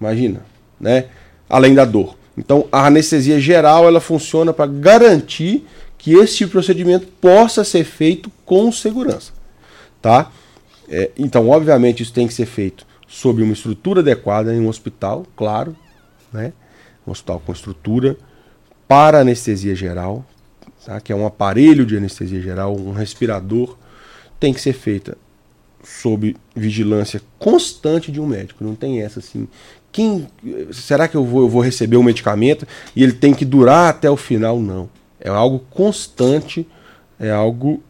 Imagina, 0.00 0.40
né? 0.80 1.06
Além 1.48 1.74
da 1.74 1.84
dor. 1.84 2.16
Então, 2.36 2.66
a 2.72 2.86
anestesia 2.86 3.38
geral 3.38 3.86
ela 3.86 4.00
funciona 4.00 4.52
para 4.52 4.66
garantir 4.66 5.64
que 6.02 6.14
esse 6.14 6.38
tipo 6.38 6.50
procedimento 6.50 7.06
possa 7.20 7.62
ser 7.62 7.84
feito 7.84 8.28
com 8.44 8.72
segurança. 8.72 9.32
Tá? 10.02 10.32
É, 10.88 11.12
então, 11.16 11.48
obviamente, 11.48 12.02
isso 12.02 12.12
tem 12.12 12.26
que 12.26 12.34
ser 12.34 12.44
feito 12.46 12.84
sob 13.06 13.40
uma 13.40 13.52
estrutura 13.52 14.00
adequada 14.00 14.52
em 14.52 14.58
um 14.58 14.68
hospital, 14.68 15.24
claro, 15.36 15.76
né? 16.32 16.52
um 17.06 17.12
hospital 17.12 17.40
com 17.46 17.52
estrutura 17.52 18.16
para 18.88 19.20
anestesia 19.20 19.76
geral, 19.76 20.26
tá? 20.84 21.00
que 21.00 21.12
é 21.12 21.14
um 21.14 21.24
aparelho 21.24 21.86
de 21.86 21.96
anestesia 21.96 22.40
geral, 22.40 22.76
um 22.76 22.90
respirador, 22.90 23.78
tem 24.40 24.52
que 24.52 24.60
ser 24.60 24.72
feita 24.72 25.16
sob 25.84 26.36
vigilância 26.54 27.22
constante 27.38 28.10
de 28.10 28.20
um 28.20 28.26
médico. 28.26 28.64
Não 28.64 28.74
tem 28.74 29.02
essa 29.02 29.20
assim. 29.20 29.46
Quem 29.92 30.26
será 30.72 31.06
que 31.06 31.16
eu 31.16 31.24
vou, 31.24 31.42
eu 31.42 31.48
vou 31.48 31.62
receber 31.62 31.96
o 31.96 32.00
um 32.00 32.04
medicamento 32.04 32.66
e 32.96 33.04
ele 33.04 33.12
tem 33.12 33.32
que 33.32 33.44
durar 33.44 33.88
até 33.88 34.10
o 34.10 34.16
final? 34.16 34.58
Não. 34.58 34.90
É 35.22 35.30
algo 35.30 35.60
constante, 35.70 36.66
é 37.18 37.30
algo 37.30 37.82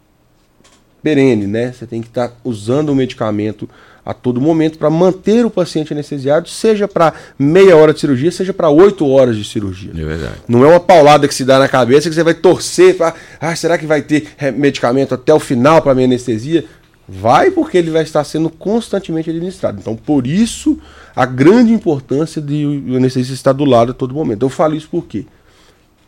perene, 1.03 1.47
né? 1.47 1.73
Você 1.73 1.87
tem 1.87 2.01
que 2.01 2.09
estar 2.09 2.29
tá 2.29 2.35
usando 2.45 2.91
o 2.91 2.95
medicamento 2.95 3.69
a 4.05 4.13
todo 4.13 4.41
momento 4.41 4.79
para 4.79 4.91
manter 4.91 5.47
o 5.47 5.51
paciente 5.51 5.93
anestesiado, 5.93 6.49
seja 6.49 6.89
para 6.89 7.15
meia 7.39 7.77
hora 7.77 7.95
de 7.95 8.01
cirurgia, 8.01 8.33
seja 8.33 8.53
para 8.53 8.69
oito 8.69 9.09
horas 9.09 9.37
de 9.37 9.45
cirurgia. 9.45 9.93
É 9.93 10.05
verdade. 10.05 10.35
Não 10.49 10.65
é 10.65 10.69
uma 10.69 10.81
paulada 10.81 11.29
que 11.29 11.35
se 11.35 11.45
dá 11.45 11.59
na 11.59 11.69
cabeça 11.69 12.09
que 12.09 12.15
você 12.15 12.23
vai 12.23 12.35
torcer 12.35 12.97
para, 12.97 13.15
ah, 13.41 13.55
será 13.55 13.79
que 13.79 13.87
vai 13.87 14.03
ter 14.03 14.29
medicamento 14.57 15.15
até 15.15 15.33
o 15.33 15.41
final 15.41 15.81
para 15.81 15.95
minha 15.95 16.07
anestesia? 16.07 16.65
Vai 17.09 17.51
porque 17.51 17.79
ele 17.79 17.91
vai 17.91 18.03
estar 18.03 18.25
sendo 18.25 18.51
constantemente 18.51 19.31
administrado. 19.31 19.79
Então, 19.81 19.95
por 19.95 20.27
isso, 20.27 20.79
a 21.15 21.27
grande 21.27 21.73
importância 21.73 22.41
de 22.41 22.65
o 22.65 22.97
anestesista 22.97 23.35
estar 23.35 23.53
do 23.53 23.65
lado 23.65 23.93
a 23.93 23.95
todo 23.95 24.15
momento. 24.15 24.45
Eu 24.45 24.49
falo 24.49 24.75
isso 24.75 24.89
por 24.89 25.07
quê? 25.07 25.27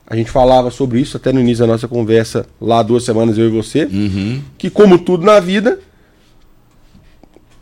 A 0.07 0.15
gente 0.15 0.31
falava 0.31 0.71
sobre 0.71 1.01
isso 1.01 1.17
até 1.17 1.33
no 1.33 1.41
início 1.41 1.65
da 1.65 1.73
nossa 1.73 1.89
conversa, 1.89 2.47
lá 2.61 2.83
duas 2.83 3.05
semanas, 3.05 3.39
eu 3.39 3.47
e 3.47 3.51
você. 3.51 3.85
Uhum. 3.85 4.43
Que, 4.59 4.69
como 4.69 4.99
tudo 4.99 5.25
na 5.25 5.41
vida, 5.41 5.81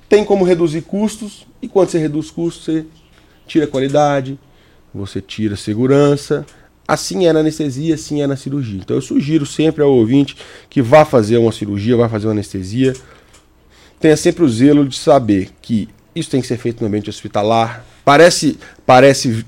tem 0.08 0.24
como 0.24 0.44
reduzir 0.44 0.82
custos. 0.82 1.46
E 1.62 1.68
quando 1.68 1.90
você 1.90 1.98
reduz 1.98 2.30
custos, 2.30 2.64
você 2.64 2.84
tira 3.46 3.66
qualidade, 3.66 4.38
você 4.92 5.20
tira 5.20 5.54
segurança. 5.56 6.44
Assim 6.86 7.26
é 7.26 7.32
na 7.32 7.40
anestesia, 7.40 7.94
assim 7.94 8.22
é 8.22 8.26
na 8.26 8.36
cirurgia. 8.36 8.80
Então 8.80 8.96
eu 8.96 9.00
sugiro 9.00 9.46
sempre 9.46 9.82
ao 9.82 9.90
ouvinte 9.90 10.36
que 10.68 10.82
vá 10.82 11.04
fazer 11.04 11.38
uma 11.38 11.52
cirurgia, 11.52 11.96
vá 11.96 12.08
fazer 12.08 12.26
uma 12.26 12.32
anestesia. 12.32 12.92
Tenha 14.00 14.16
sempre 14.16 14.42
o 14.42 14.48
zelo 14.48 14.86
de 14.86 14.98
saber 14.98 15.50
que 15.62 15.88
Isso 16.14 16.30
tem 16.30 16.40
que 16.40 16.46
ser 16.46 16.58
feito 16.58 16.80
no 16.80 16.88
ambiente 16.88 17.08
hospitalar. 17.08 17.84
Parece, 18.04 18.58
parece 18.84 19.44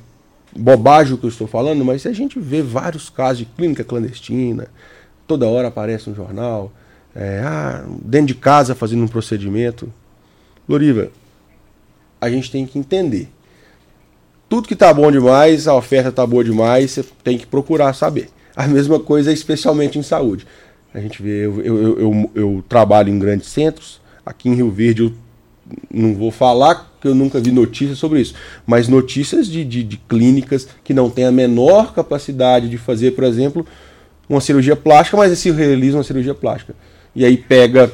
bobagem 0.57 1.15
o 1.15 1.19
que 1.19 1.25
eu 1.25 1.31
estou 1.31 1.47
falando, 1.47 1.85
mas 1.85 2.07
a 2.07 2.13
gente 2.13 2.39
vê 2.39 2.63
vários 2.63 3.11
casos 3.11 3.39
de 3.39 3.45
clínica 3.47 3.85
clandestina, 3.85 4.69
toda 5.27 5.47
hora 5.47 5.69
aparece 5.69 6.09
no 6.09 6.17
jornal, 6.17 6.73
é, 7.15 7.41
ah, 7.45 7.85
dentro 8.03 8.29
de 8.29 8.35
casa 8.35 8.75
fazendo 8.75 9.03
um 9.03 9.09
procedimento. 9.09 9.93
Loriva, 10.69 11.11
a 12.21 12.31
gente 12.31 12.51
tem 12.51 12.67
que 12.67 12.79
entender. 12.79 13.29
Tudo 14.49 14.69
que 14.69 14.77
tá 14.77 14.93
bom 14.93 15.11
demais, 15.11 15.67
a 15.67 15.75
oferta 15.75 16.13
tá 16.13 16.27
boa 16.27 16.45
demais, 16.45 16.91
você 16.91 17.05
tem 17.23 17.37
que 17.39 17.47
procurar 17.47 17.93
saber. 17.93 18.29
A 18.55 18.67
mesma 18.67 19.01
coisa, 19.01 19.33
especialmente 19.33 19.99
em 19.99 20.03
saúde. 20.03 20.47
A 20.93 21.01
gente 21.01 21.21
vê, 21.21 21.45
eu, 21.45 21.61
eu, 21.61 21.99
eu, 21.99 22.31
eu 22.35 22.65
trabalho 22.69 23.11
em 23.11 23.19
grandes 23.19 23.49
centros, 23.49 24.01
aqui 24.25 24.49
em 24.49 24.55
Rio 24.55 24.71
Verde 24.71 25.03
eu 25.03 25.13
não 25.93 26.15
vou 26.15 26.31
falar 26.31 26.93
que 27.01 27.09
eu 27.09 27.15
nunca 27.15 27.41
vi 27.41 27.51
notícias 27.51 27.99
sobre 27.99 28.21
isso, 28.21 28.35
mas 28.67 28.89
notícias 28.89 29.47
de, 29.47 29.65
de, 29.65 29.83
de, 29.83 29.97
clínicas 29.97 30.69
que 30.83 30.95
não 30.95 31.11
têm 31.11 31.25
a 31.25 31.33
menor 31.33 31.93
capacidade 31.93 32.69
de 32.69 32.79
fazer, 32.79 33.13
por 33.13 33.25
exemplo, 33.25 33.67
uma 34.29 34.41
cirurgia 34.41 34.77
plástica, 34.77 35.17
mas 35.17 35.39
se 35.39 35.51
realiza 35.51 35.97
uma 35.97 36.05
cirurgia 36.05 36.35
plástica. 36.35 36.75
E 37.15 37.25
aí 37.25 37.37
pega 37.37 37.93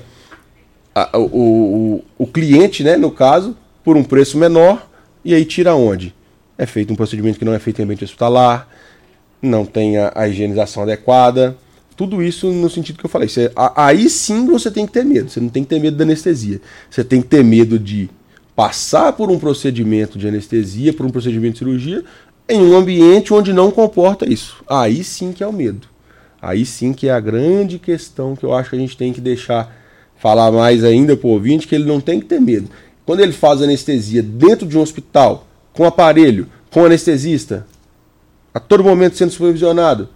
a, 0.94 1.18
o, 1.18 1.24
o, 1.24 2.04
o 2.18 2.26
cliente, 2.26 2.82
né, 2.82 2.96
no 2.96 3.10
caso, 3.10 3.56
por 3.84 3.96
um 3.96 4.04
preço 4.04 4.38
menor, 4.38 4.88
e 5.24 5.34
aí 5.34 5.44
tira 5.44 5.74
onde? 5.74 6.14
É 6.56 6.66
feito 6.66 6.92
um 6.92 6.96
procedimento 6.96 7.38
que 7.38 7.44
não 7.44 7.54
é 7.54 7.58
feito 7.58 7.80
em 7.80 7.84
ambiente 7.84 8.04
hospitalar, 8.04 8.68
não 9.42 9.64
tem 9.64 9.96
a, 9.96 10.12
a 10.14 10.28
higienização 10.28 10.82
adequada, 10.82 11.56
tudo 12.00 12.22
isso 12.22 12.50
no 12.50 12.70
sentido 12.70 12.98
que 12.98 13.04
eu 13.04 13.10
falei. 13.10 13.28
Aí 13.76 14.08
sim 14.08 14.46
você 14.46 14.70
tem 14.70 14.86
que 14.86 14.92
ter 14.92 15.04
medo. 15.04 15.28
Você 15.28 15.38
não 15.38 15.50
tem 15.50 15.62
que 15.62 15.68
ter 15.68 15.78
medo 15.78 15.98
da 15.98 16.04
anestesia. 16.04 16.58
Você 16.88 17.04
tem 17.04 17.20
que 17.20 17.28
ter 17.28 17.44
medo 17.44 17.78
de 17.78 18.08
passar 18.56 19.12
por 19.12 19.30
um 19.30 19.38
procedimento 19.38 20.18
de 20.18 20.26
anestesia, 20.26 20.94
por 20.94 21.04
um 21.04 21.10
procedimento 21.10 21.52
de 21.52 21.58
cirurgia, 21.58 22.02
em 22.48 22.58
um 22.58 22.74
ambiente 22.74 23.34
onde 23.34 23.52
não 23.52 23.70
comporta 23.70 24.26
isso. 24.26 24.64
Aí 24.66 25.04
sim 25.04 25.30
que 25.30 25.44
é 25.44 25.46
o 25.46 25.52
medo. 25.52 25.88
Aí 26.40 26.64
sim 26.64 26.94
que 26.94 27.06
é 27.06 27.12
a 27.12 27.20
grande 27.20 27.78
questão 27.78 28.34
que 28.34 28.44
eu 28.44 28.54
acho 28.54 28.70
que 28.70 28.76
a 28.76 28.78
gente 28.78 28.96
tem 28.96 29.12
que 29.12 29.20
deixar 29.20 29.70
falar 30.16 30.50
mais 30.50 30.82
ainda 30.82 31.14
para 31.14 31.28
o 31.28 31.32
ouvinte, 31.32 31.68
que 31.68 31.74
ele 31.74 31.84
não 31.84 32.00
tem 32.00 32.18
que 32.18 32.24
ter 32.24 32.40
medo. 32.40 32.70
Quando 33.04 33.20
ele 33.20 33.32
faz 33.32 33.60
anestesia 33.60 34.22
dentro 34.22 34.66
de 34.66 34.78
um 34.78 34.80
hospital, 34.80 35.46
com 35.74 35.84
aparelho, 35.84 36.46
com 36.70 36.82
anestesista, 36.82 37.66
a 38.54 38.58
todo 38.58 38.82
momento 38.82 39.18
sendo 39.18 39.32
supervisionado, 39.32 40.08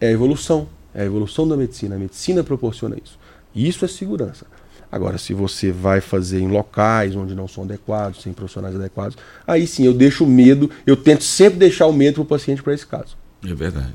é 0.00 0.08
a 0.08 0.10
evolução. 0.10 0.66
É 0.94 1.02
a 1.02 1.04
evolução 1.04 1.46
da 1.46 1.56
medicina. 1.56 1.96
A 1.96 1.98
medicina 1.98 2.42
proporciona 2.42 2.96
isso. 3.02 3.18
Isso 3.54 3.84
é 3.84 3.88
segurança. 3.88 4.46
Agora, 4.90 5.18
se 5.18 5.32
você 5.32 5.70
vai 5.70 6.00
fazer 6.00 6.40
em 6.40 6.48
locais 6.48 7.14
onde 7.14 7.34
não 7.34 7.46
são 7.46 7.62
adequados, 7.62 8.22
sem 8.22 8.32
profissionais 8.32 8.74
adequados, 8.74 9.16
aí 9.46 9.66
sim 9.66 9.84
eu 9.84 9.94
deixo 9.94 10.24
o 10.24 10.26
medo, 10.26 10.68
eu 10.84 10.96
tento 10.96 11.22
sempre 11.22 11.60
deixar 11.60 11.86
o 11.86 11.92
medo 11.92 12.14
para 12.14 12.22
o 12.22 12.26
paciente 12.26 12.62
para 12.62 12.74
esse 12.74 12.86
caso. 12.86 13.16
É 13.46 13.54
verdade. 13.54 13.92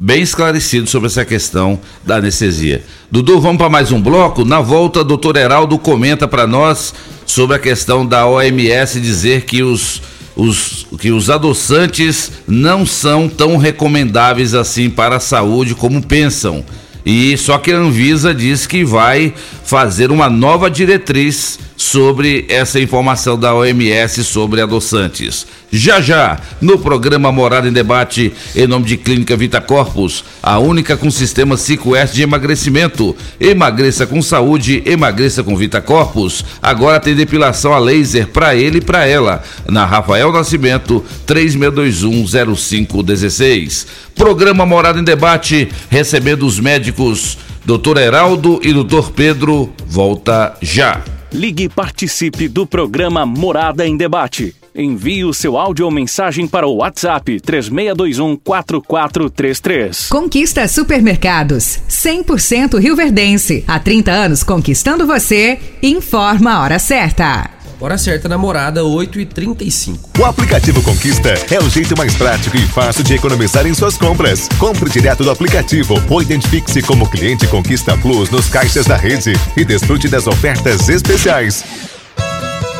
Bem 0.00 0.20
esclarecido 0.20 0.88
sobre 0.88 1.06
essa 1.06 1.24
questão 1.24 1.78
da 2.04 2.16
anestesia. 2.16 2.82
Dudu, 3.08 3.40
vamos 3.40 3.58
para 3.58 3.70
mais 3.70 3.92
um 3.92 4.02
bloco. 4.02 4.44
Na 4.44 4.60
volta, 4.60 5.00
o 5.00 5.04
doutor 5.04 5.36
Heraldo 5.36 5.78
comenta 5.78 6.26
para 6.26 6.44
nós 6.44 6.92
sobre 7.24 7.54
a 7.54 7.58
questão 7.60 8.04
da 8.04 8.26
OMS 8.26 9.00
dizer 9.00 9.44
que 9.44 9.62
os 9.62 10.02
os, 10.36 10.86
que 10.98 11.10
os 11.10 11.30
adoçantes 11.30 12.32
não 12.46 12.86
são 12.86 13.28
tão 13.28 13.56
recomendáveis 13.56 14.54
assim 14.54 14.88
para 14.88 15.16
a 15.16 15.20
saúde 15.20 15.74
como 15.74 16.02
pensam. 16.02 16.64
E 17.04 17.36
só 17.36 17.58
que 17.58 17.72
a 17.72 17.76
Anvisa 17.76 18.32
diz 18.34 18.66
que 18.66 18.84
vai 18.84 19.34
fazer 19.64 20.10
uma 20.10 20.30
nova 20.30 20.70
diretriz 20.70 21.58
sobre 21.82 22.46
essa 22.48 22.78
informação 22.78 23.36
da 23.36 23.52
OMS 23.52 24.22
sobre 24.22 24.60
adoçantes. 24.60 25.44
Já 25.70 26.00
já, 26.00 26.38
no 26.60 26.78
programa 26.78 27.32
Morada 27.32 27.66
em 27.66 27.72
Debate, 27.72 28.32
em 28.54 28.68
nome 28.68 28.84
de 28.84 28.96
Clínica 28.96 29.36
Vita 29.36 29.60
Corpus, 29.60 30.24
a 30.40 30.60
única 30.60 30.96
com 30.96 31.10
sistema 31.10 31.56
5S 31.56 32.12
de 32.12 32.22
emagrecimento. 32.22 33.16
Emagreça 33.40 34.06
com 34.06 34.22
saúde, 34.22 34.80
emagreça 34.86 35.42
com 35.42 35.56
Vita 35.56 35.80
Corpus. 35.80 36.44
Agora 36.62 37.00
tem 37.00 37.16
depilação 37.16 37.72
a 37.72 37.80
laser 37.80 38.28
para 38.28 38.54
ele 38.54 38.78
e 38.78 38.82
para 38.82 39.04
ela. 39.04 39.42
Na 39.68 39.84
Rafael 39.84 40.30
Nascimento, 40.30 41.04
36210516. 41.26 43.88
Programa 44.14 44.64
Morada 44.64 45.00
em 45.00 45.04
Debate, 45.04 45.68
recebendo 45.90 46.46
os 46.46 46.60
médicos 46.60 47.36
Dr. 47.64 47.98
Heraldo 47.98 48.60
e 48.62 48.72
Dr. 48.72 49.10
Pedro. 49.14 49.72
Volta 49.86 50.54
já. 50.62 51.02
Ligue 51.32 51.64
e 51.64 51.68
participe 51.68 52.46
do 52.46 52.66
programa 52.66 53.24
Morada 53.24 53.86
em 53.86 53.96
Debate. 53.96 54.54
Envie 54.74 55.24
o 55.24 55.32
seu 55.32 55.56
áudio 55.56 55.86
ou 55.86 55.90
mensagem 55.90 56.46
para 56.46 56.66
o 56.66 56.76
WhatsApp 56.76 57.40
3621 57.40 58.36
4433. 58.36 60.08
Conquista 60.10 60.68
Supermercados, 60.68 61.80
100% 61.88 62.78
Rio 62.78 62.94
Verdense. 62.94 63.64
Há 63.66 63.78
30 63.78 64.10
anos 64.10 64.42
conquistando 64.42 65.06
você. 65.06 65.58
Informa 65.82 66.52
a 66.52 66.62
hora 66.62 66.78
certa. 66.78 67.61
Hora 67.82 67.98
certa 67.98 68.28
namorada, 68.28 68.82
8h35. 68.82 69.98
O 70.16 70.24
aplicativo 70.24 70.80
Conquista 70.84 71.30
é 71.50 71.58
o 71.58 71.68
jeito 71.68 71.96
mais 71.98 72.14
prático 72.14 72.56
e 72.56 72.64
fácil 72.64 73.02
de 73.02 73.14
economizar 73.14 73.66
em 73.66 73.74
suas 73.74 73.98
compras. 73.98 74.46
Compre 74.56 74.88
direto 74.88 75.24
do 75.24 75.32
aplicativo 75.32 76.00
ou 76.08 76.22
identifique-se 76.22 76.80
como 76.80 77.10
cliente 77.10 77.44
Conquista 77.48 77.98
Plus 77.98 78.30
nos 78.30 78.48
caixas 78.48 78.86
da 78.86 78.96
rede 78.96 79.32
e 79.56 79.64
desfrute 79.64 80.06
das 80.06 80.28
ofertas 80.28 80.88
especiais. 80.88 81.64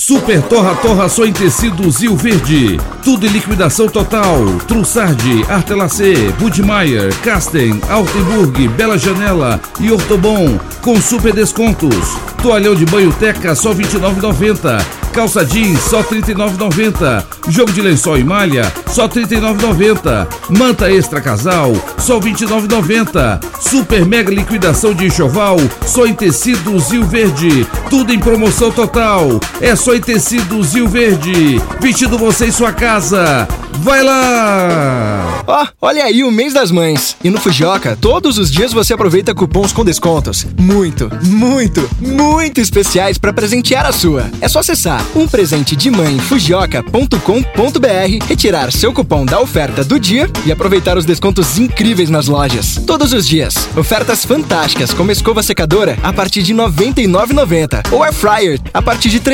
Super 0.00 0.40
Torra 0.42 0.76
Torração 0.76 1.24
em 1.24 1.32
Tecidos 1.32 2.00
Rio 2.00 2.14
Verde. 2.14 2.78
Tudo 3.02 3.26
em 3.26 3.30
liquidação 3.30 3.88
total. 3.88 4.44
Trussardi, 4.68 5.44
Artelacê, 5.48 6.32
Budmeier, 6.38 7.12
Casten, 7.16 7.80
Altenburg, 7.88 8.68
Bela 8.68 8.96
Janela 8.96 9.60
e 9.80 9.90
Ortobon. 9.90 10.56
Com 10.82 11.00
super 11.00 11.34
descontos. 11.34 12.16
Toalhão 12.40 12.76
de 12.76 12.86
banho 12.86 13.12
Teca 13.12 13.56
só 13.56 13.72
R$ 13.72 13.82
29,90. 13.82 14.80
Calça 15.12 15.44
jeans 15.44 15.80
só 15.80 16.00
R$ 16.00 16.22
39,90. 16.22 17.24
Jogo 17.48 17.72
de 17.72 17.80
lençol 17.80 18.18
e 18.18 18.24
malha 18.24 18.72
só 18.86 19.06
R$ 19.06 19.22
39,90. 19.26 20.28
Manta 20.56 20.92
extra 20.92 21.20
casal 21.20 21.72
só 21.98 22.20
R$ 22.20 22.30
29,90. 22.30 23.40
Super 23.58 24.06
mega 24.06 24.30
liquidação 24.30 24.94
de 24.94 25.06
enxoval 25.06 25.56
só 25.84 26.06
em 26.06 26.14
tecidos 26.14 26.92
Rio 26.92 27.04
Verde. 27.04 27.66
Tudo 27.90 28.12
em 28.12 28.20
promoção 28.20 28.70
total. 28.70 29.40
É 29.60 29.74
só 29.74 29.87
em 29.94 30.00
tecidos 30.00 30.72
Verde. 30.72 31.60
Vestido 31.80 32.18
você 32.18 32.46
em 32.46 32.52
sua 32.52 32.72
casa. 32.72 33.46
Vai 33.80 34.02
lá! 34.02 35.44
Ó, 35.46 35.66
olha 35.80 36.04
aí 36.04 36.24
o 36.24 36.30
mês 36.30 36.52
das 36.52 36.70
mães. 36.70 37.16
E 37.22 37.30
no 37.30 37.40
Fujioka, 37.40 37.96
todos 38.00 38.36
os 38.36 38.50
dias 38.50 38.72
você 38.72 38.92
aproveita 38.92 39.34
cupons 39.34 39.72
com 39.72 39.84
descontos. 39.84 40.46
Muito, 40.58 41.10
muito, 41.24 41.88
muito 42.00 42.60
especiais 42.60 43.18
para 43.18 43.32
presentear 43.32 43.86
a 43.86 43.92
sua. 43.92 44.28
É 44.40 44.48
só 44.48 44.58
acessar 44.58 45.04
um 45.14 45.28
presente 45.28 45.76
de 45.76 45.90
mãe 45.90 46.18
fujioka.com.br, 46.18 48.26
retirar 48.26 48.72
seu 48.72 48.92
cupom 48.92 49.24
da 49.24 49.40
oferta 49.40 49.84
do 49.84 49.98
dia 49.98 50.28
e 50.44 50.52
aproveitar 50.52 50.98
os 50.98 51.04
descontos 51.04 51.58
incríveis 51.58 52.10
nas 52.10 52.26
lojas. 52.26 52.80
Todos 52.86 53.12
os 53.12 53.26
dias. 53.26 53.68
Ofertas 53.76 54.24
fantásticas 54.24 54.92
como 54.92 55.12
escova 55.12 55.42
secadora 55.42 55.96
a 56.02 56.12
partir 56.12 56.42
de 56.42 56.52
R$ 56.52 56.64
99,90 56.64 57.92
ou 57.92 58.02
air 58.02 58.12
fryer 58.12 58.60
a 58.74 58.82
partir 58.82 59.08
de 59.08 59.18
R$ 59.18 59.24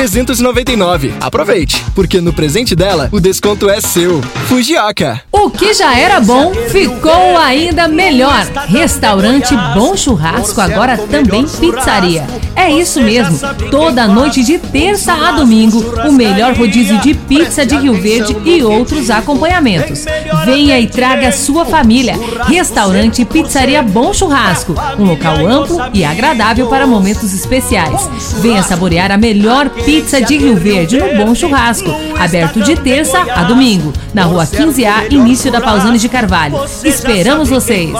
399. 0.45 1.13
Aproveite, 1.19 1.83
porque 1.95 2.21
no 2.21 2.31
presente 2.31 2.75
dela 2.75 3.09
o 3.11 3.19
desconto 3.19 3.67
é 3.69 3.81
seu. 3.81 4.21
Fujioka. 4.47 5.21
O 5.31 5.49
que 5.49 5.73
já 5.73 5.97
era 5.97 6.19
bom 6.19 6.53
ficou 6.69 7.37
ainda 7.37 7.87
melhor. 7.87 8.45
Restaurante 8.67 9.55
Bom 9.73 9.95
Churrasco, 9.97 10.61
agora 10.61 10.97
também 10.97 11.45
pizzaria. 11.47 12.27
É 12.55 12.71
isso 12.71 13.01
mesmo. 13.01 13.37
Toda 13.71 14.07
noite 14.07 14.43
de 14.43 14.57
terça 14.59 15.13
a 15.13 15.31
domingo, 15.31 15.79
o 16.07 16.11
melhor 16.11 16.55
rodízio 16.55 16.99
de 16.99 17.13
pizza 17.13 17.65
de 17.65 17.75
Rio 17.75 17.99
Verde 17.99 18.35
e 18.45 18.63
outros 18.63 19.09
acompanhamentos. 19.09 20.05
Venha 20.45 20.79
e 20.79 20.87
traga 20.87 21.31
sua 21.31 21.65
família. 21.65 22.15
Restaurante 22.47 23.21
e 23.21 23.25
Pizzaria 23.25 23.81
Bom 23.81 24.13
Churrasco. 24.13 24.75
Um 24.97 25.05
local 25.05 25.45
amplo 25.45 25.77
e 25.93 26.05
agradável 26.05 26.67
para 26.67 26.87
momentos 26.87 27.33
especiais. 27.33 28.09
Venha 28.41 28.63
saborear 28.63 29.11
a 29.11 29.17
melhor 29.17 29.69
pizza 29.69 30.21
de 30.21 30.34
Rio 30.37 30.55
Verde 30.55 30.97
no 30.97 31.25
Bom 31.25 31.35
Churrasco. 31.35 31.89
Aberto 32.17 32.61
de 32.61 32.75
terça 32.75 33.19
a 33.33 33.43
domingo. 33.43 33.93
Na 34.13 34.23
rua 34.23 34.45
15A, 34.45 35.11
início 35.11 35.51
da 35.51 35.61
Pausane 35.61 35.97
de 35.97 36.09
Carvalho. 36.09 36.57
Esperamos 36.83 37.49
vocês! 37.49 37.91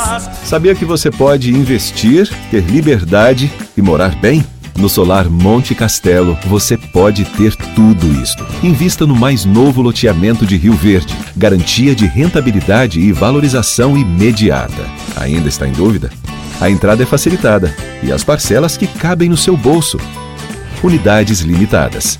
Sabia 0.44 0.76
que 0.76 0.86
você 0.86 1.12
pode 1.12 1.52
investir, 1.52 2.30
ter 2.50 2.62
liberdade 2.62 3.52
e 3.76 3.82
morar 3.82 4.16
bem? 4.16 4.46
No 4.78 4.90
Solar 4.90 5.30
Monte 5.30 5.74
Castelo, 5.74 6.38
você 6.46 6.78
pode 6.78 7.24
ter 7.24 7.56
tudo 7.56 8.08
isto. 8.22 8.46
Invista 8.62 9.06
no 9.06 9.16
mais 9.16 9.46
novo 9.46 9.82
loteamento 9.82 10.46
de 10.46 10.58
Rio 10.58 10.74
Verde. 10.74 11.16
Garantia 11.36 11.96
de 11.96 12.06
rentabilidade 12.06 13.00
e 13.00 13.12
valorização 13.14 13.98
imediata. 13.98 14.86
Ainda 15.16 15.48
está 15.48 15.66
em 15.66 15.72
dúvida? 15.72 16.10
A 16.60 16.70
entrada 16.70 17.04
é 17.04 17.06
facilitada 17.06 17.74
e 18.04 18.12
as 18.12 18.24
parcelas 18.24 18.76
que 18.76 18.86
cabem 18.86 19.30
no 19.30 19.38
seu 19.38 19.56
bolso. 19.56 19.98
Unidades 20.84 21.40
limitadas. 21.40 22.20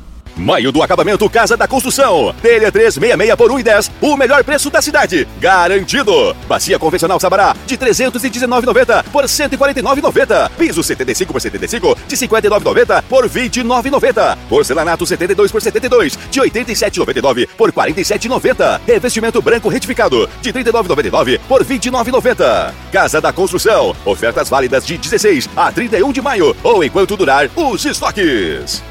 Maio 0.35 0.71
do 0.71 0.81
acabamento 0.81 1.29
Casa 1.29 1.55
da 1.57 1.67
Construção. 1.67 2.33
Telha 2.41 2.71
366 2.71 3.35
por 3.35 3.51
1,10. 3.51 3.91
O 4.01 4.17
melhor 4.17 4.43
preço 4.43 4.69
da 4.69 4.81
cidade. 4.81 5.27
Garantido. 5.39 6.35
Bacia 6.47 6.79
convencional 6.79 7.19
Sabará 7.19 7.55
de 7.65 7.77
319,90 7.77 9.03
por 9.11 9.25
149,90. 9.25 10.51
Piso 10.57 10.83
75 10.83 11.33
por 11.33 11.41
75 11.41 11.97
de 12.07 12.17
59,90 12.17 13.03
por 13.03 13.29
29,90. 13.29 14.37
Porcelanato 14.49 15.05
72 15.05 15.51
por 15.51 15.61
72 15.61 16.17
de 16.29 16.41
87,99 16.41 17.47
por 17.57 17.71
47,90. 17.71 18.81
Revestimento 18.87 19.41
branco 19.41 19.69
retificado 19.69 20.29
de 20.41 20.53
39,99 20.53 21.39
por 21.47 21.63
29,90. 21.63 22.73
Casa 22.91 23.21
da 23.21 23.31
Construção. 23.33 23.95
Ofertas 24.05 24.49
válidas 24.49 24.85
de 24.85 24.97
16 24.97 25.49
a 25.55 25.71
31 25.71 26.11
de 26.11 26.21
maio 26.21 26.55
ou 26.63 26.83
enquanto 26.83 27.17
durar 27.17 27.49
os 27.55 27.85
estoques. 27.85 28.90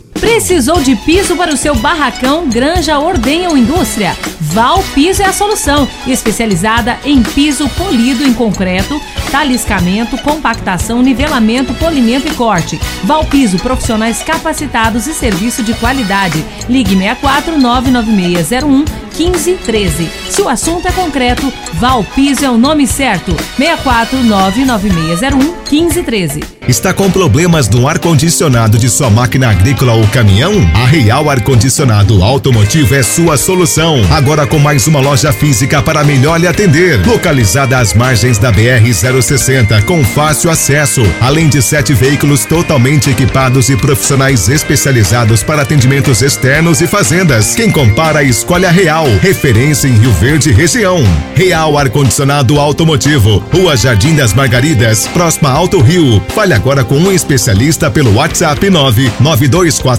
Precisou 0.13 0.81
de 0.81 0.95
piso 0.95 1.35
para 1.35 1.53
o 1.53 1.57
seu 1.57 1.75
barracão, 1.75 2.47
granja, 2.49 2.99
ordenha 2.99 3.49
ou 3.49 3.57
indústria? 3.57 4.15
Val 4.39 4.83
Piso 4.93 5.21
é 5.21 5.25
a 5.25 5.33
solução, 5.33 5.87
especializada 6.05 6.97
em 7.05 7.23
piso 7.23 7.69
polido 7.69 8.23
em 8.23 8.33
concreto, 8.33 9.01
taliscamento, 9.31 10.17
compactação, 10.17 11.01
nivelamento, 11.01 11.73
polimento 11.75 12.27
e 12.27 12.33
corte. 12.35 12.79
Val 13.03 13.23
Piso, 13.25 13.57
profissionais 13.59 14.21
capacitados 14.21 15.07
e 15.07 15.13
serviço 15.13 15.63
de 15.63 15.73
qualidade. 15.75 16.43
Ligue 16.67 16.97
64 16.97 17.57
99601 17.57 18.85
1513. 19.17 20.09
Se 20.29 20.41
o 20.41 20.49
assunto 20.49 20.87
é 20.87 20.91
concreto, 20.91 21.51
Val 21.73 22.03
Piso 22.03 22.43
é 22.43 22.49
o 22.49 22.57
nome 22.57 22.85
certo. 22.85 23.31
64 23.57 24.21
99601 24.23 25.39
1513. 25.71 26.41
Está 26.67 26.93
com 26.93 27.09
problemas 27.09 27.69
no 27.69 27.87
ar-condicionado 27.87 28.77
de 28.77 28.89
sua 28.89 29.09
máquina 29.09 29.49
agrícola 29.49 29.93
ou 29.93 30.00
caminhão? 30.07 30.53
A 30.73 30.85
Real 30.85 31.29
Ar-Condicionado 31.29 32.23
Automotivo 32.23 32.95
é 32.95 33.03
sua 33.03 33.37
solução. 33.37 34.01
Agora 34.11 34.47
com 34.47 34.59
mais 34.59 34.87
uma 34.87 34.99
loja 34.99 35.31
física 35.31 35.81
para 35.81 36.03
melhor 36.03 36.39
lhe 36.39 36.47
atender. 36.47 37.05
Localizada 37.05 37.77
às 37.77 37.93
margens 37.93 38.37
da 38.37 38.51
BR-060, 38.51 39.83
com 39.83 40.03
fácil 40.03 40.49
acesso. 40.49 41.01
Além 41.19 41.49
de 41.49 41.61
sete 41.61 41.93
veículos 41.93 42.45
totalmente 42.45 43.09
equipados 43.09 43.69
e 43.69 43.75
profissionais 43.75 44.49
especializados 44.49 45.43
para 45.43 45.61
atendimentos 45.61 46.21
externos 46.21 46.81
e 46.81 46.87
fazendas. 46.87 47.55
Quem 47.55 47.69
compara, 47.69 48.23
escolhe 48.23 48.65
a 48.65 48.71
Real. 48.71 49.07
Referência 49.21 49.87
em 49.87 49.97
Rio 49.97 50.13
Verde 50.13 50.51
região. 50.51 51.03
Real 51.35 51.77
Ar-Condicionado 51.77 52.59
Automotivo. 52.59 53.43
Rua 53.53 53.75
Jardim 53.75 54.15
das 54.15 54.33
Margaridas, 54.33 55.07
próxima 55.07 55.49
Alto 55.49 55.79
Rio. 55.81 56.21
Fale 56.29 56.53
agora 56.53 56.83
com 56.83 56.95
um 56.95 57.11
especialista 57.11 57.89
pelo 57.89 58.15
WhatsApp 58.15 58.69
99249 58.69 59.90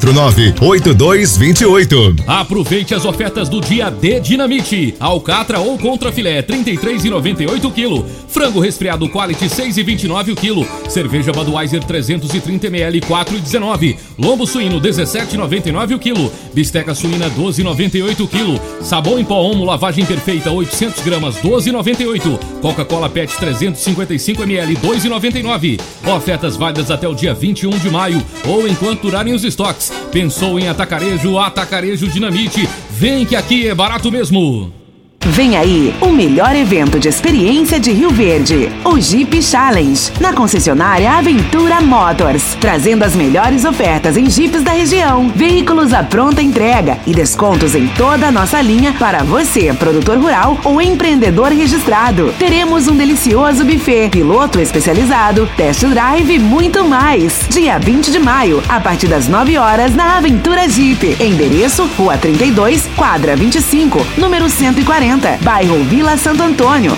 8228. 0.60 2.16
Aproveite 2.27 2.94
as 2.94 3.05
ofertas 3.05 3.48
do 3.48 3.60
dia 3.60 3.90
D 3.90 4.20
Dinamite. 4.20 4.94
Alcatra 4.98 5.60
ou 5.60 5.78
contra 5.78 6.12
filé 6.12 6.43
33,98 6.43 7.73
kg. 7.73 8.05
Frango 8.28 8.60
resfriado 8.60 9.09
quality 9.09 9.47
6,29 9.47 10.32
o 10.32 10.36
quilo. 10.36 10.66
Cerveja 10.89 11.32
Budweiser 11.32 11.82
330 11.85 12.66
ml 12.69 13.01
4,19. 13.01 13.97
Lombo 14.19 14.47
suíno 14.47 14.81
17,99 14.81 15.97
o 15.97 15.98
quilo. 15.98 16.32
Bisteca 16.55 16.94
suína 16.94 17.31
12,98 17.31 18.20
o 18.20 18.28
quilo. 18.28 18.60
Sabão 18.81 19.19
em 19.19 19.24
pó 19.24 19.43
Omo 19.43 19.64
lavagem 19.64 20.05
perfeita 20.05 20.51
800 20.51 21.02
gramas 21.02 21.36
12,98. 21.36 22.52
Coca-Cola 22.63 23.11
PET 23.11 23.37
355 23.37 24.45
ml 24.45 24.77
2,99. 24.77 25.81
Ofertas 26.17 26.57
válidas 26.57 26.91
até 26.91 27.09
o 27.09 27.15
dia 27.15 27.35
21 27.35 27.71
de 27.71 27.91
maio 27.91 28.25
ou 28.47 28.67
enquanto 28.67 29.03
durarem 29.03 29.35
os 29.35 29.45
estoques. 29.45 29.93
Pensou 30.13 30.59
em 30.59 30.69
atacarejo? 30.69 31.39
Atacarejo 31.39 32.09
Dinamite. 32.09 32.69
Vem 32.91 33.27
que 33.27 33.35
aqui 33.35 33.69
é 33.69 33.75
barato 33.75 34.11
mesmo. 34.11 34.82
Vem 35.27 35.57
aí 35.57 35.94
o 36.01 36.09
melhor 36.09 36.55
evento 36.57 36.99
de 36.99 37.09
experiência 37.09 37.78
de 37.78 37.93
Rio 37.93 38.11
Verde, 38.11 38.73
o 38.85 38.99
Jeep 38.99 39.40
Challenge, 39.40 40.11
na 40.20 40.32
concessionária 40.32 41.12
Aventura 41.12 41.81
Motors, 41.81 42.57
trazendo 42.61 43.05
as 43.05 43.15
melhores 43.15 43.65
ofertas 43.65 44.16
em 44.16 44.28
Jeeps 44.28 44.65
da 44.65 44.73
região, 44.73 45.28
veículos 45.28 45.93
à 45.93 46.03
pronta 46.03 46.43
entrega 46.43 46.99
e 47.07 47.15
descontos 47.15 47.77
em 47.77 47.86
toda 47.86 48.27
a 48.27 48.32
nossa 48.32 48.61
linha 48.61 48.93
para 48.99 49.23
você, 49.23 49.73
produtor 49.73 50.19
rural 50.19 50.59
ou 50.65 50.82
empreendedor 50.82 51.53
registrado. 51.53 52.35
Teremos 52.36 52.89
um 52.89 52.97
delicioso 52.97 53.65
buffet, 53.65 54.11
piloto 54.11 54.59
especializado, 54.59 55.49
test 55.57 55.85
drive 55.85 56.35
e 56.35 56.39
muito 56.39 56.85
mais. 56.85 57.47
Dia 57.49 57.78
20 57.78 58.11
de 58.11 58.19
maio, 58.19 58.61
a 58.69 58.81
partir 58.81 59.07
das 59.07 59.28
9 59.28 59.57
horas 59.57 59.94
na 59.94 60.16
Aventura 60.16 60.69
Jeep. 60.69 61.16
Endereço: 61.23 61.89
Rua 61.97 62.19
32, 62.19 62.89
quadra 62.97 63.36
25, 63.36 64.05
número 64.19 64.51
140. 64.51 65.12
Bairro 65.43 65.85
Vila 65.85 66.17
Santo 66.17 66.43
Antônio. 66.43 66.97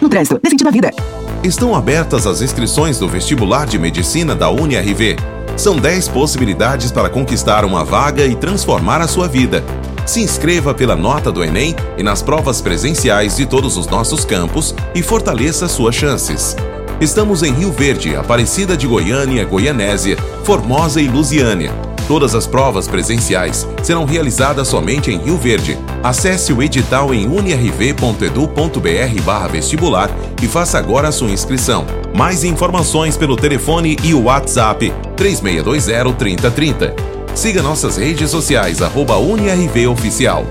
No 0.00 0.08
trânsito, 0.08 0.38
dê 0.40 0.50
sentido 0.50 0.70
vida. 0.70 0.92
Estão 1.42 1.74
abertas 1.74 2.28
as 2.28 2.40
inscrições 2.40 2.98
do 2.98 3.08
vestibular 3.08 3.66
de 3.66 3.76
medicina 3.76 4.36
da 4.36 4.48
UniRV. 4.50 5.16
São 5.56 5.76
10 5.76 6.08
possibilidades 6.08 6.92
para 6.92 7.08
conquistar 7.08 7.64
uma 7.64 7.84
vaga 7.84 8.24
e 8.24 8.36
transformar 8.36 9.00
a 9.00 9.08
sua 9.08 9.26
vida. 9.26 9.64
Se 10.06 10.20
inscreva 10.20 10.72
pela 10.72 10.94
nota 10.94 11.32
do 11.32 11.42
Enem 11.42 11.74
e 11.98 12.04
nas 12.04 12.22
provas 12.22 12.60
presenciais 12.60 13.36
de 13.36 13.46
todos 13.46 13.76
os 13.76 13.88
nossos 13.88 14.24
campos 14.24 14.72
e 14.94 15.02
fortaleça 15.02 15.66
suas 15.66 15.96
chances. 15.96 16.56
Estamos 17.00 17.42
em 17.42 17.52
Rio 17.52 17.72
Verde, 17.72 18.14
Aparecida 18.14 18.76
de 18.76 18.86
Goiânia, 18.86 19.44
Goianésia, 19.44 20.16
Formosa 20.44 21.00
e 21.00 21.08
Lusiânia. 21.08 21.72
Todas 22.06 22.34
as 22.34 22.46
provas 22.46 22.86
presenciais 22.86 23.66
serão 23.82 24.04
realizadas 24.04 24.68
somente 24.68 25.10
em 25.10 25.16
Rio 25.18 25.38
Verde. 25.38 25.78
Acesse 26.02 26.52
o 26.52 26.62
edital 26.62 27.14
em 27.14 27.26
unirv.edu.br 27.26 29.50
vestibular 29.50 30.10
e 30.42 30.46
faça 30.46 30.78
agora 30.78 31.08
a 31.08 31.12
sua 31.12 31.30
inscrição. 31.30 31.86
Mais 32.14 32.44
informações 32.44 33.16
pelo 33.16 33.36
telefone 33.36 33.96
e 34.02 34.12
o 34.12 34.24
WhatsApp 34.24 34.92
3620-3030. 35.16 36.92
Siga 37.34 37.62
nossas 37.62 37.96
redes 37.96 38.30
sociais, 38.30 38.82
arroba 38.82 39.16
UniRV 39.16 39.86
Oficial. 39.88 40.44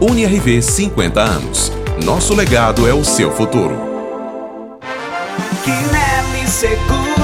UniRV 0.00 0.62
50 0.62 1.20
anos. 1.20 1.72
Nosso 2.04 2.34
legado 2.34 2.88
é 2.88 2.94
o 2.94 3.04
seu 3.04 3.32
futuro. 3.32 3.76
Quinelli 5.64 6.48
Seguros, 6.48 7.23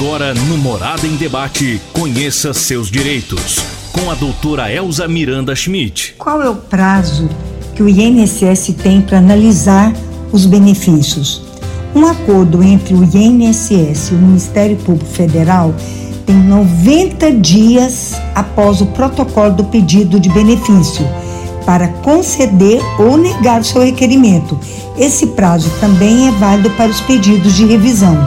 Agora 0.00 0.32
no 0.32 0.56
Morada 0.56 1.06
em 1.06 1.14
Debate, 1.14 1.78
conheça 1.92 2.54
seus 2.54 2.90
direitos. 2.90 3.58
Com 3.92 4.10
a 4.10 4.14
doutora 4.14 4.72
Elza 4.72 5.06
Miranda 5.06 5.54
Schmidt. 5.54 6.14
Qual 6.16 6.40
é 6.40 6.48
o 6.48 6.56
prazo 6.56 7.28
que 7.74 7.82
o 7.82 7.88
INSS 7.88 8.74
tem 8.82 9.02
para 9.02 9.18
analisar 9.18 9.92
os 10.32 10.46
benefícios? 10.46 11.42
Um 11.94 12.06
acordo 12.06 12.62
entre 12.62 12.94
o 12.94 13.04
INSS 13.04 14.08
e 14.08 14.14
o 14.14 14.18
Ministério 14.18 14.78
Público 14.78 15.10
Federal 15.10 15.74
tem 16.24 16.34
90 16.34 17.32
dias 17.32 18.14
após 18.34 18.80
o 18.80 18.86
protocolo 18.86 19.52
do 19.52 19.64
pedido 19.64 20.18
de 20.18 20.30
benefício 20.30 21.06
para 21.66 21.88
conceder 21.88 22.80
ou 22.98 23.18
negar 23.18 23.60
o 23.60 23.64
seu 23.64 23.82
requerimento. 23.82 24.58
Esse 24.96 25.26
prazo 25.26 25.70
também 25.78 26.28
é 26.28 26.30
válido 26.30 26.70
para 26.70 26.90
os 26.90 27.02
pedidos 27.02 27.54
de 27.54 27.66
revisão. 27.66 28.26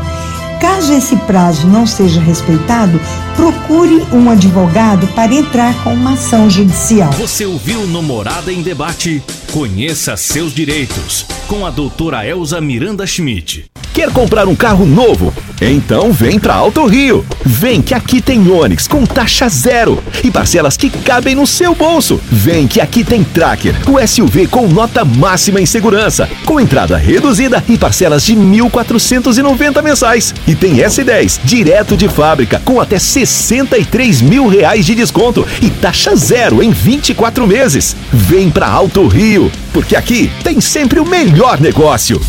Caso 0.64 0.94
esse 0.94 1.18
prazo 1.18 1.68
não 1.68 1.86
seja 1.86 2.22
respeitado, 2.22 2.98
procure 3.36 4.02
um 4.14 4.30
advogado 4.30 5.06
para 5.08 5.34
entrar 5.34 5.74
com 5.84 5.94
uma 5.94 6.14
ação 6.14 6.50
judicial. 6.50 7.12
Você 7.12 7.46
ouviu 7.46 7.86
no 7.86 8.02
Morada 8.02 8.50
em 8.50 8.62
Debate? 8.62 9.22
Conheça 9.52 10.16
seus 10.16 10.54
direitos. 10.54 11.26
Com 11.50 11.66
a 11.66 11.70
doutora 11.70 12.26
Elza 12.26 12.62
Miranda 12.62 13.06
Schmidt. 13.06 13.66
Quer 13.94 14.10
comprar 14.14 14.48
um 14.48 14.56
carro 14.56 14.86
novo? 14.86 15.34
Então 15.66 16.12
vem 16.12 16.38
pra 16.38 16.56
Alto 16.56 16.86
Rio. 16.86 17.26
Vem 17.46 17.82
que 17.82 17.94
aqui 17.94 18.22
tem 18.22 18.52
Onix 18.52 18.86
com 18.86 19.06
taxa 19.06 19.48
zero 19.48 20.04
e 20.22 20.30
parcelas 20.30 20.76
que 20.76 20.90
cabem 20.90 21.36
no 21.36 21.48
seu 21.48 21.74
bolso. 21.74 22.20
Vem 22.30 22.68
que 22.68 22.82
aqui 22.82 23.02
tem 23.02 23.24
Tracker, 23.24 23.74
o 23.90 24.06
SUV 24.06 24.48
com 24.48 24.68
nota 24.68 25.06
máxima 25.06 25.62
em 25.62 25.66
segurança, 25.66 26.30
com 26.46 26.60
entrada 26.60 26.98
reduzida 26.98 27.64
e 27.70 27.78
parcelas 27.78 28.24
de 28.24 28.36
1.490 28.36 29.82
mensais. 29.82 30.36
E 30.46 30.54
tem 30.54 30.76
S10 30.76 31.40
direto 31.46 31.96
de 31.96 32.10
fábrica 32.10 32.62
com 32.66 32.82
até 32.82 33.00
63 33.00 34.22
mil 34.22 34.48
reais 34.48 34.86
de 34.86 34.94
desconto 34.94 35.48
e 35.62 35.70
taxa 35.70 36.14
zero 36.14 36.62
em 36.62 36.72
24 36.72 37.48
meses. 37.48 37.96
Vem 38.12 38.50
pra 38.52 38.68
Alto 38.68 39.08
Rio, 39.08 39.50
porque 39.72 39.96
aqui 39.96 40.30
tem 40.44 40.60
sempre 40.60 41.00
o 41.00 41.06
melhor 41.06 41.62
negócio. 41.62 42.20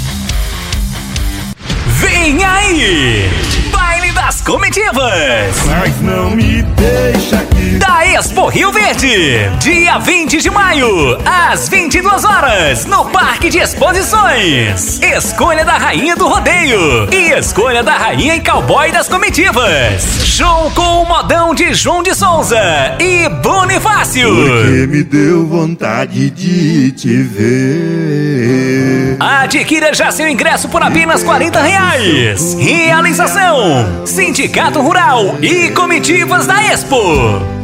Aí! 2.67 3.29
Baile 3.71 4.11
das 4.13 4.41
Comitivas! 4.41 5.55
Mas 5.67 6.01
não 6.01 6.31
me 6.31 6.63
deixa 6.63 7.45
Expo 8.15 8.47
Rio 8.47 8.71
Verde, 8.71 9.51
dia 9.59 9.99
20 9.99 10.41
de 10.41 10.49
maio, 10.49 11.19
às 11.27 11.69
22 11.69 12.25
horas, 12.25 12.85
no 12.87 13.07
Parque 13.07 13.51
de 13.51 13.59
Exposições. 13.59 15.01
Escolha 15.03 15.65
da 15.65 15.77
Rainha 15.77 16.15
do 16.15 16.29
Rodeio 16.29 17.09
e 17.13 17.33
escolha 17.33 17.83
da 17.83 17.97
Rainha 17.97 18.37
e 18.37 18.41
Cowboy 18.41 18.93
das 18.93 19.09
Comitivas. 19.09 20.05
Show 20.25 20.71
com 20.77 21.03
o 21.03 21.09
modão 21.09 21.57
de 21.57 21.75
João 21.75 22.05
de 22.05 22.15
Souza 22.15 22.57
e 23.01 23.29
Bonifácio. 23.29 24.33
Porque 24.33 24.87
me 24.87 25.03
deu 25.03 25.45
vontade 25.45 26.31
de 26.31 26.93
te 26.93 27.21
ver. 27.21 29.17
Adquira 29.19 29.93
já 29.93 30.13
seu 30.13 30.29
ingresso 30.29 30.69
por 30.69 30.85
apenas 30.85 31.25
40 31.25 31.61
reais. 31.61 32.55
Realização: 32.55 34.07
Sindicato 34.07 34.81
Rural 34.81 35.35
e 35.43 35.71
Comitivas 35.71 36.47
da 36.47 36.63
Expo. 36.63 37.64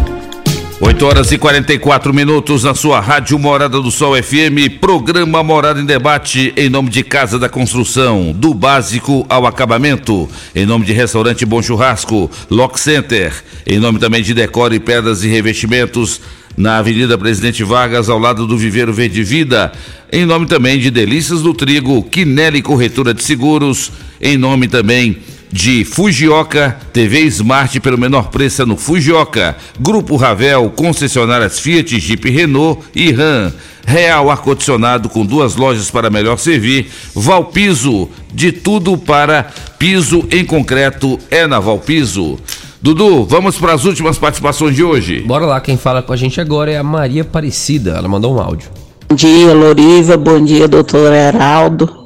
8 0.83 1.05
horas 1.05 1.31
e 1.31 1.37
44 1.37 2.11
minutos 2.11 2.63
na 2.63 2.73
sua 2.73 2.99
rádio 2.99 3.37
Morada 3.37 3.79
do 3.79 3.91
Sol 3.91 4.15
FM, 4.15 4.79
programa 4.81 5.43
Morada 5.43 5.79
em 5.79 5.85
Debate, 5.85 6.51
em 6.57 6.69
nome 6.69 6.89
de 6.89 7.03
Casa 7.03 7.37
da 7.37 7.47
Construção, 7.47 8.33
do 8.35 8.51
básico 8.51 9.23
ao 9.29 9.45
acabamento, 9.45 10.27
em 10.55 10.65
nome 10.65 10.83
de 10.83 10.91
Restaurante 10.91 11.45
Bom 11.45 11.61
Churrasco, 11.61 12.31
Lock 12.49 12.79
Center, 12.79 13.31
em 13.63 13.77
nome 13.77 13.99
também 13.99 14.23
de 14.23 14.33
Decore 14.33 14.79
Pedras 14.79 15.23
e 15.23 15.27
Revestimentos, 15.27 16.19
na 16.57 16.79
Avenida 16.79 17.15
Presidente 17.15 17.63
Vargas, 17.63 18.09
ao 18.09 18.17
lado 18.17 18.47
do 18.47 18.57
Viveiro 18.57 18.91
Verde 18.91 19.21
Vida, 19.21 19.71
em 20.11 20.25
nome 20.25 20.47
também 20.47 20.79
de 20.79 20.89
Delícias 20.89 21.43
do 21.43 21.53
Trigo, 21.53 22.01
Quinelli 22.01 22.63
Corretora 22.63 23.13
de 23.13 23.23
Seguros, 23.23 23.91
em 24.19 24.35
nome 24.35 24.67
também 24.67 25.11
de 25.11 25.40
Fujioka, 25.85 26.77
TV 26.93 27.21
Smart 27.21 27.79
pelo 27.79 27.97
menor 27.97 28.29
preço 28.29 28.61
é 28.61 28.65
no 28.65 28.77
Fujioka, 28.77 29.55
Grupo 29.79 30.15
Ravel, 30.15 30.71
concessionárias 30.75 31.59
Fiat, 31.59 31.99
Jeep 31.99 32.29
Renault 32.29 32.81
e 32.95 33.11
Ram, 33.11 33.51
Real 33.85 34.29
Ar-Condicionado 34.29 35.09
com 35.09 35.25
duas 35.25 35.55
lojas 35.55 35.91
para 35.91 36.09
melhor 36.09 36.37
servir, 36.37 36.89
Valpiso, 37.13 38.09
de 38.33 38.51
tudo 38.51 38.97
para 38.97 39.51
piso 39.77 40.25
em 40.31 40.45
concreto 40.45 41.19
é 41.29 41.45
na 41.45 41.59
Valpiso. 41.59 42.39
Dudu, 42.81 43.25
vamos 43.25 43.59
para 43.59 43.73
as 43.73 43.85
últimas 43.85 44.17
participações 44.17 44.75
de 44.75 44.83
hoje. 44.83 45.21
Bora 45.21 45.45
lá, 45.45 45.61
quem 45.61 45.77
fala 45.77 46.01
com 46.01 46.13
a 46.13 46.17
gente 46.17 46.41
agora 46.41 46.71
é 46.71 46.77
a 46.77 46.83
Maria 46.83 47.21
Aparecida. 47.21 47.91
Ela 47.91 48.07
mandou 48.07 48.35
um 48.35 48.39
áudio. 48.39 48.69
Bom 49.07 49.15
dia, 49.15 49.53
Loriva. 49.53 50.17
Bom 50.17 50.43
dia, 50.43 50.67
doutor 50.67 51.13
Heraldo. 51.13 52.00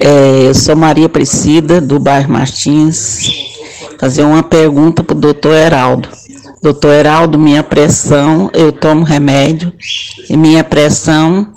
É, 0.00 0.46
eu 0.48 0.54
sou 0.54 0.76
Maria 0.76 1.06
Aparecida, 1.06 1.80
do 1.80 1.98
bairro 1.98 2.32
Martins. 2.32 3.18
Fazer 3.98 4.22
uma 4.24 4.42
pergunta 4.42 5.02
para 5.02 5.16
o 5.16 5.20
doutor 5.20 5.52
Heraldo. 5.54 6.08
Doutor 6.62 6.92
Heraldo, 6.92 7.38
minha 7.38 7.62
pressão, 7.62 8.50
eu 8.52 8.72
tomo 8.72 9.04
remédio 9.04 9.72
e 10.28 10.36
minha 10.36 10.64
pressão 10.64 11.48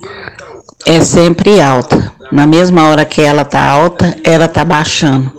é 0.86 1.02
sempre 1.02 1.60
alta. 1.60 2.12
Na 2.32 2.46
mesma 2.46 2.88
hora 2.90 3.06
que 3.06 3.22
ela 3.22 3.44
tá 3.44 3.62
alta, 3.64 4.16
ela 4.24 4.48
tá 4.48 4.64
baixando. 4.64 5.32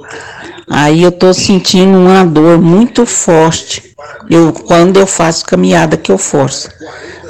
Aí 0.69 1.03
eu 1.03 1.13
tô 1.13 1.33
sentindo 1.33 1.97
uma 1.99 2.25
dor 2.25 2.61
muito 2.61 3.07
forte. 3.07 3.95
Eu, 4.29 4.53
quando 4.53 4.99
eu 4.99 5.07
faço 5.07 5.45
caminhada 5.45 5.97
que 5.97 6.11
eu 6.13 6.19
forço. 6.19 6.69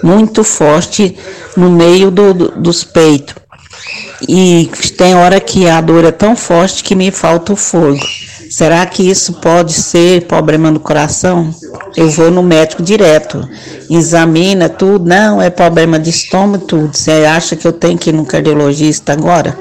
Muito 0.03 0.43
forte 0.43 1.17
no 1.57 1.71
meio 1.71 2.11
do, 2.11 2.33
do- 2.33 2.49
dos 2.53 2.85
peitos. 2.85 3.35
E 4.29 4.71
tem 4.97 5.15
hora 5.15 5.41
que 5.41 5.69
a 5.69 5.81
dor 5.81 6.05
é 6.05 6.13
tão 6.13 6.37
forte 6.37 6.85
que 6.85 6.95
me 6.95 7.11
falta 7.11 7.53
o 7.53 7.57
fogo. 7.57 8.01
Será 8.51 8.85
que 8.85 9.09
isso 9.09 9.35
pode 9.35 9.73
ser 9.73 10.27
problema 10.27 10.71
no 10.71 10.81
coração? 10.81 11.55
Eu 11.97 12.11
vou 12.11 12.31
no 12.31 12.43
médico 12.43 12.83
direto, 12.83 13.49
examina 13.89 14.69
tudo, 14.69 15.07
não, 15.07 15.41
é 15.41 15.49
problema 15.51 15.99
de 15.99 16.11
estômago, 16.11 16.67
tudo. 16.67 16.97
Você 16.97 17.25
acha 17.25 17.55
que 17.55 17.67
eu 17.67 17.73
tenho 17.73 17.97
que 17.97 18.11
ir 18.11 18.13
no 18.13 18.27
cardiologista 18.27 19.13
agora? 19.13 19.57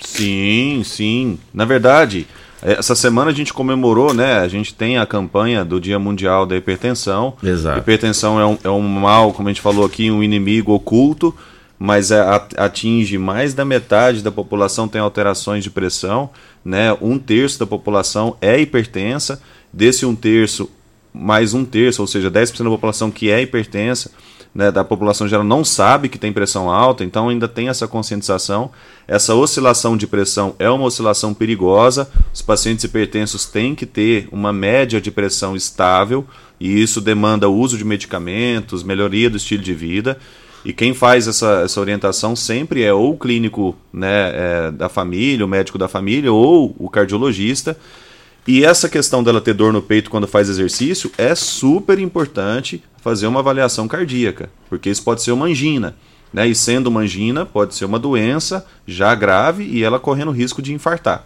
Sim, 0.00 0.82
sim. 0.84 1.38
Na 1.52 1.64
verdade, 1.64 2.26
essa 2.62 2.94
semana 2.94 3.30
a 3.30 3.34
gente 3.34 3.52
comemorou, 3.52 4.12
né? 4.12 4.38
A 4.38 4.48
gente 4.48 4.74
tem 4.74 4.98
a 4.98 5.06
campanha 5.06 5.64
do 5.64 5.80
Dia 5.80 5.98
Mundial 5.98 6.44
da 6.44 6.56
Hipertensão. 6.56 7.34
Exato. 7.42 7.78
Hipertensão 7.78 8.40
é 8.40 8.46
um, 8.46 8.58
é 8.64 8.70
um 8.70 8.82
mal, 8.82 9.32
como 9.32 9.48
a 9.48 9.52
gente 9.52 9.60
falou 9.60 9.84
aqui, 9.84 10.10
um 10.10 10.22
inimigo 10.22 10.72
oculto. 10.72 11.34
Mas 11.78 12.10
é, 12.10 12.20
atinge 12.56 13.16
mais 13.18 13.54
da 13.54 13.64
metade 13.64 14.22
da 14.22 14.32
população 14.32 14.88
tem 14.88 15.00
alterações 15.00 15.62
de 15.62 15.70
pressão, 15.70 16.30
né? 16.64 16.96
Um 17.00 17.18
terço 17.18 17.58
da 17.58 17.66
população 17.66 18.36
é 18.40 18.60
hipertensa, 18.60 19.40
desse 19.72 20.04
um 20.04 20.14
terço, 20.14 20.70
mais 21.12 21.54
um 21.54 21.64
terço, 21.64 22.02
ou 22.02 22.08
seja, 22.08 22.30
10% 22.30 22.64
da 22.64 22.70
população 22.70 23.10
que 23.10 23.30
é 23.30 23.40
hipertensa, 23.42 24.10
né, 24.54 24.72
da 24.72 24.82
população 24.82 25.28
geral 25.28 25.44
não 25.44 25.64
sabe 25.64 26.08
que 26.08 26.18
tem 26.18 26.32
pressão 26.32 26.70
alta, 26.70 27.04
então 27.04 27.28
ainda 27.28 27.46
tem 27.46 27.68
essa 27.68 27.86
conscientização. 27.86 28.70
Essa 29.06 29.34
oscilação 29.34 29.96
de 29.96 30.06
pressão 30.06 30.56
é 30.58 30.68
uma 30.68 30.86
oscilação 30.86 31.32
perigosa. 31.32 32.10
Os 32.32 32.42
pacientes 32.42 32.84
hipertensos 32.84 33.46
têm 33.46 33.74
que 33.74 33.86
ter 33.86 34.28
uma 34.32 34.52
média 34.52 35.00
de 35.00 35.10
pressão 35.10 35.54
estável, 35.54 36.26
e 36.58 36.82
isso 36.82 37.00
demanda 37.00 37.48
o 37.48 37.54
uso 37.54 37.78
de 37.78 37.84
medicamentos, 37.84 38.82
melhoria 38.82 39.30
do 39.30 39.36
estilo 39.36 39.62
de 39.62 39.74
vida. 39.74 40.18
E 40.64 40.72
quem 40.72 40.92
faz 40.92 41.28
essa, 41.28 41.62
essa 41.64 41.80
orientação 41.80 42.34
sempre 42.34 42.82
é 42.82 42.92
ou 42.92 43.12
o 43.12 43.18
clínico 43.18 43.76
né, 43.92 44.32
é, 44.34 44.70
da 44.70 44.88
família, 44.88 45.44
o 45.44 45.48
médico 45.48 45.78
da 45.78 45.88
família, 45.88 46.32
ou 46.32 46.74
o 46.78 46.88
cardiologista. 46.88 47.76
E 48.46 48.64
essa 48.64 48.88
questão 48.88 49.22
dela 49.22 49.40
ter 49.40 49.54
dor 49.54 49.72
no 49.72 49.82
peito 49.82 50.10
quando 50.10 50.26
faz 50.26 50.48
exercício 50.48 51.12
é 51.16 51.34
super 51.34 51.98
importante 51.98 52.82
fazer 53.02 53.26
uma 53.26 53.40
avaliação 53.40 53.86
cardíaca, 53.86 54.50
porque 54.68 54.90
isso 54.90 55.02
pode 55.02 55.22
ser 55.22 55.32
uma 55.32 55.46
angina. 55.46 55.94
Né? 56.32 56.48
E 56.48 56.54
sendo 56.54 56.88
uma 56.88 57.00
angina, 57.00 57.46
pode 57.46 57.74
ser 57.74 57.84
uma 57.84 57.98
doença 57.98 58.66
já 58.86 59.14
grave 59.14 59.64
e 59.64 59.82
ela 59.82 59.98
correndo 59.98 60.30
risco 60.30 60.60
de 60.60 60.72
infartar, 60.72 61.24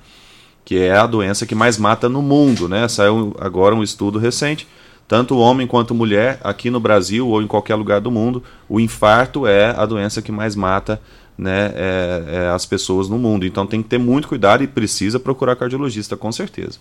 que 0.64 0.76
é 0.76 0.96
a 0.96 1.06
doença 1.06 1.46
que 1.46 1.54
mais 1.54 1.78
mata 1.78 2.08
no 2.08 2.22
mundo. 2.22 2.68
Né? 2.68 2.86
Saiu 2.88 3.34
agora 3.38 3.74
um 3.74 3.82
estudo 3.82 4.18
recente, 4.18 4.66
tanto 5.06 5.38
homem 5.38 5.66
quanto 5.66 5.94
mulher, 5.94 6.40
aqui 6.42 6.70
no 6.70 6.80
Brasil 6.80 7.28
ou 7.28 7.42
em 7.42 7.46
qualquer 7.46 7.74
lugar 7.74 8.00
do 8.00 8.10
mundo, 8.10 8.42
o 8.68 8.80
infarto 8.80 9.46
é 9.46 9.70
a 9.76 9.84
doença 9.84 10.22
que 10.22 10.32
mais 10.32 10.56
mata 10.56 11.00
né, 11.36 11.72
é, 11.74 12.24
é 12.28 12.48
as 12.50 12.64
pessoas 12.64 13.08
no 13.08 13.18
mundo. 13.18 13.44
Então 13.44 13.66
tem 13.66 13.82
que 13.82 13.88
ter 13.88 13.98
muito 13.98 14.28
cuidado 14.28 14.62
e 14.62 14.66
precisa 14.66 15.20
procurar 15.20 15.56
cardiologista, 15.56 16.16
com 16.16 16.30
certeza. 16.32 16.78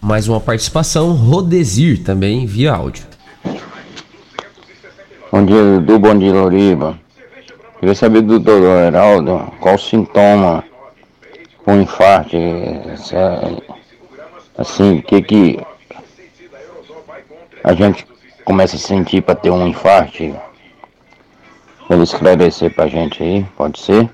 Mais 0.00 0.28
uma 0.28 0.40
participação, 0.40 1.12
Rodesir, 1.12 2.02
também 2.02 2.46
via 2.46 2.72
áudio. 2.72 3.04
Bom 5.30 5.44
dia, 5.44 5.62
Dudu. 5.62 5.98
Bom 5.98 6.18
dia, 6.18 6.32
Loriba. 6.32 6.98
Queria 7.78 7.94
saber 7.94 8.22
do 8.22 8.38
doutor 8.38 8.62
Heraldo 8.62 9.52
qual 9.60 9.74
o 9.74 9.78
sintoma 9.78 10.64
para 11.64 11.74
um 11.74 11.82
infarto. 11.82 12.36
Assim, 14.56 14.98
o 14.98 15.02
que 15.02 15.22
que 15.22 15.60
a 17.62 17.74
gente 17.74 18.06
começa 18.44 18.76
a 18.76 18.78
sentir 18.78 19.22
para 19.22 19.34
ter 19.34 19.50
um 19.50 19.66
infarto? 19.66 20.22
Ele 20.22 22.02
esclarecer 22.02 22.72
para 22.74 22.84
a 22.84 22.88
gente 22.88 23.22
aí, 23.22 23.44
pode 23.56 23.80
ser? 23.80 24.08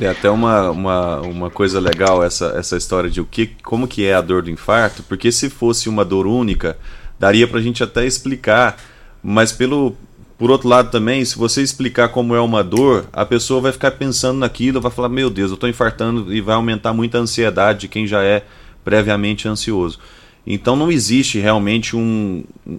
É 0.00 0.08
até 0.08 0.30
uma, 0.30 0.70
uma, 0.70 1.20
uma 1.20 1.50
coisa 1.50 1.78
legal 1.78 2.24
essa, 2.24 2.54
essa 2.56 2.76
história 2.76 3.10
de 3.10 3.20
o 3.20 3.24
que, 3.24 3.48
como 3.62 3.86
que 3.86 4.06
é 4.06 4.14
a 4.14 4.20
dor 4.22 4.42
do 4.42 4.50
infarto, 4.50 5.02
porque 5.02 5.30
se 5.30 5.50
fosse 5.50 5.88
uma 5.88 6.04
dor 6.04 6.26
única, 6.26 6.78
daria 7.18 7.46
para 7.46 7.58
a 7.58 7.62
gente 7.62 7.82
até 7.82 8.06
explicar, 8.06 8.78
mas 9.22 9.52
pelo 9.52 9.94
por 10.38 10.50
outro 10.50 10.70
lado 10.70 10.90
também, 10.90 11.22
se 11.22 11.36
você 11.36 11.60
explicar 11.60 12.08
como 12.08 12.34
é 12.34 12.40
uma 12.40 12.64
dor, 12.64 13.04
a 13.12 13.26
pessoa 13.26 13.60
vai 13.60 13.72
ficar 13.72 13.90
pensando 13.90 14.38
naquilo, 14.38 14.80
vai 14.80 14.90
falar, 14.90 15.10
meu 15.10 15.28
Deus, 15.28 15.50
eu 15.50 15.54
estou 15.54 15.68
infartando 15.68 16.32
e 16.32 16.40
vai 16.40 16.54
aumentar 16.54 16.94
muito 16.94 17.14
a 17.14 17.20
ansiedade 17.20 17.80
de 17.80 17.88
quem 17.88 18.06
já 18.06 18.22
é 18.22 18.42
previamente 18.82 19.46
ansioso. 19.46 19.98
Então 20.46 20.74
não 20.74 20.90
existe 20.90 21.38
realmente 21.38 21.94
um, 21.96 22.44
um, 22.66 22.78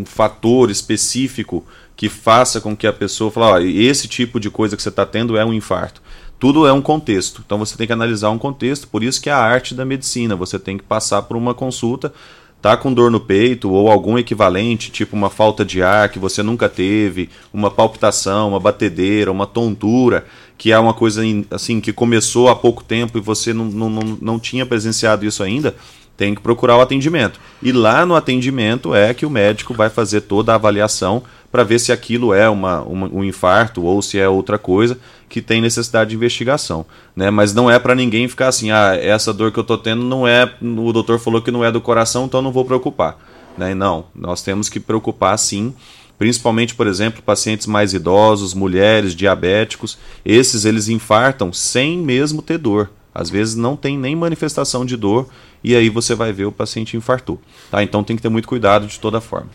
um 0.00 0.04
fator 0.04 0.70
específico 0.70 1.64
que 1.96 2.08
faça 2.08 2.60
com 2.60 2.76
que 2.76 2.86
a 2.86 2.92
pessoa 2.92 3.30
fale, 3.30 3.84
esse 3.84 4.08
tipo 4.08 4.40
de 4.40 4.50
coisa 4.50 4.76
que 4.76 4.82
você 4.82 4.88
está 4.88 5.04
tendo 5.04 5.36
é 5.36 5.44
um 5.44 5.52
infarto 5.52 6.02
tudo 6.42 6.66
é 6.66 6.72
um 6.72 6.82
contexto. 6.82 7.40
Então 7.46 7.56
você 7.56 7.76
tem 7.76 7.86
que 7.86 7.92
analisar 7.92 8.30
um 8.30 8.36
contexto, 8.36 8.88
por 8.88 9.04
isso 9.04 9.22
que 9.22 9.30
é 9.30 9.32
a 9.32 9.38
arte 9.38 9.76
da 9.76 9.84
medicina. 9.84 10.34
Você 10.34 10.58
tem 10.58 10.76
que 10.76 10.82
passar 10.82 11.22
por 11.22 11.36
uma 11.36 11.54
consulta, 11.54 12.12
tá 12.60 12.76
com 12.76 12.92
dor 12.92 13.12
no 13.12 13.20
peito 13.20 13.70
ou 13.70 13.88
algum 13.88 14.18
equivalente, 14.18 14.90
tipo 14.90 15.14
uma 15.14 15.30
falta 15.30 15.64
de 15.64 15.84
ar 15.84 16.08
que 16.08 16.18
você 16.18 16.42
nunca 16.42 16.68
teve, 16.68 17.30
uma 17.52 17.70
palpitação, 17.70 18.48
uma 18.48 18.58
batedeira, 18.58 19.30
uma 19.30 19.46
tontura, 19.46 20.26
que 20.58 20.72
é 20.72 20.78
uma 20.80 20.92
coisa 20.92 21.22
assim 21.48 21.80
que 21.80 21.92
começou 21.92 22.48
há 22.48 22.56
pouco 22.56 22.82
tempo 22.82 23.18
e 23.18 23.20
você 23.20 23.52
não, 23.52 23.66
não, 23.66 23.88
não, 23.88 24.18
não 24.20 24.38
tinha 24.40 24.66
presenciado 24.66 25.24
isso 25.24 25.44
ainda 25.44 25.76
tem 26.22 26.36
que 26.36 26.40
procurar 26.40 26.76
o 26.76 26.80
atendimento. 26.80 27.40
E 27.60 27.72
lá 27.72 28.06
no 28.06 28.14
atendimento 28.14 28.94
é 28.94 29.12
que 29.12 29.26
o 29.26 29.30
médico 29.30 29.74
vai 29.74 29.90
fazer 29.90 30.20
toda 30.20 30.52
a 30.52 30.54
avaliação 30.54 31.24
para 31.50 31.64
ver 31.64 31.80
se 31.80 31.90
aquilo 31.90 32.32
é 32.32 32.48
uma, 32.48 32.80
uma, 32.82 33.08
um 33.08 33.24
infarto 33.24 33.82
ou 33.82 34.00
se 34.00 34.20
é 34.20 34.28
outra 34.28 34.56
coisa 34.56 34.96
que 35.28 35.42
tem 35.42 35.60
necessidade 35.60 36.10
de 36.10 36.16
investigação. 36.16 36.86
Né? 37.16 37.28
Mas 37.28 37.52
não 37.52 37.68
é 37.68 37.76
para 37.76 37.96
ninguém 37.96 38.28
ficar 38.28 38.46
assim, 38.46 38.70
ah, 38.70 38.96
essa 38.96 39.32
dor 39.32 39.50
que 39.50 39.58
eu 39.58 39.62
estou 39.62 39.76
tendo 39.76 40.04
não 40.04 40.24
é. 40.24 40.48
O 40.62 40.92
doutor 40.92 41.18
falou 41.18 41.42
que 41.42 41.50
não 41.50 41.64
é 41.64 41.72
do 41.72 41.80
coração, 41.80 42.26
então 42.26 42.40
não 42.40 42.52
vou 42.52 42.64
preocupar. 42.64 43.18
Né? 43.58 43.74
Não, 43.74 44.04
nós 44.14 44.42
temos 44.42 44.68
que 44.68 44.78
preocupar 44.78 45.36
sim 45.36 45.74
principalmente, 46.16 46.76
por 46.76 46.86
exemplo, 46.86 47.20
pacientes 47.20 47.66
mais 47.66 47.92
idosos, 47.92 48.54
mulheres, 48.54 49.12
diabéticos, 49.12 49.98
esses 50.24 50.64
eles 50.64 50.88
infartam 50.88 51.52
sem 51.52 51.98
mesmo 51.98 52.40
ter 52.40 52.58
dor. 52.58 52.90
Às 53.12 53.28
vezes 53.28 53.56
não 53.56 53.74
tem 53.74 53.98
nem 53.98 54.14
manifestação 54.14 54.86
de 54.86 54.96
dor 54.96 55.28
e 55.62 55.74
aí 55.74 55.88
você 55.88 56.14
vai 56.14 56.32
ver 56.32 56.46
o 56.46 56.52
paciente 56.52 56.96
infartou. 56.96 57.40
Tá? 57.70 57.82
Então 57.82 58.02
tem 58.02 58.16
que 58.16 58.22
ter 58.22 58.28
muito 58.28 58.48
cuidado 58.48 58.86
de 58.86 58.98
toda 58.98 59.20
forma. 59.20 59.48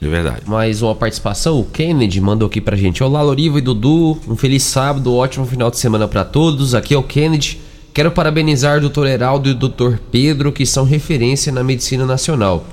É 0.00 0.08
verdade. 0.08 0.42
Mais 0.48 0.82
uma 0.82 0.94
participação, 0.94 1.60
o 1.60 1.64
Kennedy 1.64 2.20
mandou 2.20 2.48
aqui 2.48 2.60
pra 2.60 2.76
gente. 2.76 3.04
Olá, 3.04 3.22
Loriva 3.22 3.58
e 3.58 3.60
Dudu, 3.60 4.18
um 4.26 4.36
feliz 4.36 4.64
sábado, 4.64 5.12
um 5.12 5.16
ótimo 5.16 5.46
final 5.46 5.70
de 5.70 5.78
semana 5.78 6.08
para 6.08 6.24
todos. 6.24 6.74
Aqui 6.74 6.92
é 6.92 6.98
o 6.98 7.04
Kennedy. 7.04 7.60
Quero 7.94 8.10
parabenizar 8.10 8.78
o 8.78 8.88
Dr. 8.88 9.06
Heraldo 9.06 9.48
e 9.48 9.52
o 9.52 9.54
Dr. 9.54 9.98
Pedro, 10.10 10.50
que 10.50 10.66
são 10.66 10.84
referência 10.84 11.52
na 11.52 11.62
medicina 11.62 12.04
nacional. 12.04 12.64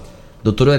Dr. 0.44 0.70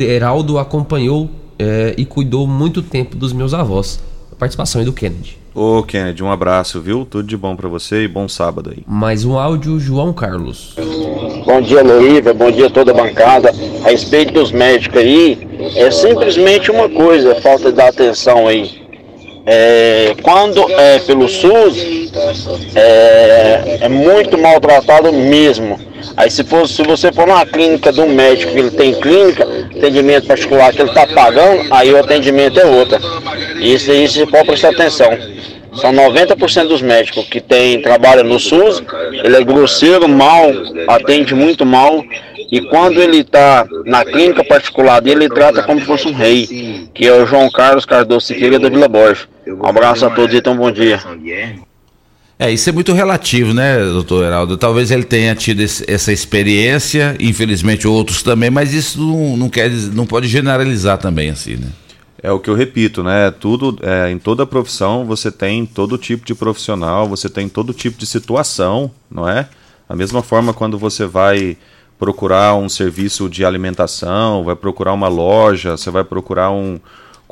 Heraldo 0.00 0.58
acompanhou 0.58 1.30
é, 1.58 1.94
e 1.96 2.04
cuidou 2.04 2.46
muito 2.46 2.82
tempo 2.82 3.14
dos 3.14 3.32
meus 3.32 3.54
avós. 3.54 4.00
A 4.32 4.34
participação 4.34 4.80
aí 4.80 4.84
do 4.84 4.92
Kennedy. 4.92 5.38
Ô 5.54 5.82
Kennedy, 5.82 6.22
um 6.24 6.32
abraço, 6.32 6.80
viu? 6.80 7.06
Tudo 7.08 7.28
de 7.28 7.36
bom 7.36 7.54
para 7.54 7.68
você 7.68 8.04
e 8.04 8.08
bom 8.08 8.26
sábado 8.26 8.70
aí. 8.70 8.82
Mais 8.86 9.24
um 9.24 9.38
áudio, 9.38 9.78
João 9.78 10.12
Carlos. 10.12 10.74
Bom 11.44 11.60
dia, 11.60 11.82
Luíva. 11.82 12.32
Bom 12.32 12.50
dia 12.50 12.68
a 12.68 12.70
toda 12.70 12.92
a 12.92 12.94
bancada. 12.94 13.50
A 13.84 13.90
respeito 13.90 14.32
dos 14.32 14.50
médicos 14.50 14.98
aí, 14.98 15.46
é 15.76 15.90
simplesmente 15.90 16.70
uma 16.70 16.88
coisa, 16.88 17.34
falta 17.42 17.70
de 17.70 17.80
atenção 17.80 18.48
aí. 18.48 18.81
É, 19.44 20.14
quando 20.22 20.70
é 20.70 21.00
pelo 21.00 21.28
SUS, 21.28 22.10
é, 22.74 23.78
é 23.80 23.88
muito 23.88 24.38
maltratado 24.38 25.12
mesmo. 25.12 25.78
Aí 26.16 26.30
se, 26.30 26.44
for, 26.44 26.68
se 26.68 26.82
você 26.82 27.12
for 27.12 27.26
numa 27.26 27.46
clínica 27.46 27.90
um 28.00 28.14
médico 28.14 28.52
que 28.52 28.58
ele 28.58 28.70
tem 28.70 28.94
clínica, 28.94 29.44
atendimento 29.76 30.26
particular 30.26 30.72
que 30.72 30.82
ele 30.82 30.90
está 30.90 31.06
pagando, 31.06 31.72
aí 31.72 31.92
o 31.92 31.98
atendimento 31.98 32.60
é 32.60 32.66
outra. 32.66 33.00
Isso 33.60 33.90
aí 33.90 34.08
você 34.08 34.26
pode 34.26 34.46
prestar 34.46 34.70
atenção. 34.70 35.10
São 35.74 35.92
90% 35.92 36.68
dos 36.68 36.82
médicos 36.82 37.24
que 37.26 37.40
tem, 37.40 37.80
trabalham 37.80 38.24
no 38.24 38.38
SUS, 38.38 38.82
ele 39.24 39.36
é 39.36 39.42
grosseiro, 39.42 40.06
mal, 40.08 40.50
atende 40.86 41.34
muito 41.34 41.64
mal. 41.64 42.04
E 42.50 42.60
quando 42.60 43.00
ele 43.00 43.20
está 43.20 43.66
na 43.86 44.04
clínica 44.04 44.44
particular 44.44 45.00
dele, 45.00 45.24
ele 45.24 45.34
trata 45.34 45.62
como 45.62 45.80
se 45.80 45.86
fosse 45.86 46.06
um 46.06 46.12
rei, 46.12 46.86
que 46.92 47.06
é 47.06 47.12
o 47.12 47.24
João 47.24 47.50
Carlos 47.50 47.86
Cardoso 47.86 48.26
Siqueira 48.26 48.58
da 48.58 48.68
Vila 48.68 48.88
Borges. 48.88 49.31
Um 49.46 49.66
abraço 49.66 50.06
a 50.06 50.10
todos 50.10 50.34
e 50.34 50.38
então 50.38 50.56
bom 50.56 50.70
dia. 50.70 51.00
É, 52.38 52.50
isso 52.50 52.68
é 52.68 52.72
muito 52.72 52.92
relativo, 52.92 53.54
né, 53.54 53.78
doutor 53.78 54.24
Heraldo? 54.24 54.56
Talvez 54.56 54.90
ele 54.90 55.04
tenha 55.04 55.34
tido 55.34 55.60
esse, 55.60 55.88
essa 55.88 56.12
experiência, 56.12 57.16
infelizmente 57.20 57.86
outros 57.86 58.22
também, 58.22 58.50
mas 58.50 58.72
isso 58.72 59.00
não, 59.00 59.36
não, 59.36 59.48
quer, 59.48 59.70
não 59.70 60.06
pode 60.06 60.26
generalizar 60.26 60.98
também 60.98 61.30
assim, 61.30 61.56
né? 61.56 61.68
É 62.22 62.30
o 62.30 62.38
que 62.38 62.48
eu 62.48 62.54
repito, 62.54 63.02
né? 63.02 63.32
Tudo, 63.32 63.78
é, 63.82 64.10
em 64.10 64.18
toda 64.18 64.46
profissão 64.46 65.04
você 65.04 65.30
tem 65.30 65.66
todo 65.66 65.98
tipo 65.98 66.24
de 66.24 66.34
profissional, 66.34 67.08
você 67.08 67.28
tem 67.28 67.48
todo 67.48 67.72
tipo 67.72 67.98
de 67.98 68.06
situação, 68.06 68.90
não 69.10 69.28
é? 69.28 69.48
Da 69.88 69.96
mesma 69.96 70.22
forma 70.22 70.54
quando 70.54 70.78
você 70.78 71.04
vai 71.04 71.56
procurar 71.98 72.54
um 72.54 72.68
serviço 72.68 73.28
de 73.28 73.44
alimentação, 73.44 74.44
vai 74.44 74.56
procurar 74.56 74.92
uma 74.92 75.08
loja, 75.08 75.76
você 75.76 75.90
vai 75.90 76.02
procurar 76.02 76.50
um 76.50 76.80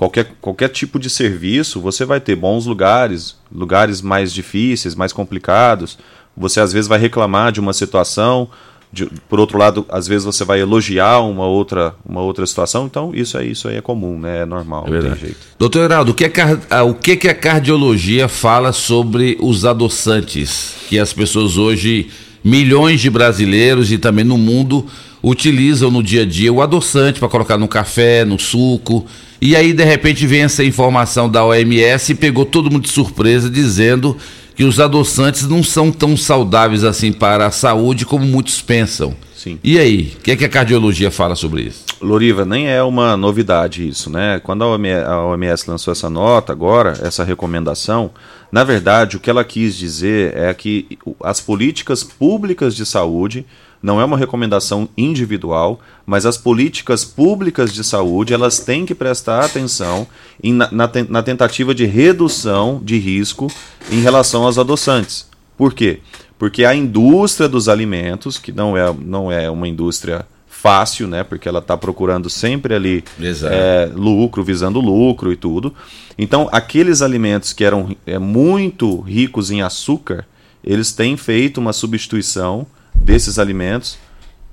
qualquer, 0.01 0.33
qualquer 0.41 0.69
tipo 0.71 0.99
de 0.99 1.11
serviço, 1.11 1.79
você 1.79 2.07
vai 2.07 2.19
ter 2.19 2.35
bons 2.35 2.65
lugares, 2.65 3.37
lugares 3.53 4.01
mais 4.01 4.33
difíceis, 4.33 4.95
mais 4.95 5.13
complicados. 5.13 5.99
Você 6.35 6.59
às 6.59 6.73
vezes 6.73 6.89
vai 6.89 6.99
reclamar 6.99 7.53
de 7.53 7.61
uma 7.61 7.75
situação, 7.75 8.49
de, 8.91 9.05
por 9.29 9.39
outro 9.39 9.59
lado, 9.59 9.85
às 9.91 10.09
vezes 10.09 10.25
você 10.25 10.43
vai 10.43 10.59
elogiar 10.59 11.21
uma 11.21 11.45
outra, 11.45 11.95
uma 12.03 12.23
outra 12.23 12.47
situação, 12.47 12.87
então 12.87 13.15
isso 13.15 13.37
é 13.37 13.45
isso 13.45 13.69
aí 13.69 13.77
é 13.77 13.83
comum, 13.83 14.19
né? 14.19 14.41
É 14.41 14.47
normal, 14.47 14.87
é 14.87 14.91
não 14.91 15.01
tem 15.03 15.17
jeito. 15.17 15.37
Doutor 15.59 15.83
Heraldo, 15.83 16.13
o 16.13 16.15
que, 16.15 16.25
é, 16.25 16.81
o 16.81 16.95
que, 16.95 17.17
que 17.17 17.29
a 17.29 17.35
cardiologia 17.35 18.27
fala 18.27 18.73
sobre 18.73 19.37
os 19.39 19.67
adoçantes 19.67 20.77
que 20.89 20.99
as 20.99 21.13
pessoas 21.13 21.59
hoje, 21.59 22.09
milhões 22.43 23.03
de 23.03 23.11
brasileiros 23.11 23.93
e 23.93 23.99
também 23.99 24.25
no 24.25 24.39
mundo, 24.39 24.87
utilizam 25.23 25.91
no 25.91 26.03
dia 26.03 26.23
a 26.23 26.27
dia 26.27 26.51
o 26.51 26.63
adoçante 26.63 27.21
para 27.21 27.29
colocar 27.29 27.59
no 27.59 27.69
café, 27.69 28.25
no 28.25 28.39
suco. 28.39 29.07
E 29.41 29.57
aí, 29.57 29.73
de 29.73 29.85
repente, 29.85 30.27
vem 30.27 30.43
essa 30.43 30.62
informação 30.62 31.29
da 31.29 31.45
OMS 31.45 32.12
e 32.12 32.15
pegou 32.15 32.45
todo 32.45 32.71
mundo 32.71 32.83
de 32.83 32.91
surpresa, 32.91 33.49
dizendo 33.49 34.17
que 34.55 34.65
os 34.65 34.79
adoçantes 34.79 35.49
não 35.49 35.62
são 35.62 35.91
tão 35.91 36.17
saudáveis 36.17 36.85
assim 36.85 37.11
para 37.11 37.47
a 37.47 37.51
saúde 37.51 38.05
como 38.05 38.27
muitos 38.27 38.61
pensam. 38.61 39.17
Sim. 39.35 39.59
E 39.65 39.79
aí, 39.79 40.12
o 40.19 40.21
que, 40.21 40.33
é 40.33 40.37
que 40.37 40.45
a 40.45 40.49
cardiologia 40.51 41.11
fala 41.11 41.35
sobre 41.35 41.62
isso? 41.62 41.87
Loriva, 41.99 42.45
nem 42.45 42.69
é 42.69 42.83
uma 42.83 43.17
novidade 43.17 43.89
isso, 43.89 44.11
né? 44.11 44.39
Quando 44.45 44.62
a 44.62 44.67
OMS, 44.67 45.05
a 45.07 45.25
OMS 45.25 45.71
lançou 45.71 45.93
essa 45.93 46.11
nota 46.11 46.53
agora, 46.53 46.99
essa 47.03 47.25
recomendação, 47.25 48.11
na 48.53 48.62
verdade, 48.62 49.17
o 49.17 49.21
que 49.21 49.31
ela 49.31 49.43
quis 49.43 49.75
dizer 49.75 50.37
é 50.37 50.53
que 50.53 50.99
as 51.23 51.41
políticas 51.41 52.05
públicas 52.05 52.75
de 52.77 52.85
saúde 52.85 53.47
não 53.82 54.01
é 54.01 54.05
uma 54.05 54.16
recomendação 54.16 54.89
individual, 54.97 55.81
mas 56.05 56.27
as 56.27 56.36
políticas 56.36 57.05
públicas 57.05 57.73
de 57.73 57.82
saúde 57.82 58.35
elas 58.35 58.59
têm 58.59 58.85
que 58.85 58.94
prestar 58.94 59.44
atenção 59.44 60.07
em, 60.43 60.52
na, 60.52 60.70
na, 60.70 60.90
na 61.09 61.23
tentativa 61.23 61.74
de 61.74 61.86
redução 61.86 62.81
de 62.82 62.98
risco 62.98 63.48
em 63.90 64.01
relação 64.01 64.44
aos 64.44 64.59
adoçantes. 64.59 65.28
Por 65.57 65.73
quê? 65.73 66.01
Porque 66.39 66.65
a 66.65 66.74
indústria 66.74 67.48
dos 67.48 67.69
alimentos, 67.69 68.39
que 68.39 68.52
não 68.52 68.77
é, 68.77 68.94
não 68.98 69.31
é 69.31 69.51
uma 69.51 69.69
indústria 69.69 70.24
fácil, 70.47 71.07
né? 71.07 71.24
Porque 71.24 71.48
ela 71.48 71.59
está 71.59 71.77
procurando 71.77 72.28
sempre 72.28 72.74
ali 72.74 73.05
é, 73.44 73.90
lucro, 73.94 74.44
visando 74.44 74.81
lucro 74.81 75.32
e 75.32 75.36
tudo. 75.36 75.74
Então, 76.19 76.48
aqueles 76.52 77.01
alimentos 77.01 77.52
que 77.52 77.65
eram 77.65 77.97
é, 78.07 78.19
muito 78.19 79.01
ricos 79.01 79.51
em 79.51 79.62
açúcar, 79.62 80.27
eles 80.62 80.93
têm 80.93 81.16
feito 81.16 81.59
uma 81.59 81.73
substituição 81.73 82.66
desses 83.01 83.39
alimentos 83.39 83.99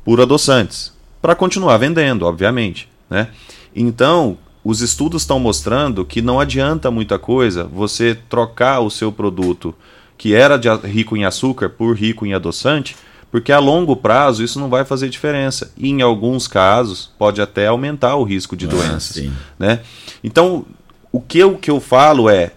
por 0.04 0.22
adoçantes, 0.22 0.94
para 1.22 1.36
continuar 1.36 1.78
vendendo, 1.78 2.26
obviamente. 2.26 2.90
Né? 3.10 3.28
Então, 3.76 4.38
os 4.64 4.82
estudos 4.82 5.22
estão 5.22 5.40
mostrando 5.40 6.04
que 6.04 6.22
não 6.22 6.40
adianta 6.40 6.92
muita 6.92 7.20
coisa 7.20 7.64
você 7.64 8.16
trocar 8.30 8.80
o 8.80 8.90
seu 8.90 9.12
produto 9.12 9.74
que 10.18 10.34
era 10.34 10.60
rico 10.84 11.16
em 11.16 11.26
açúcar 11.26 11.70
por 11.70 11.96
rico 11.96 12.26
em 12.26 12.34
adoçante, 12.34 12.96
porque 13.32 13.52
a 13.52 13.60
longo 13.60 13.96
prazo 13.96 14.44
isso 14.44 14.60
não 14.60 14.70
vai 14.70 14.84
fazer 14.84 15.10
diferença. 15.10 15.72
E 15.78 15.90
em 15.90 16.02
alguns 16.02 16.48
casos 16.48 17.12
pode 17.18 17.42
até 17.42 17.68
aumentar 17.68 18.16
o 18.16 18.24
risco 18.24 18.56
de 18.56 18.66
ah, 18.66 18.70
doenças. 18.70 19.30
Né? 19.60 19.82
Então, 20.24 20.66
o 21.12 21.22
que, 21.22 21.40
eu, 21.40 21.54
o 21.54 21.58
que 21.58 21.70
eu 21.70 21.80
falo 21.80 22.30
é: 22.30 22.52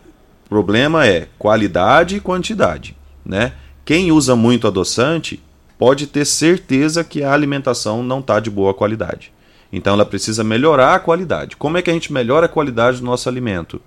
o 0.47 0.49
problema 0.49 1.07
é 1.07 1.29
qualidade 1.39 2.17
e 2.17 2.21
quantidade. 2.21 2.97
Né? 3.25 3.53
Quem 3.85 4.11
usa 4.11 4.35
muito 4.35 4.67
adoçante 4.67 5.41
pode 5.81 6.07
ter 6.07 6.27
certeza 6.27 7.03
que 7.03 7.25
a 7.25 7.33
alimentação 7.33 8.03
não 8.03 8.21
está 8.21 8.39
de 8.39 8.51
boa 8.51 8.75
qualidade. 8.75 9.33
Então 9.73 9.95
ela 9.95 10.05
precisa 10.05 10.45
melhorar 10.45 10.95
a 10.95 11.01
qualidade. 11.01 11.57
Como 11.57 11.79
é 11.79 11.83
que 11.83 11.89
a 11.89 11.95
gente 11.95 12.13
melhora 12.13 12.45
a 12.45 12.51
qualidade 12.51 12.99
do 12.99 13.07
nosso 13.07 13.31
alimento? 13.31 13.81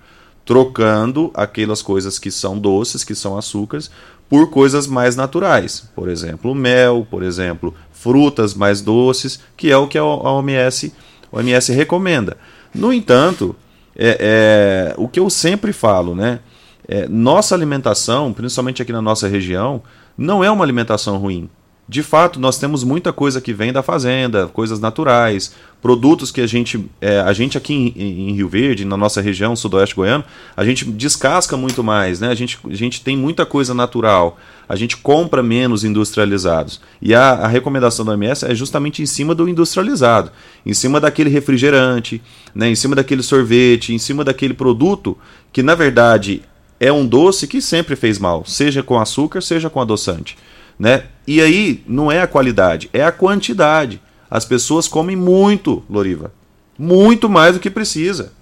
Trocando 0.44 1.30
aquelas 1.36 1.84
coisas 1.84 2.18
que 2.18 2.32
são 2.32 2.58
doces, 2.58 3.04
que 3.04 3.14
são 3.14 3.38
açúcares, 3.38 3.92
por 4.28 4.50
coisas 4.50 4.88
mais 4.88 5.16
naturais. 5.16 5.88
Por 5.96 6.10
exemplo, 6.10 6.56
mel, 6.56 7.06
por 7.12 7.22
exemplo, 7.22 7.76
frutas 7.92 8.56
mais 8.56 8.82
doces, 8.82 9.40
que 9.56 9.70
é 9.70 9.78
o 9.78 9.88
que 9.88 10.00
a 10.00 10.04
OMS, 10.04 10.92
a 11.32 11.38
OMS 11.38 11.72
recomenda. 11.74 12.38
No 12.74 12.92
entanto, 12.92 13.56
é, 13.96 14.18
é, 14.20 14.96
o 14.98 15.08
que 15.08 15.20
eu 15.20 15.30
sempre 15.30 15.72
falo, 15.72 16.16
né? 16.16 16.40
É, 16.88 17.08
nossa 17.08 17.54
alimentação, 17.54 18.34
principalmente 18.34 18.82
aqui 18.82 18.92
na 18.92 19.02
nossa 19.02 19.28
região, 19.28 19.84
não 20.18 20.44
é 20.44 20.50
uma 20.50 20.66
alimentação 20.66 21.18
ruim 21.18 21.48
de 21.88 22.02
fato, 22.02 22.40
nós 22.40 22.58
temos 22.58 22.82
muita 22.84 23.12
coisa 23.12 23.42
que 23.42 23.52
vem 23.52 23.74
da 23.74 23.84
fazenda, 23.84 24.48
coisas 24.48 24.80
naturais, 24.80 25.54
produtos 25.82 26.32
que 26.32 26.40
a 26.40 26.48
gente, 26.48 26.90
é, 27.02 27.20
a 27.20 27.34
gente 27.34 27.58
aqui 27.58 27.74
em, 27.74 28.30
em, 28.30 28.34
Rio 28.36 28.48
Verde, 28.48 28.86
na 28.86 28.96
nossa 28.96 29.20
região 29.20 29.54
sudoeste 29.54 29.94
goiano, 29.94 30.24
a 30.56 30.64
gente 30.64 30.86
descasca 30.86 31.58
muito 31.58 31.84
mais, 31.84 32.22
né? 32.22 32.30
A 32.30 32.36
gente, 32.36 32.58
a 32.66 32.74
gente 32.74 33.02
tem 33.02 33.18
muita 33.18 33.46
coisa 33.46 33.74
natural, 33.74 34.38
a 34.68 34.78
gente 34.78 34.96
compra 34.96 35.44
menos 35.44 35.84
industrializados. 35.84 36.80
E 37.02 37.14
a, 37.14 37.32
a 37.32 37.48
recomendação 37.48 38.06
da 38.06 38.14
OMS 38.14 38.46
é 38.46 38.56
justamente 38.56 39.02
em 39.02 39.06
cima 39.06 39.36
do 39.36 39.50
industrializado, 39.50 40.32
em 40.66 40.74
cima 40.74 41.02
daquele 41.02 41.30
refrigerante, 41.30 42.22
né? 42.56 42.70
em 42.70 42.76
cima 42.76 42.96
daquele 42.96 43.22
sorvete, 43.22 43.94
em 43.94 44.00
cima 44.00 44.24
daquele 44.24 44.54
produto 44.54 45.18
que, 45.52 45.62
na 45.62 45.76
verdade, 45.76 46.44
é 46.80 46.94
um 46.94 47.06
doce 47.06 47.46
que 47.46 47.62
sempre 47.62 47.98
fez 47.98 48.18
mal, 48.18 48.46
seja 48.46 48.82
com 48.82 48.98
açúcar, 48.98 49.42
seja 49.42 49.70
com 49.70 49.82
adoçante. 49.82 50.38
Né? 50.84 51.06
E 51.26 51.40
aí 51.40 51.82
não 51.88 52.12
é 52.12 52.22
a 52.22 52.28
qualidade, 52.28 52.90
é 52.92 53.06
a 53.06 53.12
quantidade. 53.12 54.02
As 54.30 54.44
pessoas 54.44 54.86
comem 54.86 55.16
muito, 55.16 55.82
Loriva. 55.90 56.34
Muito 56.78 57.30
mais 57.30 57.54
do 57.54 57.62
que 57.62 57.70
precisa. 57.70 58.34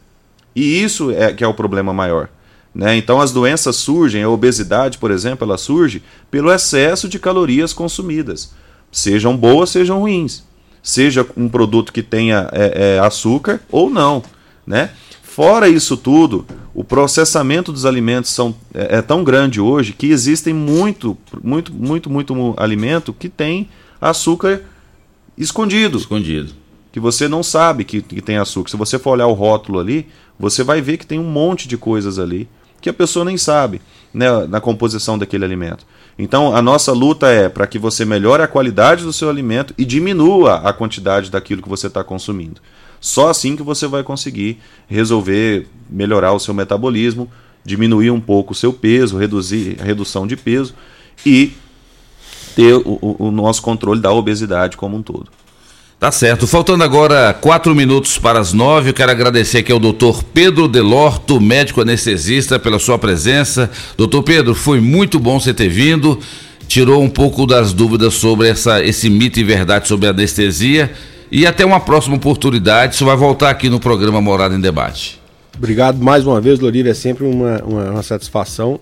E 0.56 0.82
isso 0.82 1.12
é 1.12 1.32
que 1.32 1.44
é 1.44 1.48
o 1.48 1.54
problema 1.54 1.94
maior. 1.94 2.30
Né? 2.74 2.96
Então 2.98 3.22
as 3.22 3.32
doenças 3.32 3.76
surgem, 3.76 4.24
a 4.24 4.30
obesidade, 4.30 4.98
por 4.98 5.12
exemplo, 5.12 5.46
ela 5.46 5.56
surge 5.56 6.02
pelo 6.32 6.52
excesso 6.52 7.08
de 7.08 7.20
calorias 7.20 7.74
consumidas. 7.74 8.56
Sejam 8.92 9.38
boas, 9.38 9.70
sejam 9.70 10.00
ruins. 10.00 10.44
Seja 10.82 11.24
um 11.38 11.48
produto 11.48 11.94
que 11.94 12.02
tenha 12.02 12.50
é, 12.52 12.96
é, 12.96 13.00
açúcar 13.00 13.62
ou 13.70 13.88
não. 13.88 14.24
Né? 14.66 14.90
Fora 15.32 15.70
isso 15.70 15.96
tudo, 15.96 16.46
o 16.74 16.84
processamento 16.84 17.72
dos 17.72 17.86
alimentos 17.86 18.32
são, 18.32 18.54
é, 18.74 18.98
é, 18.98 19.02
tão 19.02 19.24
grande 19.24 19.62
hoje 19.62 19.94
que 19.94 20.08
existem 20.08 20.54
muito, 20.54 21.18
muito, 21.42 21.74
muito, 21.74 22.10
muito 22.10 22.54
alimento 22.58 23.14
que 23.14 23.30
tem 23.30 23.70
açúcar 24.02 24.62
escondido. 25.38 25.98
Escondido. 25.98 26.52
Que 26.92 27.00
você 27.00 27.30
não 27.30 27.42
sabe 27.42 27.86
que, 27.86 28.02
que 28.02 28.22
tem 28.22 28.38
açúcar. 28.38 28.72
Se 28.72 28.76
você 28.76 29.00
for 29.00 29.12
olhar 29.12 29.28
o 29.28 29.34
rótulo 29.34 29.80
ali, 29.80 30.06
você 30.38 30.66
vai 30.66 30.82
ver 30.82 30.98
que 30.98 31.08
tem 31.08 31.18
um 31.18 31.32
monte 31.32 31.66
de 31.66 31.78
coisas 31.78 32.20
ali 32.20 32.46
que 32.82 32.90
a 32.90 32.94
pessoa 32.94 33.24
nem 33.24 33.38
sabe 33.38 33.82
né, 34.14 34.46
na 34.48 34.60
composição 34.60 35.18
daquele 35.18 35.46
alimento. 35.46 35.86
Então, 36.20 36.54
a 36.54 36.62
nossa 36.62 36.92
luta 36.92 37.30
é 37.30 37.48
para 37.48 37.66
que 37.66 37.80
você 37.80 38.04
melhore 38.04 38.44
a 38.44 38.50
qualidade 38.50 39.06
do 39.06 39.14
seu 39.14 39.30
alimento 39.30 39.74
e 39.78 39.86
diminua 39.86 40.56
a 40.56 40.74
quantidade 40.74 41.32
daquilo 41.32 41.62
que 41.62 41.70
você 41.70 41.88
está 41.88 42.04
consumindo. 42.04 42.60
Só 43.02 43.30
assim 43.30 43.56
que 43.56 43.64
você 43.64 43.88
vai 43.88 44.04
conseguir 44.04 44.60
resolver 44.88 45.68
melhorar 45.90 46.34
o 46.34 46.40
seu 46.40 46.54
metabolismo, 46.54 47.30
diminuir 47.66 48.12
um 48.12 48.22
pouco 48.22 48.54
o 48.54 48.56
seu 48.56 48.72
peso, 48.72 49.18
reduzir 49.18 49.78
a 49.82 49.84
redução 49.84 50.28
de 50.28 50.38
peso 50.38 50.76
e 51.26 51.52
ter 52.56 52.76
o, 52.76 53.16
o 53.18 53.32
nosso 53.32 53.62
controle 53.62 54.00
da 54.00 54.12
obesidade 54.12 54.78
como 54.78 54.96
um 54.96 55.02
todo. 55.02 55.30
Tá 56.00 56.12
certo. 56.12 56.48
Faltando 56.48 56.84
agora 56.84 57.32
quatro 57.32 57.76
minutos 57.76 58.18
para 58.18 58.40
as 58.40 58.54
nove, 58.54 58.90
eu 58.90 58.94
quero 58.94 59.12
agradecer 59.12 59.60
aqui 59.60 59.72
ao 59.72 59.80
doutor 59.80 60.24
Pedro 60.24 60.68
Delorto, 60.68 61.40
médico 61.40 61.82
anestesista, 61.82 62.58
pela 62.58 62.80
sua 62.80 62.98
presença. 62.98 63.70
Doutor 63.96 64.24
Pedro, 64.24 64.56
foi 64.56 64.80
muito 64.80 65.20
bom 65.20 65.40
você 65.40 65.54
ter 65.54 65.70
vindo. 65.70 66.20
Tirou 66.68 67.04
um 67.04 67.10
pouco 67.10 67.46
das 67.46 67.72
dúvidas 67.72 68.16
sobre 68.16 68.48
essa, 68.48 68.84
esse 68.84 69.12
mito 69.12 69.40
e 69.40 69.44
verdade 69.44 69.88
sobre 69.88 70.08
a 70.08 70.10
anestesia. 70.10 70.92
E 71.32 71.46
até 71.46 71.66
uma 71.66 71.80
próxima 71.80 72.18
oportunidade. 72.18 72.98
Você 72.98 73.06
vai 73.06 73.16
voltar 73.16 73.50
aqui 73.50 73.70
no 73.70 73.80
programa 73.80 74.20
Morada 74.20 74.54
em 74.54 74.60
Debate. 74.60 75.20
Obrigado 75.58 75.98
mais 76.04 76.26
uma 76.28 76.42
vez, 76.42 76.60
Loriva. 76.60 76.90
É 76.90 76.94
sempre 76.94 77.26
uma, 77.26 77.64
uma, 77.64 77.92
uma 77.92 78.04
satisfação. 78.04 78.80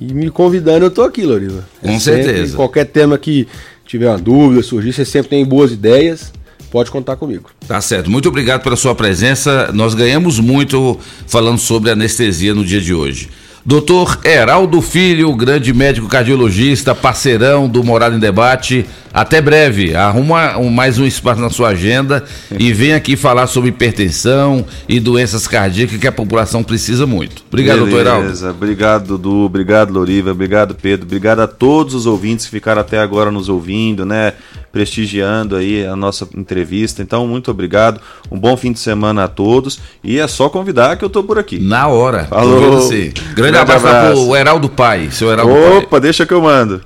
E 0.00 0.12
me 0.12 0.30
convidando, 0.30 0.84
eu 0.84 0.88
estou 0.88 1.04
aqui, 1.04 1.22
Loriva. 1.22 1.68
Com 1.80 1.90
é 1.90 1.98
certeza. 1.98 2.56
Qualquer 2.56 2.86
tema 2.86 3.16
que 3.16 3.46
tiver 3.86 4.08
uma 4.08 4.18
dúvida, 4.18 4.62
surgir, 4.62 4.92
você 4.92 5.04
sempre 5.04 5.30
tem 5.30 5.44
boas 5.44 5.70
ideias. 5.70 6.32
Pode 6.70 6.90
contar 6.90 7.16
comigo. 7.16 7.50
Tá 7.66 7.80
certo. 7.80 8.10
Muito 8.10 8.28
obrigado 8.28 8.62
pela 8.62 8.76
sua 8.76 8.94
presença. 8.94 9.70
Nós 9.72 9.94
ganhamos 9.94 10.38
muito 10.38 10.98
falando 11.26 11.58
sobre 11.58 11.90
anestesia 11.90 12.54
no 12.54 12.64
dia 12.64 12.80
de 12.80 12.92
hoje. 12.92 13.30
Doutor 13.68 14.20
Heraldo 14.24 14.80
Filho, 14.80 15.30
grande 15.36 15.74
médico 15.74 16.08
cardiologista, 16.08 16.94
parceirão 16.94 17.68
do 17.68 17.84
Morada 17.84 18.16
em 18.16 18.18
Debate. 18.18 18.86
Até 19.12 19.42
breve. 19.42 19.94
Arruma 19.94 20.56
um, 20.56 20.70
mais 20.70 20.98
um 20.98 21.04
espaço 21.04 21.38
na 21.38 21.50
sua 21.50 21.68
agenda 21.68 22.24
e 22.58 22.72
vem 22.72 22.94
aqui 22.94 23.14
falar 23.14 23.46
sobre 23.46 23.68
hipertensão 23.68 24.64
e 24.88 24.98
doenças 24.98 25.46
cardíacas 25.46 25.98
que 25.98 26.06
a 26.06 26.12
população 26.12 26.64
precisa 26.64 27.06
muito. 27.06 27.44
Obrigado, 27.46 27.84
Beleza. 27.84 27.96
doutor 27.96 28.06
Heraldo. 28.06 28.50
Obrigado, 28.56 29.06
Dudu. 29.06 29.44
Obrigado, 29.44 29.92
Loriva. 29.92 30.30
Obrigado, 30.30 30.74
Pedro. 30.74 31.04
Obrigado 31.04 31.40
a 31.40 31.46
todos 31.46 31.94
os 31.94 32.06
ouvintes 32.06 32.46
que 32.46 32.52
ficaram 32.52 32.80
até 32.80 32.98
agora 32.98 33.30
nos 33.30 33.50
ouvindo, 33.50 34.06
né? 34.06 34.32
Prestigiando 34.72 35.56
aí 35.56 35.86
a 35.86 35.96
nossa 35.96 36.28
entrevista. 36.36 37.02
Então, 37.02 37.26
muito 37.26 37.50
obrigado. 37.50 38.00
Um 38.30 38.38
bom 38.38 38.56
fim 38.56 38.72
de 38.72 38.78
semana 38.78 39.24
a 39.24 39.28
todos. 39.28 39.80
E 40.04 40.18
é 40.18 40.28
só 40.28 40.48
convidar 40.48 40.96
que 40.96 41.04
eu 41.04 41.10
tô 41.10 41.22
por 41.24 41.38
aqui. 41.38 41.58
Na 41.58 41.86
hora. 41.88 42.24
Falou. 42.24 42.72
Você. 42.72 43.08
Grande, 43.08 43.34
Grande 43.34 43.58
abraço, 43.58 43.86
abraço. 43.86 44.24
pro 44.26 44.36
Heraldo 44.36 44.68
Pai. 44.68 45.08
Seu 45.10 45.30
Heraldo 45.30 45.52
Opa, 45.78 45.86
Pai. 45.88 46.00
deixa 46.00 46.26
que 46.26 46.32
eu 46.34 46.42
mando. 46.42 46.80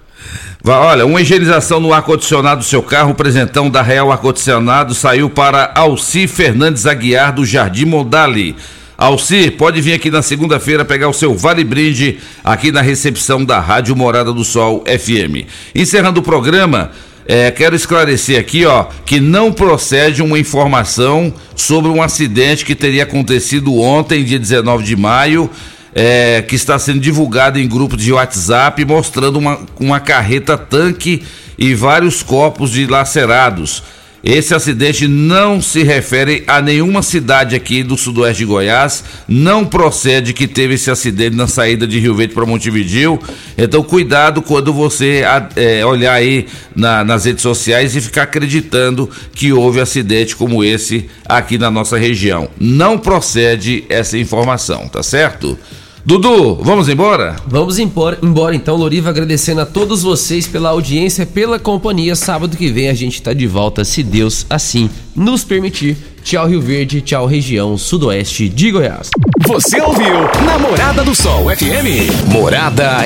Olha, 0.64 1.04
uma 1.04 1.20
higienização 1.20 1.80
no 1.80 1.92
ar-condicionado 1.92 2.60
do 2.60 2.64
seu 2.64 2.80
carro, 2.84 3.10
o 3.10 3.14
presentão 3.16 3.68
da 3.68 3.82
Real 3.82 4.12
Ar-Condicionado 4.12 4.94
saiu 4.94 5.28
para 5.28 5.72
Alci 5.74 6.28
Fernandes 6.28 6.86
Aguiar, 6.86 7.32
do 7.34 7.44
Jardim 7.44 7.84
Mondali. 7.84 8.54
Alci, 8.96 9.50
pode 9.50 9.80
vir 9.80 9.94
aqui 9.94 10.08
na 10.08 10.22
segunda-feira 10.22 10.84
pegar 10.84 11.08
o 11.08 11.12
seu 11.12 11.34
Vale 11.34 11.64
Brinde 11.64 12.18
aqui 12.44 12.70
na 12.70 12.80
recepção 12.80 13.44
da 13.44 13.58
Rádio 13.58 13.96
Morada 13.96 14.32
do 14.32 14.44
Sol 14.44 14.84
FM. 14.86 15.48
Encerrando 15.74 16.20
o 16.20 16.22
programa, 16.22 16.92
É, 17.26 17.50
quero 17.50 17.76
esclarecer 17.76 18.38
aqui, 18.38 18.66
ó, 18.66 18.86
que 19.06 19.20
não 19.20 19.52
procede 19.52 20.22
uma 20.22 20.38
informação 20.38 21.32
sobre 21.54 21.90
um 21.90 22.02
acidente 22.02 22.64
que 22.64 22.74
teria 22.74 23.04
acontecido 23.04 23.78
ontem, 23.78 24.24
dia 24.24 24.38
19 24.38 24.82
de 24.82 24.96
maio, 24.96 25.48
é, 25.94 26.42
que 26.42 26.56
está 26.56 26.78
sendo 26.78 27.00
divulgado 27.00 27.58
em 27.58 27.68
grupo 27.68 27.96
de 27.96 28.12
WhatsApp, 28.12 28.84
mostrando 28.84 29.38
uma, 29.38 29.60
uma 29.78 30.00
carreta 30.00 30.56
tanque 30.58 31.22
e 31.56 31.74
vários 31.74 32.22
corpos 32.22 32.72
dilacerados. 32.72 33.82
Esse 34.22 34.54
acidente 34.54 35.08
não 35.08 35.60
se 35.60 35.82
refere 35.82 36.44
a 36.46 36.62
nenhuma 36.62 37.02
cidade 37.02 37.56
aqui 37.56 37.82
do 37.82 37.96
sudoeste 37.96 38.38
de 38.38 38.44
Goiás. 38.44 39.02
Não 39.26 39.64
procede 39.64 40.32
que 40.32 40.46
teve 40.46 40.74
esse 40.74 40.90
acidente 40.90 41.34
na 41.34 41.48
saída 41.48 41.88
de 41.88 41.98
Rio 41.98 42.14
Verde 42.14 42.32
para 42.32 42.46
Montevideo. 42.46 43.18
Então, 43.58 43.82
cuidado 43.82 44.40
quando 44.40 44.72
você 44.72 45.24
é, 45.56 45.84
olhar 45.84 46.12
aí 46.12 46.46
na, 46.74 47.02
nas 47.02 47.24
redes 47.24 47.42
sociais 47.42 47.96
e 47.96 48.00
ficar 48.00 48.22
acreditando 48.22 49.10
que 49.34 49.52
houve 49.52 49.80
acidente 49.80 50.36
como 50.36 50.62
esse 50.62 51.08
aqui 51.24 51.58
na 51.58 51.70
nossa 51.70 51.98
região. 51.98 52.48
Não 52.60 52.96
procede 52.98 53.84
essa 53.88 54.16
informação, 54.16 54.86
tá 54.88 55.02
certo? 55.02 55.58
Dudu, 56.04 56.56
vamos 56.56 56.88
embora? 56.88 57.36
Vamos 57.46 57.78
embora, 57.78 58.18
embora 58.20 58.56
então, 58.56 58.74
Loriva, 58.76 59.10
agradecendo 59.10 59.60
a 59.60 59.66
todos 59.66 60.02
vocês 60.02 60.48
pela 60.48 60.70
audiência, 60.70 61.24
pela 61.24 61.60
companhia. 61.60 62.16
Sábado 62.16 62.56
que 62.56 62.72
vem 62.72 62.88
a 62.88 62.94
gente 62.94 63.22
tá 63.22 63.32
de 63.32 63.46
volta, 63.46 63.84
se 63.84 64.02
Deus 64.02 64.44
assim 64.50 64.90
nos 65.14 65.44
permitir. 65.44 65.96
Tchau 66.24 66.48
Rio 66.48 66.60
Verde, 66.60 67.00
tchau 67.00 67.26
região 67.26 67.78
sudoeste 67.78 68.48
de 68.48 68.72
Goiás. 68.72 69.10
Você 69.46 69.80
ouviu 69.80 70.14
Namorada 70.44 71.04
do 71.04 71.14
Sol 71.14 71.44
FM. 71.50 72.30
Morada 72.32 72.98